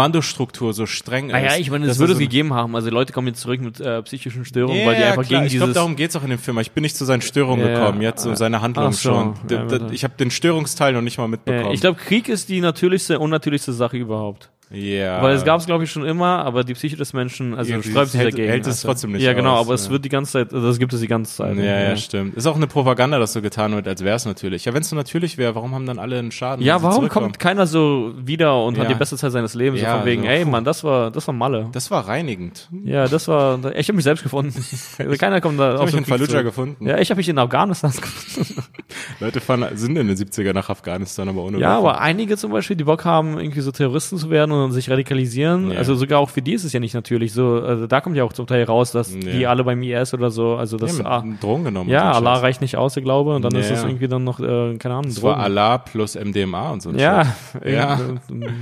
Kommandostruktur 0.00 0.72
so 0.72 0.86
streng 0.86 1.26
ist. 1.26 1.32
Naja, 1.32 1.56
ich 1.58 1.70
meine, 1.70 1.84
es 1.84 1.92
Dass 1.92 1.98
würde 1.98 2.12
es 2.12 2.18
so 2.18 2.24
gegeben 2.24 2.54
haben. 2.54 2.74
Also 2.74 2.90
Leute 2.90 3.12
kommen 3.12 3.28
jetzt 3.28 3.40
zurück 3.40 3.60
mit 3.60 3.80
äh, 3.80 4.02
psychischen 4.02 4.44
Störungen, 4.44 4.80
Ja, 4.80 4.86
weil 4.86 4.94
die 4.96 5.00
ja, 5.02 5.08
einfach 5.08 5.24
klar. 5.26 5.40
gegen 5.42 5.46
ich 5.46 5.52
glaube, 5.56 5.66
dieses 5.68 5.74
darum 5.74 5.96
geht's 5.96 6.16
auch 6.16 6.24
in 6.24 6.30
dem 6.30 6.38
Film. 6.38 6.58
Ich 6.58 6.70
bin 6.72 6.82
nicht 6.82 6.96
zu 6.96 7.04
seinen 7.04 7.22
Störungen 7.22 7.64
Ja, 7.66 7.72
ja. 7.72 7.78
gekommen, 7.80 8.02
jetzt 8.02 8.22
so 8.22 8.34
seine 8.34 8.60
Handlung 8.62 8.92
so. 8.92 9.10
schon. 9.10 9.34
D- 9.48 9.54
Ja, 9.54 9.90
ich 9.92 10.04
habe 10.04 10.14
den 10.18 10.30
Störungsteil 10.30 10.92
noch 10.92 11.02
nicht 11.02 11.18
mal 11.18 11.28
mitbekommen. 11.28 11.66
Äh, 11.70 11.74
ich 11.74 11.80
glaube, 11.80 11.98
Krieg 11.98 12.28
ist 12.28 12.48
die 12.48 12.60
natürlichste, 12.60 13.18
unnatürlichste 13.18 13.72
Sache 13.72 13.96
überhaupt. 13.96 14.50
ja. 14.70 15.20
Weil 15.22 15.34
es 15.34 15.44
gab 15.44 15.58
es, 15.60 15.66
glaube 15.66 15.82
ich, 15.84 15.90
schon 15.90 16.04
immer, 16.04 16.44
aber 16.44 16.62
die 16.62 16.74
Psyche 16.74 16.96
des 16.96 17.12
Menschen, 17.12 17.54
also 17.54 17.72
Irgendwie 17.72 17.90
sträubt 17.90 18.10
sich 18.12 18.20
hält- 18.20 18.32
dagegen. 18.34 18.48
hält 18.48 18.62
es 18.62 18.68
also. 18.68 18.88
trotzdem 18.88 19.10
nicht 19.12 19.22
Ja, 19.22 19.32
genau, 19.32 19.54
aus, 19.56 19.66
aber 19.66 19.74
es 19.74 19.86
ja. 19.86 19.90
wird 19.90 20.04
die 20.04 20.08
ganze 20.08 20.30
Zeit, 20.32 20.54
also 20.54 20.64
das 20.66 20.78
gibt 20.78 20.92
es 20.92 21.00
die 21.00 21.08
ganze 21.08 21.34
Zeit. 21.36 21.56
Ja, 21.56 21.64
ja, 21.80 21.96
stimmt. 21.96 22.34
Ist 22.36 22.46
auch 22.46 22.54
eine 22.54 22.68
Propaganda, 22.68 23.18
dass 23.18 23.32
so 23.32 23.42
getan 23.42 23.74
wird, 23.74 23.88
als 23.88 24.04
wäre 24.04 24.14
es 24.14 24.26
natürlich. 24.26 24.64
Ja, 24.66 24.72
wenn 24.74 24.82
es 24.82 24.88
so 24.88 24.94
natürlich 24.94 25.38
wäre, 25.38 25.56
warum 25.56 25.74
haben 25.74 25.86
dann 25.86 25.98
alle 25.98 26.18
einen 26.20 26.30
Schaden? 26.30 26.64
Ja, 26.64 26.80
warum 26.82 27.08
kommt 27.08 27.40
keiner 27.40 27.66
so 27.66 28.12
wieder 28.24 28.62
und 28.64 28.76
Ja. 28.76 28.84
hat 28.84 28.90
die 28.90 28.94
beste 28.94 29.16
Zeit 29.16 29.32
seines 29.32 29.54
Lebens? 29.54 29.80
Ja, 29.80 29.89
so 29.92 29.96
von 29.98 30.06
wegen, 30.06 30.22
so, 30.22 30.28
ey. 30.28 30.44
Mann, 30.44 30.64
das 30.64 30.84
war, 30.84 31.10
das 31.10 31.26
war 31.26 31.34
Malle. 31.34 31.68
Das 31.72 31.90
war 31.90 32.06
reinigend. 32.08 32.68
Ja, 32.84 33.08
das 33.08 33.28
war, 33.28 33.58
ich 33.74 33.88
habe 33.88 33.96
mich 33.96 34.04
selbst 34.04 34.22
gefunden. 34.22 34.54
Also 34.98 35.16
keiner 35.16 35.40
kommt 35.40 35.58
da 35.58 35.76
auf 35.76 35.86
ich 35.86 35.90
den 35.90 35.98
in 36.00 36.04
Krieg 36.04 36.18
Fallujah 36.18 36.42
gefunden. 36.42 36.86
Ja, 36.86 36.98
ich 36.98 37.10
habe 37.10 37.18
mich 37.18 37.28
in 37.28 37.38
Afghanistan 37.38 37.90
gefunden. 38.00 38.62
Leute 39.20 39.40
fahren, 39.40 39.64
sind 39.74 39.96
in 39.96 40.08
den 40.08 40.16
70er 40.16 40.52
nach 40.52 40.68
Afghanistan, 40.70 41.28
aber 41.28 41.42
ohne 41.44 41.58
Ja, 41.58 41.70
Waffen. 41.74 41.78
aber 41.86 42.00
einige 42.00 42.36
zum 42.36 42.52
Beispiel, 42.52 42.76
die 42.76 42.84
Bock 42.84 43.04
haben, 43.04 43.38
irgendwie 43.38 43.60
so 43.60 43.70
Terroristen 43.72 44.18
zu 44.18 44.30
werden 44.30 44.52
und 44.52 44.72
sich 44.72 44.90
radikalisieren, 44.90 45.70
Ja. 45.72 45.78
also 45.78 45.94
sogar 45.94 46.18
auch 46.20 46.30
für 46.30 46.42
die 46.42 46.52
ist 46.54 46.64
es 46.64 46.72
ja 46.72 46.80
nicht 46.80 46.94
natürlich 46.94 47.32
so, 47.32 47.60
also 47.62 47.86
da 47.86 48.00
kommt 48.00 48.16
ja 48.16 48.24
auch 48.24 48.32
zum 48.32 48.46
Teil 48.46 48.64
raus, 48.64 48.92
dass 48.92 49.14
Ja. 49.14 49.20
die 49.20 49.46
alle 49.46 49.64
beim 49.64 49.82
IS 49.82 50.12
oder 50.14 50.30
so, 50.30 50.56
also 50.56 50.76
das, 50.76 50.96
Die 50.96 51.04
ah, 51.04 51.24
Drogen 51.40 51.64
genommen. 51.64 51.88
ja, 51.90 52.12
Allah 52.12 52.34
Scheiß. 52.36 52.42
reicht 52.42 52.60
nicht 52.62 52.76
aus, 52.76 52.94
der 52.94 53.02
Glaube, 53.02 53.34
und 53.34 53.42
dann 53.42 53.52
Ja, 53.52 53.60
ist 53.60 53.70
es 53.70 53.82
ja. 53.82 53.88
irgendwie 53.88 54.08
dann 54.08 54.24
noch, 54.24 54.40
äh, 54.40 54.76
keine 54.78 54.94
Ahnung, 54.94 55.04
Das 55.12 55.22
war. 55.22 55.38
Allah 55.38 55.78
plus 55.78 56.14
MDMA 56.16 56.70
und 56.70 56.82
so. 56.82 56.90
Ja. 56.92 57.34
Ja. 57.64 57.98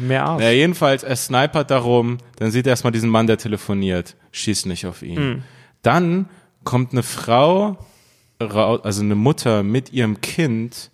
mehr 0.00 0.24
Arsch. 0.24 0.42
Ja, 0.42 0.50
jedenfalls, 0.50 1.02
er 1.02 1.16
snipert 1.26 1.70
darum, 1.70 2.18
dann 2.36 2.50
sieht 2.50 2.66
er 2.66 2.70
erstmal 2.70 2.92
diesen 2.92 3.10
Mann, 3.10 3.26
der 3.26 3.38
telefoniert, 3.38 4.16
schießt 4.32 4.66
nicht 4.66 4.86
auf 4.86 5.02
ihn. 5.02 5.16
Hm. 5.16 5.42
Dann 5.82 6.28
kommt 6.64 6.92
eine 6.92 7.02
Frau 7.02 7.78
rau- 8.40 8.80
also 8.82 9.02
eine 9.02 9.14
Mutter 9.14 9.62
mit 9.62 9.92
ihrem 9.92 10.20
Kind 10.20 10.90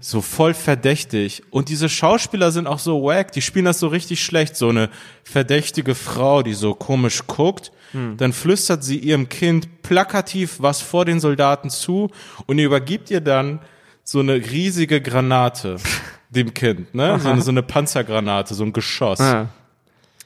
so 0.00 0.22
voll 0.22 0.54
verdächtig 0.54 1.42
und 1.50 1.68
diese 1.68 1.90
Schauspieler 1.90 2.52
sind 2.52 2.66
auch 2.66 2.78
so 2.78 3.02
wack, 3.02 3.32
die 3.32 3.42
spielen 3.42 3.66
das 3.66 3.78
so 3.78 3.88
richtig 3.88 4.24
schlecht, 4.24 4.56
so 4.56 4.70
eine 4.70 4.88
verdächtige 5.24 5.94
Frau, 5.94 6.42
die 6.42 6.54
so 6.54 6.72
komisch 6.74 7.26
guckt, 7.26 7.70
dann 7.92 8.32
flüstert 8.32 8.82
sie 8.82 8.96
ihrem 8.98 9.28
Kind 9.28 9.82
plakativ 9.82 10.56
was 10.60 10.80
vor 10.80 11.04
den 11.04 11.20
Soldaten 11.20 11.68
zu 11.68 12.10
und 12.46 12.58
übergibt 12.58 13.10
ihr 13.10 13.20
dann 13.20 13.58
so 14.04 14.20
eine 14.20 14.36
riesige 14.36 15.02
Granate 15.02 15.76
dem 16.30 16.54
Kind, 16.54 16.94
ne? 16.94 17.18
So 17.20 17.28
eine, 17.28 17.42
so 17.42 17.50
eine 17.50 17.62
Panzergranate, 17.74 18.54
so 18.54 18.64
ein 18.64 18.72
Geschoss. 18.72 19.20
Ah. 19.20 19.50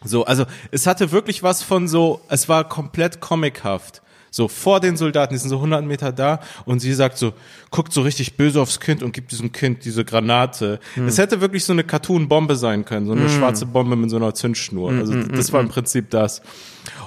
So, 0.04 0.24
also 0.24 0.44
es 0.70 0.86
hatte 0.86 1.12
wirklich 1.12 1.42
was 1.42 1.62
von 1.62 1.88
so, 1.88 2.20
es 2.28 2.48
war 2.48 2.68
komplett 2.68 3.20
comichaft. 3.20 4.02
So 4.34 4.48
vor 4.48 4.80
den 4.80 4.96
Soldaten, 4.96 5.34
die 5.34 5.38
sind 5.38 5.50
so 5.50 5.56
100 5.56 5.84
Meter 5.84 6.10
da 6.10 6.40
und 6.64 6.80
sie 6.80 6.94
sagt 6.94 7.18
so, 7.18 7.34
guckt 7.70 7.92
so 7.92 8.00
richtig 8.00 8.38
böse 8.38 8.62
aufs 8.62 8.80
Kind 8.80 9.02
und 9.02 9.12
gibt 9.12 9.30
diesem 9.30 9.52
Kind 9.52 9.84
diese 9.84 10.06
Granate. 10.06 10.80
Es 11.06 11.18
hätte 11.18 11.42
wirklich 11.42 11.66
so 11.66 11.74
eine 11.74 11.84
Cartoon-Bombe 11.84 12.56
sein 12.56 12.86
können, 12.86 13.04
so 13.06 13.12
eine 13.12 13.28
schwarze 13.28 13.66
Bombe 13.66 13.94
mit 13.94 14.08
so 14.08 14.16
einer 14.16 14.32
Zündschnur. 14.32 14.90
Also 14.90 15.14
das 15.14 15.52
war 15.52 15.60
im 15.60 15.68
Prinzip 15.68 16.08
das. 16.08 16.40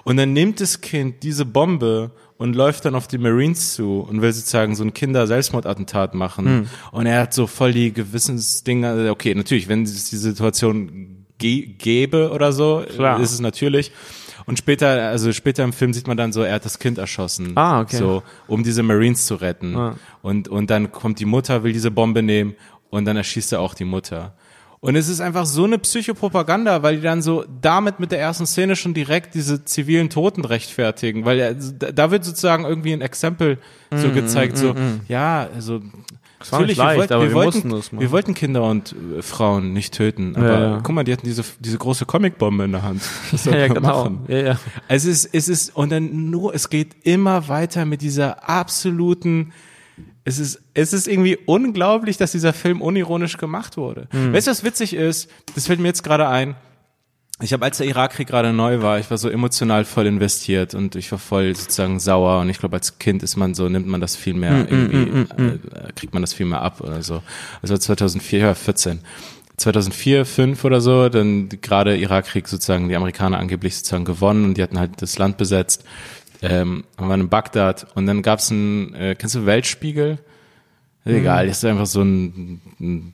Und 0.03 0.17
dann 0.17 0.33
nimmt 0.33 0.61
das 0.61 0.81
Kind 0.81 1.23
diese 1.23 1.45
Bombe 1.45 2.11
und 2.37 2.55
läuft 2.55 2.85
dann 2.85 2.93
auf 2.93 3.07
die 3.07 3.17
Marines 3.17 3.73
zu 3.73 4.01
und 4.01 4.21
will 4.21 4.31
sozusagen 4.31 4.75
so 4.75 4.83
ein 4.83 4.93
Kinder-Selbstmordattentat 4.93 6.13
machen. 6.13 6.69
Und 6.91 7.07
er 7.07 7.21
hat 7.21 7.33
so 7.33 7.47
voll 7.47 7.73
die 7.73 7.91
Gewissensdinger. 7.91 9.09
Okay, 9.09 9.33
natürlich, 9.33 9.67
wenn 9.67 9.81
es 9.81 10.11
die 10.11 10.17
Situation 10.17 11.24
gäbe 11.38 12.31
oder 12.31 12.51
so, 12.51 12.86
Klar. 12.88 13.19
ist 13.19 13.31
es 13.31 13.39
natürlich. 13.39 13.91
Und 14.45 14.59
später, 14.59 15.09
also 15.09 15.33
später 15.33 15.63
im 15.63 15.73
Film 15.73 15.91
sieht 15.93 16.07
man 16.07 16.17
dann 16.17 16.31
so, 16.31 16.43
er 16.43 16.55
hat 16.55 16.65
das 16.65 16.77
Kind 16.77 16.97
erschossen. 16.97 17.53
Ah, 17.55 17.81
okay. 17.81 17.97
So, 17.97 18.23
um 18.47 18.63
diese 18.63 18.83
Marines 18.83 19.25
zu 19.25 19.36
retten. 19.36 19.75
Ah. 19.75 19.95
Und, 20.21 20.47
und 20.47 20.69
dann 20.69 20.91
kommt 20.91 21.19
die 21.19 21.25
Mutter, 21.25 21.63
will 21.63 21.73
diese 21.73 21.91
Bombe 21.91 22.21
nehmen 22.21 22.55
und 22.89 23.05
dann 23.05 23.17
erschießt 23.17 23.53
er 23.53 23.59
auch 23.59 23.73
die 23.73 23.86
Mutter. 23.86 24.36
Und 24.86 24.95
es 24.95 25.09
ist 25.09 25.19
einfach 25.21 25.45
so 25.45 25.63
eine 25.65 25.77
Psychopropaganda, 25.79 26.83
weil 26.83 26.97
die 26.97 27.01
dann 27.01 27.21
so 27.21 27.43
damit 27.61 27.99
mit 27.99 28.11
der 28.11 28.19
ersten 28.19 28.45
Szene 28.45 28.75
schon 28.75 28.93
direkt 28.93 29.33
diese 29.36 29.65
zivilen 29.65 30.09
Toten 30.09 30.45
rechtfertigen, 30.45 31.25
weil 31.25 31.39
er, 31.39 31.53
da 31.55 32.11
wird 32.11 32.23
sozusagen 32.23 32.65
irgendwie 32.65 32.93
ein 32.93 33.01
Exempel 33.01 33.57
so 33.95 34.11
gezeigt, 34.11 34.57
so, 34.57 34.75
ja, 35.07 35.47
also, 35.53 35.79
Mhm, 35.79 36.51
war 36.51 36.61
nicht 36.61 36.77
leicht, 36.77 37.11
aber 37.11 37.27
wir 37.33 37.43
mussten 37.45 37.69
das 37.69 37.91
machen. 37.91 38.01
wir 38.01 38.11
wollten 38.11 38.33
Kinder 38.36 38.63
und 38.63 38.93
äh, 39.17 39.21
Frauen 39.21 39.73
nicht 39.73 39.93
töten, 39.95 40.36
aber 40.36 40.47
Ja, 40.47 40.59
ja. 40.59 40.79
guck 40.83 40.93
mal, 40.93 41.03
die 41.03 41.11
hatten 41.13 41.25
diese, 41.25 41.43
diese 41.59 41.77
große 41.77 42.05
Comicbombe 42.05 42.65
in 42.65 42.71
der 42.73 42.83
Hand. 42.83 43.01
Was 43.31 43.45
Ja, 43.45 43.57
ja, 43.57 43.67
genau. 43.67 44.03
machen? 44.03 44.19
Ja, 44.27 44.38
ja. 44.38 44.59
Es 44.88 45.05
ist, 45.05 45.29
es 45.33 45.47
ist, 45.49 45.75
und 45.75 45.91
dann 45.91 46.29
nur, 46.29 46.53
es 46.53 46.69
geht 46.69 46.95
immer 47.03 47.47
weiter 47.47 47.86
mit 47.86 48.01
dieser 48.01 48.47
absoluten, 48.47 49.53
es 50.26 50.39
ist, 50.39 50.59
es 50.73 50.91
ist 50.91 51.07
irgendwie 51.07 51.38
unglaublich, 51.45 52.17
dass 52.17 52.32
dieser 52.32 52.51
Film 52.51 52.82
unironisch 52.82 53.38
gemacht 53.38 53.78
wurde. 53.78 54.07
Weißt 54.11 54.47
du, 54.47 54.51
was 54.51 54.63
witzig 54.63 54.93
ist? 54.93 55.30
Das 55.53 55.67
fällt 55.67 55.80
mir 55.80 55.88
jetzt 55.88 56.03
gerade 56.03 56.28
ein. 56.28 56.55
Ich 57.41 57.51
habe, 57.51 57.65
als 57.65 57.78
der 57.78 57.88
Irakkrieg 57.88 58.28
gerade 58.28 58.53
neu 58.53 58.82
war, 58.82 58.97
ich 58.97 59.11
war 59.11 59.17
so 59.17 59.30
emotional 59.30 59.84
voll 59.84 60.05
investiert 60.07 60.73
und 60.73 60.95
ich 60.95 61.11
war 61.11 61.19
voll 61.19 61.53
sozusagen 61.53 61.99
sauer 61.99 62.39
und 62.39 62.49
ich 62.49 62.59
glaube, 62.59 62.78
als 62.78 62.97
Kind 62.97 63.23
ist 63.23 63.36
man 63.36 63.53
so, 63.53 63.67
nimmt 63.67 63.88
man 63.88 63.99
das 63.99 64.15
viel 64.15 64.34
mehr 64.34 64.65
irgendwie, 64.69 65.34
äh, 65.43 65.91
kriegt 65.95 66.13
man 66.13 66.23
das 66.23 66.34
viel 66.34 66.45
mehr 66.45 66.61
ab 66.61 66.80
oder 66.80 67.03
so. 67.03 67.21
Also 67.61 67.78
2004, 67.78 68.39
ja, 68.39 68.53
14. 68.55 69.01
2004, 69.57 70.26
5 70.26 70.63
oder 70.63 70.82
so, 70.82 71.09
dann 71.09 71.49
gerade 71.49 71.97
Irakkrieg 71.97 72.47
sozusagen, 72.47 72.89
die 72.89 72.95
Amerikaner 72.95 73.38
angeblich 73.38 73.76
sozusagen 73.76 74.05
gewonnen 74.05 74.45
und 74.45 74.57
die 74.57 74.63
hatten 74.63 74.80
halt 74.80 75.01
das 75.01 75.17
Land 75.17 75.38
besetzt, 75.38 75.84
ähm, 76.49 76.83
waren 76.97 77.21
in 77.21 77.29
Bagdad 77.29 77.87
und 77.95 78.05
dann 78.05 78.21
gab's 78.21 78.51
ein, 78.51 78.93
äh, 78.95 79.15
kennst 79.15 79.35
du 79.35 79.45
Weltspiegel? 79.45 80.19
Egal, 81.07 81.47
das 81.47 81.57
ist 81.57 81.65
einfach 81.65 81.85
so 81.85 82.01
ein, 82.01 82.61
ein 82.79 83.13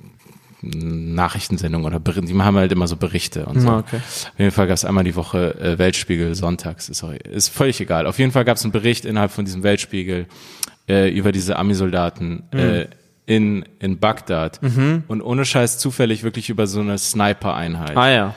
Nachrichtensendung 0.61 1.83
oder 1.83 1.99
die 1.99 2.33
machen 2.33 2.55
halt 2.55 2.71
immer 2.71 2.87
so 2.87 2.95
Berichte 2.95 3.45
und 3.45 3.59
so. 3.59 3.69
Ah, 3.69 3.79
okay. 3.79 3.97
Auf 3.97 4.39
jeden 4.39 4.51
Fall 4.51 4.67
gab 4.67 4.75
es 4.75 4.85
einmal 4.85 5.03
die 5.03 5.15
Woche 5.15 5.59
äh, 5.59 5.77
Weltspiegel 5.77 6.35
sonntags, 6.35 6.87
ist, 6.87 7.03
auch, 7.03 7.11
ist 7.11 7.49
völlig 7.49 7.81
egal. 7.81 8.07
Auf 8.07 8.19
jeden 8.19 8.31
Fall 8.31 8.45
gab 8.45 8.57
es 8.57 8.63
einen 8.63 8.71
Bericht 8.71 9.03
innerhalb 9.03 9.31
von 9.31 9.43
diesem 9.43 9.63
Weltspiegel 9.63 10.27
äh, 10.87 11.09
über 11.09 11.31
diese 11.31 11.57
Ami-Soldaten 11.57 12.43
äh, 12.51 12.85
in, 13.25 13.65
in 13.79 13.99
Bagdad 13.99 14.59
und 15.07 15.21
ohne 15.21 15.45
Scheiß 15.45 15.77
zufällig 15.77 16.23
wirklich 16.23 16.49
über 16.49 16.67
so 16.67 16.79
eine 16.79 16.97
Sniper-Einheit. 16.97 17.97
Ah 17.97 18.09
ja. 18.09 18.35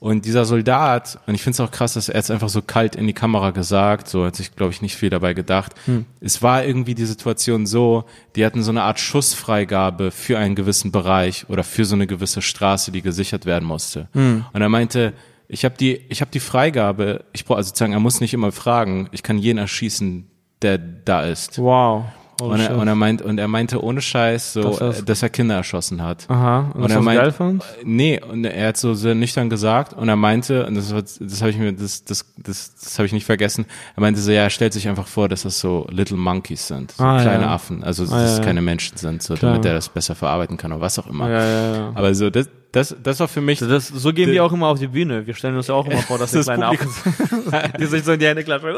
Und 0.00 0.24
dieser 0.26 0.44
Soldat, 0.44 1.18
und 1.26 1.34
ich 1.34 1.42
finde 1.42 1.54
es 1.54 1.60
auch 1.60 1.70
krass, 1.70 1.94
dass 1.94 2.08
er 2.08 2.16
jetzt 2.16 2.30
einfach 2.30 2.48
so 2.50 2.60
kalt 2.60 2.94
in 2.94 3.06
die 3.06 3.12
Kamera 3.14 3.50
gesagt, 3.52 4.08
so 4.08 4.26
hat 4.26 4.36
sich, 4.36 4.54
glaube 4.54 4.72
ich, 4.72 4.82
nicht 4.82 4.96
viel 4.96 5.10
dabei 5.10 5.32
gedacht. 5.32 5.72
Es 6.20 6.42
war 6.42 6.64
irgendwie 6.64 6.94
die 6.94 7.06
Situation 7.06 7.66
so, 7.66 8.04
die 8.36 8.44
hatten 8.44 8.62
so 8.62 8.70
eine 8.70 8.82
Art 8.82 9.00
Schussfreigabe 9.00 10.10
für 10.10 10.38
einen 10.38 10.54
gewissen 10.54 10.92
Bereich 10.92 11.46
oder 11.48 11.64
für 11.64 11.84
so 11.84 11.94
eine 11.94 12.06
gewisse 12.06 12.42
Straße, 12.42 12.92
die 12.92 13.02
gesichert 13.02 13.46
werden 13.46 13.64
musste. 13.64 14.08
Und 14.52 14.60
er 14.60 14.68
meinte, 14.68 15.14
ich 15.48 15.64
habe 15.64 15.76
die, 15.76 16.00
ich 16.08 16.20
habe 16.20 16.30
die 16.30 16.40
Freigabe, 16.40 17.24
ich 17.32 17.44
brauche 17.44 17.58
also 17.58 17.68
sozusagen, 17.68 17.92
er 17.92 18.00
muss 18.00 18.20
nicht 18.20 18.34
immer 18.34 18.52
fragen, 18.52 19.08
ich 19.12 19.22
kann 19.22 19.38
jeden 19.38 19.58
erschießen, 19.58 20.26
der 20.62 20.78
da 20.78 21.24
ist. 21.24 21.58
Wow. 21.58 22.04
Oh, 22.44 22.52
und, 22.52 22.60
er, 22.60 22.76
und 22.78 22.88
er 22.88 22.94
meint, 22.94 23.22
und 23.22 23.38
er 23.38 23.48
meinte 23.48 23.82
ohne 23.82 24.00
Scheiß 24.00 24.52
so, 24.54 24.76
Das 24.78 25.00
äh, 25.00 25.02
dass 25.04 25.22
er 25.22 25.28
Kinder 25.30 25.54
erschossen 25.56 26.02
hat. 26.02 26.24
Aha. 26.28 26.70
Und, 26.74 26.82
Und 26.84 26.90
er 26.90 27.00
meint, 27.00 27.20
geil 27.20 27.32
fand? 27.32 27.64
nee, 27.84 28.20
und 28.20 28.44
er 28.44 28.68
hat 28.68 28.76
so 28.76 28.94
sehr 28.94 29.14
nüchtern 29.14 29.50
gesagt 29.50 29.92
und 29.94 30.08
er 30.08 30.16
meinte, 30.16 30.66
und 30.66 30.74
das, 30.74 30.88
das 31.20 31.40
habe 31.40 31.50
ich 31.50 31.58
mir, 31.58 31.72
das, 31.72 32.04
das, 32.04 32.24
das, 32.36 32.74
das 32.74 32.98
habe 32.98 33.06
ich 33.06 33.12
nicht 33.12 33.26
vergessen, 33.26 33.66
er 33.96 34.00
meinte 34.00 34.20
so, 34.20 34.30
ja, 34.30 34.42
er 34.42 34.50
stellt 34.50 34.72
sich 34.72 34.88
einfach 34.88 35.06
vor, 35.06 35.28
dass 35.28 35.42
das 35.42 35.58
so 35.60 35.86
Little 35.90 36.16
Monkeys 36.16 36.66
sind, 36.68 36.92
so 36.92 37.02
Ah, 37.04 37.20
kleine 37.20 37.44
ja. 37.44 37.54
Affen, 37.54 37.82
also 37.84 38.04
dass 38.04 38.12
Ah, 38.12 38.24
es 38.24 38.30
ja, 38.32 38.38
ja. 38.38 38.44
keine 38.44 38.62
Menschen 38.62 38.96
sind, 38.96 39.22
so 39.22 39.34
Klar. 39.34 39.52
damit 39.52 39.66
er 39.66 39.74
das 39.74 39.88
besser 39.88 40.14
verarbeiten 40.14 40.56
kann 40.56 40.72
oder 40.72 40.80
was 40.80 40.98
auch 40.98 41.06
immer. 41.08 41.28
Ja, 41.30 41.44
ja, 41.44 41.76
ja. 41.76 41.92
Aber 41.94 42.14
so, 42.14 42.30
das, 42.30 42.48
das, 42.74 42.94
das 43.02 43.20
war 43.20 43.28
für 43.28 43.40
mich, 43.40 43.60
Das, 43.60 43.88
so 43.88 44.12
gehen 44.12 44.30
wir 44.30 44.44
auch 44.44 44.52
immer 44.52 44.66
auf 44.68 44.78
die 44.78 44.88
Bühne. 44.88 45.26
Wir 45.26 45.34
stellen 45.34 45.56
uns 45.56 45.68
ja 45.68 45.74
auch 45.74 45.86
immer 45.86 45.98
vor, 46.08 46.18
dass 46.18 46.32
der 46.32 46.40
Das 46.40 46.46
kleine 46.46 46.76
Publikum- 46.76 47.54
Affen 47.54 47.72
die 47.80 47.86
sich 47.86 48.02
so 48.04 48.12
in 48.12 48.18
die 48.20 48.26
Hände 48.26 48.42
klatschen. 48.44 48.70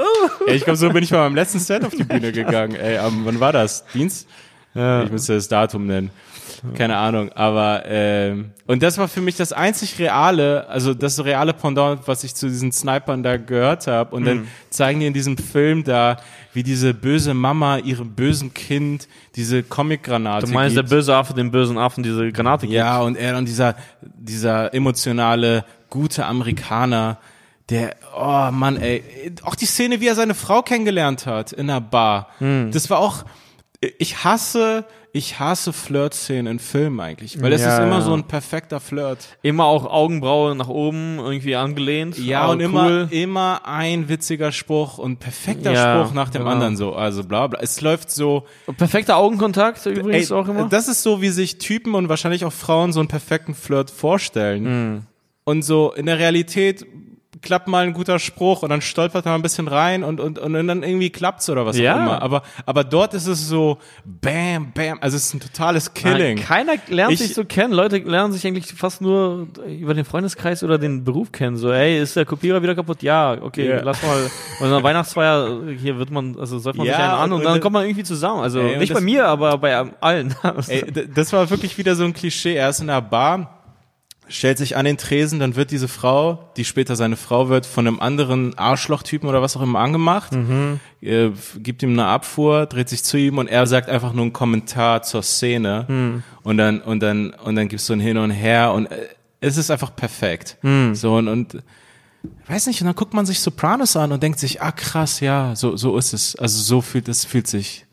Ja, 0.47 0.53
ich 0.55 0.65
glaube, 0.65 0.77
so 0.77 0.91
bin 0.91 1.03
ich 1.03 1.11
bei 1.11 1.17
meinem 1.19 1.35
letzten 1.35 1.59
Set 1.59 1.85
auf 1.85 1.95
die 1.95 2.05
Bühne 2.05 2.31
gegangen, 2.33 2.75
ey, 2.77 2.99
am, 2.99 3.25
wann 3.25 3.41
war 3.41 3.53
das? 3.53 3.85
Dienst? 3.95 4.29
Ja. 4.77 5.03
Ich 5.05 5.11
müsste 5.11 5.35
das 5.35 5.49
Datum 5.49 5.87
nennen. 5.87 6.11
Keine 6.75 6.97
Ahnung, 6.97 7.31
aber 7.33 7.83
ähm, 7.87 8.51
und 8.67 8.83
das 8.83 8.97
war 8.99 9.09
für 9.09 9.21
mich 9.21 9.37
das 9.37 9.53
einzig 9.53 9.99
reale, 9.99 10.67
also 10.69 10.95
das 10.95 11.23
reale 11.25 11.53
Pendant, 11.53 12.01
was 12.09 12.25
ich 12.25 12.35
zu 12.35 12.49
diesen 12.49 12.73
Snipern 12.73 13.23
da 13.23 13.37
gehört 13.37 13.87
habe. 13.87 14.15
Und 14.17 14.23
Mhm. 14.23 14.27
dann 14.27 14.49
zeigen 14.71 15.01
die 15.01 15.07
in 15.07 15.13
diesem 15.13 15.37
Film 15.37 15.85
da, 15.85 16.17
wie 16.55 16.63
diese 16.63 16.95
böse 16.95 17.35
Mama 17.35 17.79
ihrem 17.79 18.13
bösen 18.13 18.55
Kind 18.55 19.07
diese 19.37 19.63
Comic-Granate 19.63 20.47
Du 20.47 20.53
meinst, 20.53 20.75
der 20.77 20.83
gibt. 20.85 20.91
böse 20.91 21.15
Affe 21.15 21.35
dem 21.35 21.51
bösen 21.51 21.77
Affen 21.79 22.03
diese 22.03 22.33
Granate 22.33 22.67
gibt? 22.67 22.75
Ja, 22.77 23.01
und 23.01 23.17
er 23.17 23.37
und 23.37 23.47
dieser 23.47 23.75
dieser 24.03 24.73
emotionale 24.73 25.65
gute 25.91 26.25
Amerikaner, 26.25 27.19
der 27.69 27.97
oh 28.17 28.51
Mann, 28.51 28.77
ey, 28.79 29.03
auch 29.43 29.57
die 29.57 29.67
Szene, 29.67 30.01
wie 30.01 30.07
er 30.09 30.15
seine 30.15 30.35
Frau 30.35 30.63
kennengelernt 30.63 31.27
hat 31.27 31.53
in 31.53 31.69
einer 31.69 31.81
Bar. 31.83 32.29
Hm. 32.39 32.71
Das 32.73 32.89
war 32.89 32.99
auch 32.99 33.25
ich 33.99 34.25
hasse 34.25 34.85
ich 35.13 35.39
hasse 35.41 35.73
Flirt-Szenen 35.73 36.47
in 36.47 36.59
Filmen 36.59 37.01
eigentlich, 37.01 37.41
weil 37.41 37.51
es 37.55 37.63
Ja, 37.63 37.79
ist 37.79 37.83
immer 37.83 38.01
ja. 38.01 38.01
so 38.03 38.13
ein 38.13 38.25
perfekter 38.25 38.81
Flirt. 38.81 39.39
Immer 39.41 39.65
auch 39.65 39.87
Augenbraue 39.87 40.55
nach 40.55 40.69
oben 40.69 41.19
irgendwie 41.19 41.57
angelehnt. 41.57 42.19
Ja, 42.19 42.49
und 42.49 42.61
immer, 42.61 42.85
cool. 42.87 43.09
immer 43.11 43.63
ein 43.65 44.11
witziger 44.11 44.53
Spruch 44.53 44.99
und 44.99 45.19
perfekter 45.19 45.73
Ja, 45.73 46.05
Spruch 46.05 46.13
nach 46.15 46.29
dem 46.29 46.43
genau. 46.43 46.53
anderen 46.53 46.77
so, 46.77 46.95
also 46.95 47.25
bla 47.25 47.47
bla. 47.47 47.61
Es 47.63 47.81
läuft 47.81 48.11
so, 48.11 48.45
Perfekter 48.77 49.17
Augenkontakt 49.17 49.87
übrigens 49.87 50.31
Ey, 50.31 50.37
auch 50.37 50.49
immer. 50.49 50.69
Das 50.69 50.87
ist 50.87 51.03
so, 51.03 51.23
wie 51.23 51.31
sich 51.31 51.57
Typen 51.57 51.95
und 51.95 52.11
wahrscheinlich 52.11 52.45
auch 52.45 52.53
Frauen 52.53 52.93
so 52.93 53.01
einen 53.01 53.09
perfekten 53.09 53.55
Flirt 53.55 53.91
vorstellen. 53.91 54.65
Hm. 54.67 55.03
Und 55.45 55.63
so 55.63 55.93
in 55.95 56.05
der 56.05 56.19
Realität 56.19 56.85
klappt 57.47 57.69
mal 57.69 57.85
ein 57.87 57.93
guter 57.95 58.19
Spruch 58.19 58.63
und 58.63 58.69
dann 58.71 58.83
stolpert 58.83 59.25
man 59.25 59.35
ein 59.35 59.43
bisschen 59.43 59.69
rein 59.69 60.05
und, 60.05 60.21
und, 60.21 60.39
und 60.39 60.53
dann 60.67 60.83
irgendwie 60.83 61.11
klappt's 61.11 61.49
oder 61.49 61.65
was 61.65 61.79
Ja. 61.79 61.95
auch 61.95 62.01
immer. 62.01 62.23
Aber, 62.23 62.43
aber 62.67 62.85
dort 62.85 63.15
ist 63.15 63.27
es 63.27 63.49
so 63.49 63.79
bam, 64.05 64.73
bam. 64.75 64.99
Also 65.01 65.17
es 65.17 65.27
ist 65.27 65.35
ein 65.35 65.41
totales 65.41 65.95
Killing. 65.95 66.37
Keiner 66.39 66.75
lernt 66.89 67.13
Ich- 67.15 67.21
sich 67.21 67.35
so 67.35 67.45
kennen. 67.45 67.73
Leute 67.73 67.99
lernen 67.99 68.33
sich 68.33 68.47
eigentlich 68.47 68.67
fast 68.75 69.01
nur 69.01 69.47
über 69.67 69.95
den 69.95 70.05
Freundeskreis 70.05 70.63
oder 70.63 70.77
den 70.79 71.05
Beruf 71.05 71.33
kennen. 71.33 71.57
So, 71.57 71.71
ey, 71.73 72.01
ist 72.01 72.17
der 72.17 72.25
Kopierer 72.27 72.63
wieder 72.63 72.75
kaputt? 72.75 73.03
Ja, 73.03 73.37
okay, 73.41 73.69
Ja. 73.69 73.81
lass 73.83 74.03
mal. 74.03 74.31
Und 74.61 74.71
dann 74.71 74.83
Weihnachtsfeier, 74.83 75.61
hier 75.81 75.99
wird 75.99 76.11
man, 76.11 76.39
also 76.39 76.59
säuft 76.59 76.77
man 76.77 76.87
Ja, 76.87 76.95
sich 76.95 77.03
einen 77.03 77.13
an 77.15 77.33
und- 77.33 77.39
und, 77.39 77.45
dann 77.45 77.61
kommt 77.61 77.75
man 77.75 77.85
irgendwie 77.85 78.05
zusammen. 78.05 78.41
Also 78.43 78.61
Ey, 78.61 78.77
nicht 78.79 78.91
das- 78.91 78.99
bei 78.99 79.05
mir, 79.05 79.27
aber 79.27 79.57
bei 79.59 79.77
allen. 80.01 80.35
Ey, 80.69 80.85
das 81.15 81.33
war 81.33 81.49
wirklich 81.51 81.79
wieder 81.79 81.95
so 81.95 82.05
ein 82.05 82.13
Klischee. 82.13 82.55
Er 82.57 82.69
ist 82.71 82.81
in 82.81 82.91
einer 82.91 83.03
Bar, 83.03 83.56
stellt 84.29 84.59
sich 84.59 84.77
an 84.77 84.85
den 84.85 84.97
Tresen, 84.97 85.39
dann 85.39 85.55
wird 85.57 85.71
diese 85.71 85.89
Frau, 85.89 86.51
die 86.57 86.65
später 86.65 86.97
seine 86.97 87.17
Frau 87.17 87.49
wird, 87.49 87.65
von 87.67 87.87
einem 87.87 88.01
anderen 88.01 88.59
Arschlochtypen 88.59 89.29
oder 89.29 89.41
was 89.43 89.57
auch 89.57 89.63
immer 89.63 89.79
angemacht, 89.79 90.33
äh, 91.01 91.27
f- 91.29 91.59
gibt 91.63 91.83
ihm 91.83 91.91
eine 91.93 92.07
Abfuhr, 92.07 92.67
dreht 92.67 92.89
sich 92.89 93.05
zu 93.05 93.17
ihm 93.17 93.39
und 93.39 93.47
er 93.47 93.67
sagt 93.67 93.89
einfach 93.89 94.13
nur 94.13 94.23
einen 94.25 94.33
Kommentar 94.33 95.03
zur 95.03 95.23
Szene 95.23 96.23
und 96.43 96.59
dann 96.59 96.81
und 96.81 97.01
dann 97.01 97.31
und 97.31 97.55
dann 97.57 97.69
gibt's 97.69 97.87
so 97.87 97.93
ein 97.93 98.01
Hin 98.01 98.17
und 98.19 98.31
Her 98.33 98.73
und 98.73 98.87
äh, 98.87 99.09
es 99.41 99.57
ist 99.57 99.71
einfach 99.71 99.95
perfekt. 99.95 100.57
So 100.95 101.15
und, 101.17 101.29
und 101.29 101.63
weiß 102.49 102.67
nicht, 102.67 102.81
und 102.81 102.87
dann 102.89 102.97
guckt 102.97 103.15
man 103.15 103.27
sich 103.27 103.39
Sopranos 103.41 103.97
an 103.97 104.11
und 104.13 104.23
denkt 104.23 104.41
sich, 104.41 104.61
ah 104.61 104.73
krass, 104.73 105.21
ja, 105.21 105.55
so 105.55 105.77
so 105.77 105.97
ist 105.97 106.13
es. 106.13 106.35
Also 106.37 106.61
so 106.61 106.81
fühlt 106.81 107.09
es 107.09 107.25
fühlt 107.25 107.47
sich 107.47 107.86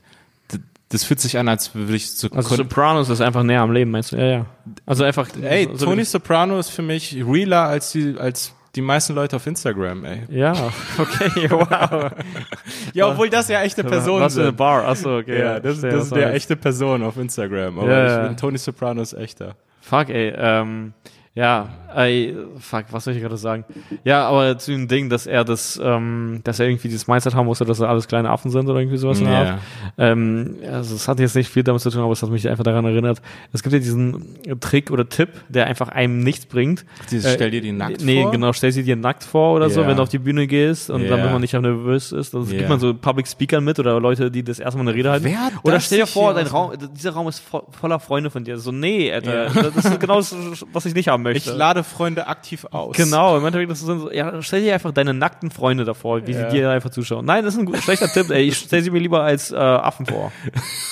das 0.94 1.04
fühlt 1.04 1.20
sich 1.20 1.38
an, 1.40 1.48
als 1.48 1.74
würde 1.74 1.96
ich 1.96 2.16
zu 2.16 2.32
Also 2.32 2.56
Sopranos 2.56 3.10
ist 3.10 3.20
einfach 3.20 3.42
näher 3.42 3.62
am 3.62 3.72
Leben, 3.72 3.90
meinst 3.90 4.12
du? 4.12 4.18
Ja, 4.18 4.26
ja. 4.26 4.46
Also 4.86 5.04
einfach. 5.04 5.28
Ey, 5.42 5.68
so, 5.74 5.86
Tony 5.88 6.06
Soprano 6.06 6.60
ist 6.60 6.70
für 6.70 6.84
mich 6.84 7.16
realer 7.16 7.64
als 7.64 7.92
die, 7.94 8.16
als 8.18 8.54
die 8.76 8.82
meisten 8.82 9.16
Leute 9.16 9.36
auf 9.38 9.48
Instagram, 9.48 10.06
ey. 10.06 10.22
Ja, 10.30 10.52
okay, 11.00 11.50
wow. 11.50 12.12
Ja, 12.94 13.08
obwohl 13.08 13.30
das 13.30 13.48
ja 13.50 13.64
echte 13.64 13.84
Personen 13.84 14.24
Was 14.24 14.36
in 14.36 14.42
der 14.42 14.48
sind. 14.50 14.58
Bar? 14.58 14.88
Achso, 14.88 15.18
okay. 15.18 15.40
Ja, 15.40 15.60
das, 15.60 15.80
verstehe, 15.80 15.90
das 15.90 16.00
was 16.00 16.06
ist 16.06 16.16
der 16.16 16.34
echte 16.36 16.56
Person 16.56 17.04
auf 17.04 17.18
Instagram. 17.18 17.80
Aber 17.80 17.90
Ja, 17.90 18.06
ich 18.06 18.12
ja. 18.12 18.28
bin 18.28 18.38
Tony 18.38 18.58
Soprano 18.60 19.02
ist 19.02 19.14
echter. 19.14 19.56
Fuck, 19.82 20.10
ey. 20.10 20.32
Ähm, 20.38 20.94
ja, 21.36 21.70
ey, 21.96 22.36
fuck, 22.60 22.86
was 22.92 23.06
soll 23.06 23.16
ich 23.16 23.22
gerade 23.22 23.38
sagen? 23.38 23.66
Ja, 24.04 24.28
aber 24.28 24.58
zu 24.60 24.72
dem 24.72 24.88
Ding, 24.88 25.10
dass 25.10 25.26
er 25.26 25.44
das, 25.44 25.80
ähm, 25.84 26.42
dass 26.44 26.60
er 26.60 26.68
irgendwie 26.68 26.88
dieses 26.90 27.08
Mindset 27.08 27.34
haben 27.34 27.46
musste, 27.48 27.66
dass 27.66 27.80
er 27.80 27.90
alles 27.90 28.08
kleine 28.08 28.30
Affen 28.30 28.52
sind 28.52 28.70
oder 28.70 28.80
irgendwie 28.80 28.98
sowas. 28.98 29.20
Art. 29.24 29.60
Ähm, 29.98 30.58
also 30.72 30.96
es 30.96 31.08
hat 31.08 31.20
jetzt 31.20 31.36
nicht 31.36 31.50
viel 31.50 31.64
damit 31.64 31.82
zu 31.82 31.90
tun, 31.90 32.02
aber 32.02 32.12
es 32.12 32.22
hat 32.22 32.30
mich 32.30 32.48
einfach 32.48 32.64
daran 32.64 32.86
erinnert. 32.86 33.22
Es 33.52 33.64
gibt 33.64 33.74
ja 33.74 33.80
diesen 33.80 34.38
Trick 34.60 34.92
oder 34.92 35.10
Tipp, 35.10 35.30
der 35.50 35.66
einfach 35.68 35.90
einem 35.90 36.20
nichts 36.20 36.46
bringt. 36.46 36.86
Dieses, 37.10 37.32
Äh, 37.32 37.36
stell 37.36 37.52
dir 37.52 37.62
die 37.62 37.72
nackt 37.72 38.04
nee, 38.04 38.22
vor. 38.22 38.32
genau, 38.32 38.54
stell 38.54 38.72
sie 38.72 38.84
dir 38.84 38.96
nackt 38.96 39.24
vor 39.24 39.56
oder 39.56 39.70
so, 39.72 39.82
Ja. 39.82 39.88
wenn 39.88 39.98
du 39.98 40.04
auf 40.04 40.10
die 40.10 40.20
Bühne 40.20 40.46
gehst 40.46 40.90
und 40.92 41.02
Ja. 41.04 41.10
damit 41.12 41.32
man 41.32 41.42
nicht 41.42 41.54
nervös 41.54 42.12
ist. 42.12 42.34
Ja. 42.34 42.42
gibt 42.44 42.70
man 42.70 42.80
so 42.80 42.94
Public 42.94 43.28
Speakern 43.28 43.64
mit 43.64 43.80
oder 43.80 44.00
Leute, 44.00 44.30
die 44.30 44.44
das 44.44 44.60
erstmal 44.60 44.88
eine 44.88 44.96
Rede 44.96 45.10
halten. 45.10 45.26
Wer 45.26 45.52
oder 45.64 45.76
das 45.76 45.86
stell 45.88 46.00
dir 46.00 46.08
vor, 46.08 46.34
dein 46.36 46.46
Raum, 46.48 46.74
dieser 46.96 47.12
Raum 47.12 47.28
ist 47.28 47.40
vo 47.40 47.64
voller 47.72 48.00
Freunde 48.00 48.30
von 48.30 48.44
dir. 48.44 48.58
So, 48.58 48.72
nee, 48.72 49.12
Alter, 49.12 49.46
das 49.76 49.86
ist 49.86 50.00
genau 50.00 50.18
das, 50.18 50.36
was 50.72 50.86
ich 50.86 50.94
nicht 50.94 51.08
haben 51.08 51.23
möchte. 51.24 51.50
ich 51.52 51.56
lade 51.58 51.84
Freunde 51.84 52.28
aktiv 52.28 52.66
aus. 52.72 52.96
Genau, 52.96 53.38
im 53.38 53.46
Endeffekt, 53.46 53.72
das 53.72 53.80
sind 53.80 54.00
so, 54.00 54.12
ja, 54.12 54.42
stell 54.42 54.62
dir 54.62 54.74
einfach 54.74 54.92
deine 54.92 55.14
nackten 55.14 55.50
Freunde 55.52 55.86
davor, 55.86 56.26
wie 56.28 56.32
Ja. 56.34 56.50
sie 56.52 56.58
dir 56.58 56.70
einfach 56.70 56.90
zuschauen. 56.92 57.26
Nein, 57.26 57.44
das 57.44 57.54
ist 57.56 57.60
ein 57.62 57.66
gut, 57.66 57.78
schlechter 57.78 58.08
Tipp, 58.08 58.30
ey. 58.30 58.44
Ich 58.44 58.58
stell 58.58 58.82
sie 58.84 58.92
mir 58.92 59.00
lieber 59.00 59.24
als 59.24 59.52
äh, 59.52 59.56
Affen 59.56 60.06
vor. 60.06 60.32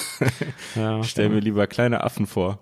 ja, 0.76 1.00
Ich 1.00 1.10
stell 1.10 1.30
mir 1.30 1.40
lieber 1.40 1.68
kleine 1.68 2.04
Affen 2.04 2.26
vor. 2.28 2.60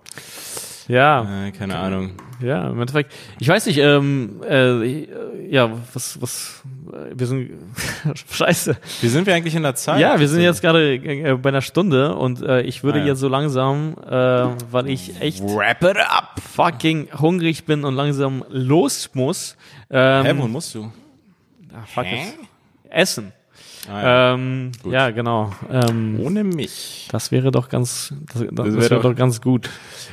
Ja, 0.90 1.46
Äh, 1.48 1.52
keine 1.52 1.78
Ahnung. 1.78 2.12
ja, 2.42 2.68
im 2.70 2.80
Endeffekt. 2.82 3.14
Ich 3.40 3.48
weiß 3.48 3.66
nicht, 3.68 3.78
ähm, 3.78 4.42
äh, 4.48 5.08
ja, 5.50 5.72
was, 5.94 6.22
was, 6.22 6.64
äh, 6.92 7.14
wir 7.18 7.26
sind, 7.28 7.52
scheiße. 8.32 8.76
Wie 9.02 9.08
sind 9.08 9.26
wir 9.26 9.34
eigentlich 9.36 9.56
in 9.56 9.64
der 9.64 9.76
Zeit? 9.76 10.00
Ja, 10.02 10.20
wir 10.20 10.28
sind 10.28 10.42
jetzt 10.42 10.62
gerade 10.62 10.96
äh, 10.96 11.36
bei 11.36 11.50
einer 11.50 11.62
Stunde 11.62 12.16
und 12.16 12.42
äh, 12.42 12.62
ich 12.62 12.84
würde 12.84 13.00
Ah, 13.00 13.02
ja. 13.04 13.08
jetzt 13.10 13.20
so 13.20 13.30
langsam, 13.30 13.96
äh, 14.06 14.12
weil 14.72 14.90
ich 14.90 15.22
echt 15.22 15.42
Wrap 15.44 15.84
it 15.84 15.98
up. 15.98 16.42
fucking 16.54 17.08
hungrig 17.20 17.64
bin 17.66 17.86
und 17.86 17.96
langsam 17.96 18.44
los 18.50 19.10
muss. 19.14 19.56
Ähm, 19.90 20.38
wo 20.40 20.48
musst 20.48 20.76
du? 20.76 20.92
ah, 21.74 21.84
fuck 21.86 22.06
Hä? 22.06 22.28
it. 22.30 22.34
Essen. 22.92 23.32
Ah, 23.88 24.02
ja. 24.02 24.34
Ähm, 24.34 24.72
ja, 24.90 25.10
genau. 25.12 25.52
Ähm, 25.72 26.20
Ohne 26.22 26.44
mich. 26.44 27.08
das 27.12 27.32
wäre 27.32 27.52
doch 27.52 27.70
ganz, 27.70 28.14
das, 28.34 28.46
das, 28.52 28.66
wär 28.66 28.76
wäre 28.76 28.90
doch- 28.96 29.02
doch 29.04 29.16
ganz 29.16 29.42
gut. 29.42 29.70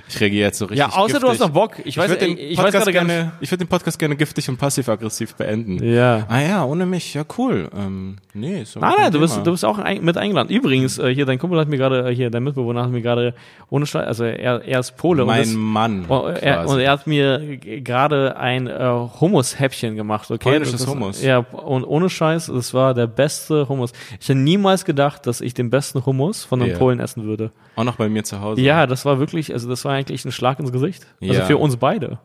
Ich 0.08 0.20
reagiere 0.20 0.44
jetzt 0.46 0.58
so 0.58 0.66
richtig 0.66 0.78
Ja, 0.78 0.96
außer 0.96 1.18
du 1.18 1.26
hast 1.26 1.38
giftig. 1.38 1.40
noch 1.48 1.50
Bock. 1.50 1.72
Ich 1.84 1.98
weiß, 1.98 2.04
ich 2.04 2.10
würde 2.20 2.26
ich, 2.26 2.36
den, 2.36 2.50
ich 2.52 2.58
weiß 2.58 2.64
Podcast 2.66 2.84
gerade 2.86 2.92
gar 2.92 3.04
nicht. 3.04 3.14
gerne, 3.16 3.32
ich 3.40 3.50
würde 3.50 3.64
den 3.64 3.68
Podcast 3.68 3.98
gerne 3.98 4.14
giftig 4.16 4.48
und 4.48 4.56
passiv-aggressiv 4.56 5.34
beenden. 5.34 5.82
Ja. 5.82 6.26
Ah 6.28 6.40
ja, 6.40 6.64
ohne 6.64 6.86
mich, 6.86 7.12
ja 7.14 7.24
cool. 7.38 7.68
Ähm, 7.76 8.16
nee, 8.34 8.62
aber 8.76 8.86
Nein, 8.86 8.94
nein, 9.00 9.12
du 9.12 9.20
bist, 9.20 9.38
du 9.44 9.50
bist 9.50 9.64
auch 9.64 9.78
ein, 9.78 10.04
mit 10.04 10.16
eingeladen. 10.16 10.48
Übrigens, 10.48 10.98
äh, 10.98 11.12
hier, 11.12 11.26
dein 11.26 11.38
Kumpel 11.40 11.58
hat 11.58 11.68
mir 11.68 11.76
gerade, 11.78 12.08
äh, 12.10 12.14
hier, 12.14 12.30
dein 12.30 12.44
Mitbewohner 12.44 12.84
hat 12.84 12.90
mir 12.90 13.02
gerade, 13.02 13.34
ohne 13.68 13.84
Scheiß, 13.86 14.06
also 14.06 14.24
er, 14.24 14.62
er 14.64 14.78
ist 14.80 14.96
Pole 14.96 15.22
und, 15.22 15.28
mein 15.28 15.40
das, 15.42 15.52
Mann. 15.54 16.04
oh, 16.08 16.26
er, 16.28 16.68
und 16.68 16.78
er 16.78 16.92
hat 16.92 17.06
mir 17.08 17.56
gerade 17.58 18.36
ein 18.36 18.68
äh, 18.68 18.72
Hummus-Häppchen 19.20 19.96
gemacht, 19.96 20.30
okay? 20.30 20.38
Polnisches 20.50 20.82
Das- 20.82 20.86
Hummus. 20.86 21.22
Ja, 21.22 21.38
und 21.38 21.84
ohne 21.84 22.08
Scheiß, 22.08 22.46
das 22.46 22.72
war 22.74 22.94
der 22.94 23.06
beste 23.08 23.55
Hummus. 23.68 23.92
Ich 24.20 24.28
hätte 24.28 24.38
niemals 24.38 24.84
gedacht, 24.84 25.26
dass 25.26 25.40
ich 25.40 25.54
den 25.54 25.70
besten 25.70 26.04
Hummus 26.04 26.44
von 26.44 26.60
einem 26.60 26.72
Ja. 26.72 26.78
Polen 26.78 27.00
essen 27.00 27.24
würde. 27.24 27.50
auch 27.76 27.84
noch 27.84 27.96
bei 27.96 28.08
mir 28.08 28.24
zu 28.24 28.40
Hause. 28.40 28.60
Ja, 28.60 28.86
das 28.86 29.04
war 29.04 29.18
wirklich, 29.18 29.52
also 29.52 29.68
das 29.68 29.84
war 29.84 29.92
eigentlich 29.92 30.24
ein 30.24 30.32
Schlag 30.32 30.60
ins 30.60 30.72
Gesicht. 30.72 31.06
Also 31.22 31.34
Ja. 31.34 31.44
für 31.46 31.56
uns 31.58 31.76
beide. 31.76 32.18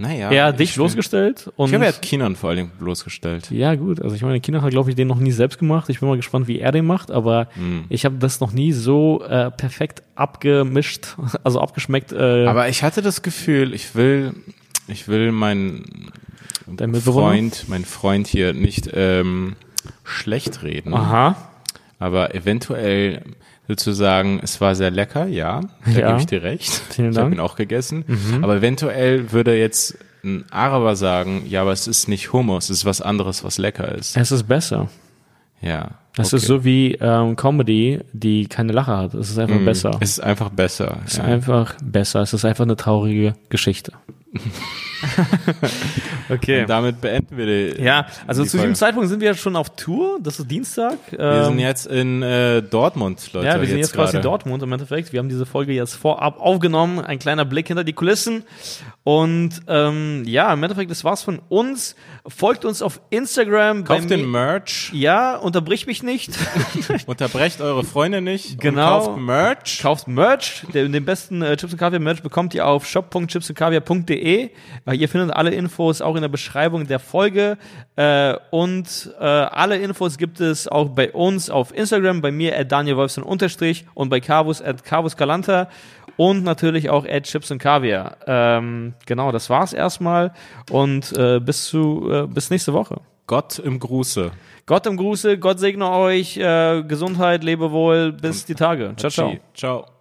Naja. 0.00 0.30
er 0.30 0.44
hat 0.46 0.60
dich 0.60 0.70
ich, 0.70 0.76
losgestellt 0.76 1.50
und 1.56 1.66
Ich 1.66 1.72
glaube, 1.72 1.86
er 1.86 1.92
hat 1.92 2.00
Kinan 2.02 2.36
vor 2.36 2.50
allen 2.50 2.56
Dingen 2.58 2.70
bloßgestellt. 2.78 3.50
ja 3.50 3.74
gut, 3.74 4.00
also 4.00 4.14
ich 4.14 4.22
meine, 4.22 4.38
Kinder 4.38 4.62
hat 4.62 4.70
glaube 4.70 4.90
ich 4.90 4.94
den 4.94 5.08
noch 5.08 5.18
nie 5.18 5.32
selbst 5.32 5.58
gemacht. 5.58 5.88
Ich 5.88 5.98
bin 5.98 6.08
mal 6.08 6.14
gespannt, 6.16 6.46
wie 6.46 6.60
er 6.60 6.70
den 6.70 6.86
macht, 6.86 7.10
aber 7.10 7.48
Hm. 7.54 7.86
ich 7.88 8.04
habe 8.04 8.14
das 8.18 8.38
noch 8.38 8.52
nie 8.52 8.70
so 8.70 9.24
äh, 9.28 9.50
perfekt 9.50 10.04
abgemischt, 10.14 11.16
also 11.42 11.60
abgeschmeckt. 11.60 12.12
Äh, 12.12 12.46
Aber 12.46 12.68
ich 12.68 12.84
hatte 12.84 13.02
das 13.02 13.22
Gefühl, 13.22 13.74
ich 13.74 13.96
will, 13.96 14.34
ich 14.86 15.08
will 15.08 15.32
meinen? 15.32 16.12
Freund, 17.02 17.64
mein 17.68 17.84
Freund 17.84 18.26
hier 18.28 18.52
nicht 18.52 18.90
ähm, 18.92 19.56
schlecht 20.04 20.62
reden. 20.62 20.94
aha, 20.94 21.36
Aber 21.98 22.34
eventuell 22.34 23.22
sozusagen, 23.66 24.40
es 24.42 24.60
war 24.60 24.74
sehr 24.74 24.90
lecker, 24.90 25.26
ja, 25.26 25.60
da 25.84 25.90
Ja. 25.90 26.08
gebe 26.08 26.20
ich 26.20 26.26
dir 26.26 26.42
recht. 26.42 26.70
Vielen 26.90 27.10
ich 27.12 27.16
habe 27.18 27.26
Dank. 27.30 27.34
ihn 27.34 27.40
auch 27.40 27.56
gegessen. 27.56 28.04
Aber 28.42 28.56
eventuell 28.56 29.32
würde 29.32 29.58
jetzt 29.58 29.98
ein 30.24 30.44
Araber 30.50 30.96
sagen, 30.96 31.44
ja, 31.46 31.62
aber 31.62 31.72
es 31.72 31.86
ist 31.86 32.08
nicht 32.08 32.32
Hummus, 32.32 32.64
es 32.70 32.78
ist 32.78 32.84
was 32.84 33.00
anderes, 33.02 33.44
was 33.44 33.58
lecker 33.58 33.94
ist. 33.94 34.16
es 34.16 34.32
ist 34.32 34.44
besser. 34.44 34.88
Ja. 35.60 35.90
Es 36.16 36.28
okay. 36.28 36.36
ist 36.36 36.46
so 36.46 36.64
wie 36.64 36.94
ähm, 37.00 37.36
Comedy, 37.36 38.00
die 38.12 38.46
keine 38.46 38.72
Lache 38.72 38.96
hat. 38.96 39.14
Es 39.14 39.30
ist 39.30 39.38
einfach 39.38 39.60
besser. 39.64 39.90
Es 40.00 40.10
ist 40.10 40.20
einfach 40.20 40.50
besser. 40.50 40.98
Es 41.04 41.12
ist 41.12 41.18
ja. 41.18 41.24
einfach 41.24 41.74
besser. 41.82 42.20
Es 42.22 42.32
ist 42.32 42.44
einfach 42.44 42.64
eine 42.64 42.76
traurige 42.76 43.34
Geschichte. 43.50 43.92
okay. 46.28 46.62
Und 46.62 46.70
damit 46.70 47.00
beenden 47.00 47.36
wir 47.36 47.46
die. 47.46 47.82
Ja, 47.82 48.06
also 48.26 48.42
die 48.42 48.48
zu 48.48 48.56
diesem 48.56 48.70
Folge. 48.70 48.78
Zeitpunkt 48.78 49.08
sind 49.08 49.20
wir 49.20 49.34
schon 49.34 49.56
auf 49.56 49.70
Tour. 49.76 50.18
Das 50.22 50.38
ist 50.38 50.50
Dienstag. 50.50 50.98
Wir 51.10 51.20
Ähm, 51.20 51.44
sind 51.44 51.58
jetzt 51.60 51.86
in 51.86 52.22
äh, 52.22 52.62
Dortmund, 52.62 53.32
Leute. 53.32 53.46
Ja, 53.46 53.60
wir 53.60 53.68
sind 53.68 53.78
jetzt 53.78 53.94
quasi 53.94 54.12
gerade. 54.12 54.24
Dortmund 54.24 54.62
im 54.62 54.72
Endeffekt. 54.72 55.12
Wir 55.12 55.20
haben 55.20 55.28
diese 55.28 55.46
Folge 55.46 55.72
jetzt 55.72 55.94
vorab 55.94 56.40
aufgenommen. 56.40 56.98
Ein 57.00 57.18
kleiner 57.18 57.44
Blick 57.44 57.68
hinter 57.68 57.84
die 57.84 57.92
Kulissen. 57.92 58.44
Und 59.04 59.60
ähm, 59.68 60.24
ja, 60.26 60.52
im 60.52 60.62
Endeffekt, 60.62 60.90
das 60.90 61.04
war's 61.04 61.22
von 61.22 61.40
uns. 61.48 61.94
Folgt 62.28 62.64
uns 62.64 62.82
auf 62.82 63.00
Instagram. 63.10 63.84
bei 63.84 63.96
Kauft 63.96 64.10
den 64.10 64.30
Merch, 64.30 64.90
Ja, 64.92 65.36
unterbrich 65.36 65.86
mich 65.86 66.02
nicht. 66.02 66.30
unterbrecht 67.06 67.60
eure 67.60 67.84
Freunde 67.84 68.20
nicht. 68.20 68.60
Genau. 68.60 69.00
Kauft 69.00 69.18
Merch. 69.18 69.80
Kauft 69.80 70.08
Merch. 70.08 70.66
Den, 70.74 70.92
den 70.92 71.04
besten 71.04 71.40
äh, 71.40 71.56
Chips 71.56 71.72
und 71.72 71.78
Kaviar 71.78 72.00
Merch 72.00 72.22
bekommt 72.22 72.54
ihr 72.54 72.66
auf 72.66 72.86
shop.chipsundkaviar.de. 72.86 74.50
Äh, 74.86 74.94
ihr 74.94 75.08
findet 75.08 75.34
alle 75.34 75.50
Infos 75.50 76.02
auch 76.02 76.16
in 76.16 76.22
der 76.22 76.28
Beschreibung 76.28 76.86
der 76.86 76.98
Folge. 76.98 77.56
Äh, 77.96 78.34
und 78.50 79.10
äh, 79.18 79.24
alle 79.24 79.78
Infos 79.78 80.18
gibt 80.18 80.40
es 80.40 80.68
auch 80.68 80.90
bei 80.90 81.12
uns 81.12 81.48
auf 81.48 81.74
Instagram, 81.74 82.20
bei 82.20 82.30
mir 82.30 82.58
at 82.58 82.70
Daniel 82.70 82.96
Wolfson 82.98 83.24
unterstrich 83.24 83.86
und 83.94 84.10
bei 84.10 84.20
Carvus 84.20 84.60
at 84.60 84.84
Carvus 84.84 85.16
Galanta 85.16 85.68
und 86.18 86.42
natürlich 86.44 86.90
auch 86.90 87.06
at 87.08 87.22
Chips 87.22 87.50
und 87.50 87.58
Kaviar. 87.58 88.18
Ähm, 88.26 88.94
genau, 89.06 89.32
das 89.32 89.48
war's 89.48 89.72
erstmal 89.72 90.34
und 90.70 91.16
äh, 91.16 91.40
bis 91.40 91.64
zu 91.64 92.10
äh, 92.10 92.26
bis 92.26 92.50
nächste 92.50 92.74
Woche. 92.74 93.00
Gott 93.26 93.58
im 93.58 93.78
Gruße. 93.78 94.32
Gott 94.66 94.86
im 94.86 94.96
Gruße, 94.96 95.38
Gott 95.38 95.58
segne 95.60 95.90
euch, 95.90 96.36
äh, 96.36 96.82
Gesundheit, 96.82 97.44
Lebewohl, 97.44 98.12
bis 98.12 98.44
die 98.44 98.54
Tage. 98.54 98.94
Ciao, 98.96 99.10
ciao. 99.10 99.36
Ciao. 99.54 99.97